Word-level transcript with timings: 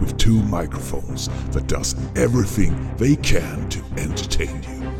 with 0.00 0.16
two 0.18 0.42
microphones 0.44 1.28
that 1.50 1.66
does 1.66 1.94
everything 2.16 2.94
they 2.96 3.16
can 3.16 3.68
to 3.70 3.82
entertain 3.96 4.62
you. 4.62 4.92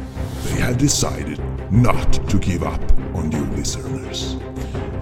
They 0.44 0.60
have 0.60 0.78
decided 0.78 1.40
not 1.72 2.12
to 2.28 2.38
give 2.38 2.62
up 2.62 2.82
on 3.14 3.30
you 3.32 3.44
listeners. 3.56 4.36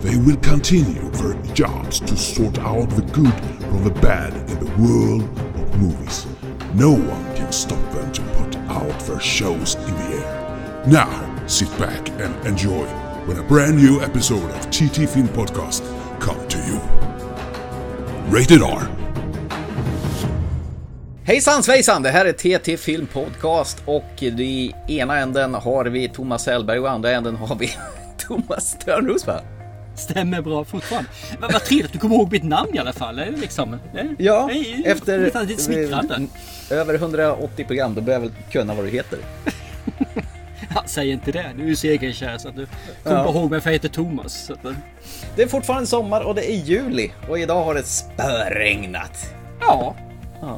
They 0.01 0.16
will 0.16 0.37
continue 0.39 1.11
their 1.11 1.34
jobs 1.55 2.01
to 2.01 2.16
sort 2.16 2.59
out 2.59 2.91
the 2.91 3.03
good 3.12 3.34
from 3.61 3.84
the 3.84 3.91
bad 4.01 4.33
in 4.51 4.65
the 4.65 4.73
world 4.77 5.23
of 5.23 5.81
movies. 5.81 6.27
No 6.75 6.92
one 6.92 7.37
can 7.37 7.53
stop 7.53 7.81
them 7.92 8.12
to 8.12 8.23
put 8.23 8.56
out 8.70 9.01
their 9.01 9.20
shows 9.20 9.75
in 9.75 9.95
the 9.95 10.25
air. 10.25 10.84
Now, 10.86 11.47
sit 11.47 11.69
back 11.78 12.08
and 12.20 12.47
enjoy 12.47 12.86
when 13.27 13.39
a 13.39 13.42
brand 13.42 13.77
new 13.77 14.01
episode 14.01 14.51
of 14.51 14.70
TT 14.70 15.08
Film 15.08 15.28
Podcast 15.28 15.83
come 16.20 16.47
to 16.48 16.58
you. 16.67 16.81
Rated 18.31 18.62
R. 18.62 18.89
Hejsan 21.25 21.63
svejsan! 21.63 22.03
Det 22.03 22.11
här 22.11 22.25
är 22.25 22.33
TT 22.59 22.77
Film 22.77 23.07
Podcast 23.07 23.83
och 23.87 24.23
i 24.23 24.73
ena 24.89 25.19
änden 25.19 25.55
har 25.55 25.85
vi 25.85 26.09
Thomas 26.09 26.47
Hellberg 26.47 26.79
och 26.79 26.87
i 26.87 26.89
andra 26.89 27.11
änden 27.11 27.37
har 27.37 27.57
vi 27.57 27.71
Thomas 28.19 28.77
Törnros 28.85 29.27
va? 29.27 29.41
Stämmer 29.97 30.43
bra 30.43 30.65
fortfarande. 30.65 31.11
Men 31.41 31.51
vad 31.53 31.65
trevligt 31.65 31.87
att 31.87 31.93
du 31.93 31.98
kommer 31.98 32.15
ihåg 32.17 32.33
mitt 32.33 32.43
namn 32.45 32.75
i 32.75 32.79
alla 32.79 32.93
fall. 32.93 33.21
Liksom. 33.41 33.77
Ja, 34.19 34.51
är 34.51 34.87
efter 34.87 35.47
lite 35.47 35.63
smickrande. 35.63 36.27
över 36.71 36.95
180 36.95 37.65
program 37.67 37.95
då 37.95 38.01
börjar 38.01 38.21
jag 38.21 38.27
väl 38.27 38.33
kunna 38.51 38.75
vad 38.75 38.85
du 38.85 38.91
heter. 38.91 39.19
Ja, 40.75 40.83
säg 40.87 41.11
inte 41.11 41.33
det. 41.33 41.51
Du 41.57 41.71
är 41.71 41.75
segerkär 41.75 42.39
så 42.39 42.48
att 42.48 42.57
du 42.57 42.67
kommer 43.03 43.17
Ja. 43.25 43.31
ihåg 43.31 43.51
mig 43.51 43.61
för 43.61 43.71
jag 43.71 43.73
heter 43.73 43.89
Thomas. 43.89 44.51
Att, 44.51 44.65
eh, 44.65 44.73
Det 45.37 45.43
är 45.43 45.47
fortfarande 45.47 45.87
sommar 45.87 46.21
och 46.21 46.35
det 46.35 46.51
är 46.53 46.57
juli 46.57 47.11
och 47.29 47.39
idag 47.39 47.65
har 47.65 47.75
det 47.75 47.83
spöregnat. 47.83 49.35
ja, 49.61 49.97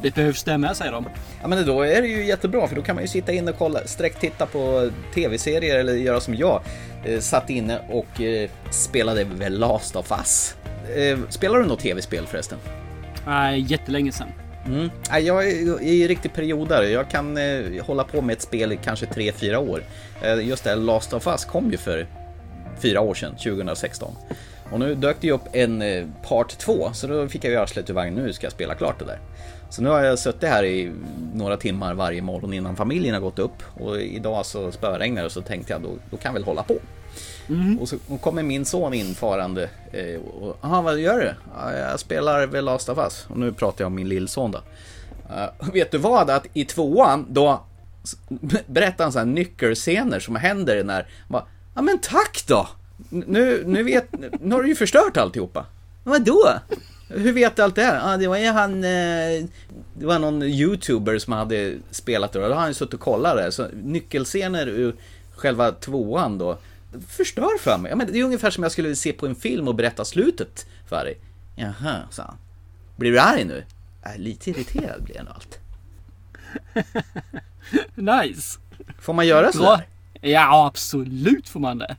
det 0.03 0.15
behövs 0.15 0.39
stämma 0.39 0.73
säger 0.73 0.91
de. 0.91 1.05
Ja 1.41 1.47
men 1.47 1.65
då 1.65 1.81
är 1.81 2.01
det 2.01 2.07
ju 2.07 2.25
jättebra 2.25 2.67
för 2.67 2.75
då 2.75 2.81
kan 2.81 2.95
man 2.95 3.03
ju 3.03 3.07
sitta 3.07 3.31
inne 3.31 3.51
och 3.51 3.57
kolla, 3.57 3.79
sträcktitta 3.85 4.45
på 4.45 4.89
tv-serier 5.13 5.79
eller 5.79 5.93
göra 5.93 6.19
som 6.19 6.35
jag. 6.35 6.61
Eh, 7.05 7.19
satt 7.19 7.49
inne 7.49 7.79
och 7.89 8.21
eh, 8.21 8.49
spelade 8.71 9.23
väl 9.23 9.59
Last 9.59 9.95
of 9.95 10.11
Us. 10.11 10.55
Eh, 10.95 11.19
spelar 11.29 11.59
du 11.59 11.65
något 11.65 11.79
tv-spel 11.79 12.25
förresten? 12.27 12.57
Nej, 13.25 13.65
jättelänge 13.67 14.11
sedan. 14.11 14.27
Mm. 14.65 14.89
Ja, 15.09 15.19
Jag 15.19 15.47
är 15.47 15.81
i 15.81 16.07
riktig 16.07 16.33
periodare. 16.33 16.89
Jag 16.89 17.09
kan 17.09 17.37
eh, 17.37 17.85
hålla 17.85 18.03
på 18.03 18.21
med 18.21 18.33
ett 18.33 18.41
spel 18.41 18.71
i 18.71 18.79
kanske 18.83 19.05
3-4 19.05 19.55
år. 19.55 19.83
Eh, 20.21 20.47
just 20.47 20.63
det, 20.63 20.69
här 20.69 20.77
Last 20.77 21.13
of 21.13 21.27
Us 21.27 21.45
kom 21.45 21.71
ju 21.71 21.77
för 21.77 22.07
fyra 22.79 23.01
år 23.01 23.13
sedan, 23.13 23.35
2016. 23.35 24.15
Och 24.71 24.79
nu 24.79 24.95
dök 24.95 25.17
det 25.21 25.27
ju 25.27 25.33
upp 25.33 25.47
en 25.51 25.81
eh, 25.81 26.05
part 26.27 26.57
2, 26.57 26.89
så 26.93 27.07
då 27.07 27.27
fick 27.27 27.43
jag 27.43 27.51
ju 27.51 27.57
arslet 27.57 27.89
ur 27.89 27.93
vagnen. 27.93 28.23
Nu 28.23 28.33
ska 28.33 28.45
jag 28.45 28.53
spela 28.53 28.75
klart 28.75 28.99
det 28.99 29.05
där. 29.05 29.19
Så 29.73 29.81
nu 29.81 29.89
har 29.89 30.03
jag 30.03 30.19
suttit 30.19 30.49
här 30.49 30.63
i 30.63 30.91
några 31.33 31.57
timmar 31.57 31.93
varje 31.93 32.21
morgon 32.21 32.53
innan 32.53 32.75
familjen 32.75 33.13
har 33.13 33.21
gått 33.21 33.39
upp. 33.39 33.63
Och 33.79 34.01
idag 34.01 34.45
så 34.45 34.71
spöregnar 34.71 35.23
det 35.23 35.29
så 35.29 35.41
tänkte 35.41 35.73
jag 35.73 35.81
då, 35.81 35.89
då 36.11 36.17
kan 36.17 36.29
jag 36.29 36.33
väl 36.33 36.43
hålla 36.43 36.63
på. 36.63 36.75
Och 37.79 37.89
så 37.89 37.95
och 38.07 38.21
kommer 38.21 38.43
min 38.43 38.65
son 38.65 38.93
infarande. 38.93 39.69
Eh, 39.91 40.21
och, 40.21 40.57
Jaha, 40.61 40.81
vad 40.81 40.99
gör 40.99 41.19
du? 41.19 41.33
"Ja, 41.55 41.73
jag 41.73 41.99
spelar 41.99 42.47
väl 42.47 42.65
Last 42.65 42.89
of 42.89 42.97
Us. 42.97 43.25
Och 43.29 43.37
nu 43.37 43.53
pratar 43.53 43.83
jag 43.83 43.87
om 43.87 43.95
min 43.95 44.09
lillson 44.09 44.51
då. 44.51 44.61
Eh, 45.35 45.71
vet 45.73 45.91
du 45.91 45.97
vad? 45.97 46.29
Att 46.29 46.45
i 46.53 46.65
tvåan, 46.65 47.25
då 47.29 47.63
berättar 48.67 49.03
han 49.03 49.11
så 49.13 49.19
här 49.19 49.25
nyckelscener 49.25 50.19
som 50.19 50.35
händer 50.35 50.83
när... 50.83 51.07
Ja 51.75 51.81
men 51.81 51.99
tack 51.99 52.43
då! 52.47 52.67
Nu, 53.09 53.63
nu, 53.65 53.83
vet, 53.83 54.05
nu 54.41 54.55
har 54.55 54.61
du 54.63 54.69
ju 54.69 54.75
förstört 54.75 55.17
alltihopa. 55.17 55.65
Vadå? 56.03 56.49
Hur 57.07 57.33
vet 57.33 57.55
du 57.55 57.61
allt 57.61 57.75
det 57.75 57.83
här? 57.83 58.11
Ja, 58.11 58.17
det 58.17 58.27
var 58.27 58.37
ju 58.37 58.47
han... 58.47 58.83
Eh, 58.83 59.45
det 59.93 60.05
var 60.05 60.19
någon 60.19 60.43
youtuber 60.43 61.17
som 61.17 61.33
hade 61.33 61.75
spelat 61.91 62.31
det 62.31 62.39
och 62.39 62.47
då 62.47 62.53
har 62.53 62.61
han 62.61 62.69
ju 62.69 62.73
suttit 62.73 62.93
och 62.93 62.99
kollat 62.99 63.37
det. 63.37 63.51
Så 63.51 63.67
nyckelscener 63.73 64.67
ur 64.67 64.95
själva 65.35 65.71
tvåan 65.71 66.37
då 66.37 66.57
förstör 67.07 67.59
för 67.59 67.77
mig. 67.77 67.89
Ja, 67.89 67.95
men 67.95 68.07
det 68.11 68.19
är 68.19 68.23
ungefär 68.23 68.49
som 68.49 68.63
jag 68.63 68.71
skulle 68.71 68.95
se 68.95 69.13
på 69.13 69.27
en 69.27 69.35
film 69.35 69.67
och 69.67 69.75
berätta 69.75 70.05
slutet 70.05 70.65
för 70.87 71.05
dig. 71.05 71.17
Jaha, 71.55 71.99
sa 72.11 72.23
han. 72.23 72.37
Blir 72.95 73.11
du 73.11 73.19
arg 73.19 73.43
nu? 73.43 73.63
Äh, 74.05 74.17
lite 74.17 74.49
irriterad 74.49 75.03
blir 75.03 75.15
jag 75.15 75.25
nog 75.25 75.33
allt. 75.33 75.59
Nice. 77.95 78.59
Får 78.99 79.13
man 79.13 79.27
göra 79.27 79.51
så? 79.51 79.81
Ja, 80.21 80.67
absolut 80.67 81.49
får 81.49 81.59
man 81.59 81.77
det. 81.77 81.95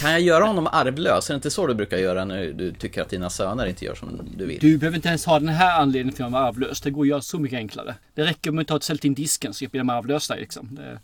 Kan 0.00 0.10
jag 0.10 0.20
göra 0.20 0.44
honom 0.44 0.66
arvlös? 0.72 1.30
Är 1.30 1.34
det 1.34 1.36
inte 1.36 1.50
så 1.50 1.66
du 1.66 1.74
brukar 1.74 1.96
göra 1.96 2.24
när 2.24 2.46
du 2.46 2.72
tycker 2.72 3.02
att 3.02 3.08
dina 3.10 3.30
söner 3.30 3.66
inte 3.66 3.84
gör 3.84 3.94
som 3.94 4.20
du 4.36 4.46
vill? 4.46 4.58
Du 4.60 4.78
behöver 4.78 4.96
inte 4.96 5.08
ens 5.08 5.26
ha 5.26 5.38
den 5.38 5.48
här 5.48 5.80
anledningen 5.80 6.14
till 6.16 6.24
att 6.24 6.32
vara 6.32 6.42
arvlös. 6.48 6.80
Det 6.80 6.90
går 6.90 7.02
att 7.02 7.08
göra 7.08 7.20
så 7.20 7.38
mycket 7.38 7.56
enklare. 7.56 7.94
Det 8.14 8.24
räcker 8.24 8.50
med 8.50 8.70
att 8.70 8.82
ta 8.82 8.94
ett 8.94 9.04
in 9.04 9.14
disken 9.14 9.54
så 9.54 9.64
blir 9.70 9.80
de 9.80 9.90
arvlösa 9.90 10.34
liksom. 10.34 10.68
Det... 10.74 10.98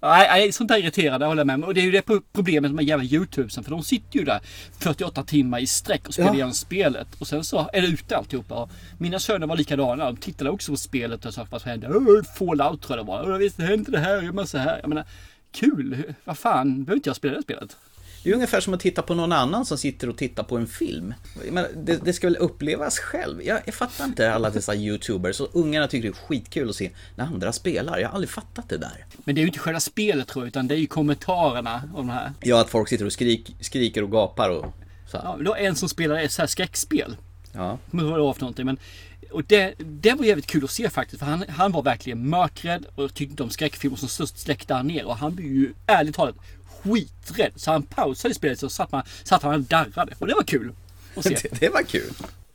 Nej, 0.00 0.28
nej, 0.30 0.52
sånt 0.52 0.68
där 0.68 0.78
irriterar, 0.78 1.18
det 1.18 1.26
håller 1.26 1.40
jag 1.40 1.46
med 1.46 1.54
om. 1.54 1.64
Och 1.64 1.74
det 1.74 1.80
är 1.80 1.84
ju 1.84 1.90
det 1.92 2.02
pro- 2.02 2.22
problemet 2.32 2.70
med 2.72 2.84
de 2.84 2.88
jävla 2.88 3.04
YouTubesen. 3.04 3.64
För 3.64 3.70
de 3.70 3.82
sitter 3.82 4.18
ju 4.18 4.24
där 4.24 4.40
48 4.78 5.22
timmar 5.24 5.58
i 5.58 5.66
sträck 5.66 6.08
och 6.08 6.14
spelar 6.14 6.28
Ja. 6.30 6.34
igenom 6.34 6.52
spelet. 6.52 7.08
Och 7.18 7.26
sen 7.26 7.44
så 7.44 7.70
är 7.72 7.80
det 7.82 7.86
ute 7.88 8.16
alltihopa. 8.16 8.68
Mina 8.98 9.18
söner 9.18 9.46
var 9.46 9.56
likadana. 9.56 10.04
De 10.04 10.16
tittade 10.16 10.50
också 10.50 10.72
på 10.72 10.76
spelet 10.76 11.24
och 11.26 11.34
sa 11.34 11.46
vad 11.50 11.62
som 11.62 11.70
hände. 11.70 11.88
"Åh, 11.88 12.22
Fallout 12.38 12.82
tror 12.82 12.98
jag 12.98 13.06
det 13.06 13.08
var. 13.12 13.30
"Åh, 13.32 13.36
Visst 13.38 13.58
hände 13.58 13.74
inte 13.74 13.90
det 13.90 13.98
här, 13.98 14.22
gör 14.22 14.32
man 14.32 14.46
så 14.46 14.58
här. 14.58 14.78
Jag 14.80 14.88
menar, 14.88 15.04
kul. 15.52 16.14
Vad 16.24 16.38
fan, 16.38 16.84
behöver 16.84 16.96
inte 16.96 17.08
jag 17.08 17.16
spela 17.16 17.34
det 17.36 17.42
spelet? 17.42 17.76
Det 18.24 18.30
är 18.30 18.34
ungefär 18.34 18.60
som 18.60 18.74
att 18.74 18.80
titta 18.80 19.02
på 19.02 19.14
någon 19.14 19.32
annan 19.32 19.64
som 19.64 19.78
sitter 19.78 20.08
och 20.08 20.16
tittar 20.16 20.42
på 20.42 20.56
en 20.56 20.66
film. 20.66 21.14
Menar, 21.50 21.68
det, 21.76 22.04
det 22.04 22.12
ska 22.12 22.26
väl 22.26 22.36
upplevas 22.36 22.98
själv? 22.98 23.42
Jag, 23.42 23.60
jag 23.64 23.74
fattar 23.74 24.04
inte 24.04 24.32
alla 24.32 24.50
dessa 24.50 24.74
YouTubers 24.74 25.40
och 25.40 25.48
ungarna 25.52 25.88
tycker 25.88 26.08
det 26.08 26.18
är 26.18 26.26
skitkul 26.26 26.68
att 26.68 26.76
se 26.76 26.90
när 27.16 27.24
andra 27.24 27.52
spelar. 27.52 27.98
Jag 27.98 28.08
har 28.08 28.14
aldrig 28.14 28.30
fattat 28.30 28.68
det 28.68 28.78
där. 28.78 29.04
Men 29.24 29.34
det 29.34 29.38
är 29.38 29.42
ju 29.42 29.46
inte 29.48 29.58
själva 29.58 29.80
spelet 29.80 30.28
tror 30.28 30.44
jag, 30.44 30.48
utan 30.48 30.68
det 30.68 30.74
är 30.74 30.78
ju 30.78 30.86
kommentarerna 30.86 31.82
om 31.94 32.06
det 32.06 32.12
här. 32.12 32.32
Ja, 32.40 32.60
att 32.60 32.70
folk 32.70 32.88
sitter 32.88 33.04
och 33.04 33.12
skrik, 33.12 33.56
skriker 33.60 34.02
och 34.02 34.10
gapar 34.10 34.50
och 34.50 34.74
så. 35.10 35.16
här. 35.16 35.24
Ja, 35.24 35.36
det 35.38 35.48
var 35.48 35.56
en 35.56 35.76
som 35.76 35.88
spelade 35.88 36.20
ett 36.20 36.32
så 36.32 36.42
här 36.42 36.46
skräckspel. 36.46 37.16
Ja. 37.52 37.68
Jag 37.68 37.78
kommer 37.90 38.02
inte 38.02 38.04
ihåg 38.04 38.10
vad 38.10 38.18
det 38.18 38.22
var 38.24 38.32
för 38.32 38.40
någonting. 38.40 38.66
Men, 38.66 38.78
och 39.32 39.44
det, 39.44 39.74
det 39.78 40.12
var 40.12 40.24
jävligt 40.24 40.46
kul 40.46 40.64
att 40.64 40.70
se 40.70 40.90
faktiskt. 40.90 41.18
För 41.18 41.26
han, 41.26 41.44
han 41.48 41.72
var 41.72 41.82
verkligen 41.82 42.28
mörkrädd 42.28 42.86
och 42.94 43.14
tyckte 43.14 43.32
inte 43.32 43.42
om 43.42 43.50
skräckfilmer. 43.50 43.96
Så 43.96 44.08
så 44.08 44.26
släckte 44.26 44.74
han 44.74 44.86
ner. 44.86 45.04
Och 45.04 45.16
han 45.16 45.34
blev 45.34 45.52
ju 45.52 45.72
ärligt 45.86 46.14
talat 46.14 46.34
skiträdd. 46.84 47.52
Så 47.56 47.70
han 47.70 47.82
pausade 47.82 48.34
spelet 48.34 48.58
så 48.60 48.68
satt, 48.68 48.92
man, 48.92 49.02
satt 49.24 49.42
han 49.42 49.54
och 49.54 49.60
darrade. 49.60 50.14
Och 50.18 50.26
det 50.26 50.34
var 50.34 50.42
kul 50.42 50.72
att 51.16 51.24
se. 51.24 51.30
Det, 51.42 51.60
det 51.60 51.68
var 51.68 51.82
kul. 51.82 52.10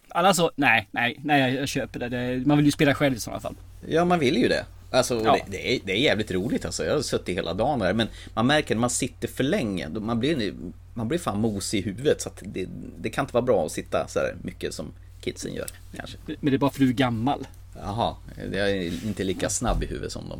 Annars 0.09 0.35
så, 0.35 0.51
nej, 0.55 0.87
nej, 0.91 1.19
nej 1.23 1.53
jag, 1.55 1.67
köper 1.67 1.99
det. 1.99 2.09
det. 2.09 2.45
Man 2.47 2.57
vill 2.57 2.65
ju 2.65 2.71
spela 2.71 2.95
själv 2.95 3.15
i 3.15 3.19
sådana 3.19 3.39
fall. 3.39 3.55
Ja, 3.87 4.05
man 4.05 4.19
vill 4.19 4.37
ju 4.37 4.47
det. 4.47 4.65
Alltså, 4.91 5.21
Ja. 5.25 5.31
det, 5.33 5.51
det, 5.51 5.75
är, 5.75 5.79
det 5.85 5.91
är 5.91 5.97
jävligt 5.97 6.31
roligt 6.31 6.65
alltså. 6.65 6.85
Jag 6.85 6.95
har 6.95 7.01
suttit 7.01 7.37
hela 7.37 7.53
dagen 7.53 7.79
där. 7.79 7.93
Men 7.93 8.07
man 8.33 8.47
märker 8.47 8.75
när 8.75 8.79
man 8.79 8.89
sitter 8.89 9.27
för 9.27 9.43
länge, 9.43 9.89
man 9.89 10.19
blir, 10.19 10.53
man 10.93 11.07
blir 11.07 11.19
fan 11.19 11.39
mosig 11.41 11.79
i 11.79 11.81
huvudet. 11.81 12.21
Så 12.21 12.29
att 12.29 12.41
det, 12.45 12.67
det 12.99 13.09
kan 13.09 13.23
inte 13.23 13.33
vara 13.33 13.41
bra 13.45 13.65
att 13.65 13.71
sitta 13.71 14.07
så 14.07 14.19
här 14.19 14.35
mycket 14.41 14.73
som 14.73 14.91
kidsen 15.21 15.53
gör, 15.53 15.67
kanske. 15.95 16.17
Men 16.25 16.51
det 16.51 16.53
är 16.53 16.57
bara 16.57 16.71
för 16.71 16.79
du 16.79 16.89
är 16.89 16.93
gammal. 16.93 17.47
Jaha, 17.81 18.15
jag 18.53 18.69
är 18.71 19.05
inte 19.05 19.23
lika 19.23 19.49
snabb 19.49 19.83
i 19.83 19.85
huvudet 19.85 20.11
som 20.11 20.29
de. 20.29 20.39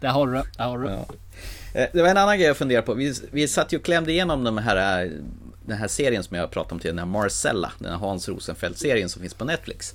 Där 0.00 0.08
har 0.08 0.26
du 0.26 0.32
det. 0.32 0.44
Där 0.56 0.64
har 0.64 0.78
du 0.78 0.84
det. 0.84 0.92
Ja. 0.92 1.06
Eh, 1.72 1.86
Det 1.92 2.02
var 2.02 2.08
en 2.08 2.16
annan 2.16 2.38
grej 2.38 2.46
jag 2.46 2.56
funderade 2.56 2.86
på. 2.86 2.94
Vi, 2.94 3.14
vi 3.30 3.48
satt 3.48 3.72
ju 3.72 3.76
och 3.76 3.84
klämde 3.84 4.12
igenom 4.12 4.44
de 4.44 4.58
här, 4.58 5.04
eh, 5.04 5.10
den 5.66 5.78
här 5.78 5.88
serien 5.88 6.22
som 6.22 6.36
jag 6.36 6.50
pratade 6.50 6.74
om 6.74 6.80
till, 6.80 6.90
den 6.90 6.98
här 6.98 7.06
Marcella, 7.06 7.72
den 7.78 7.90
här 7.90 7.98
Hans 7.98 8.28
Rosenfeldt-serien 8.28 9.08
som 9.08 9.22
finns 9.22 9.34
på 9.34 9.44
Netflix. 9.44 9.94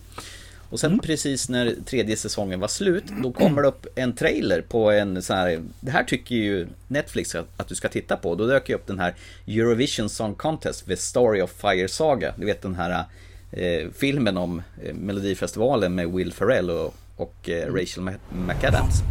Och 0.69 0.79
sen 0.79 0.99
precis 0.99 1.49
när 1.49 1.75
tredje 1.85 2.17
säsongen 2.17 2.59
var 2.59 2.67
slut, 2.67 3.03
då 3.23 3.31
kommer 3.31 3.61
det 3.61 3.67
upp 3.67 3.87
en 3.95 4.13
trailer 4.15 4.61
på 4.61 4.91
en 4.91 5.21
sån 5.21 5.37
här, 5.37 5.61
det 5.79 5.91
här 5.91 6.03
tycker 6.03 6.35
ju 6.35 6.67
Netflix 6.87 7.35
att, 7.35 7.47
att 7.57 7.67
du 7.67 7.75
ska 7.75 7.89
titta 7.89 8.17
på. 8.17 8.35
Då 8.35 8.47
dök 8.47 8.69
ju 8.69 8.75
upp 8.75 8.87
den 8.87 8.99
här 8.99 9.15
Eurovision 9.47 10.09
Song 10.09 10.35
Contest, 10.35 10.85
The 10.85 10.97
Story 10.97 11.41
of 11.41 11.51
Fire 11.51 11.87
Saga. 11.87 12.33
Du 12.37 12.45
vet 12.45 12.61
den 12.61 12.75
här 12.75 13.03
eh, 13.51 13.89
filmen 13.97 14.37
om 14.37 14.61
eh, 14.83 14.93
Melodifestivalen 14.93 15.95
med 15.95 16.11
Will 16.11 16.33
Ferrell 16.33 16.69
och, 16.69 16.95
och 17.17 17.49
eh, 17.49 17.73
Rachel 17.73 18.03
McAdams. 18.31 19.03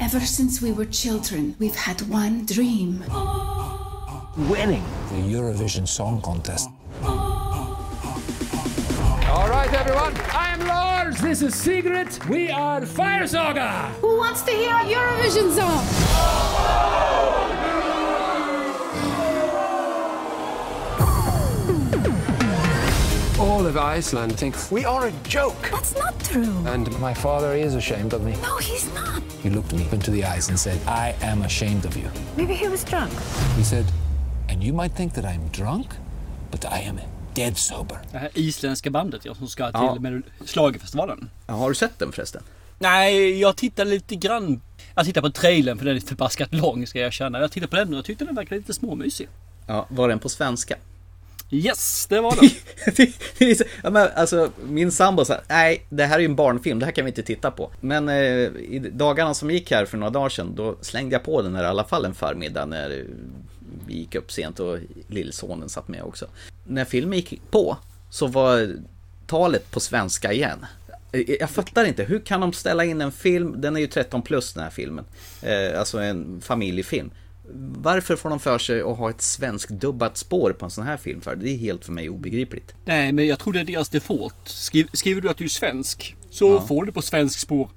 Ever 0.00 0.20
since 0.20 0.62
we 0.66 0.72
were 0.72 0.86
children, 0.86 1.54
we've 1.58 1.76
had 1.76 2.00
one 2.10 2.44
dream. 2.46 3.04
winning 4.36 4.84
the 5.08 5.16
Eurovision 5.16 5.86
Song 5.88 6.20
Contest. 6.20 6.68
All 7.02 7.08
right, 9.48 9.72
everyone. 9.72 10.14
I 10.30 10.52
am 10.52 10.60
Lars. 10.66 11.16
This 11.20 11.40
is 11.42 11.54
Sigrid. 11.54 12.08
We 12.28 12.50
are 12.50 12.84
Fire 12.84 13.26
Saga. 13.26 13.88
Who 14.02 14.18
wants 14.18 14.42
to 14.42 14.50
hear 14.50 14.74
a 14.74 14.84
Eurovision 14.84 15.54
song? 15.54 15.86
All 23.56 23.66
of 23.66 23.76
Iceland 23.98 24.32
think 24.38 24.54
We 24.70 24.84
are 24.84 25.06
a 25.08 25.12
joke. 25.28 25.70
That's 25.70 25.94
not 26.04 26.14
true. 26.30 26.72
and 26.74 27.00
My 27.00 27.14
father 27.14 27.54
is 27.66 27.74
ashamed 27.74 28.12
of 28.12 28.22
me. 28.22 28.32
No, 28.42 28.56
he's 28.58 28.86
not. 28.94 29.22
He 29.42 29.50
looked 29.50 29.72
me 29.72 29.82
into 29.92 30.10
the 30.10 30.24
eyes 30.24 30.48
and 30.50 30.58
said, 30.58 30.78
I 30.86 31.14
am 31.26 31.42
ashamed 31.42 31.84
of 31.86 31.96
you. 31.96 32.08
Maybe 32.36 32.54
he 32.54 32.68
was 32.68 32.84
drunk. 32.84 33.12
He 33.56 33.64
said, 33.64 33.84
And 34.50 34.62
you 34.64 34.74
might 34.82 34.96
think 34.96 35.14
that 35.14 35.24
I'm 35.24 35.48
drunk, 35.62 35.86
but 36.50 36.64
I 36.64 36.88
am 36.88 37.00
dead 37.34 37.56
sober. 37.56 37.98
Det 38.12 38.18
här 38.18 38.30
isländska 38.34 38.90
bandet 38.90 39.24
ja, 39.24 39.34
som 39.34 39.48
ska 39.48 39.64
till 39.66 39.80
Ja. 39.82 39.96
med 40.00 40.22
Schlagerfestivalen. 40.46 41.30
Ja, 41.46 41.54
har 41.54 41.68
du 41.68 41.74
sett 41.74 41.98
den 41.98 42.12
förresten? 42.12 42.42
Nej, 42.78 43.40
jag 43.40 43.56
tittade 43.56 43.90
lite 43.90 44.16
grann. 44.16 44.60
Jag 44.94 45.04
tittade 45.04 45.28
på 45.28 45.32
trailern 45.32 45.78
för 45.78 45.84
den 45.84 45.96
är 45.96 46.00
förbaskat 46.00 46.54
lång 46.54 46.86
ska 46.86 46.98
jag 46.98 47.06
erkänna. 47.06 47.40
Jag 47.40 47.52
tittade 47.52 47.70
på 47.70 47.76
den 47.76 47.88
och 47.92 47.98
jag 47.98 48.04
tyckte 48.04 48.24
den 48.24 48.34
verkade 48.34 48.56
lite 48.56 48.74
småmysig. 48.74 49.28
Ja, 49.66 49.86
var 49.88 50.08
den 50.08 50.18
på 50.18 50.28
svenska? 50.28 50.76
Yes, 51.50 52.06
det 52.06 52.20
var 52.20 52.36
den. 52.36 52.50
Det 53.38 53.54
så- 53.58 53.64
ja, 53.82 53.90
men, 53.90 54.08
alltså, 54.14 54.50
min 54.68 54.92
sambo 54.92 55.24
sa, 55.24 55.40
nej, 55.48 55.86
det 55.88 56.04
här 56.04 56.14
är 56.16 56.20
ju 56.20 56.24
en 56.24 56.36
barnfilm, 56.36 56.78
det 56.78 56.84
här 56.84 56.92
kan 56.92 57.04
vi 57.04 57.08
inte 57.10 57.22
titta 57.22 57.50
på. 57.50 57.70
Men 57.80 58.08
eh, 58.08 58.16
i 58.16 58.90
dagarna 58.94 59.34
som 59.34 59.50
gick 59.50 59.70
här 59.70 59.84
för 59.84 59.96
några 59.98 60.10
dagar 60.10 60.28
sedan, 60.28 60.54
då 60.56 60.76
slängde 60.80 61.14
jag 61.14 61.22
på 61.22 61.42
den 61.42 61.54
här 61.54 61.64
i 61.64 61.66
alla 61.66 61.84
fall 61.84 62.04
en 62.04 62.14
förmiddag 62.14 62.66
när 62.66 63.04
vi 63.86 63.94
gick 63.94 64.14
upp 64.14 64.32
sent 64.32 64.60
och 64.60 64.78
lillsonen 65.08 65.68
satt 65.68 65.88
med 65.88 66.02
också. 66.02 66.26
När 66.64 66.84
filmen 66.84 67.18
gick 67.18 67.40
på 67.50 67.76
så 68.10 68.26
var 68.26 68.76
talet 69.26 69.70
på 69.70 69.80
svenska 69.80 70.32
igen. 70.32 70.66
Eh, 71.12 71.20
eh, 71.20 71.36
jag 71.40 71.50
fattar 71.50 71.84
inte, 71.84 72.04
hur 72.04 72.18
kan 72.18 72.40
de 72.40 72.52
ställa 72.52 72.84
in 72.84 73.00
en 73.00 73.12
film, 73.12 73.54
den 73.60 73.76
är 73.76 73.80
ju 73.80 73.86
13 73.86 74.22
plus 74.22 74.52
den 74.54 74.62
här 74.62 74.70
filmen, 74.70 75.04
eh, 75.42 75.78
alltså 75.78 75.98
en 75.98 76.40
familjefilm. 76.40 77.10
Varför 77.78 78.16
får 78.16 78.30
de 78.30 78.40
för 78.40 78.58
sig 78.58 78.80
att 78.80 78.96
ha 78.96 79.10
ett 79.10 79.22
svensk 79.22 79.68
dubbat 79.68 80.16
spår 80.16 80.52
på 80.52 80.64
en 80.64 80.70
sån 80.70 80.84
här 80.84 80.96
film 80.96 81.20
för? 81.20 81.36
Det 81.36 81.50
är 81.50 81.56
helt 81.56 81.84
för 81.84 81.92
mig 81.92 82.08
obegripligt. 82.08 82.74
Nej, 82.84 83.12
men 83.12 83.26
jag 83.26 83.38
tror 83.38 83.52
det 83.52 83.60
är 83.60 83.64
deras 83.64 83.88
default. 83.88 84.34
Skriv, 84.44 84.88
skriver 84.92 85.20
du 85.20 85.28
att 85.28 85.36
du 85.36 85.44
är 85.44 85.48
svensk 85.48 86.16
så 86.30 86.60
får 86.60 86.84
du 86.84 86.92
på 86.92 87.02
svensk 87.02 87.38
spår 87.38 87.70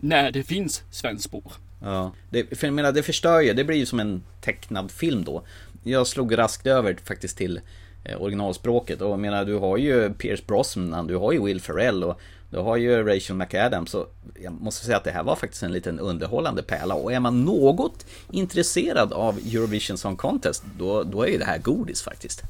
när 0.00 0.30
det 0.30 0.42
finns 0.42 0.82
svensk 0.90 1.24
spår. 1.24 1.52
Ja, 1.82 2.12
det, 2.30 2.58
för 2.58 2.66
jag 2.66 2.74
menar 2.74 2.92
det 2.92 3.02
förstör 3.02 3.40
ju, 3.40 3.52
det 3.52 3.64
blir 3.64 3.76
ju 3.76 3.86
som 3.86 4.00
en 4.00 4.22
tecknad 4.40 4.90
film 4.90 5.24
då. 5.24 5.42
Jag 5.82 6.06
slog 6.06 6.38
raskt 6.38 6.66
över 6.66 6.96
faktiskt 7.04 7.36
till 7.36 7.60
eh, 8.04 8.22
originalspråket 8.22 9.00
och 9.00 9.10
jag 9.10 9.18
menar 9.18 9.44
du 9.44 9.54
har 9.54 9.76
ju 9.76 10.14
Pierce 10.14 10.46
Brosnan, 10.46 11.06
du 11.06 11.16
har 11.16 11.32
ju 11.32 11.44
Will 11.44 11.60
Ferrell 11.60 12.04
och 12.04 12.20
du 12.50 12.58
har 12.58 12.76
ju 12.76 13.02
Rachel 13.04 13.36
McAdams 13.36 13.90
så 13.90 14.06
jag 14.42 14.52
måste 14.52 14.84
säga 14.86 14.96
att 14.96 15.04
det 15.04 15.10
här 15.10 15.22
var 15.22 15.36
faktiskt 15.36 15.62
en 15.62 15.72
liten 15.72 15.98
underhållande 16.00 16.62
pärla 16.62 16.94
och 16.94 17.12
är 17.12 17.20
man 17.20 17.44
något 17.44 18.06
intresserad 18.30 19.12
av 19.12 19.38
Eurovision 19.38 19.98
Song 19.98 20.16
Contest 20.16 20.64
då, 20.78 21.02
då 21.02 21.22
är 21.22 21.28
ju 21.28 21.38
det 21.38 21.44
här 21.44 21.58
godis 21.58 22.02
faktiskt. 22.02 22.42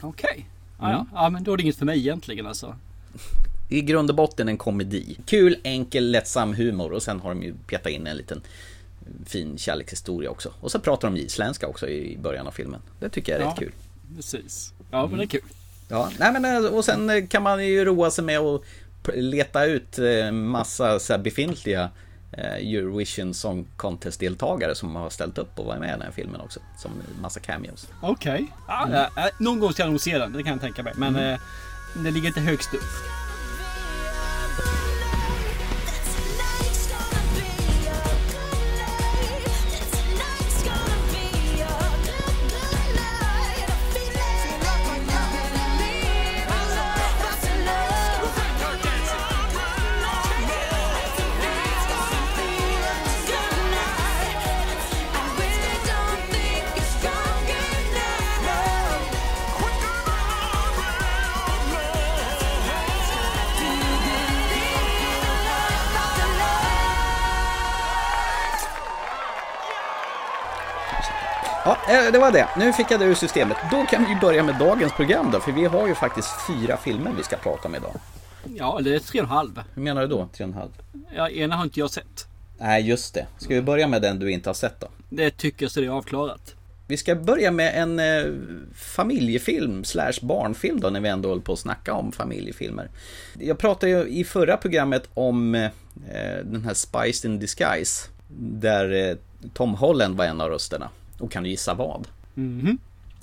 Okej. 0.00 0.48
Ja, 0.80 0.90
ja. 0.90 1.06
ja, 1.14 1.30
men 1.30 1.44
då 1.44 1.52
är 1.52 1.56
det 1.56 1.62
inget 1.62 1.76
för 1.76 1.86
mig 1.86 1.98
egentligen 1.98 2.46
alltså. 2.46 2.76
I 3.68 3.80
grund 3.80 4.10
och 4.10 4.16
botten 4.16 4.48
en 4.48 4.56
komedi. 4.58 5.16
Kul, 5.26 5.56
enkel, 5.62 6.10
lättsam 6.10 6.54
humor 6.54 6.92
och 6.92 7.02
sen 7.02 7.20
har 7.20 7.28
de 7.28 7.42
ju 7.42 7.54
petat 7.66 7.92
in 7.92 8.06
en 8.06 8.16
liten 8.16 8.42
fin 9.26 9.58
kärlekshistoria 9.58 10.30
också. 10.30 10.52
Och 10.60 10.70
så 10.70 10.78
pratar 10.78 11.10
de 11.10 11.16
isländska 11.16 11.66
också 11.66 11.88
i 11.88 12.18
början 12.22 12.46
av 12.46 12.50
filmen. 12.50 12.80
Det 13.00 13.08
tycker 13.08 13.32
jag 13.32 13.40
är 13.40 13.44
Ja. 13.44 13.50
rätt 13.50 13.58
kul. 13.58 13.72
Precis. 14.16 14.72
Ja, 14.90 15.06
men 15.06 15.18
det 15.18 15.24
är 15.24 15.26
kul. 15.26 15.40
Ja, 15.88 16.10
nej 16.18 16.32
men 16.32 16.44
eh, 16.64 16.70
och 16.72 16.84
sen 16.84 17.26
kan 17.26 17.42
man 17.42 17.66
ju 17.66 17.84
roa 17.84 18.10
sig 18.10 18.24
med 18.24 18.38
att 18.38 18.62
leta 19.14 19.64
ut 19.64 19.98
eh, 19.98 20.32
massa 20.32 20.98
så 20.98 21.12
här 21.12 21.20
befintliga 21.20 21.90
eh, 22.32 22.54
Eurovision 22.54 23.34
Song 23.34 23.66
Contest-deltagare 23.76 24.74
som 24.74 24.96
har 24.96 25.10
ställt 25.10 25.38
upp 25.38 25.58
och 25.58 25.66
varit 25.66 25.80
med 25.80 25.88
i 25.88 25.92
den 25.92 26.02
här 26.02 26.10
filmen 26.10 26.40
också. 26.40 26.60
Som 26.78 26.90
massa 27.20 27.40
cameos. 27.40 27.88
Okej. 28.00 28.46
Ja, 28.68 28.88
ja, 28.92 29.08
ja, 29.16 29.30
någon 29.38 29.60
gång 29.60 29.72
ska 29.72 29.82
jag 29.82 29.90
nog 29.90 30.00
se 30.00 30.18
den, 30.18 30.32
det 30.32 30.42
kan 30.42 30.52
jag 30.52 30.60
tänka 30.60 30.82
mig. 30.82 30.92
Men 30.96 31.16
eh, 31.16 31.40
det 31.94 32.10
ligger 32.10 32.28
inte 32.28 32.40
högst 32.40 32.74
upp. 32.74 33.23
Det 71.86 72.18
var 72.18 72.32
det. 72.32 72.48
Nu 72.58 72.72
fick 72.72 72.90
jag 72.90 73.00
det 73.00 73.06
ur 73.06 73.14
systemet. 73.14 73.56
Då 73.70 73.84
kan 73.84 74.04
vi 74.04 74.16
börja 74.20 74.42
med 74.42 74.58
dagens 74.58 74.92
program 74.92 75.30
då, 75.30 75.40
för 75.40 75.52
vi 75.52 75.64
har 75.64 75.88
ju 75.88 75.94
faktiskt 75.94 76.28
fyra 76.46 76.76
filmer 76.76 77.12
vi 77.16 77.22
ska 77.22 77.36
prata 77.36 77.68
om 77.68 77.74
idag. 77.74 77.92
Ja, 78.56 78.78
är 78.78 78.98
tre 78.98 79.20
och 79.20 79.24
en 79.24 79.30
halv. 79.30 79.62
Hur 79.74 79.82
menar 79.82 80.00
du 80.00 80.06
då? 80.06 80.28
Tre 80.32 80.44
och 80.44 80.48
en 80.48 80.54
halv? 80.54 80.70
Ja, 81.16 81.28
ena 81.30 81.56
har 81.56 81.64
inte 81.64 81.80
jag 81.80 81.90
sett. 81.90 82.26
Nej, 82.58 82.88
just 82.88 83.14
det. 83.14 83.26
Ska 83.38 83.54
vi 83.54 83.62
börja 83.62 83.88
med 83.88 84.02
den 84.02 84.18
du 84.18 84.30
inte 84.30 84.48
har 84.48 84.54
sett 84.54 84.80
då? 84.80 84.88
Det 85.08 85.30
tycker 85.30 85.64
jag 85.64 85.72
så 85.72 85.80
det 85.80 85.86
är 85.86 85.90
avklarat. 85.90 86.54
Vi 86.86 86.96
ska 86.96 87.14
börja 87.14 87.50
med 87.50 87.82
en 87.82 87.98
eh, 87.98 88.32
familjefilm 88.74 89.84
slash 89.84 90.12
barnfilm 90.22 90.80
då 90.80 90.90
när 90.90 91.00
vi 91.00 91.08
ändå 91.08 91.28
håller 91.28 91.42
på 91.42 91.52
att 91.52 91.58
snacka 91.58 91.94
om 91.94 92.12
familjefilmer. 92.12 92.88
Jag 93.38 93.58
pratade 93.58 93.92
ju 93.92 94.08
i 94.08 94.24
förra 94.24 94.56
programmet 94.56 95.08
om 95.14 95.54
eh, 95.54 95.70
den 96.44 96.64
här 96.64 96.74
Spiced 96.74 97.30
in 97.30 97.38
Disguise. 97.38 98.08
Där 98.38 99.10
eh, 99.10 99.16
Tom 99.54 99.74
Holland 99.74 100.16
var 100.16 100.24
en 100.24 100.40
av 100.40 100.50
rösterna. 100.50 100.90
Och 101.18 101.30
kan 101.32 101.42
du 101.42 101.48
gissa 101.50 101.74
vad? 101.74 102.08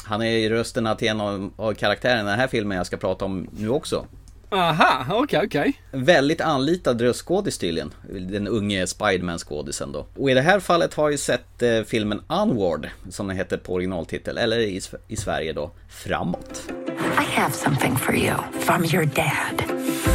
Han 0.04 0.22
är 0.22 0.32
i 0.32 0.50
rösterna 0.50 0.96
till 0.96 1.08
en 1.08 1.22
av, 1.22 1.52
av 1.56 1.74
karaktärerna 1.74 2.22
i 2.22 2.32
den 2.32 2.40
här 2.40 2.48
filmen 2.48 2.78
jag 2.78 2.86
ska 2.86 2.98
prata 2.98 3.26
om 3.26 3.48
nu 3.58 3.70
också. 3.70 4.06
Aha, 4.54 5.06
okej, 5.10 5.42
okej. 5.46 5.74
En 5.92 6.06
väldigt 6.06 6.42
anlitad 6.42 7.02
röstskådis 7.02 7.58
tydligen. 7.58 7.94
Den 8.10 8.48
unge 8.48 8.88
Spiderman-skådisen 8.88 9.92
då. 9.92 10.06
Och 10.16 10.32
i 10.32 10.34
det 10.34 10.42
här 10.42 10.60
fallet 10.60 10.94
har 10.94 11.10
jag 11.10 11.20
sett 11.20 11.62
eh, 11.62 11.82
filmen 11.84 12.22
Onward, 12.28 12.90
som 13.10 13.28
den 13.28 13.38
heter 13.38 13.58
på 13.58 13.74
originaltitel, 13.74 14.38
eller 14.38 14.60
i, 14.60 14.82
i 15.08 15.16
Sverige 15.16 15.54
då, 15.54 15.72
Framåt. 15.90 16.64
I 16.98 17.40
have 17.40 17.54
something 17.54 17.96
for 17.96 18.16
you 18.16 18.36
from 18.60 18.86
your 18.86 19.06
dad. 19.06 19.64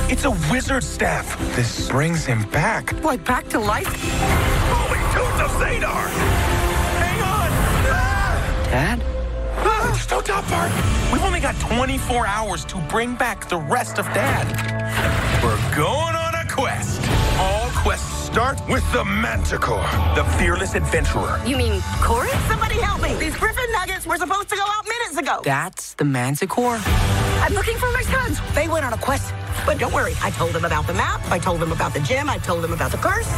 It's 0.08 0.28
a 0.28 0.36
wizard 0.52 0.82
staff. 0.82 1.56
This 1.56 1.90
brings 1.90 2.26
him 2.26 2.42
back. 2.52 2.92
Like 3.12 3.24
back 3.24 3.48
to 3.48 3.58
life? 3.58 3.90
Holy 4.70 5.00
tooth 5.14 5.44
of 5.44 5.60
Zadar! 5.60 6.35
Hang! 8.70 8.98
Dad? 8.98 9.06
Ah, 9.58 9.90
There's 9.92 10.10
no 10.10 10.20
top 10.20 10.44
part. 10.46 10.70
We've 11.12 11.22
only 11.24 11.40
got 11.40 11.54
24 11.60 12.26
hours 12.26 12.64
to 12.66 12.76
bring 12.88 13.14
back 13.14 13.48
the 13.48 13.56
rest 13.58 13.98
of 13.98 14.04
Dad. 14.06 14.46
We're 15.42 15.56
going 15.76 16.14
on 16.14 16.34
a 16.34 16.46
quest. 16.50 17.00
All 17.38 17.68
quests 17.70 18.26
start 18.26 18.60
with 18.68 18.84
the 18.92 19.04
Manticore, 19.04 19.80
the 20.14 20.24
fearless 20.38 20.74
adventurer. 20.74 21.40
You 21.46 21.56
mean 21.56 21.80
Corey? 22.02 22.28
Somebody 22.48 22.74
help 22.80 23.00
me. 23.02 23.14
These 23.14 23.36
Griffin 23.36 23.70
nuggets 23.72 24.06
were 24.06 24.16
supposed 24.18 24.48
to 24.50 24.56
go 24.56 24.64
out 24.66 24.84
minutes 24.86 25.16
ago. 25.18 25.40
That's 25.44 25.94
the 25.94 26.04
Manticore. 26.04 26.78
I'm 27.40 27.54
looking 27.54 27.76
for 27.78 27.90
my 27.92 28.02
sons. 28.02 28.40
They 28.54 28.68
went 28.68 28.84
on 28.84 28.92
a 28.92 28.98
quest. 28.98 29.32
But 29.64 29.78
don't 29.78 29.92
worry, 29.94 30.12
I 30.22 30.30
told 30.32 30.52
them 30.52 30.64
about 30.64 30.86
the 30.86 30.94
map. 30.94 31.20
I 31.30 31.38
told 31.38 31.60
them 31.60 31.72
about 31.72 31.94
the 31.94 32.00
gym. 32.00 32.28
I 32.28 32.38
told 32.38 32.62
them 32.62 32.72
about 32.72 32.90
the 32.90 32.98
curse. 32.98 33.26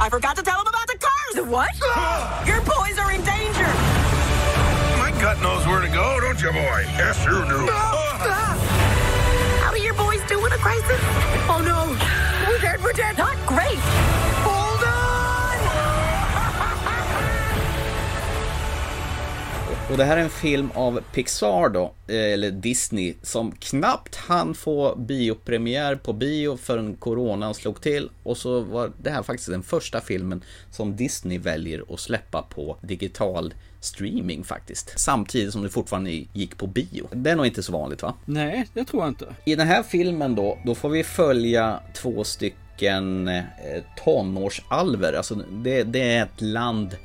I 0.00 0.08
forgot 0.10 0.36
to 0.36 0.42
tell 0.42 0.58
them 0.58 0.66
about 0.68 0.86
the 0.88 0.98
curse. 0.98 1.34
The 1.34 1.44
what? 1.44 1.70
Your 2.46 2.60
boys 2.62 2.98
are 2.98 3.12
in 3.12 3.22
danger. 3.24 3.97
Gut 5.20 5.40
knows 5.42 5.66
where 5.66 5.80
to 5.80 5.88
go, 5.88 6.20
don't 6.20 6.40
you, 6.40 6.52
boy? 6.52 6.84
Yes, 6.96 7.24
you 7.24 7.32
do. 7.32 7.66
How 9.62 9.72
do 9.72 9.80
your 9.80 9.94
boys 9.94 10.20
do 10.28 10.46
in 10.46 10.52
a 10.52 10.58
crisis? 10.58 11.00
Oh 11.48 11.60
no. 11.60 11.96
We're 12.48 12.60
dead, 12.60 12.80
we're 12.84 12.92
dead. 12.92 13.18
Not 13.18 13.36
great. 13.46 13.78
Hold 14.44 14.84
on! 14.84 15.58
Och 19.90 19.96
det 19.96 20.04
här 20.04 20.16
är 20.16 20.20
en 20.20 20.30
film 20.30 20.70
av 20.74 21.00
Pixar 21.12 21.68
då, 21.68 21.94
eh, 22.06 22.32
eller 22.32 22.50
Disney, 22.50 23.14
som 23.22 23.52
knappt 23.52 24.16
hann 24.16 24.54
få 24.54 24.94
biopremiär 24.96 25.94
på 25.96 26.12
bio 26.12 26.56
förrän 26.56 26.96
coronan 26.96 27.54
slog 27.54 27.80
till. 27.80 28.10
Och 28.22 28.36
så 28.36 28.60
var 28.60 28.92
det 29.02 29.10
här 29.10 29.22
faktiskt 29.22 29.50
den 29.50 29.62
första 29.62 30.00
filmen 30.00 30.44
som 30.70 30.96
Disney 30.96 31.38
väljer 31.38 31.82
att 31.94 32.00
släppa 32.00 32.42
på 32.42 32.76
digital 32.80 33.54
streaming 33.80 34.44
faktiskt. 34.44 34.98
Samtidigt 35.00 35.52
som 35.52 35.62
det 35.62 35.68
fortfarande 35.68 36.10
gick 36.10 36.56
på 36.56 36.66
bio. 36.66 37.08
Det 37.12 37.30
är 37.30 37.36
nog 37.36 37.46
inte 37.46 37.62
så 37.62 37.72
vanligt 37.72 38.02
va? 38.02 38.14
Nej, 38.24 38.68
det 38.74 38.84
tror 38.84 39.02
jag 39.02 39.10
inte. 39.10 39.34
I 39.44 39.54
den 39.54 39.66
här 39.66 39.82
filmen 39.82 40.34
då, 40.34 40.58
då 40.64 40.74
får 40.74 40.88
vi 40.88 41.04
följa 41.04 41.80
två 41.94 42.24
stycken 42.24 42.67
stycken 42.78 43.28
eh, 43.28 43.44
tonårsalver. 44.04 45.12
Alltså 45.12 45.34
det, 45.34 45.82
det 45.82 46.14
är 46.14 46.22
ett 46.22 46.40
land 46.40 46.96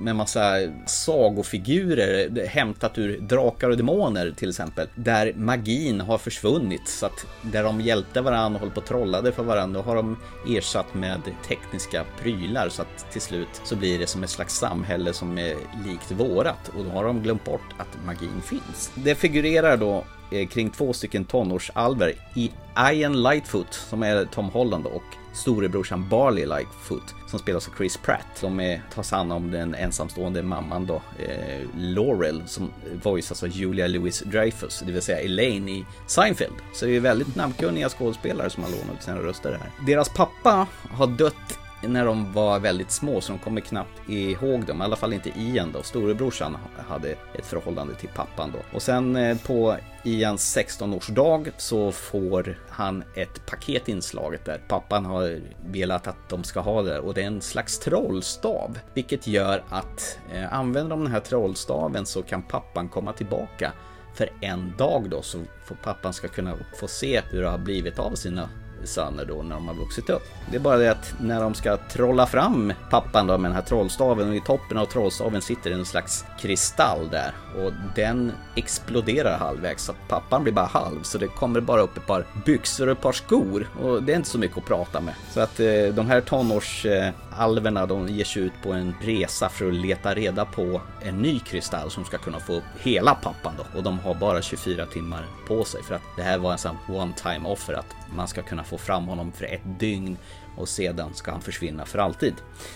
med 0.00 0.16
massa 0.16 0.52
sagofigurer 0.86 2.46
hämtat 2.46 2.98
ur 2.98 3.20
Drakar 3.20 3.70
och 3.70 3.76
Demoner 3.76 4.30
till 4.36 4.48
exempel. 4.48 4.88
Där 4.94 5.32
magin 5.36 6.00
har 6.00 6.18
försvunnit 6.18 6.88
så 6.88 7.06
att 7.06 7.26
där 7.42 7.62
de 7.62 7.80
hjälpte 7.80 8.20
varandra 8.20 8.56
och 8.56 8.60
höll 8.60 8.70
på 8.70 8.80
och 8.80 8.86
trollade 8.86 9.32
för 9.32 9.42
varandra 9.42 9.82
har 9.82 9.96
de 9.96 10.16
ersatt 10.48 10.94
med 10.94 11.20
tekniska 11.48 12.04
prylar 12.22 12.68
så 12.68 12.82
att 12.82 13.12
till 13.12 13.20
slut 13.20 13.60
så 13.64 13.76
blir 13.76 13.98
det 13.98 14.06
som 14.06 14.24
ett 14.24 14.30
slags 14.30 14.54
samhälle 14.54 15.12
som 15.12 15.38
är 15.38 15.56
likt 15.86 16.10
vårat 16.10 16.70
och 16.78 16.84
då 16.84 16.90
har 16.90 17.04
de 17.04 17.22
glömt 17.22 17.44
bort 17.44 17.74
att 17.78 18.04
magin 18.06 18.40
finns. 18.44 18.90
Det 18.94 19.14
figurerar 19.14 19.76
då 19.76 20.04
Eh, 20.34 20.46
kring 20.46 20.70
två 20.70 20.92
stycken 20.92 21.24
tonårsalver 21.24 22.12
i 22.34 22.50
Ian 22.92 23.22
Lightfoot 23.22 23.74
som 23.74 24.02
är 24.02 24.24
Tom 24.24 24.48
Holland 24.48 24.86
och 24.86 25.02
storebrorsan 25.34 26.08
Barley 26.08 26.46
Lightfoot 26.46 27.14
som 27.26 27.38
spelas 27.38 27.68
av 27.68 27.72
Chris 27.76 27.96
Pratt. 27.96 28.26
De 28.40 28.60
är, 28.60 28.82
tas 28.94 29.10
hand 29.10 29.32
om 29.32 29.50
den 29.50 29.74
ensamstående 29.74 30.42
mamman 30.42 30.86
då, 30.86 30.94
eh, 30.94 31.66
Laurel 31.76 32.42
som 32.46 32.70
voiceas 33.02 33.42
av 33.42 33.48
Julia 33.48 33.86
Louis 33.86 34.20
Dreyfus, 34.20 34.82
det 34.86 34.92
vill 34.92 35.02
säga 35.02 35.18
Elaine 35.18 35.68
i 35.68 35.84
Seinfeld. 36.06 36.54
Så 36.74 36.86
det 36.86 36.96
är 36.96 37.00
väldigt 37.00 37.36
namnkunniga 37.36 37.88
skådespelare 37.88 38.50
som 38.50 38.62
har 38.62 38.70
lånat 38.70 39.02
sina 39.02 39.18
röster 39.18 39.52
här. 39.52 39.86
Deras 39.86 40.08
pappa 40.08 40.66
har 40.90 41.06
dött 41.06 41.58
när 41.82 42.06
de 42.06 42.32
var 42.32 42.58
väldigt 42.58 42.90
små 42.90 43.20
så 43.20 43.32
de 43.32 43.38
kommer 43.38 43.60
knappt 43.60 44.08
ihåg 44.08 44.64
dem, 44.64 44.80
i 44.80 44.84
alla 44.84 44.96
fall 44.96 45.12
inte 45.12 45.30
Ian 45.38 45.72
då. 45.72 45.82
Storebrorsan 45.82 46.56
hade 46.88 47.10
ett 47.10 47.46
förhållande 47.46 47.94
till 47.94 48.08
pappan 48.08 48.52
då. 48.52 48.58
Och 48.76 48.82
sen 48.82 49.16
eh, 49.16 49.38
på 49.38 49.76
i 50.04 50.20
Ians 50.20 50.56
16-årsdag 50.56 51.50
så 51.56 51.92
får 51.92 52.58
han 52.68 53.04
ett 53.14 53.46
paket 53.46 53.88
inslaget 53.88 54.44
där 54.44 54.58
pappan 54.68 55.04
har 55.04 55.40
velat 55.66 56.06
att 56.06 56.28
de 56.28 56.44
ska 56.44 56.60
ha 56.60 56.82
det 56.82 56.98
och 56.98 57.14
det 57.14 57.22
är 57.22 57.26
en 57.26 57.40
slags 57.40 57.78
trollstav. 57.78 58.78
Vilket 58.94 59.26
gör 59.26 59.64
att 59.68 60.18
eh, 60.32 60.54
använder 60.54 60.90
de 60.90 61.02
den 61.02 61.12
här 61.12 61.20
trollstaven 61.20 62.06
så 62.06 62.22
kan 62.22 62.42
pappan 62.42 62.88
komma 62.88 63.12
tillbaka 63.12 63.72
för 64.14 64.30
en 64.40 64.72
dag 64.78 65.10
då 65.10 65.22
så 65.22 65.38
får 65.64 65.74
pappan 65.74 66.12
ska 66.12 66.28
kunna 66.28 66.54
få 66.80 66.88
se 66.88 67.22
hur 67.30 67.42
det 67.42 67.48
har 67.48 67.58
blivit 67.58 67.98
av 67.98 68.14
sina 68.14 68.48
söner 68.86 69.24
då 69.24 69.42
när 69.42 69.54
de 69.54 69.68
har 69.68 69.74
vuxit 69.74 70.10
upp. 70.10 70.22
Det 70.50 70.56
är 70.56 70.60
bara 70.60 70.76
det 70.76 70.90
att 70.90 71.14
när 71.20 71.40
de 71.40 71.54
ska 71.54 71.76
trolla 71.76 72.26
fram 72.26 72.72
pappan 72.90 73.26
då 73.26 73.38
med 73.38 73.50
den 73.50 73.56
här 73.56 73.62
trollstaven 73.62 74.28
och 74.28 74.36
i 74.36 74.40
toppen 74.40 74.78
av 74.78 74.86
trollstaven 74.86 75.42
sitter 75.42 75.70
en 75.70 75.84
slags 75.84 76.24
kristall 76.40 77.08
där 77.10 77.34
och 77.56 77.72
den 77.94 78.32
exploderar 78.54 79.38
halvvägs 79.38 79.84
så 79.84 79.92
att 79.92 80.08
pappan 80.08 80.42
blir 80.42 80.52
bara 80.52 80.66
halv 80.66 81.02
så 81.02 81.18
det 81.18 81.26
kommer 81.26 81.60
bara 81.60 81.80
upp 81.80 81.96
ett 81.96 82.06
par 82.06 82.26
byxor 82.44 82.86
och 82.86 82.92
ett 82.92 83.00
par 83.00 83.12
skor 83.12 83.68
och 83.82 84.02
det 84.02 84.12
är 84.12 84.16
inte 84.16 84.28
så 84.28 84.38
mycket 84.38 84.58
att 84.58 84.64
prata 84.64 85.00
med. 85.00 85.14
Så 85.30 85.40
att 85.40 85.60
eh, 85.60 85.66
de 85.92 86.06
här 86.06 86.20
tonårsalverna 86.20 87.86
de 87.86 88.08
ger 88.08 88.24
sig 88.24 88.42
ut 88.42 88.52
på 88.62 88.72
en 88.72 88.94
resa 89.02 89.48
för 89.48 89.68
att 89.68 89.74
leta 89.74 90.14
reda 90.14 90.44
på 90.44 90.80
en 91.02 91.18
ny 91.18 91.38
kristall 91.38 91.90
som 91.90 92.04
ska 92.04 92.18
kunna 92.18 92.40
få 92.40 92.52
upp 92.52 92.64
hela 92.78 93.14
pappan 93.14 93.54
då 93.58 93.78
och 93.78 93.84
de 93.84 93.98
har 93.98 94.14
bara 94.14 94.42
24 94.42 94.86
timmar 94.86 95.26
på 95.48 95.64
sig 95.64 95.82
för 95.82 95.94
att 95.94 96.02
det 96.16 96.22
här 96.22 96.38
var 96.38 96.52
en 96.52 96.58
sån 96.58 96.76
one 96.88 97.12
time 97.22 97.48
offer 97.48 97.74
att 97.74 97.86
man 98.14 98.28
ska 98.28 98.42
kunna 98.42 98.64
få 98.64 98.78
fram 98.78 99.04
honom 99.04 99.32
för 99.32 99.44
ett 99.44 99.78
dygn 99.78 100.16
och 100.56 100.68
sedan 100.68 101.14
ska 101.14 101.30
han 101.30 101.40
försvinna 101.40 101.84
för 101.84 101.98
alltid. 101.98 102.34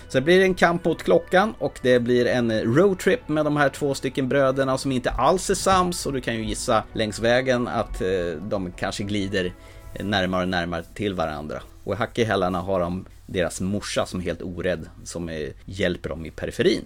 Sen 0.09 0.25
blir 0.25 0.38
det 0.38 0.45
en 0.45 0.54
kamp 0.54 0.85
mot 0.85 1.02
klockan 1.02 1.54
och 1.59 1.78
det 1.83 2.00
blir 2.00 2.26
en 2.26 2.61
roadtrip 2.75 3.28
med 3.28 3.45
de 3.45 3.57
här 3.57 3.68
två 3.68 3.95
stycken 3.95 4.28
bröderna 4.28 4.78
som 4.78 4.92
inte 4.92 5.11
alls 5.11 5.50
är 5.50 5.54
sams 5.54 6.07
och 6.07 6.12
du 6.12 6.21
kan 6.21 6.35
ju 6.35 6.45
gissa 6.45 6.85
längs 6.92 7.18
vägen 7.18 7.68
att 7.68 8.00
eh, 8.00 8.09
de 8.49 8.73
kanske 8.73 9.02
glider 9.02 9.52
närmare 10.00 10.42
och 10.42 10.49
närmare 10.49 10.85
till 10.95 11.14
varandra. 11.14 11.62
Och 11.85 11.95
i 11.95 11.97
hack 11.97 12.18
i 12.18 12.25
hälarna 12.25 12.61
har 12.61 12.80
de 12.80 13.04
deras 13.26 13.61
morsa 13.61 14.07
som 14.07 14.21
är 14.21 14.25
helt 14.25 14.42
orädd 14.42 14.88
som 15.04 15.50
hjälper 15.64 16.09
dem 16.09 16.26
i 16.26 16.30
periferin. 16.30 16.85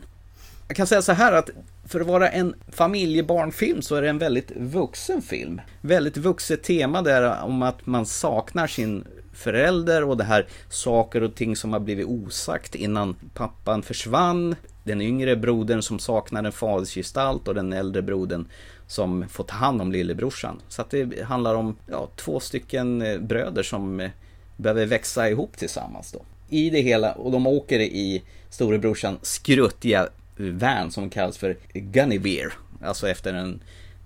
Jag 0.72 0.76
kan 0.76 0.86
säga 0.86 1.02
så 1.02 1.12
här 1.12 1.32
att 1.32 1.50
för 1.84 2.00
att 2.00 2.06
vara 2.06 2.28
en 2.28 2.54
familjebarnfilm 2.68 3.82
så 3.82 3.94
är 3.94 4.02
det 4.02 4.08
en 4.08 4.18
väldigt 4.18 4.50
vuxen 4.56 5.22
film. 5.22 5.60
Väldigt 5.80 6.16
vuxet 6.16 6.62
tema 6.62 7.02
där 7.02 7.42
om 7.42 7.62
att 7.62 7.86
man 7.86 8.06
saknar 8.06 8.66
sin 8.66 9.04
förälder 9.32 10.04
och 10.04 10.16
det 10.16 10.24
här 10.24 10.46
saker 10.68 11.22
och 11.22 11.34
ting 11.34 11.56
som 11.56 11.72
har 11.72 11.80
blivit 11.80 12.06
osagt 12.06 12.74
innan 12.74 13.16
pappan 13.34 13.82
försvann. 13.82 14.56
Den 14.84 15.00
yngre 15.00 15.36
brodern 15.36 15.82
som 15.82 15.98
saknar 15.98 16.44
en 16.44 16.52
fadersgestalt 16.52 17.48
och 17.48 17.54
den 17.54 17.72
äldre 17.72 18.02
brodern 18.02 18.48
som 18.86 19.28
får 19.28 19.44
ta 19.44 19.54
hand 19.54 19.82
om 19.82 19.92
lillebrorsan. 19.92 20.60
Så 20.68 20.82
att 20.82 20.90
det 20.90 21.22
handlar 21.24 21.54
om 21.54 21.76
ja, 21.86 22.08
två 22.16 22.40
stycken 22.40 23.02
eh, 23.02 23.18
bröder 23.18 23.62
som 23.62 24.00
eh, 24.00 24.10
behöver 24.56 24.86
växa 24.86 25.30
ihop 25.30 25.56
tillsammans 25.56 26.12
då. 26.12 26.22
I 26.48 26.70
det 26.70 26.80
hela, 26.80 27.12
och 27.12 27.32
de 27.32 27.46
åker 27.46 27.80
i 27.80 28.22
storebrorsan 28.50 29.18
skruttiga 29.22 30.08
van 30.50 30.90
som 30.90 31.10
kallas 31.10 31.38
för 31.38 31.56
Gunnivere. 31.72 32.52
Alltså 32.80 33.08
efter 33.08 33.34
en 33.34 33.60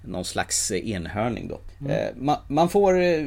någon 0.07 0.25
slags 0.25 0.71
enhörning 0.73 1.49
då. 1.49 1.61
Mm. 1.81 2.15
Man, 2.17 2.37
man, 2.49 2.69
får 2.69 3.03
eh, 3.03 3.27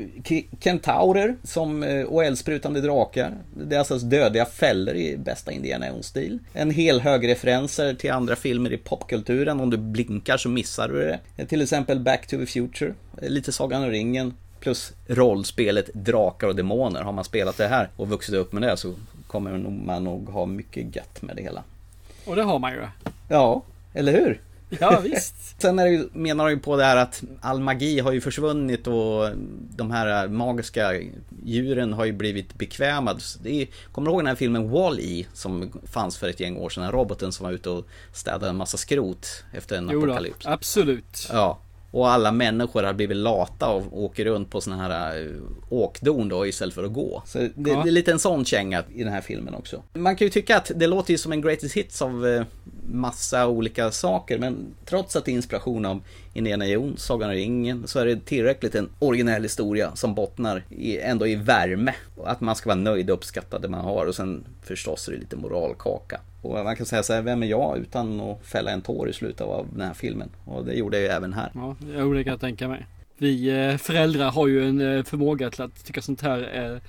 kentaurer 0.60 1.36
som, 1.44 1.84
eh, 1.84 2.04
och 2.04 2.24
eldsprutande 2.24 2.82
drakar. 2.82 3.38
Det 3.54 3.76
är 3.76 3.80
alltså 3.80 3.98
dödliga 3.98 4.46
fällor 4.46 4.96
i 4.96 5.18
bästa 5.18 5.52
Indiana 5.52 5.88
Jones-stil. 5.88 6.40
En 6.54 6.72
hel 6.72 7.00
hög 7.00 7.28
referenser 7.28 7.94
till 7.94 8.12
andra 8.12 8.36
filmer 8.36 8.74
i 8.74 8.78
popkulturen. 8.78 9.60
Om 9.60 9.70
du 9.70 9.78
blinkar 9.78 10.38
så 10.38 10.50
missar 10.50 10.88
du 10.88 11.20
det. 11.36 11.46
Till 11.46 11.62
exempel 11.62 12.00
Back 12.00 12.28
to 12.28 12.38
the 12.38 12.46
Future, 12.46 12.94
lite 13.22 13.52
Sagan 13.52 13.84
om 13.84 13.90
ringen. 13.90 14.34
Plus 14.60 14.94
rollspelet 15.08 15.90
Drakar 15.94 16.48
och 16.48 16.56
Demoner. 16.56 17.02
Har 17.02 17.12
man 17.12 17.24
spelat 17.24 17.58
det 17.58 17.68
här 17.68 17.90
och 17.96 18.10
vuxit 18.10 18.36
upp 18.36 18.54
med 18.54 18.62
det 18.62 18.78
så 18.78 18.94
kommer 19.28 19.58
man 19.86 20.04
nog 20.04 20.30
ha 20.30 20.46
mycket 20.46 20.96
gött 20.96 21.22
med 21.22 21.36
det 21.36 21.42
hela. 21.42 21.64
Och 22.30 22.36
det 22.36 22.44
har 22.44 22.60
man 22.60 22.72
ju. 22.72 22.88
Ja, 23.28 23.64
eller 23.94 24.12
hur? 24.12 24.42
Ja, 24.70 25.00
visst. 25.04 25.36
Sen 25.62 25.80
är 25.80 25.86
det 25.86 25.92
ju, 25.92 26.10
menar 26.14 26.46
de 26.46 26.52
ju 26.52 26.60
på 26.60 26.78
det 26.78 26.84
här 26.84 26.98
att 26.98 27.24
all 27.42 27.60
magi 27.60 28.00
har 28.00 28.12
ju 28.12 28.22
försvunnit 28.22 28.88
och 28.88 29.30
de 29.76 29.92
här 29.92 30.28
magiska 30.28 30.94
djuren 31.44 31.94
har 31.94 32.06
ju 32.06 32.12
blivit 32.12 32.54
bekvämade. 32.54 33.20
Är, 33.44 33.68
kommer 33.92 34.06
du 34.06 34.12
ihåg 34.12 34.20
den 34.20 34.28
här 34.28 34.36
filmen 34.36 34.70
Wall-E 34.70 35.26
som 35.34 35.72
fanns 35.86 36.18
för 36.18 36.30
ett 36.30 36.40
gäng 36.40 36.58
år 36.58 36.70
sedan? 36.70 36.92
Roboten 36.92 37.32
som 37.32 37.46
var 37.46 37.54
ute 37.54 37.70
och 37.70 37.86
städade 38.14 38.50
en 38.50 38.56
massa 38.56 38.78
skrot 38.78 39.44
efter 39.54 39.78
en 39.78 39.90
jo 39.92 40.04
apokalyps. 40.04 40.46
Då, 40.46 40.50
absolut. 40.52 41.30
Ja, 41.32 41.60
och 41.92 42.10
alla 42.10 42.32
människor 42.32 42.84
har 42.84 42.94
blivit 42.94 43.18
lata 43.18 43.70
och 43.70 44.04
åker 44.04 44.26
runt 44.26 44.50
på 44.50 44.62
såna 44.62 44.78
här 44.78 45.22
eh, 45.22 45.32
åkdon 45.70 46.30
då 46.30 46.48
istället 46.48 46.76
för 46.76 46.84
att 46.84 46.94
gå. 46.94 47.24
Så 47.26 47.38
det, 47.38 47.52
ja. 47.56 47.84
det 47.84 47.90
är 47.90 47.92
lite 47.92 48.12
en 48.12 48.20
sån 48.20 48.46
känga 48.46 48.84
i 48.94 49.04
den 49.04 49.14
här 49.14 49.22
filmen 49.22 49.54
också. 49.54 49.84
Man 49.94 50.16
kan 50.16 50.26
ju 50.26 50.32
tycka 50.32 50.58
att 50.58 50.72
det 50.76 50.88
låter 50.88 51.12
ju 51.12 51.18
som 51.18 51.32
en 51.32 51.42
greatest 51.42 51.76
hits 51.76 52.02
av 52.02 52.28
eh, 52.28 52.44
massa 52.92 53.48
olika 53.48 53.92
saker 53.92 54.38
men 54.38 54.76
trots 54.86 55.16
att 55.16 55.26
det 55.26 55.32
är 55.32 55.34
inspiration 55.34 55.86
av 55.86 56.02
Indiana 56.34 56.68
Jones, 56.68 57.02
Sagan 57.04 57.30
om 57.30 57.36
ringen 57.36 57.88
så 57.88 58.00
är 58.00 58.06
det 58.06 58.26
tillräckligt 58.26 58.76
en 58.76 58.90
originell 59.00 59.44
historia 59.44 59.96
som 59.96 60.16
bottnar 60.16 60.64
i, 60.70 61.00
ändå 61.00 61.28
i 61.28 61.36
värme. 61.36 61.94
Att 62.24 62.42
man 62.42 62.56
ska 62.56 62.70
vara 62.70 62.80
nöjd 62.80 63.10
och 63.10 63.18
uppskatta 63.18 63.60
det 63.60 63.70
man 63.70 63.86
har 63.86 64.06
och 64.06 64.16
sen 64.16 64.46
förstås 64.64 65.08
är 65.08 65.12
det 65.12 65.18
lite 65.18 65.36
moralkaka. 65.36 66.22
Och 66.42 66.64
man 66.64 66.76
kan 66.76 66.86
säga 66.86 67.04
så 67.04 67.14
här, 67.14 67.22
vem 67.22 67.44
är 67.44 67.48
jag 67.48 67.78
utan 67.78 68.22
att 68.22 68.46
fälla 68.46 68.72
en 68.72 68.82
tår 68.82 69.10
i 69.10 69.14
slutet 69.14 69.42
av 69.42 69.68
den 69.72 69.88
här 69.88 69.94
filmen? 69.94 70.30
Och 70.46 70.66
det 70.66 70.74
gjorde 70.74 70.98
jag 70.98 71.04
ju 71.04 71.10
även 71.10 71.34
här. 71.34 71.52
Ja, 71.54 71.76
det 72.14 72.24
kan 72.24 72.32
jag 72.32 72.40
tänka 72.40 72.68
mig. 72.68 72.86
Vi 73.18 73.50
eh, 73.50 73.78
föräldrar 73.78 74.32
har 74.32 74.48
ju 74.48 74.70
en 74.70 74.82
eh, 74.82 75.04
förmåga 75.04 75.50
till 75.50 75.62
att 75.62 75.86
tycka 75.86 76.02
sånt 76.02 76.22
här 76.22 76.38
är 76.40 76.82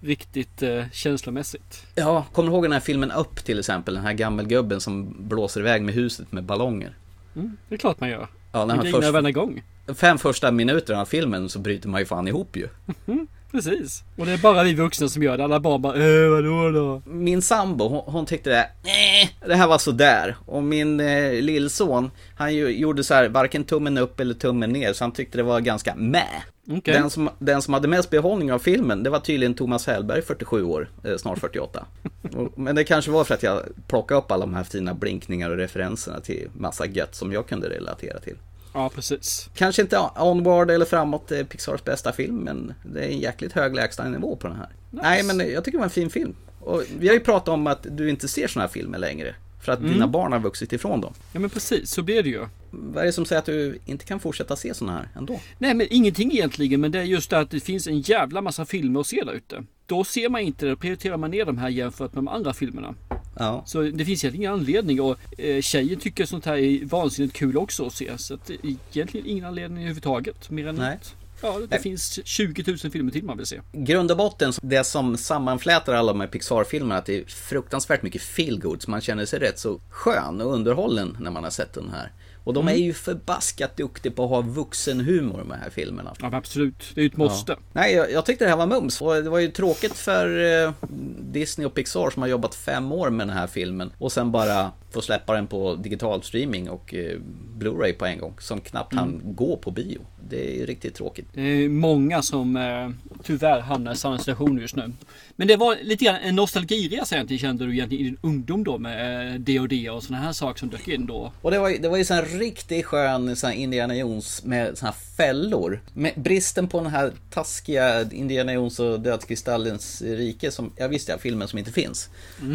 riktigt 0.00 0.62
eh, 0.62 0.84
känslomässigt. 0.92 1.86
Ja, 1.94 2.26
kommer 2.32 2.48
du 2.48 2.54
ihåg 2.54 2.64
den 2.64 2.72
här 2.72 2.80
filmen 2.80 3.10
Upp 3.10 3.44
till 3.44 3.58
exempel? 3.58 3.94
Den 3.94 4.02
här 4.02 4.12
gammelgubben 4.12 4.80
som 4.80 5.16
blåser 5.28 5.60
iväg 5.60 5.82
med 5.82 5.94
huset 5.94 6.32
med 6.32 6.44
ballonger. 6.44 6.96
Mm, 7.36 7.56
det 7.68 7.74
är 7.74 7.78
klart 7.78 8.00
man 8.00 8.08
gör. 8.08 8.28
Ja, 8.52 8.64
när 8.64 8.76
man 8.76 8.86
först... 8.86 9.12
varenda 9.12 9.30
gång. 9.30 9.62
Fem 9.94 10.18
första 10.18 10.50
minuterna 10.50 11.00
av 11.00 11.04
filmen 11.04 11.48
så 11.48 11.58
bryter 11.58 11.88
man 11.88 12.00
ju 12.00 12.06
fan 12.06 12.28
ihop 12.28 12.56
ju. 12.56 12.68
Mm, 13.06 13.26
precis. 13.50 14.02
Och 14.16 14.26
det 14.26 14.32
är 14.32 14.38
bara 14.38 14.62
vi 14.62 14.74
vuxna 14.74 15.08
som 15.08 15.22
gör 15.22 15.38
det. 15.38 15.44
Alla 15.44 15.60
barn 15.60 15.82
bara 15.82 15.94
äh, 15.94 16.30
vadå 16.30 16.70
då? 16.70 17.10
Min 17.10 17.42
sambo, 17.42 17.88
hon, 17.88 18.02
hon 18.06 18.26
tyckte 18.26 18.50
det, 18.50 18.68
nej, 18.84 19.36
det 19.46 19.54
här 19.54 19.66
var 19.66 19.78
sådär. 19.78 20.36
Och 20.46 20.62
min 20.62 21.00
eh, 21.00 21.32
lillson, 21.32 22.10
han 22.36 22.54
ju, 22.54 22.68
gjorde 22.68 23.04
så 23.04 23.14
här, 23.14 23.28
varken 23.28 23.64
tummen 23.64 23.98
upp 23.98 24.20
eller 24.20 24.34
tummen 24.34 24.70
ner. 24.70 24.92
Så 24.92 25.04
han 25.04 25.12
tyckte 25.12 25.38
det 25.38 25.42
var 25.42 25.60
ganska 25.60 25.94
med. 25.94 26.42
Okay. 26.66 26.94
Den, 26.94 27.10
som, 27.10 27.30
den 27.38 27.62
som 27.62 27.74
hade 27.74 27.88
mest 27.88 28.10
behållning 28.10 28.52
av 28.52 28.58
filmen, 28.58 29.02
det 29.02 29.10
var 29.10 29.20
tydligen 29.20 29.54
Thomas 29.54 29.86
Hellberg, 29.86 30.22
47 30.22 30.62
år, 30.62 30.88
eh, 31.04 31.16
snart 31.16 31.38
48. 31.38 31.86
Men 32.54 32.74
det 32.74 32.84
kanske 32.84 33.10
var 33.10 33.24
för 33.24 33.34
att 33.34 33.42
jag 33.42 33.62
plockade 33.86 34.18
upp 34.18 34.30
alla 34.32 34.46
de 34.46 34.54
här 34.54 34.64
fina 34.64 34.94
blinkningar 34.94 35.50
och 35.50 35.56
referenserna 35.56 36.20
till 36.20 36.48
massa 36.52 36.86
gött 36.86 37.14
som 37.14 37.32
jag 37.32 37.46
kunde 37.46 37.68
relatera 37.68 38.18
till. 38.18 38.36
Ja, 38.74 38.90
precis. 38.94 39.48
Kanske 39.54 39.82
inte 39.82 39.98
Onward 40.16 40.70
eller 40.70 40.84
framåt 40.84 41.32
eh, 41.32 41.44
Pixars 41.44 41.84
bästa 41.84 42.12
film, 42.12 42.36
men 42.36 42.74
det 42.82 43.00
är 43.00 43.08
en 43.08 43.18
jäkligt 43.18 43.52
hög 43.52 43.74
lägstanivå 43.74 44.36
på 44.36 44.48
den 44.48 44.56
här. 44.56 44.68
Nice. 44.90 45.04
Nej, 45.04 45.22
men 45.22 45.38
jag 45.38 45.64
tycker 45.64 45.78
det 45.78 45.80
var 45.80 45.84
en 45.84 45.90
fin 45.90 46.10
film. 46.10 46.34
Och 46.60 46.82
vi 46.98 47.08
har 47.08 47.14
ju 47.14 47.20
pratat 47.20 47.48
om 47.48 47.66
att 47.66 47.86
du 47.90 48.10
inte 48.10 48.28
ser 48.28 48.48
såna 48.48 48.64
här 48.64 48.72
filmer 48.72 48.98
längre. 48.98 49.34
För 49.64 49.72
att 49.72 49.78
mm. 49.78 49.92
dina 49.92 50.08
barn 50.08 50.32
har 50.32 50.40
vuxit 50.40 50.72
ifrån 50.72 51.00
dem. 51.00 51.14
Ja 51.32 51.40
men 51.40 51.50
precis, 51.50 51.90
så 51.90 52.02
blir 52.02 52.22
det 52.22 52.28
ju. 52.28 52.46
vad 52.70 53.02
är 53.02 53.06
det 53.06 53.12
som 53.12 53.24
säger 53.24 53.38
att 53.38 53.46
du 53.46 53.78
inte 53.86 54.04
kan 54.04 54.20
fortsätta 54.20 54.56
se 54.56 54.74
såna 54.74 54.92
här 54.92 55.08
ändå? 55.16 55.40
Nej 55.58 55.74
men 55.74 55.86
ingenting 55.90 56.32
egentligen 56.32 56.80
men 56.80 56.92
det 56.92 56.98
är 56.98 57.02
just 57.02 57.30
det 57.30 57.38
att 57.38 57.50
det 57.50 57.60
finns 57.60 57.86
en 57.86 58.00
jävla 58.00 58.40
massa 58.40 58.64
filmer 58.64 59.00
att 59.00 59.06
se 59.06 59.22
där 59.26 59.32
ute. 59.32 59.64
Då 59.86 60.04
ser 60.04 60.28
man 60.28 60.40
inte 60.40 60.66
det, 60.66 60.76
prioriterar 60.76 61.16
man 61.16 61.30
ner 61.30 61.44
de 61.44 61.58
här 61.58 61.68
jämfört 61.68 62.14
med 62.14 62.24
de 62.24 62.28
andra 62.28 62.54
filmerna. 62.54 62.94
Ja. 63.38 63.62
Så 63.66 63.82
det 63.82 64.04
finns 64.04 64.24
egentligen 64.24 64.34
ingen 64.34 64.52
anledning 64.52 65.00
och 65.00 65.18
eh, 65.38 65.60
tjejen 65.60 66.00
tycker 66.00 66.26
sånt 66.26 66.44
här 66.44 66.56
är 66.56 66.84
vansinnigt 66.84 67.36
kul 67.36 67.56
också 67.56 67.86
att 67.86 67.92
se. 67.92 68.18
Så 68.18 68.34
att, 68.34 68.50
egentligen 68.92 69.26
ingen 69.26 69.44
anledning 69.44 69.78
överhuvudtaget. 69.78 70.50
Mer 70.50 70.66
än 70.66 70.74
Nej. 70.74 70.94
att 70.94 71.14
ja, 71.42 71.58
det 71.58 71.66
Nej. 71.70 71.80
finns 71.80 72.20
20 72.24 72.64
000 72.66 72.92
filmer 72.92 73.12
till 73.12 73.24
man 73.24 73.36
vill 73.36 73.46
se. 73.46 73.60
grund 73.72 74.10
och 74.10 74.16
botten, 74.16 74.52
det 74.62 74.84
som 74.84 75.16
sammanflätar 75.16 75.94
alla 75.94 76.12
de 76.12 76.20
här 76.20 76.28
Pixar-filmerna, 76.28 76.96
att 76.96 77.06
det 77.06 77.18
är 77.18 77.24
fruktansvärt 77.24 78.02
mycket 78.02 78.22
feelgood, 78.22 78.84
man 78.88 79.00
känner 79.00 79.26
sig 79.26 79.38
rätt 79.38 79.58
så 79.58 79.80
skön 79.90 80.40
och 80.40 80.54
underhållen 80.54 81.16
när 81.20 81.30
man 81.30 81.44
har 81.44 81.50
sett 81.50 81.72
den 81.72 81.90
här. 81.90 82.12
Och 82.44 82.54
de 82.54 82.68
är 82.68 82.74
ju 82.74 82.92
förbaskat 82.94 83.76
duktiga 83.76 84.12
på 84.12 84.24
att 84.24 84.30
ha 84.30 84.40
vuxenhumor 84.40 85.44
med 85.44 85.58
de 85.58 85.62
här 85.62 85.70
filmerna. 85.70 86.14
Ja 86.20 86.30
absolut, 86.32 86.92
det 86.94 87.00
är 87.00 87.02
ju 87.02 87.08
ett 87.08 87.16
måste. 87.16 87.56
Nej, 87.72 87.94
jag, 87.94 88.12
jag 88.12 88.26
tyckte 88.26 88.44
det 88.44 88.48
här 88.48 88.56
var 88.56 88.66
mums. 88.66 89.00
Och 89.00 89.14
det 89.14 89.30
var 89.30 89.38
ju 89.38 89.48
tråkigt 89.48 89.94
för 89.94 90.62
eh, 90.64 90.72
Disney 91.20 91.66
och 91.66 91.74
Pixar 91.74 92.10
som 92.10 92.22
har 92.22 92.28
jobbat 92.28 92.54
fem 92.54 92.92
år 92.92 93.10
med 93.10 93.26
den 93.26 93.36
här 93.36 93.46
filmen. 93.46 93.92
Och 93.98 94.12
sen 94.12 94.32
bara 94.32 94.70
få 94.94 95.02
släppa 95.02 95.34
den 95.34 95.46
på 95.46 95.74
digital 95.74 96.22
streaming 96.22 96.70
och 96.70 96.94
eh, 96.94 97.18
Blu-ray 97.58 97.92
på 97.92 98.06
en 98.06 98.18
gång. 98.18 98.34
Som 98.40 98.60
knappt 98.60 98.94
hann 98.94 99.20
gå 99.24 99.56
på 99.56 99.70
bio. 99.70 100.00
Det 100.28 100.62
är 100.62 100.66
riktigt 100.66 100.94
tråkigt. 100.94 101.26
Det 101.34 101.40
är 101.42 101.68
många 101.68 102.22
som 102.22 102.56
eh, 102.56 102.90
tyvärr 103.22 103.60
hamnar 103.60 103.92
i 103.92 103.96
samma 103.96 104.18
situation 104.18 104.58
just 104.58 104.76
nu. 104.76 104.92
Men 105.36 105.48
det 105.48 105.56
var 105.56 105.76
lite 105.82 106.04
grann 106.04 106.16
en 106.16 106.36
nostalgiresa 106.36 107.14
egentligen 107.14 107.38
kände 107.40 107.66
du 107.66 107.72
egentligen 107.72 108.06
i 108.06 108.08
din 108.08 108.18
ungdom 108.22 108.64
då 108.64 108.78
med 108.78 109.28
eh, 109.34 109.40
D&D 109.40 109.90
och 109.90 110.02
sådana 110.02 110.24
här 110.24 110.32
saker 110.32 110.58
som 110.58 110.68
dök 110.70 110.88
in 110.88 111.06
då. 111.06 111.32
Och 111.42 111.50
det 111.50 111.58
var, 111.58 111.68
ju- 111.68 111.78
det 111.78 111.88
var 111.88 111.96
ju 111.96 112.04
sån 112.04 112.16
här 112.16 112.24
riktigt 112.38 112.84
skön 112.86 113.36
sån 113.36 113.50
här 113.50 113.56
Indiana 113.56 113.96
Jones 113.96 114.44
med 114.44 114.78
såna 114.78 114.90
här 114.90 114.98
fällor. 115.16 115.80
Med 115.94 116.12
bristen 116.16 116.68
på 116.68 116.80
den 116.80 116.90
här 116.90 117.12
taskiga 117.30 118.10
Indiana 118.12 118.52
Jones 118.52 118.78
och 118.78 119.00
Dödskristallens 119.00 120.02
rike 120.02 120.50
som, 120.50 120.72
jag 120.76 120.88
visste 120.88 121.12
jag, 121.12 121.20
filmen 121.20 121.48
som 121.48 121.58
inte 121.58 121.72
finns. 121.72 122.08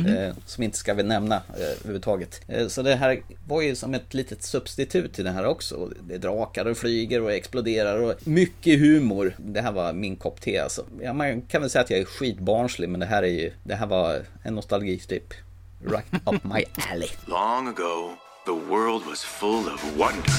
Eh, 0.08 0.36
som 0.46 0.64
inte 0.64 0.78
ska 0.78 0.94
vi 0.94 1.04
nämna 1.04 1.36
eh, 1.36 1.42
överhuvudtaget. 1.80 2.29
Eh, 2.48 2.68
så 2.68 2.82
det 2.82 2.96
här 2.96 3.22
var 3.48 3.62
ju 3.62 3.76
som 3.76 3.94
ett 3.94 4.14
litet 4.14 4.44
substitut 4.44 5.14
till 5.14 5.24
det 5.24 5.32
här 5.32 5.46
också. 5.46 5.92
Det 6.02 6.14
är 6.16 6.20
drakar 6.20 6.66
och 6.66 6.78
flyger 6.78 7.22
och 7.22 7.32
exploderar 7.34 7.98
och 8.02 8.28
mycket 8.28 8.80
humor. 8.80 9.36
Det 9.38 9.62
här 9.62 9.72
var 9.72 9.94
min 9.94 10.16
kopp 10.16 10.42
te 10.42 10.58
alltså. 10.60 10.86
Ja, 11.02 11.14
man 11.14 11.42
kan 11.42 11.62
väl 11.62 11.70
säga 11.70 11.84
att 11.84 11.90
jag 11.90 12.00
är 12.00 12.06
skitbarnslig 12.06 12.90
men 12.90 13.00
det 13.00 13.06
här 13.06 13.24
är 13.24 13.28
ju, 13.28 13.52
det 13.64 13.76
här 13.76 13.88
var 13.88 14.22
en 14.44 14.56
nostalgistripp. 14.56 15.34
Right 15.84 16.06
up 16.26 16.44
my 16.44 16.64
alley. 16.92 17.10
Long 17.26 17.68
ago, 17.68 18.14
the 18.46 18.52
world 18.70 19.06
was 19.06 19.24
full 19.24 19.68
of 19.74 19.98
wonder. 19.98 20.34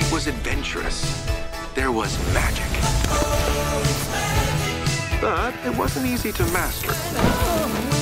It 0.00 0.12
was 0.12 0.26
adventurous. 0.26 1.24
There 1.74 1.90
was 1.92 2.18
magic. 2.34 2.64
But 5.20 5.54
it 5.66 5.76
wasn't 5.78 6.06
easy 6.06 6.32
to 6.32 6.42
master. 6.52 7.97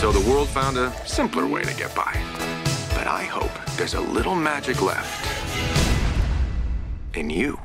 So 0.00 0.12
the 0.12 0.30
world 0.30 0.48
found 0.48 0.78
a 0.78 0.92
simpler 1.06 1.46
way 1.46 1.64
to 1.64 1.74
get 1.74 1.94
by. 1.94 2.12
But 2.94 3.06
I 3.06 3.24
hope 3.24 3.50
there's 3.76 3.94
a 3.94 4.00
little 4.14 4.34
magic 4.34 4.82
left 4.82 5.28
in 7.14 7.30
you. 7.30 7.56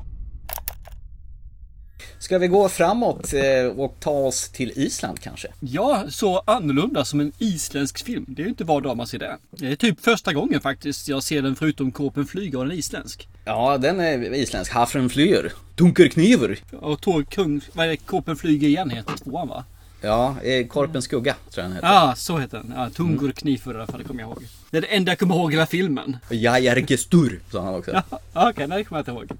Ska 2.20 2.38
vi 2.38 2.48
gå 2.48 2.70
framåt 2.70 3.34
eh, 3.34 3.80
och 3.80 3.96
ta 4.00 4.12
oss 4.12 4.50
till 4.50 4.72
Island 4.75 5.20
kanske? 5.20 5.48
Ja, 5.60 6.04
så 6.10 6.44
annorlunda 6.46 7.06
som 7.06 7.20
en 7.20 7.32
isländsk 7.38 8.05
film. 8.05 8.25
Det 8.27 8.42
är 8.42 8.44
ju 8.44 8.50
inte 8.50 8.64
var 8.64 8.81
dag 8.81 8.98
man 8.98 9.07
ser 9.07 9.20
det. 9.20 9.38
Det 9.51 9.68
är 9.68 9.75
typ 9.75 10.00
första 10.01 10.34
gången 10.34 10.62
faktiskt 10.62 11.07
jag 11.07 11.24
ser 11.24 11.42
den 11.42 11.55
förutom 11.55 11.92
Kåpen 11.92 12.25
flyger 12.25 12.57
och 12.57 12.64
den 12.64 12.72
är 12.72 12.77
isländsk. 12.77 13.27
Ja, 13.46 13.77
den 13.77 14.00
är 14.00 14.34
isländsk. 14.34 14.74
Hafren 14.74 15.10
flyr. 15.10 15.51
Dunkerkniver. 15.75 16.60
Och 16.72 17.01
Tor 17.01 17.24
Kung, 17.24 17.62
vad 17.74 17.86
är 17.86 17.90
det, 17.90 17.98
Kåpen 17.98 18.36
flyger 18.36 18.68
igen 18.68 18.90
heter 18.90 19.18
tvåan 19.18 19.48
va? 19.48 19.66
Ja, 20.03 20.35
eh, 20.44 20.68
Korpens 20.68 21.05
skugga 21.05 21.35
tror 21.50 21.63
jag 21.63 21.66
den 21.66 21.75
heter. 21.75 21.87
Ja, 21.87 22.13
så 22.16 22.37
heter 22.37 22.57
den. 22.57 22.74
Ja, 22.75 22.89
Tungur 22.89 23.31
Knifur 23.31 23.74
i 23.74 23.77
alla 23.77 23.87
fall, 23.87 24.00
det 24.00 24.07
kommer 24.07 24.22
jag 24.22 24.29
ihåg. 24.29 24.44
Det 24.72 24.77
är 24.77 24.81
det 24.81 24.87
enda 24.87 25.11
jag 25.11 25.20
kommer 25.20 25.35
ihåg 25.35 25.51
i 25.51 25.55
hela 25.55 25.66
filmen. 25.66 26.18
Jajargestur, 26.29 27.39
sa 27.51 27.61
han 27.61 27.75
också. 27.75 27.92
Ja, 27.92 28.20
Okej, 28.50 28.68
nej 28.68 28.77
det 28.77 28.83
kommer 28.83 29.00
jag 29.00 29.01
inte 29.01 29.11
ihåg. 29.11 29.39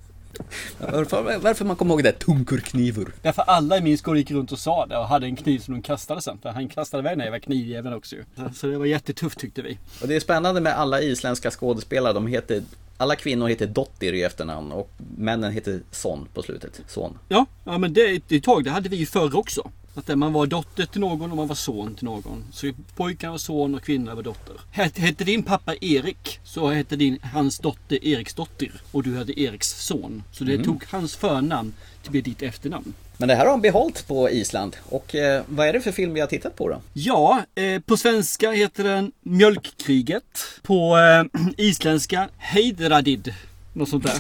Varför, 0.80 1.40
varför 1.40 1.66
man 1.66 1.76
kommer 1.76 1.94
ihåg 1.94 2.04
det? 2.04 2.12
Tunkerkniver. 2.12 3.06
Därför 3.22 3.42
alla 3.42 3.78
i 3.78 3.82
min 3.82 3.98
skola 3.98 4.18
gick 4.18 4.32
runt 4.32 4.52
och 4.52 4.60
sa 4.60 4.86
det 4.86 4.98
och 4.98 5.08
hade 5.08 5.26
en 5.26 5.36
kniv 5.36 5.60
som 5.60 5.74
de 5.74 5.82
kastade 5.82 6.22
sen. 6.22 6.38
För 6.42 6.50
han 6.50 6.70
kastade 6.70 7.02
iväg 7.02 7.18
den 7.18 7.34
här 7.34 7.40
knivjäveln 7.40 7.96
också 7.96 8.16
ju. 8.16 8.24
Så 8.54 8.68
det 8.68 8.78
var 8.78 8.86
jättetufft 8.86 9.40
tyckte 9.40 9.62
vi. 9.62 9.78
Och 10.02 10.08
det 10.08 10.16
är 10.16 10.20
spännande 10.20 10.62
med 10.62 10.80
alla 10.80 11.02
isländska 11.02 11.52
skådespelare. 11.52 12.14
De 12.14 12.28
heter, 12.28 12.64
alla 12.98 13.16
kvinnor 13.16 13.48
heter 13.48 13.68
Dottir 13.68 14.14
i 14.14 14.24
efternamn 14.24 14.72
och 14.72 14.90
männen 15.18 15.52
heter 15.52 15.80
Son 15.92 16.28
på 16.34 16.42
slutet. 16.42 16.82
Son. 16.88 17.18
Ja, 17.28 17.46
ja 17.64 17.78
men 17.78 17.94
det, 17.94 18.24
det 18.28 18.44
tag 18.44 18.64
det 18.64 18.70
hade 18.70 18.90
vi 18.90 18.96
ju 18.96 19.06
förr 19.06 19.36
också. 19.36 19.72
Att 19.96 20.18
man 20.18 20.34
var 20.34 20.46
dotter 20.46 20.86
till 20.86 21.02
någon 21.02 21.32
och 21.32 21.38
man 21.38 21.48
var 21.48 21.56
son 21.56 21.96
till 21.96 22.06
någon. 22.06 22.44
Så 22.52 22.72
pojkarna 22.96 23.32
var 23.32 23.38
son 23.38 23.76
och 23.76 23.84
kvinnorna 23.84 24.16
var 24.16 24.24
dotter. 24.24 24.56
Hette, 24.72 25.24
din 25.24 25.44
pappa 25.44 25.76
Erik 25.82 26.40
så 26.44 26.70
hette 26.70 26.96
din, 26.96 27.20
hans 27.34 27.60
dotter 27.60 28.06
Eriksdotter. 28.06 28.72
Och 28.92 29.04
du 29.04 29.18
hade 29.18 29.40
Eriks 29.40 29.70
son. 29.70 30.24
Så 30.32 30.44
det 30.44 30.64
tog 30.64 30.84
hans 30.90 31.16
förnamn 31.16 31.74
till 32.02 32.12
bli 32.12 32.22
ditt 32.22 32.42
efternamn. 32.42 32.94
Men 33.18 33.28
det 33.28 33.36
här 33.36 33.46
har 33.46 33.52
de 33.52 33.62
behållit 33.62 34.08
på 34.08 34.30
Island. 34.30 34.76
Och 34.90 35.16
eh, 35.16 35.44
vad 35.48 35.68
är 35.68 35.74
det 35.74 35.82
för 35.82 35.92
film 35.92 36.14
vi 36.14 36.20
har 36.20 36.28
tittat 36.28 36.56
på 36.56 36.70
då? 36.70 36.82
Ja, 36.94 37.46
eh, 37.56 37.80
på 37.80 37.98
svenska 37.98 38.52
heter 38.52 38.84
den 38.84 39.12
Mjölkkriget. 39.22 40.60
På 40.62 40.98
eh, 40.98 41.42
isländska 41.58 42.30
Heidradid. 42.38 43.34
Något 43.74 43.90
sånt 43.90 44.04
där. 44.04 44.16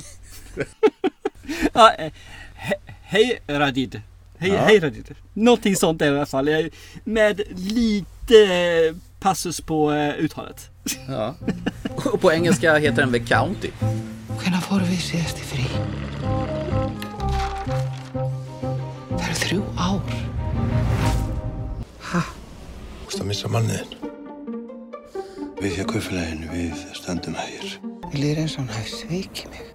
ja, 1.73 1.93
eh, 1.93 2.11
he, 2.55 2.73
Heiradid. 3.03 4.01
Hej, 4.43 4.51
Ja. 4.53 4.65
Heiradid. 4.65 5.15
Någonting 5.33 5.75
sånt 5.75 6.01
är 6.01 6.05
det 6.05 6.13
i 6.13 6.17
alla 6.17 6.25
fall. 6.25 6.69
Med 7.03 7.41
lite 7.55 8.37
eh, 8.43 8.95
passus 9.19 9.61
på 9.61 9.91
eh, 9.91 10.13
uttalet. 10.19 10.69
Ja. 11.07 11.35
Och 11.95 12.21
på 12.21 12.31
engelska 12.31 12.77
heter 12.77 13.01
den 13.01 13.11
The 13.11 13.19
County. 13.19 13.69
Fórum 14.63 14.87
við 14.87 15.01
síðast 15.03 15.37
í 15.37 15.43
frí? 15.45 15.63
Það 19.11 19.25
eru 19.27 19.35
þrjú 19.41 19.59
ár. 19.77 20.13
Þú 21.99 23.09
veist 23.09 23.19
að 23.19 23.27
missa 23.29 23.51
manniðin. 23.51 23.91
Við 25.59 25.75
hjá 25.77 25.85
kaufélaginu, 25.91 26.47
við 26.55 26.85
stöndum 26.97 27.35
hægir. 27.37 27.75
Mér 28.07 28.17
líður 28.23 28.41
eins 28.45 28.55
og 28.55 28.63
hann 28.63 28.73
hafi 28.77 28.95
svikið 29.03 29.51
mig. 29.53 29.72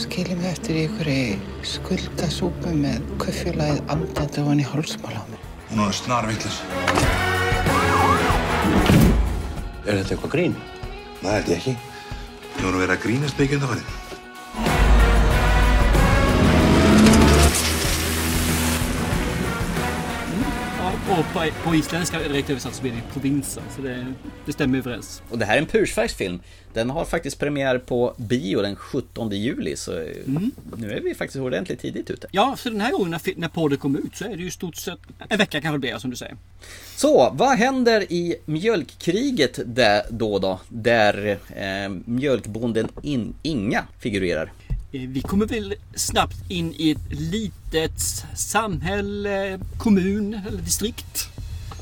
Skilið 0.00 0.38
mig 0.40 0.48
eftir 0.48 0.76
í 0.76 0.82
einhverju 0.86 1.64
skuldasúpu 1.68 2.72
með 2.76 3.02
kaufélagið 3.20 3.80
andandi 3.92 4.40
ofan 4.40 4.62
í 4.62 4.64
hálsmála 4.64 5.20
á 5.20 5.24
mér. 5.28 5.42
Hún 5.68 5.82
er 5.84 5.96
snar 5.96 6.28
vitlis. 6.30 6.60
Er 9.84 9.98
þetta 9.98 10.14
eitthvað 10.14 10.32
grín? 10.36 10.56
Það 11.20 11.36
held 11.36 11.52
ég 11.52 11.58
ekki. 11.58 11.76
Ég 12.56 12.64
voru 12.64 12.80
verið 12.80 12.96
að 12.96 13.04
grínast 13.04 13.42
mikið 13.42 13.62
það 13.64 13.74
farið. 13.74 14.01
Och 21.18 21.32
på, 21.32 21.68
på 21.68 21.74
isländska 21.74 22.18
direkt 22.18 22.50
översatt 22.50 22.74
så 22.74 22.82
blir 22.82 22.92
det 22.92 23.02
provinsen. 23.12 23.62
Så 23.76 23.82
det, 23.82 24.06
det 24.46 24.52
stämmer 24.52 24.78
överens. 24.78 25.22
Och 25.30 25.38
det 25.38 25.44
här 25.44 25.54
är 25.54 25.58
en 25.58 25.66
pursfärgsfilm. 25.66 26.40
Den 26.72 26.90
har 26.90 27.04
faktiskt 27.04 27.38
premiär 27.38 27.78
på 27.78 28.14
bio 28.16 28.62
den 28.62 28.76
17 28.76 29.30
juli. 29.30 29.76
Så 29.76 29.92
eh, 29.98 30.06
nu 30.76 30.92
är 30.92 31.00
vi 31.00 31.14
faktiskt 31.14 31.40
ordentligt 31.42 31.80
tidigt 31.80 32.10
ute. 32.10 32.26
Ja, 32.30 32.56
så 32.58 32.70
den 32.70 32.80
här 32.80 32.92
gången 32.92 33.10
när, 33.10 33.20
när 33.36 33.48
podden 33.48 33.78
kom 33.78 33.96
ut 33.96 34.16
så 34.16 34.24
är 34.24 34.36
det 34.36 34.42
ju 34.42 34.50
stort 34.50 34.76
sett 34.76 34.98
en 35.28 35.38
vecka 35.38 35.60
kanske 35.60 35.74
det 35.74 35.78
blir 35.78 35.98
som 35.98 36.10
du 36.10 36.16
säger. 36.16 36.36
Så, 36.96 37.30
vad 37.34 37.58
händer 37.58 38.12
i 38.12 38.36
mjölkkriget 38.44 39.60
där, 39.66 40.02
då 40.10 40.38
då? 40.38 40.60
Där 40.68 41.38
eh, 41.56 41.88
mjölkbonden 42.04 42.88
in, 43.02 43.34
Inga 43.42 43.84
figurerar. 44.00 44.52
Eh, 44.94 45.08
vi 45.08 45.20
kommer 45.20 45.46
väl 45.46 45.74
snabbt 45.94 46.50
in 46.50 46.74
i 46.76 46.90
ett 46.90 47.20
litet 47.20 48.00
samhälle, 48.34 49.60
kommun 49.78 50.40
eller 50.48 50.62
distrikt 50.62 51.28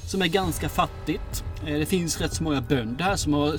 som 0.06 0.22
är 0.22 0.26
ganska 0.26 0.68
fattigt. 0.68 1.44
Eh, 1.66 1.78
det 1.78 1.86
finns 1.86 2.20
rätt 2.20 2.34
så 2.34 2.42
många 2.42 2.60
bönder 2.60 3.04
här 3.04 3.16
som 3.16 3.32
har 3.32 3.56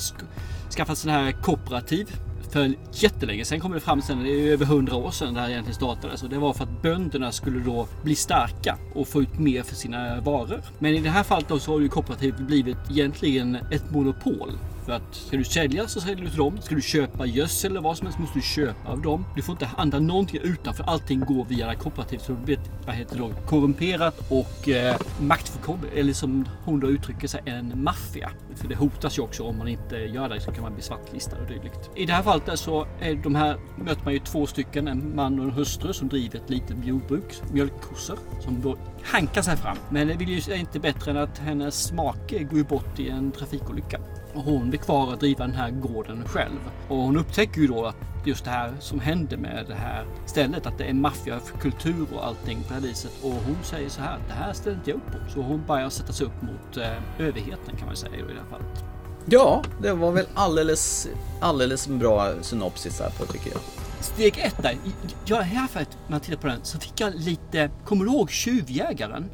skaffat 0.70 0.98
sådana 0.98 1.20
här 1.20 1.32
kooperativ 1.32 2.08
för 2.52 2.74
jättelänge 2.94 3.46
sen 3.46 3.60
kommer 3.60 3.76
det 3.76 3.82
fram 3.82 4.02
sen, 4.02 4.24
det 4.24 4.30
är 4.30 4.52
över 4.52 4.66
100 4.66 4.96
år 4.96 5.12
sedan 5.12 5.34
det 5.34 5.40
här 5.40 5.50
egentligen 5.50 5.76
startades. 5.76 6.24
Och 6.24 6.30
det 6.30 6.38
var 6.38 6.54
för 6.54 6.64
att 6.64 6.82
bönderna 6.82 7.32
skulle 7.32 7.60
då 7.60 7.88
bli 8.04 8.16
starka 8.16 8.78
och 8.96 9.08
få 9.08 9.22
ut 9.22 9.40
mer 9.40 9.64
för 9.64 9.76
sina 9.76 10.22
varor. 10.22 10.62
Men 10.80 10.96
i 10.96 11.00
det 11.00 11.10
här 11.10 11.24
fallet 11.24 11.48
då 11.48 11.60
så 11.60 11.72
har 11.72 11.80
ju 11.80 11.90
kooperativet 11.90 12.40
blivit 12.40 12.78
egentligen 12.90 13.56
ett 13.56 13.92
monopol. 13.92 14.52
För 14.86 14.92
att 14.92 15.16
ska 15.16 15.38
du 15.38 15.44
sälja 15.44 15.88
så 15.88 16.02
säljer 16.02 16.26
du 16.26 16.30
till 16.30 16.38
dem. 16.38 16.62
Ska 16.62 16.76
du 16.76 16.82
köpa 16.82 17.26
gödsel 17.26 17.72
eller 17.72 17.82
vad 17.82 17.98
som 17.98 18.08
helst 18.08 18.20
måste 18.20 18.38
du 18.38 18.44
köpa 18.44 18.92
av 18.92 19.02
dem. 19.02 19.26
Du 19.36 19.42
får 19.42 19.54
inte 19.54 19.66
handla 19.66 20.00
någonting 20.00 20.40
utanför. 20.44 20.84
Allting 20.84 21.20
går 21.20 21.46
via 21.46 21.68
det 21.68 21.76
kooperativet. 21.76 22.26
Så 22.26 22.38
det 22.46 22.60
vad 22.86 22.96
heter 22.96 23.16
det 23.16 23.22
då, 23.22 23.32
korrumperat 23.48 24.32
och 24.32 24.70
eh, 24.70 24.96
maktfullkomligt. 25.20 25.94
Eller 25.96 26.14
som 26.14 26.46
hon 26.66 26.80
då 26.80 26.88
uttrycker 26.88 27.28
sig, 27.28 27.42
en 27.46 27.84
maffia. 27.84 28.30
För 28.56 28.68
det 28.68 28.76
hotas 28.76 29.18
ju 29.18 29.22
också 29.22 29.44
om 29.44 29.58
man 29.58 29.68
inte 29.68 29.96
gör 29.96 30.30
det 30.30 30.42
så 30.42 30.52
kan 30.52 30.64
man 30.64 30.74
bli 30.74 30.84
svartlistad 30.84 31.38
och 31.38 31.48
dylikt. 31.48 31.90
I 31.96 32.06
det 32.06 32.14
här 32.14 32.24
fallet 32.24 32.46
där 32.46 32.56
så 32.56 32.88
är 33.00 33.16
de 33.16 33.36
här 33.36 33.58
möter 33.78 34.04
man 34.04 34.14
ju 34.14 34.20
två 34.20 34.48
stycken, 34.48 34.88
en 34.88 35.16
man 35.16 35.40
och 35.40 35.46
en 35.46 35.52
hustru 35.52 35.94
som 35.94 36.10
driver 36.10 36.40
ett 36.40 36.50
litet 36.50 36.86
jordbruk, 36.86 37.42
mjölkkossor, 37.52 38.18
som 38.40 38.62
då 38.62 38.78
hankar 39.04 39.42
sig 39.42 39.58
fram. 39.58 39.78
Men 39.90 40.08
det 40.08 40.16
vill 40.16 40.30
ju 40.30 40.56
inte 40.56 40.80
bättre 40.80 41.12
än 41.12 41.18
att 41.18 41.38
hennes 41.38 41.92
make 41.92 42.44
går 42.44 42.58
ju 42.58 42.64
bort 42.64 43.00
i 43.00 43.10
en 43.10 43.32
trafikolycka. 43.32 44.00
Och 44.34 44.42
hon 44.42 44.70
blir 44.70 44.80
kvar 44.80 45.14
att 45.14 45.20
driva 45.20 45.48
den 45.48 45.56
här 45.56 45.72
gården 45.72 46.24
själv. 46.26 46.60
Och 46.88 46.98
hon 46.98 47.18
upptäcker 47.18 47.62
ju 47.62 47.68
då 47.68 47.86
att 47.86 47.96
just 48.26 48.46
det 48.46 48.52
här 48.52 48.74
som 48.80 49.00
hände 49.00 49.38
med 49.38 49.66
det 49.68 49.76
här 49.76 50.06
stället, 50.26 50.66
att 50.66 50.78
det 50.78 50.84
är 50.84 50.94
maffiakultur 50.94 52.08
och 52.14 52.26
allting 52.26 52.62
på 52.62 52.68
det 52.68 52.74
här 52.74 52.82
viset. 52.82 53.12
Och 53.24 53.32
hon 53.32 53.58
säger 53.64 53.90
så 53.90 54.02
här, 54.02 54.18
det 54.28 54.34
här 54.34 54.54
ställer 54.54 54.78
inte 54.78 54.90
jag 54.90 54.98
upp 54.98 55.12
på. 55.12 55.32
Så 55.34 55.42
hon 55.42 55.64
börjar 55.68 55.90
sätta 55.90 56.14
sig 56.14 56.26
upp 56.28 56.42
mot 56.42 56.78
eh, 56.78 57.28
överheten 57.28 57.76
kan 57.78 57.88
man 57.88 57.96
säga 57.96 58.16
i 58.16 58.22
det 58.22 58.28
här 58.28 58.50
fallet. 58.50 58.84
Ja, 59.26 59.64
det 59.82 59.94
var 59.94 60.12
väl 60.12 60.26
alldeles, 60.34 61.08
alldeles 61.40 61.88
bra 61.88 62.34
synopsis 62.42 63.00
här 63.00 63.10
på 63.10 63.26
tycker 63.26 63.52
jag. 63.52 63.62
Steg 64.00 64.38
ett 64.38 64.64
där. 64.64 64.78
Jag 65.26 65.40
är 65.40 65.44
här 65.44 65.68
för 65.68 65.80
att 65.80 65.98
jag 66.08 66.24
tittar 66.24 66.38
på 66.38 66.48
den 66.48 66.60
så 66.64 66.80
fick 66.80 67.00
jag 67.00 67.16
lite, 67.16 67.72
kommer 67.86 68.06
du 68.06 68.12
ihåg 68.12 68.32
Tjuvjägaren? 68.32 69.30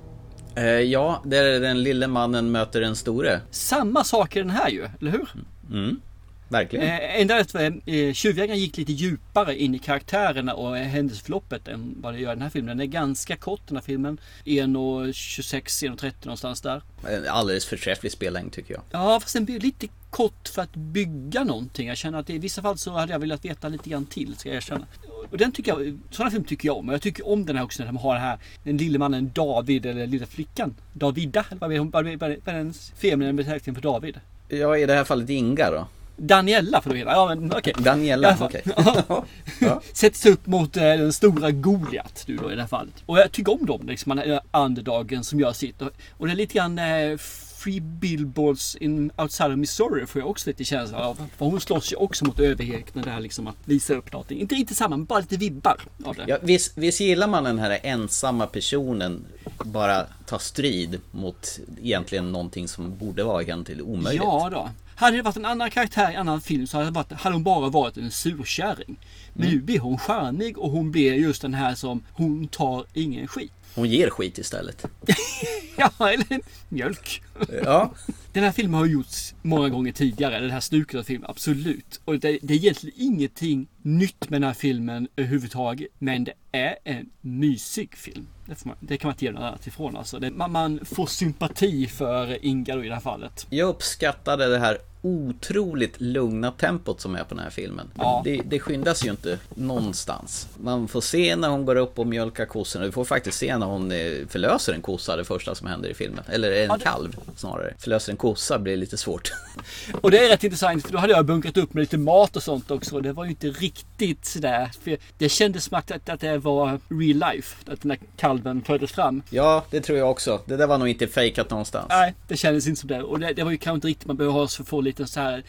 Eh, 0.58 0.64
ja, 0.66 1.22
där 1.26 1.60
den 1.60 1.84
lille 1.84 2.08
mannen 2.08 2.52
möter 2.52 2.82
den 2.82 2.96
store. 2.96 3.42
Samma 3.52 4.04
sak 4.04 4.36
i 4.36 4.40
den 4.40 4.50
här 4.50 4.70
ju, 4.70 4.88
eller 5.02 5.12
hur? 5.12 5.30
Mm, 5.72 6.02
verkligen. 6.50 6.86
Eh, 6.86 7.22
enda 7.22 7.40
att 7.40 7.56
eh, 7.56 8.14
Tjuvjägaren 8.14 8.60
gick 8.60 8.78
lite 8.78 8.92
djupare 8.92 9.60
in 9.60 9.76
i 9.76 9.80
karaktärerna 9.80 10.54
och 10.54 10.78
händelseförloppet 10.78 11.68
än 11.68 11.96
vad 12.02 12.14
det 12.14 12.20
gör 12.20 12.32
i 12.32 12.36
den 12.36 12.42
här 12.42 12.50
filmen. 12.50 12.78
Den 12.78 12.88
är 12.88 12.92
ganska 12.92 13.36
kort 13.36 13.62
den 13.68 13.78
här 13.78 13.84
filmen. 13.84 14.20
1.26, 14.46 15.62
1.30 15.64 16.14
någonstans 16.22 16.62
där. 16.62 16.82
En 17.08 17.28
alldeles 17.30 17.66
förträfflig 17.66 18.12
spellängd 18.12 18.52
tycker 18.52 18.74
jag. 18.74 18.84
Ja, 18.92 19.20
fast 19.20 19.34
den 19.34 19.46
blir 19.46 19.60
lite 19.60 19.88
kort 20.10 20.48
för 20.48 20.62
att 20.62 20.76
bygga 20.76 21.44
någonting. 21.44 21.88
Jag 21.88 21.98
känner 21.98 22.20
att 22.20 22.30
i 22.30 22.38
vissa 22.38 22.62
fall 22.62 22.78
så 22.78 22.92
hade 22.92 23.12
jag 23.12 23.20
velat 23.20 23.46
veta 23.46 23.70
lite 23.70 23.90
grann 23.90 24.06
till, 24.06 24.36
ska 24.38 24.50
jag 24.50 24.56
erkänna. 24.56 24.86
Och 25.32 25.38
den 25.38 25.52
tycker 25.52 25.72
jag, 25.72 25.98
sådana 26.10 26.32
film 26.32 26.44
tycker 26.44 26.68
jag 26.68 26.78
om. 26.78 26.88
Och 26.88 26.94
jag 26.94 27.02
tycker 27.02 27.28
om 27.28 27.46
den 27.46 27.56
här 27.56 27.64
också 27.64 27.84
när 27.84 27.88
de 27.88 27.98
har 27.98 28.14
det 28.14 28.20
här, 28.20 28.38
den 28.64 28.78
lille 28.78 29.00
mannen 29.00 29.32
David 29.36 29.86
eller 29.86 30.08
lilla 30.08 30.26
flickan. 30.26 30.76
Davida, 30.94 31.46
eller 31.50 31.60
vad 31.60 31.74
är 31.74 31.80
hon, 31.80 31.90
vad 31.90 32.08
är 32.08 32.40
den 32.46 32.74
feminina 32.74 33.34
beteckningen 33.34 33.76
för 33.76 33.82
David? 33.82 34.20
Ja, 34.48 34.78
i 34.78 34.86
det 34.86 34.94
här 34.94 35.04
fallet 35.04 35.30
Inga 35.30 35.72
då. 35.72 35.88
Daniella 36.18 36.82
får 36.82 36.90
du 36.90 36.98
heta. 36.98 37.12
Ja, 37.12 37.36
men. 37.36 37.54
Okay. 37.54 37.74
Daniella, 37.78 38.38
okej. 38.42 38.64
Okay. 38.66 39.70
Sätts 39.94 40.26
upp 40.26 40.48
mot 40.48 40.78
eh, 40.78 40.84
den 40.84 41.14
stora 41.14 41.52
Goliat 41.52 42.24
du 42.26 42.38
då 42.38 42.52
i 42.52 42.56
det 42.56 42.62
här 42.62 42.68
fallet. 42.68 42.94
Och 43.06 43.18
jag 43.18 43.32
tycker 43.32 43.52
om 43.54 43.66
dem, 43.66 43.88
liksom, 43.88 44.10
man 44.10 44.20
är 44.20 44.40
underdagen 44.52 45.24
som 45.24 45.40
gör 45.40 45.54
sitt. 45.54 45.82
Och, 45.82 45.92
och 46.18 46.28
det 46.28 46.34
är 46.34 46.36
lite 46.36 46.54
grann 46.54 46.80
eh, 46.80 47.18
Free 47.58 47.82
Billboards 47.82 48.76
in 48.76 49.12
outside 49.18 49.52
of 49.52 49.58
Missouri 49.58 50.06
får 50.06 50.22
jag 50.22 50.30
också 50.30 50.50
lite 50.50 50.64
känsla 50.64 50.98
av. 50.98 51.16
För 51.38 51.46
hon 51.46 51.62
slåss 51.62 51.92
ju 51.92 51.96
också 51.96 52.26
mot 52.26 52.40
överheten 52.40 53.02
där 53.02 53.20
liksom 53.20 53.48
att 53.48 53.56
visa 53.66 53.94
upp 53.94 54.14
någonting. 54.14 54.40
Inte 54.40 54.56
riktigt 54.56 54.78
samma, 54.78 54.98
men 54.98 55.06
bara 55.06 55.20
lite 55.20 55.38
vibbar 55.38 55.78
av 56.06 56.16
det. 56.16 56.26
Ja, 56.28 56.38
visst, 56.42 56.78
visst 56.78 57.00
gillar 57.00 57.28
man 57.28 57.44
den 57.44 57.60
här 57.60 57.80
ensamma 57.84 58.48
personen 58.48 59.26
bara 59.64 60.06
ta 60.26 60.40
strid 60.40 61.02
mot 61.12 61.60
egentligen 61.82 62.32
någonting 62.32 62.68
som 62.68 62.98
borde 62.98 63.24
vara 63.24 63.42
egentligen 63.42 63.82
omöjligt. 63.82 64.24
Ja 64.24 64.50
då. 64.52 64.70
Hade 65.00 65.18
det 65.18 65.24
varit 65.24 65.38
en 65.38 65.46
annan 65.46 65.72
karaktär 65.72 66.12
i 66.12 66.14
en 66.14 66.20
annan 66.20 66.42
film 66.42 66.68
så 66.68 66.78
hade, 66.78 66.92
varit, 66.92 67.12
hade 67.12 67.36
hon 67.36 67.44
bara 67.44 67.70
varit 67.70 67.98
en 67.98 68.12
surkärring. 68.12 69.00
Men 69.34 69.48
mm. 69.48 69.56
nu 69.56 69.62
blir 69.62 69.80
hon 69.80 69.98
charmig 69.98 70.58
och 70.58 70.72
hon 70.72 70.92
blir 70.92 71.14
just 71.14 71.42
den 71.42 71.54
här 71.54 71.76
som 71.76 72.04
hon 72.14 72.48
tar 72.48 72.86
ingen 72.94 73.28
skit. 73.28 73.52
Hon 73.76 73.90
ger 73.90 74.10
skit 74.10 74.38
istället. 74.38 74.86
ja, 75.78 75.92
eller 76.00 76.40
mjölk. 76.70 77.22
Ja. 77.64 77.92
Den 78.34 78.44
här 78.44 78.52
filmen 78.52 78.80
har 78.80 78.86
gjorts 78.86 79.36
många 79.42 79.70
gånger 79.70 79.92
tidigare. 79.92 80.40
Den 80.40 80.50
här 80.50 80.60
snuket 80.60 81.00
av 81.00 81.04
film, 81.04 81.24
absolut. 81.28 82.02
Och 82.06 82.20
det, 82.20 82.40
det 82.42 82.54
är 82.54 82.58
egentligen 82.58 82.96
ingenting 82.98 83.68
nytt 83.82 84.30
med 84.30 84.42
den 84.42 84.48
här 84.48 84.54
filmen 84.54 85.08
överhuvudtaget. 85.16 85.88
Men 86.00 86.24
det 86.24 86.34
är 86.52 86.76
en 86.84 87.10
mysig 87.22 87.96
film. 87.96 88.28
Det, 88.46 88.66
man, 88.66 88.76
det 88.80 88.98
kan 88.98 89.08
man 89.08 89.14
inte 89.14 89.26
ge 89.26 89.32
något 89.32 89.42
annat 89.42 89.68
ifrån. 89.68 89.98
Alltså. 89.98 90.20
Det, 90.20 90.32
man, 90.32 90.52
man, 90.52 90.80
får 90.86 91.06
sympati 91.06 91.88
för 91.88 92.46
Inga 92.46 92.76
i 92.84 92.88
det 92.88 92.94
här 92.94 93.02
fallet. 93.02 93.48
Jag 93.50 93.70
uppskattade 93.70 94.48
det 94.48 94.60
här 94.60 94.78
otroligt 95.02 96.02
lugna 96.02 96.52
tempot 96.52 97.02
som 97.02 97.16
är 97.16 97.24
på 97.24 97.36
den 97.36 97.44
här 97.44 97.50
filmen. 97.50 97.88
Ja. 97.98 98.22
Det, 98.24 98.42
det 98.46 98.60
skyndas 98.60 99.06
ju 99.06 99.10
inte 99.10 99.40
någonstans. 99.56 100.48
Man 100.58 100.88
får 100.88 101.02
se 101.02 101.36
när 101.36 101.50
hon 101.50 101.66
går 101.66 101.76
upp 101.76 102.00
och 102.00 102.08
mjölkar 102.08 102.46
kossorna. 102.46 102.86
Vi 102.86 102.92
får 102.92 103.06
faktiskt 103.06 103.38
se 103.38 103.58
när 103.58 103.66
hon 103.66 103.92
eh, 103.92 104.12
förlöser 104.30 104.74
en 104.74 104.82
kossa, 104.82 105.16
det 105.16 105.26
första 105.26 105.56
som 105.56 105.68
händer 105.68 105.90
i 105.90 105.94
filmen. 105.94 106.24
Eller 106.28 106.52
en 106.52 106.68
ja, 106.68 106.78
det... 106.78 106.84
kalv 106.84 107.16
snarare. 107.36 107.74
Förlöser 107.80 108.12
en 108.12 108.18
kossa 108.18 108.60
blir 108.60 108.78
lite 108.78 108.98
svårt. 108.98 109.32
Och 110.02 110.12
det 110.12 110.26
är 110.26 110.30
rätt 110.30 110.44
intressant 110.44 110.86
för 110.86 110.92
då 110.92 110.98
hade 110.98 111.14
jag 111.14 111.26
bunkrat 111.26 111.58
upp 111.58 111.74
med 111.74 111.82
lite 111.82 111.98
mat 111.98 112.36
och 112.36 112.44
sånt 112.44 112.72
också. 112.72 113.00
Det 113.00 113.14
var 113.14 113.24
ju 113.24 113.30
inte 113.30 113.48
riktigt 113.48 114.26
sådär. 114.26 114.72
För 114.84 114.98
det 115.18 115.30
kändes 115.30 115.64
som 115.64 115.78
att, 115.78 116.10
att 116.10 116.20
det 116.20 116.38
var 116.38 116.80
real 116.90 117.34
life. 117.34 117.72
Att 117.72 117.82
den 117.82 117.90
där 117.90 118.00
kalven 118.18 118.64
föddes 118.64 118.92
fram. 118.92 119.22
Ja, 119.30 119.66
det 119.70 119.82
tror 119.82 119.98
jag 119.98 120.12
också. 120.12 120.42
Det 120.46 120.58
där 120.58 120.68
var 120.68 120.78
nog 120.78 120.88
inte 120.88 121.08
fejkat 121.08 121.50
någonstans. 121.50 121.86
Nej, 121.90 122.14
det 122.28 122.38
kändes 122.38 122.68
inte 122.68 122.80
som 122.80 122.88
det. 122.88 123.04
Och 123.04 123.20
det, 123.20 123.34
det 123.34 123.44
var 123.44 123.52
ju 123.52 123.58
kanske 123.58 123.76
inte 123.76 123.88
riktigt 123.88 124.08
man 124.08 124.18
behöver 124.18 124.40
ha 124.40 124.48
för 124.48 124.64
att 124.64 124.70
få 124.70 124.82
lite 124.82 125.08
så 125.08 125.20
här 125.20 125.44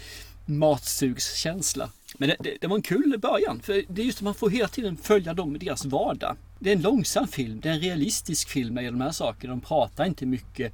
matsugskänsla. 0.48 1.90
Men 2.18 2.28
det, 2.28 2.36
det, 2.38 2.56
det, 2.60 2.66
var 2.66 2.76
en 2.76 2.82
kul 2.82 3.18
början. 3.18 3.60
För 3.62 3.84
det 3.88 4.02
är 4.02 4.06
just 4.06 4.18
att 4.18 4.22
man 4.22 4.34
får 4.34 4.50
hela 4.50 4.68
tiden 4.68 4.96
följa 4.96 5.34
dem 5.34 5.56
i 5.56 5.58
deras 5.58 5.84
vardag. 5.84 6.36
Det 6.58 6.70
är 6.70 6.76
en 6.76 6.82
långsam 6.82 7.28
film. 7.28 7.60
Det 7.60 7.68
är 7.68 7.72
en 7.72 7.80
realistisk 7.80 8.48
film 8.48 8.74
med 8.74 8.84
de 8.84 9.00
här 9.00 9.10
sakerna. 9.10 9.52
De 9.52 9.60
pratar 9.60 10.04
inte 10.04 10.26
mycket. 10.26 10.72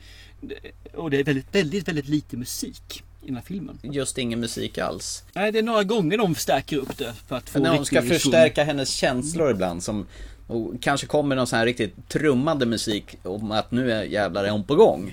Och 0.94 1.10
det 1.10 1.20
är 1.20 1.24
väldigt, 1.24 1.54
väldigt, 1.54 1.88
väldigt 1.88 2.08
lite 2.08 2.36
musik 2.36 3.02
i 3.22 3.26
den 3.26 3.36
här 3.36 3.42
filmen. 3.42 3.78
Just 3.82 4.18
ingen 4.18 4.40
musik 4.40 4.78
alls. 4.78 5.24
Nej, 5.32 5.52
det 5.52 5.58
är 5.58 5.62
några 5.62 5.84
gånger 5.84 6.18
de 6.18 6.34
förstärker 6.34 6.76
upp 6.76 6.98
det. 6.98 7.14
För 7.26 7.36
att 7.36 7.50
få 7.50 7.58
när 7.58 7.76
hon 7.76 7.86
ska 7.86 8.02
förstärka 8.02 8.64
hennes 8.64 8.90
känslor 8.90 9.50
ibland. 9.50 9.82
Som 9.82 10.06
och 10.46 10.72
kanske 10.80 11.06
kommer 11.06 11.36
någon 11.36 11.46
sån 11.46 11.58
här 11.58 11.66
riktigt 11.66 12.08
trummande 12.08 12.66
musik 12.66 13.18
om 13.22 13.52
att 13.52 13.70
nu 13.70 13.92
är 13.92 14.02
jävlar 14.02 14.44
är 14.44 14.50
hon 14.50 14.64
på 14.64 14.74
gång. 14.74 15.12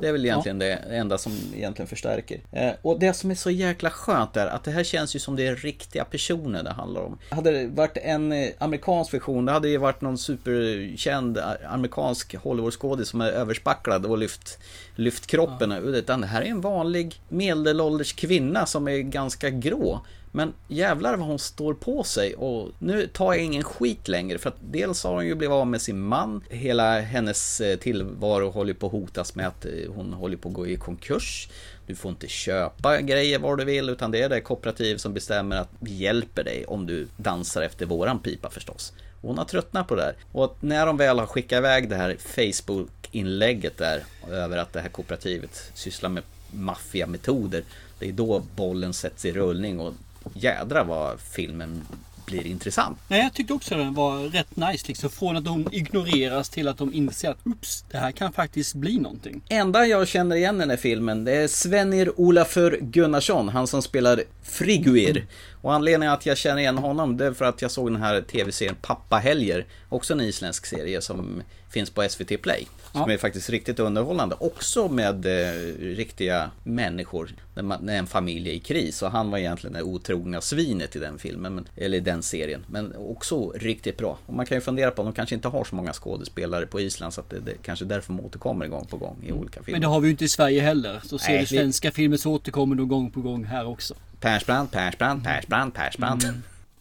Det 0.00 0.08
är 0.08 0.12
väl 0.12 0.24
egentligen 0.24 0.60
ja. 0.60 0.66
det 0.66 0.96
enda 0.96 1.18
som 1.18 1.32
egentligen 1.56 1.88
förstärker. 1.88 2.40
Eh, 2.52 2.72
och 2.82 2.98
det 2.98 3.12
som 3.12 3.30
är 3.30 3.34
så 3.34 3.50
jäkla 3.50 3.90
skönt 3.90 4.36
är 4.36 4.46
att 4.46 4.64
det 4.64 4.70
här 4.70 4.84
känns 4.84 5.16
ju 5.16 5.18
som 5.18 5.36
det 5.36 5.46
är 5.46 5.56
riktiga 5.56 6.04
personer 6.04 6.62
det 6.62 6.70
handlar 6.70 7.00
om. 7.00 7.18
Hade 7.30 7.50
det 7.50 7.66
varit 7.66 7.96
en 7.96 8.32
eh, 8.32 8.48
amerikansk 8.58 9.14
version, 9.14 9.44
det 9.44 9.52
hade 9.52 9.68
ju 9.68 9.76
varit 9.76 10.00
någon 10.00 10.18
superkänd 10.18 11.38
amerikansk 11.68 12.34
Hollywoodskådis 12.34 13.08
som 13.08 13.20
är 13.20 13.28
överspacklad 13.28 14.06
och 14.06 14.18
lyft, 14.18 14.58
lyft 14.96 15.26
kroppen. 15.26 15.70
Ja. 15.70 15.78
Utan 15.78 16.20
det 16.20 16.26
här 16.26 16.42
är 16.42 16.46
en 16.46 16.60
vanlig 16.60 17.20
medelålders 17.28 18.12
kvinna 18.12 18.66
som 18.66 18.88
är 18.88 18.98
ganska 18.98 19.50
grå. 19.50 20.00
Men 20.32 20.52
jävlar 20.68 21.16
vad 21.16 21.26
hon 21.26 21.38
står 21.38 21.74
på 21.74 22.04
sig 22.04 22.34
och 22.34 22.70
nu 22.78 23.06
tar 23.06 23.32
jag 23.32 23.44
ingen 23.44 23.62
skit 23.62 24.08
längre 24.08 24.38
för 24.38 24.48
att 24.48 24.56
dels 24.60 25.04
har 25.04 25.14
hon 25.14 25.26
ju 25.26 25.34
blivit 25.34 25.52
av 25.52 25.66
med 25.66 25.82
sin 25.82 26.00
man. 26.00 26.44
Hela 26.48 27.00
hennes 27.00 27.60
eh, 27.60 27.78
tillvaro 27.78 28.50
håller 28.50 28.74
på 28.74 28.86
att 28.86 28.92
hotas 28.92 29.34
med 29.34 29.46
att 29.46 29.64
eh, 29.64 29.72
hon 29.94 30.12
håller 30.12 30.36
på 30.36 30.48
att 30.48 30.54
gå 30.54 30.66
i 30.66 30.76
konkurs. 30.76 31.48
Du 31.86 31.94
får 31.94 32.10
inte 32.10 32.28
köpa 32.28 33.00
grejer 33.00 33.38
var 33.38 33.56
du 33.56 33.64
vill 33.64 33.88
utan 33.88 34.10
det 34.10 34.22
är 34.22 34.28
det 34.28 34.40
kooperativ 34.40 34.96
som 34.96 35.14
bestämmer 35.14 35.56
att 35.56 35.68
vi 35.80 35.94
hjälper 35.94 36.44
dig 36.44 36.64
om 36.64 36.86
du 36.86 37.08
dansar 37.16 37.62
efter 37.62 37.86
våran 37.86 38.18
pipa 38.18 38.50
förstås. 38.50 38.92
hon 39.22 39.38
har 39.38 39.44
tröttnat 39.44 39.88
på 39.88 39.94
det 39.94 40.02
där. 40.02 40.14
Och 40.32 40.56
när 40.60 40.86
de 40.86 40.96
väl 40.96 41.18
har 41.18 41.26
skickat 41.26 41.58
iväg 41.58 41.88
det 41.88 41.96
här 41.96 42.16
Facebook-inlägget 42.18 43.78
där 43.78 44.04
över 44.30 44.56
att 44.56 44.72
det 44.72 44.80
här 44.80 44.88
kooperativet 44.88 45.70
sysslar 45.74 46.10
med 46.10 46.22
maffiametoder. 46.50 47.62
Det 47.98 48.08
är 48.08 48.12
då 48.12 48.42
bollen 48.56 48.92
sätts 48.92 49.24
i 49.24 49.32
rullning 49.32 49.80
och 49.80 49.94
jädra 50.34 50.84
vad 50.84 51.20
filmen 51.20 51.86
blir 52.30 52.46
intressant. 52.46 52.98
Nej, 53.08 53.22
jag 53.22 53.34
tyckte 53.34 53.52
också 53.52 53.76
den 53.76 53.94
var 53.94 54.18
rätt 54.18 54.56
nice. 54.56 54.84
Liksom. 54.88 55.10
Från 55.10 55.36
att 55.36 55.44
de 55.44 55.68
ignoreras 55.72 56.48
till 56.48 56.68
att 56.68 56.78
de 56.78 56.94
inser 56.94 57.30
att 57.30 57.38
ups, 57.44 57.84
det 57.90 57.98
här 57.98 58.12
kan 58.12 58.32
faktiskt 58.32 58.74
bli 58.74 58.98
någonting. 58.98 59.42
Enda 59.48 59.86
jag 59.86 60.08
känner 60.08 60.36
igen 60.36 60.58
den 60.58 60.70
här 60.70 60.76
filmen, 60.76 61.24
det 61.24 61.32
är 61.32 61.48
Svenir 61.48 62.20
Olafur 62.20 62.78
Gunnarsson, 62.80 63.48
han 63.48 63.66
som 63.66 63.82
spelar 63.82 64.22
Friguir. 64.42 65.10
Mm. 65.10 65.22
Och 65.62 65.74
anledningen 65.74 66.14
att 66.14 66.26
jag 66.26 66.38
känner 66.38 66.58
igen 66.58 66.78
honom, 66.78 67.16
det 67.16 67.26
är 67.26 67.32
för 67.32 67.44
att 67.44 67.62
jag 67.62 67.70
såg 67.70 67.92
den 67.92 68.02
här 68.02 68.20
tv-serien 68.20 68.76
Pappa 68.82 69.16
Helger. 69.16 69.66
Också 69.88 70.12
en 70.12 70.20
isländsk 70.20 70.66
serie 70.66 71.00
som 71.00 71.42
finns 71.70 71.90
på 71.90 72.08
SVT 72.08 72.42
Play. 72.42 72.66
Som 72.92 73.04
Ja. 73.06 73.12
är 73.12 73.18
faktiskt 73.18 73.50
riktigt 73.50 73.78
underhållande. 73.78 74.36
Också 74.38 74.88
med 74.88 75.26
eh, 75.26 75.52
riktiga 75.80 76.50
människor. 76.64 77.30
När, 77.54 77.62
man, 77.62 77.78
när 77.84 77.98
en 77.98 78.06
familj 78.06 78.50
är 78.50 78.54
i 78.54 78.60
kris. 78.60 79.02
Och 79.02 79.10
han 79.10 79.30
var 79.30 79.38
egentligen 79.38 79.74
det 79.74 79.82
otrogna 79.82 80.40
svinet 80.40 80.96
i 80.96 80.98
den 80.98 81.18
filmen. 81.18 81.54
Men, 81.54 81.68
eller 81.76 81.98
i 81.98 82.00
den 82.00 82.22
serien. 82.22 82.64
Men 82.66 82.94
också 82.96 83.50
riktigt 83.50 83.96
bra. 83.96 84.18
Och 84.26 84.34
man 84.34 84.46
kan 84.46 84.56
ju 84.56 84.60
fundera 84.60 84.90
på 84.90 85.02
de 85.02 85.12
kanske 85.12 85.34
inte 85.34 85.48
har 85.48 85.64
så 85.64 85.74
många 85.74 85.92
skådespelare 85.92 86.66
på 86.66 86.80
Island. 86.80 87.14
Så 87.14 87.20
att 87.20 87.30
det, 87.30 87.40
det 87.40 87.54
kanske 87.62 87.84
är 87.84 87.88
därför 87.88 88.12
de 88.12 88.20
återkommer 88.20 88.66
gång 88.66 88.86
på 88.86 88.96
gång 88.96 89.16
i 89.26 89.32
olika 89.32 89.62
filmer. 89.62 89.72
Men 89.72 89.80
det 89.80 89.86
har 89.86 90.00
vi 90.00 90.06
ju 90.06 90.10
inte 90.10 90.24
i 90.24 90.28
Sverige 90.28 90.60
heller. 90.60 91.00
Så 91.04 91.18
ser 91.18 91.28
Nej, 91.32 91.40
vi- 91.40 91.46
svenska 91.46 91.90
filmer 91.90 92.16
så 92.16 92.32
återkommer 92.32 92.76
de 92.76 92.88
gång 92.88 93.10
på 93.10 93.20
gång 93.20 93.44
här 93.44 93.66
också. 93.66 93.94
Persbrandt, 94.20 94.72
Persbrandt, 94.72 95.24
Persbrandt, 95.24 95.74
Persbrandt. 95.74 96.24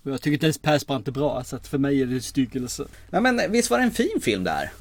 Och 0.04 0.12
jag 0.12 0.22
tycker 0.22 0.34
inte 0.34 0.46
ens 0.46 0.58
Persbrandt 0.58 1.08
är 1.08 1.12
bra. 1.12 1.44
Så 1.44 1.56
att 1.56 1.68
för 1.68 1.78
mig 1.78 2.02
är 2.02 2.06
det 2.06 2.16
en 2.16 2.22
styggelse. 2.22 2.86
Nej 3.10 3.22
men 3.22 3.52
visst 3.52 3.70
var 3.70 3.78
det 3.78 3.84
en 3.84 3.92
fin 3.92 4.22
film 4.22 4.44
där? 4.44 4.72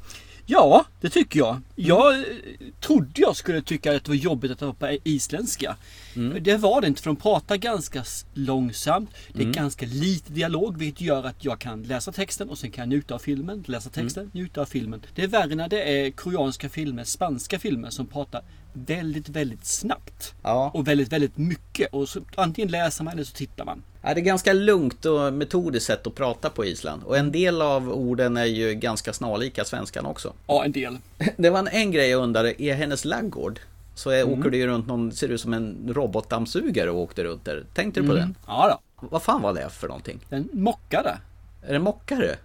Ja, 0.45 0.85
det 1.01 1.09
tycker 1.09 1.39
jag. 1.39 1.61
Jag 1.75 2.25
trodde 2.79 3.21
jag 3.21 3.35
skulle 3.35 3.61
tycka 3.61 3.95
att 3.95 4.03
det 4.03 4.09
var 4.11 4.15
jobbigt 4.15 4.51
att 4.51 4.59
det 4.59 4.65
var 4.65 4.97
isländska. 6.13 6.39
Det 6.39 6.57
var 6.57 6.81
det 6.81 6.87
inte 6.87 7.01
för 7.01 7.09
de 7.09 7.15
pratar 7.15 7.57
ganska 7.57 8.03
långsamt. 8.33 9.09
Det 9.33 9.43
är 9.43 9.53
ganska 9.53 9.85
lite 9.85 10.33
dialog 10.33 10.77
vilket 10.77 11.01
gör 11.01 11.23
att 11.23 11.45
jag 11.45 11.59
kan 11.59 11.83
läsa 11.83 12.11
texten 12.11 12.49
och 12.49 12.57
sen 12.57 12.71
kan 12.71 12.81
jag 12.81 12.89
njuta 12.89 13.15
av 13.15 13.19
filmen. 13.19 13.63
Läsa 13.67 13.89
texten, 13.89 14.31
njuta 14.33 14.61
av 14.61 14.65
filmen. 14.65 15.01
Det 15.15 15.23
är 15.23 15.27
värre 15.27 15.55
när 15.55 15.69
det 15.69 15.83
är 15.83 16.11
koreanska 16.11 16.69
filmer, 16.69 17.03
spanska 17.03 17.59
filmer 17.59 17.89
som 17.89 18.07
pratar 18.07 18.43
väldigt, 18.73 19.29
väldigt 19.29 19.65
snabbt. 19.65 20.33
Ja. 20.43 20.71
Och 20.73 20.87
väldigt, 20.87 21.11
väldigt 21.11 21.37
mycket. 21.37 21.93
Och 21.93 22.09
så, 22.09 22.21
antingen 22.35 22.71
läser 22.71 23.03
man 23.03 23.13
eller 23.13 23.23
så 23.23 23.35
tittar 23.35 23.65
man. 23.65 23.83
Ja, 24.01 24.13
det 24.13 24.19
är 24.19 24.23
ganska 24.23 24.53
lugnt 24.53 25.05
och 25.05 25.33
metodiskt 25.33 25.87
sätt 25.87 26.07
att 26.07 26.15
prata 26.15 26.49
på 26.49 26.65
Island. 26.65 27.03
Och 27.03 27.17
en 27.17 27.31
del 27.31 27.61
av 27.61 27.89
orden 27.89 28.37
är 28.37 28.45
ju 28.45 28.73
ganska 28.73 29.13
snarlika 29.13 29.65
svenskan 29.65 30.05
också. 30.05 30.33
Ja, 30.47 30.65
en 30.65 30.71
del. 30.71 30.97
Det 31.37 31.49
var 31.49 31.59
en, 31.59 31.67
en 31.67 31.91
grej 31.91 32.09
jag 32.09 32.23
undrade, 32.23 32.63
i 32.63 32.71
hennes 32.71 33.05
laggård 33.05 33.59
så 33.99 34.09
är, 34.09 34.23
åker 34.29 34.49
det 34.49 34.57
ju 34.57 34.67
runt 34.67 34.87
någon, 34.87 35.11
ser 35.11 35.29
ut 35.29 35.41
som 35.41 35.53
en 35.53 35.89
robotdammsugare 35.93 36.89
och 36.91 36.99
åkte 36.99 37.23
runt 37.23 37.45
där. 37.45 37.65
Tänkte 37.73 38.01
du 38.01 38.07
på 38.07 38.13
den? 38.13 38.35
Ja 38.47 38.79
då. 38.97 39.07
Vad 39.07 39.23
fan 39.23 39.41
var 39.41 39.53
det 39.53 39.69
för 39.69 39.87
någonting? 39.87 40.19
Den 40.29 40.49
mockade. 40.53 41.17
Är 41.63 41.73
det 41.73 41.79
mockare? 41.79 42.35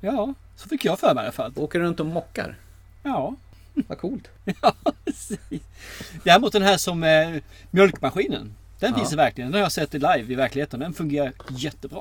Ja, 0.00 0.34
så 0.56 0.68
fick 0.68 0.84
jag 0.84 0.98
för 0.98 1.14
mig 1.14 1.22
i 1.22 1.26
alla 1.26 1.32
fall. 1.32 1.52
Åker 1.56 1.80
runt 1.80 2.00
och 2.00 2.06
mockar? 2.06 2.56
Ja. 3.02 3.34
Vad 3.88 3.98
coolt. 3.98 4.28
Ja, 4.62 4.74
precis. 5.04 5.38
Däremot 6.24 6.52
den 6.52 6.62
här 6.62 6.76
som 6.76 7.04
eh, 7.04 7.28
mjölkmaskinen. 7.70 8.54
Den 8.80 8.90
Ja. 8.92 8.98
finns 8.98 9.12
i 9.12 9.16
verkligheten. 9.16 9.52
Den 9.52 9.60
har 9.60 9.64
jag 9.64 9.72
sett 9.72 9.92
live 9.92 10.24
i 10.32 10.34
verkligheten. 10.34 10.80
Den 10.80 10.92
fungerar 10.94 11.32
jättebra. 11.50 12.00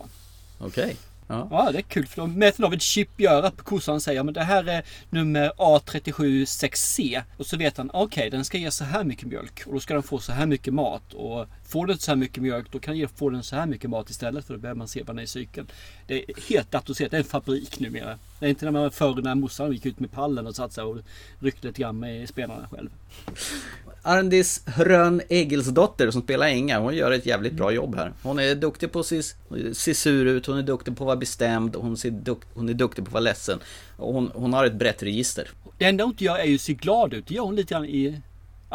Okej. 0.60 0.96
Ja. 1.28 1.48
Ja, 1.52 1.72
det 1.72 1.78
är 1.78 1.82
kul 1.82 2.08
för 2.08 2.22
de 2.22 2.34
mäter 2.34 2.64
av 2.64 2.74
ett 2.74 2.82
chip 2.82 3.20
i 3.20 3.28
örat 3.28 3.58
på 3.58 3.64
kossan 3.64 3.96
och 3.96 4.02
säger 4.02 4.24
men 4.24 4.34
det 4.34 4.44
här 4.44 4.68
är 4.68 4.84
nummer 5.10 5.52
A376C. 5.58 7.24
Och 7.38 7.46
så 7.46 7.58
vet 7.58 7.78
han, 7.78 7.92
okej 7.94 8.30
den 8.30 8.46
ska 8.46 8.58
ge 8.58 8.72
så 8.72 8.84
här 8.84 9.04
mycket 9.04 9.28
mjölk 9.28 9.64
och 9.66 9.74
då 9.74 9.80
ska 9.80 9.94
den 9.94 10.04
få 10.04 10.20
så 10.20 10.32
här 10.32 10.46
mycket 10.46 10.74
mat. 10.74 11.14
Och 11.14 11.48
får 11.68 11.88
den 11.88 11.98
så 11.98 12.12
här 12.12 12.16
mycket 12.16 12.44
mjölk 12.44 12.72
då 12.72 12.80
kan 12.80 12.98
den 12.98 13.10
få 13.10 13.30
den 13.30 13.44
så 13.44 13.56
här 13.56 13.66
mycket 13.66 13.90
mat 13.90 14.10
istället 14.10 14.46
för 14.46 14.54
då 14.54 14.60
behöver 14.60 14.78
man 14.78 14.88
se 14.88 15.00
vad 15.00 15.16
den 15.16 15.20
är 15.20 15.24
i 15.24 15.28
cykeln. 15.28 15.68
Det 16.08 16.24
är 16.30 16.50
helt 16.50 16.72
datoriserat, 16.72 17.12
det 17.12 17.18
är 17.18 17.22
en 17.22 17.26
fabrik 17.26 17.80
numera. 17.80 18.20
Det 18.40 18.46
är 18.46 18.50
inte 18.50 18.66
när 18.66 18.72
man 18.72 18.82
var 18.82 18.90
förr 18.90 19.22
när 19.22 19.36
morsan 19.36 19.72
gick 19.72 19.86
ut 19.86 20.00
med 20.00 20.12
pallen 20.12 20.48
och 20.48 20.56
satt 20.56 20.74
sig 20.74 20.84
och 20.84 20.98
ryckte 21.40 21.68
lite 21.68 21.82
grann 21.82 22.00
med 22.00 22.30
spenarna 22.30 22.68
själv. 22.72 22.90
Arndis 24.06 24.62
Hrön 24.66 25.22
Egilsdotter 25.30 26.12
som 26.12 26.22
spelar 26.22 26.48
Inga, 26.48 26.80
hon 26.80 26.96
gör 26.96 27.12
ett 27.12 27.26
jävligt 27.26 27.54
bra 27.54 27.72
jobb 27.72 27.96
här. 27.96 28.14
Hon 28.24 28.40
är 28.40 28.56
duktig 28.56 28.92
på 28.92 29.00
att 29.00 29.06
se, 29.06 29.22
se 29.74 29.94
sur 29.94 30.26
ut, 30.26 30.46
hon 30.46 30.58
är 30.58 30.64
duktig 30.64 30.98
på 30.98 31.04
att 31.04 31.06
vara 31.06 31.16
bestämd, 31.16 31.76
hon, 31.76 31.98
ser 31.98 32.12
duk, 32.12 32.40
hon 32.54 32.70
är 32.70 32.74
duktig 32.74 33.04
på 33.04 33.10
att 33.10 33.14
vara 33.14 33.24
ledsen. 33.24 33.60
Och 33.98 34.14
hon, 34.14 34.32
hon 34.34 34.54
har 34.54 34.66
ett 34.66 34.74
brett 34.74 35.04
register. 35.04 35.50
Det 35.78 35.86
enda 35.86 36.04
hon 36.04 36.12
inte 36.12 36.24
gör 36.24 36.38
är 36.38 36.46
ju 36.46 36.56
att 36.56 36.62
se 36.62 36.74
glad 36.74 37.14
ut. 37.14 37.28
Det 37.28 37.34
gör 37.34 37.44
hon 37.44 37.56
lite 37.56 37.74
grann 37.74 37.86
i... 37.86 38.22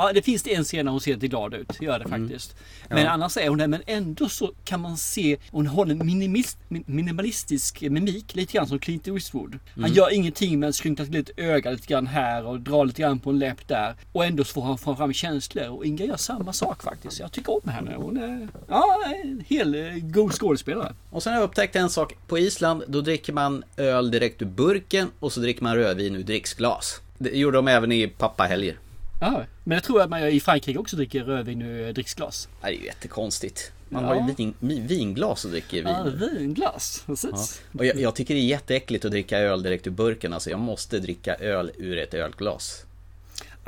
Ja, 0.00 0.12
det 0.12 0.22
finns 0.22 0.42
det 0.42 0.54
en 0.54 0.64
scen 0.64 0.84
när 0.84 0.92
hon 0.92 1.00
ser 1.00 1.14
lite 1.14 1.28
glad 1.28 1.54
ut. 1.54 1.82
Gör 1.82 1.98
det 1.98 2.08
faktiskt. 2.08 2.56
Men 2.88 3.02
Ja. 3.04 3.10
annars 3.10 3.36
är 3.36 3.48
hon 3.48 3.58
det. 3.58 3.66
Men 3.68 3.82
ändå 3.86 4.28
så 4.28 4.52
kan 4.64 4.80
man 4.80 4.96
se... 4.96 5.36
Hon 5.50 5.66
har 5.66 5.86
en 5.86 6.06
minimis, 6.06 6.56
min- 6.68 6.84
minimalistisk 6.86 7.80
mimik. 7.80 8.34
Lite 8.34 8.52
grann 8.52 8.66
som 8.66 8.78
Clint 8.78 9.08
Eastwood. 9.08 9.58
Han 9.80 9.92
gör 9.92 10.12
ingenting 10.14 10.60
men 10.60 10.72
skrynklar 10.72 11.06
till 11.06 11.16
ett 11.16 11.30
öga 11.36 11.70
lite 11.70 11.86
grann 11.86 12.06
här 12.06 12.44
och 12.46 12.60
drar 12.60 12.84
lite 12.84 13.02
grann 13.02 13.18
på 13.20 13.30
en 13.30 13.38
läpp 13.38 13.68
där. 13.68 13.94
Och 14.12 14.24
ändå 14.24 14.44
så 14.44 14.52
får 14.52 14.62
han 14.62 14.96
fram 14.96 15.12
känslor. 15.12 15.68
Och 15.68 15.86
Inga 15.86 16.04
gör 16.04 16.16
samma 16.16 16.52
sak 16.52 16.82
faktiskt. 16.82 17.20
Jag 17.20 17.32
tycker 17.32 17.64
om 17.64 17.70
henne. 17.70 17.94
Hon 17.96 18.16
är... 18.16 18.48
Ja, 18.68 18.96
en 19.24 19.44
hel 19.48 19.74
eh, 19.74 19.94
god 20.02 20.32
skådespelare. 20.32 20.94
Och 21.10 21.22
sen 21.22 21.32
har 21.32 21.40
jag 21.40 21.46
upptäckt 21.48 21.76
en 21.76 21.90
sak. 21.90 22.14
På 22.26 22.38
Island, 22.38 22.82
då 22.88 23.00
dricker 23.00 23.32
man 23.32 23.64
öl 23.76 24.10
direkt 24.10 24.42
ur 24.42 24.46
burken 24.46 25.08
och 25.20 25.32
så 25.32 25.40
dricker 25.40 25.62
man 25.62 25.74
rödvin 25.76 26.14
ur 26.16 26.22
dricksglas. 26.22 27.00
Det 27.18 27.30
gjorde 27.30 27.58
de 27.58 27.68
även 27.68 27.92
i 27.92 28.08
pappahelger. 28.08 28.76
Ja, 29.20 29.44
men 29.64 29.76
jag 29.76 29.84
tror 29.84 30.02
att 30.02 30.10
man 30.10 30.28
i 30.28 30.40
Frankrike 30.40 30.78
också 30.78 30.96
dricker 30.96 31.24
rödvin 31.24 31.62
ur 31.62 31.92
dricksglas. 31.92 32.48
Det 32.60 32.66
är 32.66 32.70
ju 32.72 32.84
jättekonstigt. 32.84 33.72
Man 33.88 34.02
Ja. 34.04 34.08
har 34.08 34.28
ju 34.28 34.34
vin, 34.34 34.54
vinglas 34.86 35.44
och 35.44 35.50
dricker 35.50 35.76
vin. 35.76 35.86
Ja, 35.86 36.28
vinglas. 36.38 37.04
Ja. 37.06 37.12
Precis. 37.12 37.62
Och 37.78 37.86
jag, 37.86 38.00
jag 38.00 38.14
tycker 38.14 38.34
det 38.34 38.40
är 38.40 38.44
jätteäckligt 38.44 39.04
att 39.04 39.10
dricka 39.10 39.38
öl 39.38 39.62
direkt 39.62 39.86
ur 39.86 39.90
burken. 39.90 40.32
Alltså 40.32 40.50
jag 40.50 40.58
måste 40.58 40.98
dricka 40.98 41.34
öl 41.34 41.70
ur 41.76 41.98
ett 41.98 42.14
ölglas. 42.14 42.84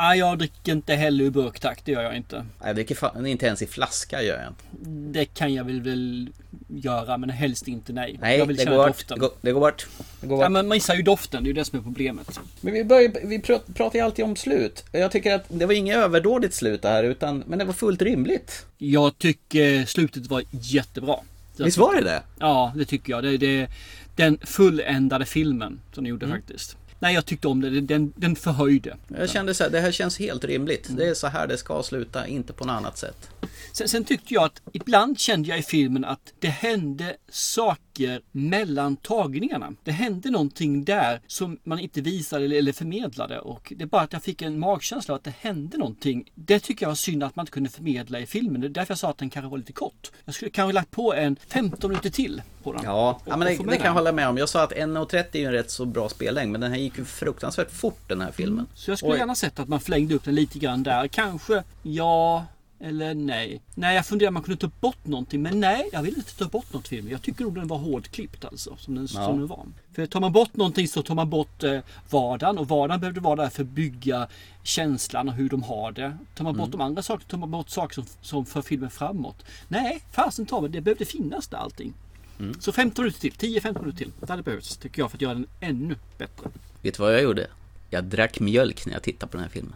Ja, 0.02 0.14
jag 0.16 0.38
dricker 0.38 0.72
inte 0.72 0.94
heller 0.94 1.24
ur 1.24 1.30
burk 1.30 1.60
tack, 1.60 1.80
det 1.84 1.92
gör 1.92 2.02
jag 2.02 2.16
inte. 2.16 2.44
Jag 2.64 2.74
dricker 2.74 2.94
fan, 2.94 3.26
inte 3.26 3.46
ens 3.46 3.62
i 3.62 3.66
flaska 3.66 4.22
gör 4.22 4.38
jag 4.38 4.48
inte. 4.48 4.90
Det 5.18 5.24
kan 5.24 5.54
jag 5.54 5.64
väl, 5.64 5.80
väl 5.80 6.28
göra, 6.68 7.18
men 7.18 7.30
helst 7.30 7.68
inte 7.68 7.92
nej. 7.92 8.16
Nej, 8.20 8.38
jag 8.38 8.46
vill 8.46 8.56
det 8.56 8.62
känna 8.64 8.76
går, 8.76 8.86
bort. 8.86 8.96
doften. 8.96 9.18
det 9.18 9.20
går, 9.20 9.30
det 9.40 9.52
går 9.52 9.60
bort. 9.60 9.86
Det 10.20 10.26
går 10.26 10.36
bort. 10.36 10.42
Ja, 10.44 10.48
men 10.48 10.66
man 10.66 10.76
missar 10.76 10.94
ju 10.94 11.02
doften, 11.02 11.42
det 11.42 11.46
är 11.46 11.48
ju 11.48 11.54
det 11.54 11.64
som 11.64 11.78
är 11.78 11.82
problemet. 11.82 12.40
Men 12.60 12.72
vi, 12.74 12.84
börjar, 12.84 13.12
vi 13.26 13.38
pr- 13.38 13.72
pratar 13.74 13.98
ju 13.98 14.04
alltid 14.04 14.24
om 14.24 14.36
slut. 14.36 14.84
Jag 14.92 15.10
tycker 15.10 15.34
att 15.34 15.44
det 15.48 15.66
var 15.66 15.74
inget 15.74 15.96
överdådigt 15.96 16.54
slut 16.54 16.82
det 16.82 16.88
här, 16.88 17.04
utan, 17.04 17.44
men 17.46 17.58
det 17.58 17.64
var 17.64 17.72
fullt 17.72 18.02
rimligt. 18.02 18.66
Jag 18.78 19.18
tycker 19.18 19.84
slutet 19.86 20.26
var 20.26 20.42
jättebra. 20.50 21.16
Visst 21.56 21.78
var 21.78 21.94
det 21.94 22.00
det? 22.04 22.22
Ja, 22.38 22.72
det 22.76 22.84
tycker 22.84 23.12
jag. 23.12 23.22
Det 23.22 23.30
är 23.34 23.38
det, 23.38 23.68
den 24.16 24.38
fulländade 24.44 25.24
filmen 25.26 25.80
som 25.94 26.04
de 26.04 26.10
gjorde 26.10 26.26
Mm. 26.26 26.38
faktiskt. 26.38 26.76
Nej, 27.02 27.14
jag 27.14 27.26
tyckte 27.26 27.48
om 27.48 27.60
det. 27.60 27.80
Den, 27.80 28.12
den 28.16 28.36
förhöjde. 28.36 28.96
Jag 29.18 29.30
kände 29.30 29.54
så 29.54 29.64
här, 29.64 29.70
det 29.70 29.80
här 29.80 29.92
känns 29.92 30.18
helt 30.18 30.44
rimligt. 30.44 30.86
Det 30.90 31.08
är 31.08 31.14
så 31.14 31.26
här 31.26 31.46
det 31.46 31.58
ska 31.58 31.82
sluta, 31.82 32.26
inte 32.26 32.52
på 32.52 32.64
något 32.64 32.72
annat 32.74 32.98
sätt. 32.98 33.30
Sen, 33.72 33.88
sen 33.88 34.04
tyckte 34.04 34.34
jag 34.34 34.44
att 34.44 34.62
ibland 34.72 35.18
kände 35.18 35.48
jag 35.48 35.58
i 35.58 35.62
filmen 35.62 36.04
att 36.04 36.32
det 36.38 36.48
hände 36.48 37.16
saker 37.28 38.20
mellan 38.32 38.96
tagningarna. 38.96 39.72
Det 39.84 39.92
hände 39.92 40.30
någonting 40.30 40.84
där 40.84 41.20
som 41.26 41.58
man 41.64 41.78
inte 41.78 42.00
visade 42.00 42.44
eller, 42.44 42.56
eller 42.56 42.72
förmedlade 42.72 43.40
och 43.40 43.72
det 43.76 43.84
är 43.84 43.86
bara 43.86 44.02
att 44.02 44.12
jag 44.12 44.22
fick 44.22 44.42
en 44.42 44.58
magkänsla 44.58 45.14
att 45.14 45.24
det 45.24 45.34
hände 45.40 45.78
någonting. 45.78 46.30
Det 46.34 46.60
tycker 46.60 46.84
jag 46.84 46.90
var 46.90 46.94
synd 46.94 47.22
att 47.22 47.36
man 47.36 47.42
inte 47.42 47.52
kunde 47.52 47.70
förmedla 47.70 48.20
i 48.20 48.26
filmen. 48.26 48.60
Det 48.60 48.66
är 48.66 48.68
därför 48.68 48.92
jag 48.92 48.98
sa 48.98 49.10
att 49.10 49.18
den 49.18 49.30
kanske 49.30 49.50
var 49.50 49.58
lite 49.58 49.72
kort. 49.72 50.10
Jag 50.24 50.34
skulle 50.34 50.50
kanske 50.50 50.72
lagt 50.72 50.90
på 50.90 51.14
en 51.14 51.36
15 51.48 51.90
minuter 51.90 52.10
till 52.10 52.42
på 52.62 52.72
den. 52.72 52.82
Ja, 52.84 53.20
ja 53.24 53.36
men 53.36 53.48
och 53.58 53.64
det, 53.64 53.70
det 53.70 53.76
kan 53.76 53.86
jag 53.86 53.92
hålla 53.92 54.12
med 54.12 54.28
om. 54.28 54.38
Jag 54.38 54.48
sa 54.48 54.62
att 54.62 54.72
1.30 54.72 55.24
är 55.32 55.38
ju 55.38 55.46
en 55.46 55.52
rätt 55.52 55.70
så 55.70 55.84
bra 55.84 56.08
spellängd, 56.08 56.52
men 56.52 56.60
den 56.60 56.70
här 56.70 56.78
gick 56.78 56.98
ju 56.98 57.04
fruktansvärt 57.04 57.70
fort 57.70 58.08
den 58.08 58.20
här 58.20 58.32
filmen. 58.32 58.66
Så 58.74 58.90
jag 58.90 58.98
skulle 58.98 59.12
Oj. 59.12 59.18
gärna 59.18 59.34
sett 59.34 59.58
att 59.58 59.68
man 59.68 59.80
förlängde 59.80 60.14
upp 60.14 60.24
den 60.24 60.34
lite 60.34 60.58
grann 60.58 60.82
där. 60.82 61.08
Kanske 61.08 61.62
ja 61.82 62.46
eller 62.80 63.14
nej. 63.14 63.60
Nej, 63.74 63.94
jag 63.96 64.06
funderar 64.06 64.28
om 64.28 64.34
man 64.34 64.42
kunde 64.42 64.60
ta 64.60 64.70
bort 64.80 65.06
någonting. 65.06 65.42
Men 65.42 65.60
nej, 65.60 65.88
jag 65.92 66.02
vill 66.02 66.14
inte 66.16 66.36
ta 66.38 66.44
bort 66.44 66.72
något 66.72 66.88
film. 66.88 67.08
Jag 67.10 67.22
tycker 67.22 67.44
nog 67.44 67.54
den 67.54 67.68
var 67.68 67.78
hårdklippt 67.78 68.44
alltså. 68.44 68.76
Som 68.78 68.94
den, 68.94 69.08
Ja. 69.14 69.24
som 69.26 69.38
den 69.38 69.46
var. 69.46 69.66
För 69.92 70.06
tar 70.06 70.20
man 70.20 70.32
bort 70.32 70.56
någonting 70.56 70.88
så 70.88 71.02
tar 71.02 71.14
man 71.14 71.30
bort 71.30 71.62
eh, 71.62 71.80
vardagen. 72.10 72.58
Och 72.58 72.68
vardagen 72.68 73.00
behövde 73.00 73.20
vara 73.20 73.36
där 73.42 73.48
för 73.50 73.62
att 73.62 73.68
bygga 73.68 74.28
känslan 74.62 75.28
och 75.28 75.34
hur 75.34 75.48
de 75.48 75.62
har 75.62 75.92
det. 75.92 76.16
Tar 76.34 76.44
man 76.44 76.54
bort 76.56 76.66
Mm. 76.68 76.78
de 76.78 76.80
andra 76.80 77.02
sakerna 77.02 77.28
tar 77.28 77.38
man 77.38 77.50
bort 77.50 77.68
saker 77.70 77.94
som, 77.94 78.04
som 78.20 78.46
för 78.46 78.62
filmen 78.62 78.90
framåt. 78.90 79.44
Nej, 79.68 80.02
fasen 80.12 80.46
ta. 80.46 80.68
Det 80.68 80.80
behövde 80.80 81.04
finnas 81.04 81.48
där 81.48 81.58
allting. 81.58 81.92
Mm. 82.38 82.60
Så 82.60 82.72
15 82.72 83.02
minuter 83.04 83.20
till. 83.20 83.32
10-15 83.32 83.80
minuter 83.80 83.98
till. 83.98 84.12
Det 84.20 84.28
hade 84.28 84.42
behövts 84.42 84.76
tycker 84.76 85.02
jag 85.02 85.10
för 85.10 85.16
att 85.18 85.22
göra 85.22 85.34
den 85.34 85.46
ännu 85.60 85.96
bättre. 86.18 86.50
Vet 86.82 86.94
du 86.96 87.02
vad 87.02 87.14
jag 87.14 87.22
gjorde? 87.22 87.46
Jag 87.90 88.04
drack 88.04 88.40
mjölk 88.40 88.86
när 88.86 88.92
jag 88.92 89.02
tittade 89.02 89.30
på 89.32 89.36
den 89.36 89.44
här 89.44 89.50
filmen. 89.50 89.74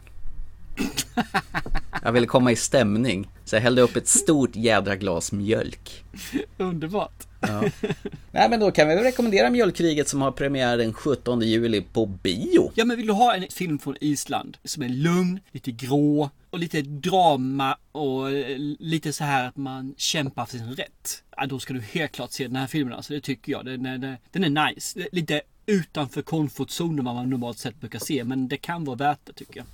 Jag 2.02 2.12
ville 2.12 2.26
komma 2.26 2.52
i 2.52 2.56
stämning, 2.56 3.28
så 3.44 3.56
jag 3.56 3.60
hällde 3.60 3.82
upp 3.82 3.96
ett 3.96 4.08
stort 4.08 4.56
jädra 4.56 4.96
glas 4.96 5.32
mjölk. 5.32 6.04
Underbart. 6.58 7.26
Ja. 7.40 7.64
Nej 8.32 8.48
men 8.50 8.60
då 8.60 8.70
kan 8.70 8.88
vi 8.88 8.94
rekommendera 8.96 9.50
Mjölkkriget 9.50 10.08
som 10.08 10.22
har 10.22 10.30
premiär 10.32 10.76
den 10.76 10.92
17 10.92 11.40
juli 11.40 11.80
på 11.92 12.06
bio. 12.06 12.72
Ja 12.74 12.84
men 12.84 12.96
vill 12.96 13.06
du 13.06 13.12
ha 13.12 13.34
en 13.34 13.46
film 13.50 13.78
från 13.78 13.96
Island 14.00 14.56
som 14.64 14.82
är 14.82 14.88
lugn, 14.88 15.40
lite 15.52 15.70
grå 15.72 16.30
och 16.50 16.58
lite 16.58 16.82
drama 16.82 17.76
och 17.92 18.30
eh, 18.32 18.56
lite 18.78 19.12
så 19.12 19.24
här 19.24 19.48
att 19.48 19.56
man 19.56 19.94
kämpar 19.96 20.46
för 20.46 20.58
sin 20.58 20.74
rätt. 20.74 21.22
Ja, 21.36 21.46
då 21.46 21.58
ska 21.58 21.72
du 21.74 21.80
helt 21.80 22.12
klart 22.12 22.32
se 22.32 22.46
den 22.46 22.56
här 22.56 22.66
filmen 22.66 22.94
alltså, 22.94 23.12
det 23.12 23.20
tycker 23.20 23.52
jag. 23.52 23.64
Den 23.64 23.86
är, 23.86 24.18
den- 24.32 24.44
är 24.56 24.72
nice. 24.74 25.06
Lite 25.12 25.40
utanför 25.66 26.22
komfortzonen 26.22 27.04
vad 27.04 27.14
man 27.14 27.30
normalt 27.30 27.58
sett 27.58 27.80
brukar 27.80 27.98
se 27.98 28.24
men 28.24 28.48
det 28.48 28.56
kan 28.56 28.84
vara 28.84 28.96
värt 28.96 29.18
det 29.24 29.32
tycker 29.32 29.56
jag. 29.56 29.66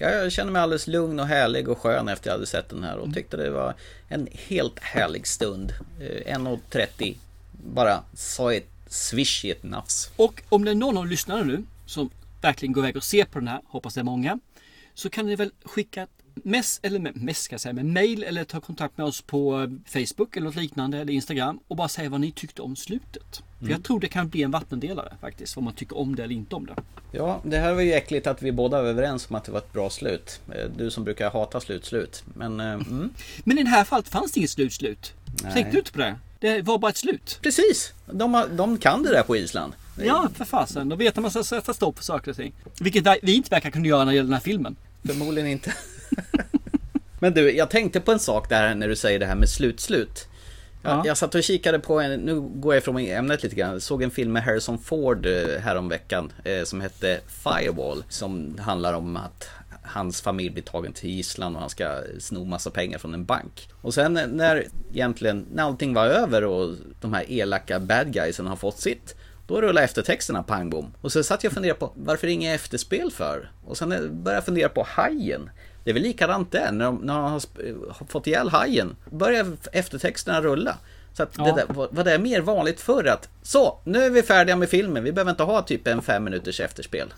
Ja, 0.00 0.10
jag 0.10 0.32
känner 0.32 0.52
mig 0.52 0.62
alldeles 0.62 0.86
lugn 0.86 1.20
och 1.20 1.26
härlig 1.26 1.68
och 1.68 1.78
skön 1.78 2.08
efter 2.08 2.30
jag 2.30 2.34
hade 2.34 2.46
sett 2.46 2.68
den 2.68 2.84
här 2.84 2.96
och 2.96 3.14
tyckte 3.14 3.36
det 3.36 3.50
var 3.50 3.74
en 4.08 4.28
helt 4.32 4.78
härlig 4.78 5.26
stund. 5.26 5.72
Eh, 6.00 6.36
1.30 6.36 7.16
bara 7.52 8.02
sa 8.14 8.54
ett 8.54 8.70
swish 8.86 9.44
i 9.44 9.50
ett 9.50 9.62
nafs. 9.62 10.10
Och 10.16 10.42
om 10.48 10.64
det 10.64 10.70
är 10.70 10.74
någon 10.74 10.96
av 10.98 11.06
lyssnarna 11.06 11.42
nu 11.42 11.64
som 11.86 12.10
verkligen 12.40 12.72
gå 12.72 12.80
iväg 12.80 12.96
och 12.96 13.04
se 13.04 13.24
på 13.24 13.38
den 13.38 13.48
här, 13.48 13.60
hoppas 13.66 13.94
det 13.94 14.00
är 14.00 14.04
många, 14.04 14.38
så 14.94 15.10
kan 15.10 15.26
ni 15.26 15.36
väl 15.36 15.50
skicka 15.64 16.06
mess, 16.44 16.80
eller 16.82 17.12
mess 17.14 17.42
ska 17.42 17.54
jag 17.54 17.60
säga, 17.60 17.72
med 17.72 17.86
mail 17.86 18.22
eller 18.22 18.44
ta 18.44 18.60
kontakt 18.60 18.98
med 18.98 19.06
oss 19.06 19.20
på 19.22 19.60
eh, 19.62 19.68
Facebook 20.04 20.36
eller 20.36 20.44
något 20.46 20.56
liknande 20.56 20.98
eller 20.98 21.12
Instagram 21.12 21.58
och 21.68 21.76
bara 21.76 21.88
säga 21.88 22.08
vad 22.10 22.20
ni 22.20 22.32
tyckte 22.32 22.62
om 22.62 22.76
slutet. 22.76 23.42
För 23.58 23.64
Mm. 23.64 23.72
jag 23.72 23.84
tror 23.84 24.00
det 24.00 24.08
kan 24.08 24.28
bli 24.28 24.42
en 24.42 24.50
vattendelare 24.50 25.14
faktiskt, 25.20 25.56
om 25.56 25.64
man 25.64 25.74
tycker 25.74 25.98
om 25.98 26.16
det 26.16 26.24
eller 26.24 26.34
inte 26.34 26.54
om 26.54 26.66
det. 26.66 26.74
Ja, 27.12 27.40
det 27.44 27.58
här 27.58 27.74
var 27.74 27.82
ju 27.82 27.92
äckligt 27.92 28.26
att 28.26 28.42
vi 28.42 28.52
båda 28.52 28.82
var 28.82 28.88
överens 28.88 29.26
om 29.30 29.36
att 29.36 29.44
det 29.44 29.52
var 29.52 29.58
ett 29.58 29.72
bra 29.72 29.90
slut. 29.90 30.40
Eh, 30.54 30.70
Du 30.76 30.90
som 30.90 31.04
brukar 31.04 31.30
hata 31.30 31.60
slut-slut. 31.60 32.24
Men, 32.34 32.60
eh, 32.60 32.66
mm. 32.72 33.10
Men 33.44 33.58
i 33.58 33.62
det 33.62 33.70
här 33.70 33.84
fallet 33.84 34.08
fanns 34.08 34.32
det 34.32 34.38
inget 34.40 34.50
slut-slut. 34.50 35.12
Tänkte 35.42 35.72
du 35.72 35.78
inte 35.78 35.92
på 35.92 35.98
det? 35.98 36.14
Det 36.40 36.62
var 36.62 36.78
bara 36.78 36.90
ett 36.90 36.96
slut. 36.96 37.38
Precis! 37.42 37.92
De, 38.12 38.34
har, 38.34 38.48
de 38.48 38.78
kan 38.78 39.02
det 39.02 39.10
där 39.12 39.22
på 39.22 39.36
Island. 39.36 39.72
Ja, 40.04 40.28
för 40.34 40.44
fasen. 40.44 40.88
Då 40.88 40.96
vet 40.96 41.16
man 41.16 41.24
att 41.26 41.34
man 41.34 41.44
ska 41.44 41.56
sätta 41.56 41.74
stopp 41.74 41.96
för 41.96 42.04
saker 42.04 42.30
och 42.30 42.36
ting. 42.36 42.52
Vilket 42.80 43.06
vi 43.22 43.34
inte 43.34 43.50
verkar 43.50 43.70
kunna 43.70 43.86
göra 43.86 44.04
när 44.04 44.12
det 44.12 44.16
gäller 44.16 44.26
den 44.26 44.32
här 44.34 44.40
filmen. 44.40 44.76
Förmodligen 45.06 45.48
inte. 45.50 45.74
Men 47.20 47.34
du, 47.34 47.52
jag 47.56 47.70
tänkte 47.70 48.00
på 48.00 48.12
en 48.12 48.18
sak 48.18 48.48
där 48.48 48.74
när 48.74 48.88
du 48.88 48.96
säger 48.96 49.18
det 49.18 49.26
här 49.26 49.34
med 49.34 49.48
slut-slut. 49.48 50.28
Jag, 50.82 50.92
Ja. 50.92 51.02
jag 51.06 51.16
satt 51.16 51.34
och 51.34 51.42
kikade 51.42 51.78
på 51.78 52.00
en, 52.00 52.20
nu 52.20 52.40
går 52.40 52.74
jag 52.74 52.80
ifrån 52.80 52.98
ämnet 52.98 53.42
lite 53.42 53.56
grann. 53.56 53.72
Jag 53.72 53.82
såg 53.82 54.02
en 54.02 54.10
film 54.10 54.32
med 54.32 54.42
Harrison 54.42 54.78
Ford 54.78 55.26
eh, 55.26 55.60
häromveckan 55.60 56.32
eh, 56.44 56.64
som 56.64 56.80
hette 56.80 57.20
Firewall. 57.26 58.04
Som 58.08 58.58
handlar 58.58 58.92
om 58.92 59.16
att 59.16 59.48
hans 59.82 60.20
familj 60.20 60.50
blir 60.50 60.62
tagen 60.62 60.92
till 60.92 61.10
gisslan 61.10 61.54
och 61.54 61.60
han 61.60 61.70
ska 61.70 62.00
sno 62.18 62.44
massa 62.44 62.70
pengar 62.70 62.98
från 62.98 63.14
en 63.14 63.24
bank. 63.24 63.68
Och 63.82 63.94
sen 63.94 64.12
när 64.32 64.66
egentligen, 64.92 65.46
när 65.52 65.62
allting 65.62 65.94
var 65.94 66.06
över 66.06 66.44
och 66.44 66.74
de 67.00 67.14
här 67.14 67.24
elaka 67.28 67.80
bad 67.80 68.12
guysen 68.12 68.46
har 68.46 68.56
fått 68.56 68.78
sitt. 68.78 69.14
Då 69.46 69.60
rullar 69.60 69.82
eftertexterna 69.82 70.42
pang 70.42 70.70
bom. 70.70 70.94
Och 71.00 71.12
så 71.12 71.22
satt 71.22 71.44
jag 71.44 71.50
och 71.50 71.54
funderade 71.54 71.78
på 71.80 71.92
varför 71.94 72.26
inget 72.26 72.54
efterspel 72.54 73.10
för? 73.10 73.50
Och 73.64 73.78
sen 73.78 73.88
började 73.88 74.36
jag 74.36 74.44
fundera 74.44 74.68
på 74.68 74.86
hajen. 74.88 75.50
Det 75.88 75.92
är 75.92 75.94
väl 75.94 76.02
likadant 76.02 76.52
där, 76.52 76.72
när 76.72 76.84
de, 76.84 76.96
när 76.96 77.14
de 77.14 77.22
har 77.22 77.30
har 77.92 78.06
fått 78.06 78.26
ihjäl 78.26 78.48
hajen. 78.48 78.96
Börjar 79.10 79.56
eftertexterna 79.72 80.42
rulla. 80.42 80.76
Så 81.12 81.22
att 81.22 81.34
Ja. 81.38 81.44
det 81.44 81.52
där, 81.52 81.88
var 81.90 82.04
det 82.04 82.18
mer 82.18 82.40
vanligt 82.40 82.80
förr 82.80 83.04
att 83.06 83.28
så, 83.42 83.78
nu 83.84 84.04
är 84.04 84.10
vi 84.10 84.22
färdiga 84.22 84.56
med 84.56 84.68
filmen, 84.68 85.04
vi 85.04 85.12
behöver 85.12 85.30
inte 85.30 85.42
ha 85.42 85.62
typ 85.62 85.86
en 85.86 86.02
fem 86.02 86.24
minuters 86.24 86.60
efterspel. 86.60 87.12